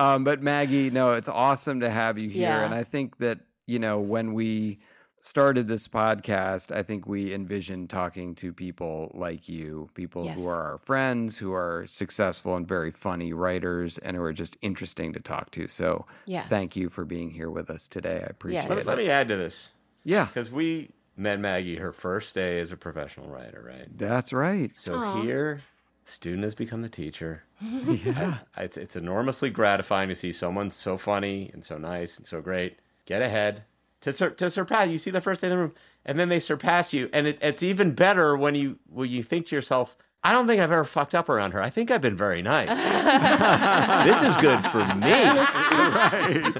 Um, 0.00 0.24
but 0.24 0.42
Maggie, 0.42 0.90
no, 0.90 1.12
it's 1.14 1.28
awesome 1.28 1.78
to 1.80 1.90
have 1.90 2.18
you 2.20 2.28
here. 2.28 2.42
Yeah. 2.48 2.64
And 2.64 2.74
I 2.74 2.82
think 2.82 3.18
that, 3.18 3.38
you 3.66 3.78
know, 3.78 4.00
when 4.00 4.34
we 4.34 4.78
started 5.20 5.66
this 5.68 5.88
podcast, 5.88 6.74
I 6.74 6.82
think 6.82 7.06
we 7.06 7.34
envisioned 7.34 7.90
talking 7.90 8.34
to 8.36 8.52
people 8.52 9.10
like 9.14 9.48
you, 9.48 9.88
people 9.94 10.24
Yes. 10.24 10.38
who 10.38 10.46
are 10.46 10.62
our 10.62 10.78
friends, 10.78 11.36
who 11.38 11.52
are 11.52 11.84
successful 11.86 12.56
and 12.56 12.66
very 12.66 12.90
funny 12.90 13.32
writers, 13.32 13.98
and 13.98 14.16
who 14.16 14.22
are 14.22 14.32
just 14.32 14.56
interesting 14.62 15.12
to 15.12 15.20
talk 15.20 15.50
to. 15.52 15.66
So 15.68 16.06
Yeah. 16.26 16.42
thank 16.42 16.76
you 16.76 16.88
for 16.88 17.04
being 17.04 17.30
here 17.30 17.50
with 17.50 17.68
us 17.70 17.88
today. 17.88 18.20
I 18.24 18.30
appreciate 18.30 18.68
Let, 18.68 18.78
it. 18.78 18.86
let 18.86 18.98
me 18.98 19.08
add 19.10 19.28
to 19.28 19.36
this. 19.36 19.72
Yeah. 20.04 20.26
Because 20.26 20.50
we 20.50 20.90
met 21.16 21.40
Maggie 21.40 21.76
her 21.76 21.92
first 21.92 22.34
day 22.34 22.60
as 22.60 22.70
a 22.70 22.76
professional 22.76 23.28
writer, 23.28 23.62
right? 23.66 23.88
That's 23.98 24.32
right. 24.32 24.76
So 24.76 24.94
Aw. 24.94 25.22
here, 25.22 25.60
student 26.04 26.44
has 26.44 26.54
become 26.54 26.82
the 26.82 26.88
teacher. 26.88 27.42
Yeah. 27.60 28.38
I- 28.56 28.62
it's 28.62 28.76
it's 28.76 28.94
enormously 28.94 29.50
gratifying 29.50 30.08
to 30.10 30.14
see 30.14 30.32
someone 30.32 30.70
so 30.70 30.96
funny 30.96 31.50
and 31.52 31.64
so 31.64 31.76
nice 31.76 32.16
and 32.18 32.26
so 32.26 32.40
great 32.40 32.78
get 33.04 33.20
ahead 33.20 33.64
to 34.02 34.12
sur- 34.12 34.30
to 34.30 34.48
surpass. 34.50 34.88
You 34.88 34.98
see 34.98 35.10
the 35.10 35.20
first 35.20 35.40
day 35.40 35.48
in 35.48 35.50
the 35.52 35.58
room, 35.58 35.74
and 36.04 36.18
then 36.18 36.28
they 36.28 36.40
surpass 36.40 36.92
you, 36.92 37.08
and 37.12 37.26
it, 37.26 37.38
it's 37.42 37.62
even 37.62 37.92
better 37.94 38.36
when 38.36 38.54
you 38.54 38.78
when 38.88 39.08
you 39.10 39.22
think 39.22 39.46
to 39.46 39.56
yourself. 39.56 39.96
I 40.24 40.32
don't 40.32 40.48
think 40.48 40.60
I've 40.60 40.72
ever 40.72 40.84
fucked 40.84 41.14
up 41.14 41.28
around 41.28 41.52
her. 41.52 41.62
I 41.62 41.70
think 41.70 41.92
I've 41.92 42.00
been 42.00 42.16
very 42.16 42.42
nice. 42.42 42.66
this 44.04 44.20
is 44.24 44.34
good 44.38 44.64
for 44.66 44.78
me. 44.96 45.12
Right. 45.12 46.52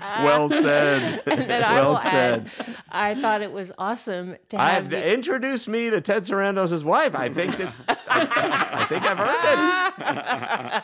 well 0.22 0.48
said. 0.50 1.20
And 1.26 1.50
then 1.50 1.64
I 1.64 1.74
well 1.74 1.90
will 1.90 1.98
said. 1.98 2.48
add, 2.60 2.76
I 2.90 3.14
thought 3.16 3.42
it 3.42 3.50
was 3.50 3.72
awesome 3.76 4.36
to 4.50 4.60
I 4.60 4.70
have 4.70 4.92
have 4.92 5.04
you- 5.04 5.12
introduced 5.12 5.68
me 5.68 5.90
to 5.90 6.00
Ted 6.00 6.22
Sarandos' 6.22 6.84
wife. 6.84 7.14
I 7.16 7.28
think 7.28 7.56
that 7.56 7.72
I, 8.14 8.68
I 8.72 8.84
think 8.86 9.04
I've 9.04 9.20
earned 9.20 10.82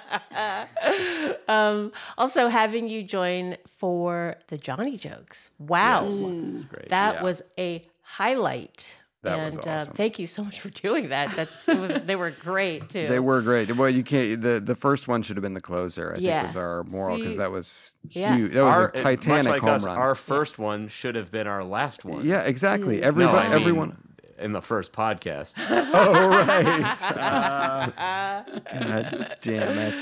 it. 1.34 1.40
um, 1.48 1.92
also 2.16 2.48
having 2.48 2.88
you 2.88 3.02
join 3.02 3.56
for 3.66 4.36
the 4.48 4.56
Johnny 4.56 4.96
jokes. 4.96 5.50
Wow, 5.58 6.04
great. 6.04 6.88
that 6.88 7.16
Yeah. 7.16 7.22
was 7.22 7.42
a 7.58 7.82
highlight. 8.02 8.96
That 9.22 9.44
was 9.46 9.56
and 9.56 9.66
awesome. 9.66 9.90
uh, 9.90 9.94
thank 9.96 10.20
you 10.20 10.28
so 10.28 10.44
much 10.44 10.60
for 10.60 10.68
doing 10.70 11.08
that. 11.08 11.30
That's 11.30 11.68
it 11.68 11.76
was 11.78 11.92
they 12.06 12.14
were 12.14 12.30
great 12.30 12.88
too. 12.88 13.08
They 13.08 13.18
were 13.18 13.42
great. 13.42 13.74
Well, 13.76 13.90
you 13.90 14.04
can't. 14.04 14.40
The 14.40 14.60
the 14.60 14.76
first 14.76 15.08
one 15.08 15.22
should 15.22 15.36
have 15.36 15.42
been 15.42 15.54
the 15.54 15.60
closer. 15.60 16.14
I 16.16 16.20
Yeah. 16.20 16.38
think 16.42 16.48
was 16.50 16.56
our 16.56 16.84
moral 16.84 17.18
because 17.18 17.36
that 17.38 17.50
was 17.50 17.94
Yeah. 18.10 18.36
huge. 18.36 18.52
That 18.52 18.62
was 18.62 18.74
Our- 18.76 18.88
a 18.88 18.92
Titanic 19.02 19.44
much 19.46 19.52
like 19.54 19.62
home 19.62 19.70
us, 19.72 19.84
run. 19.84 19.96
our 19.98 20.14
first 20.14 20.58
one 20.60 20.86
should 20.86 21.16
have 21.16 21.32
been 21.32 21.48
our 21.48 21.64
last 21.64 22.04
one. 22.04 22.24
yeah, 22.24 22.42
exactly. 22.42 22.98
Mm. 22.98 23.02
No, 23.02 23.06
Everybody, 23.08 23.38
I 23.38 23.42
mean, 23.50 23.60
everyone. 23.60 23.96
In 24.38 24.52
the 24.52 24.62
first 24.62 24.92
podcast. 24.92 25.54
Oh 25.90 26.28
right. 26.28 27.02
Uh, 27.12 28.42
God 28.72 29.36
damn 29.40 29.78
it. 29.78 30.00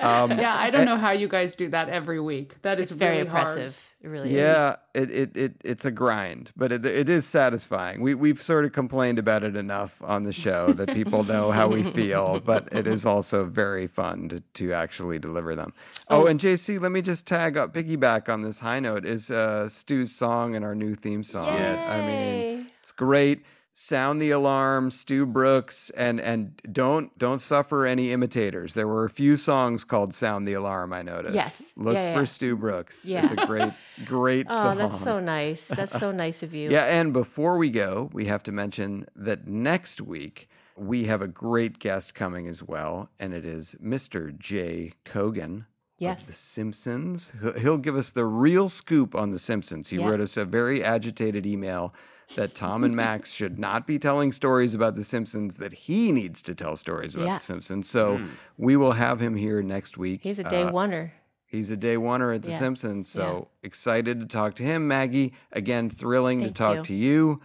Um, 0.00 0.30
Yeah, 0.38 0.54
I 0.56 0.70
don't 0.70 0.84
know 0.84 0.96
how 0.96 1.10
you 1.10 1.28
guys 1.28 1.54
do 1.54 1.68
that 1.68 1.88
every 1.88 2.20
week. 2.20 2.60
That 2.62 2.78
is 2.80 2.90
it's 2.90 2.98
very 2.98 3.18
really 3.18 3.28
hard. 3.28 3.48
impressive. 3.58 3.94
It 4.00 4.08
really 4.08 4.28
is. 4.28 4.34
Yeah, 4.34 4.76
it, 4.92 5.10
it, 5.10 5.36
it 5.36 5.52
it's 5.64 5.84
a 5.86 5.90
grind, 5.90 6.52
but 6.56 6.70
it, 6.72 6.84
it 6.84 7.08
is 7.08 7.26
satisfying. 7.26 8.00
We 8.02 8.14
we've 8.14 8.40
sort 8.40 8.64
of 8.66 8.72
complained 8.72 9.18
about 9.18 9.44
it 9.44 9.56
enough 9.56 10.02
on 10.02 10.24
the 10.24 10.32
show 10.32 10.72
that 10.74 10.92
people 10.92 11.24
know 11.24 11.50
how 11.50 11.68
we 11.68 11.82
feel, 11.98 12.40
but 12.40 12.68
it 12.70 12.86
is 12.86 13.06
also 13.06 13.44
very 13.44 13.86
fun 13.86 14.28
to, 14.28 14.40
to 14.40 14.72
actually 14.74 15.18
deliver 15.18 15.56
them. 15.56 15.72
Oh, 16.08 16.26
and 16.26 16.38
JC, 16.38 16.80
let 16.80 16.92
me 16.92 17.00
just 17.00 17.26
tag 17.26 17.56
up 17.56 17.72
piggyback 17.72 18.28
on 18.28 18.42
this 18.42 18.60
high 18.60 18.80
note 18.80 19.06
is 19.06 19.30
uh, 19.30 19.68
Stu's 19.70 20.12
song 20.12 20.54
and 20.54 20.64
our 20.64 20.74
new 20.74 20.94
theme 20.94 21.22
song. 21.22 21.46
Yes. 21.48 21.86
I 21.88 22.00
mean, 22.06 22.66
it's 22.80 22.92
great. 22.92 23.42
Sound 23.76 24.22
the 24.22 24.30
alarm, 24.30 24.92
Stu 24.92 25.26
Brooks, 25.26 25.90
and 25.96 26.20
and 26.20 26.62
don't 26.70 27.16
don't 27.18 27.40
suffer 27.40 27.84
any 27.86 28.12
imitators. 28.12 28.74
There 28.74 28.86
were 28.86 29.04
a 29.04 29.10
few 29.10 29.36
songs 29.36 29.82
called 29.82 30.14
"Sound 30.14 30.46
the 30.46 30.52
Alarm." 30.52 30.92
I 30.92 31.02
noticed. 31.02 31.34
Yes. 31.34 31.72
look 31.76 31.94
Yeah, 31.94 32.14
for 32.14 32.20
yeah. 32.20 32.26
Stu 32.26 32.56
Brooks. 32.56 33.04
Yeah. 33.04 33.24
It's 33.24 33.32
a 33.32 33.46
great, 33.46 33.72
great 34.04 34.46
oh, 34.50 34.52
song. 34.54 34.66
Oh, 34.66 34.68
song. 34.68 34.78
that's 34.78 35.00
so 35.02 35.18
nice. 35.18 35.66
That's 35.66 35.98
so 35.98 36.12
nice 36.12 36.44
of 36.44 36.54
you. 36.54 36.70
Yeah, 36.70 36.84
and 36.84 37.12
before 37.12 37.58
we 37.58 37.68
go, 37.68 38.10
we 38.12 38.26
have 38.26 38.44
to 38.44 38.52
mention 38.52 39.06
that 39.16 39.48
next 39.48 40.00
week 40.00 40.48
we 40.76 41.02
have 41.06 41.20
a 41.20 41.26
great 41.28 41.80
guest 41.80 42.14
coming 42.14 42.46
as 42.46 42.62
well, 42.62 43.08
and 43.18 43.34
it 43.34 43.44
is 43.44 43.74
Mr. 43.82 44.38
Jay 44.38 44.92
Kogen. 45.04 45.66
Yes. 45.98 46.20
Of 46.22 46.26
the 46.28 46.32
Simpsons. 46.34 47.32
He'll- 47.40 47.52
He'll 47.58 47.78
give 47.78 47.96
us 47.96 48.10
the 48.12 48.24
real 48.24 48.68
scoop 48.68 49.16
on 49.16 49.30
The 49.32 49.38
Simpsons. 49.38 49.88
He 49.88 49.96
Yeah. 49.96 50.08
wrote 50.10 50.20
us 50.20 50.36
a 50.36 50.44
very 50.44 50.82
agitated 50.82 51.44
email 51.44 51.92
that 52.36 52.54
Tom 52.54 52.84
and 52.84 52.94
Max 52.94 53.30
should 53.38 53.58
not 53.58 53.86
be 53.86 53.98
telling 53.98 54.32
stories 54.32 54.74
about 54.74 54.94
The 54.94 55.04
Simpsons, 55.04 55.56
that 55.58 55.72
he 55.72 56.12
needs 56.12 56.42
to 56.42 56.54
tell 56.54 56.76
stories 56.76 57.14
about 57.14 57.26
Yeah. 57.26 57.38
The 57.38 57.44
Simpsons. 57.44 57.88
So 57.88 58.20
we 58.58 58.76
will 58.76 58.92
have 58.92 59.20
him 59.20 59.34
here 59.36 59.62
next 59.62 59.96
week. 59.98 60.20
He's 60.22 60.38
a 60.38 60.44
day 60.44 60.62
Uh, 60.62 60.70
oneer. 60.72 61.10
He's 61.46 61.70
a 61.70 61.76
day 61.76 61.96
oneer 61.96 62.34
at 62.34 62.42
The 62.42 62.50
Yeah. 62.50 62.58
Simpsons. 62.58 63.08
So 63.08 63.48
excited 63.62 64.18
to 64.20 64.26
talk 64.26 64.54
to 64.56 64.62
him. 64.64 64.88
Maggie, 64.88 65.32
again, 65.52 65.88
thrilling 65.90 66.40
Thank 66.40 66.48
to 66.48 66.54
talk 66.54 66.76
you. 66.76 66.82
to 66.82 66.94
you. 66.94 67.40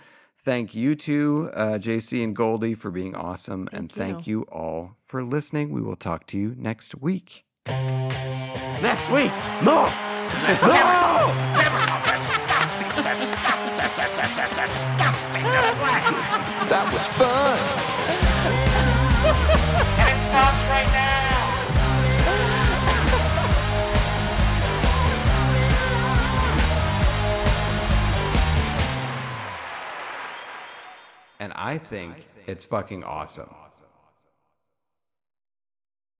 Thank 0.45 0.73
you 0.73 0.95
to 0.95 1.49
uh, 1.53 1.77
JC 1.77 2.23
and 2.23 2.35
Goldie 2.35 2.73
for 2.73 2.89
being 2.89 3.14
awesome. 3.14 3.68
and 3.72 3.91
thank 3.91 4.26
you 4.26 4.43
all 4.43 4.95
for 5.06 5.22
listening. 5.23 5.69
We 5.72 5.81
will 5.81 5.97
talk 5.97 6.26
to 6.27 6.38
you 6.38 6.56
next 6.57 6.95
week. 7.01 7.43
Next 7.68 9.11
week, 9.11 9.31
no, 9.64 9.91
more. 10.65 11.99
That 16.70 16.86
was 16.94 17.07
fun. 17.18 17.57
And 19.98 20.20
it 20.32 20.56
right 20.70 20.91
now. 20.94 21.20
And 31.40 31.53
I 31.56 31.78
think 31.78 32.28
it's 32.45 32.66
fucking 32.66 33.06
awesome. 33.06 33.49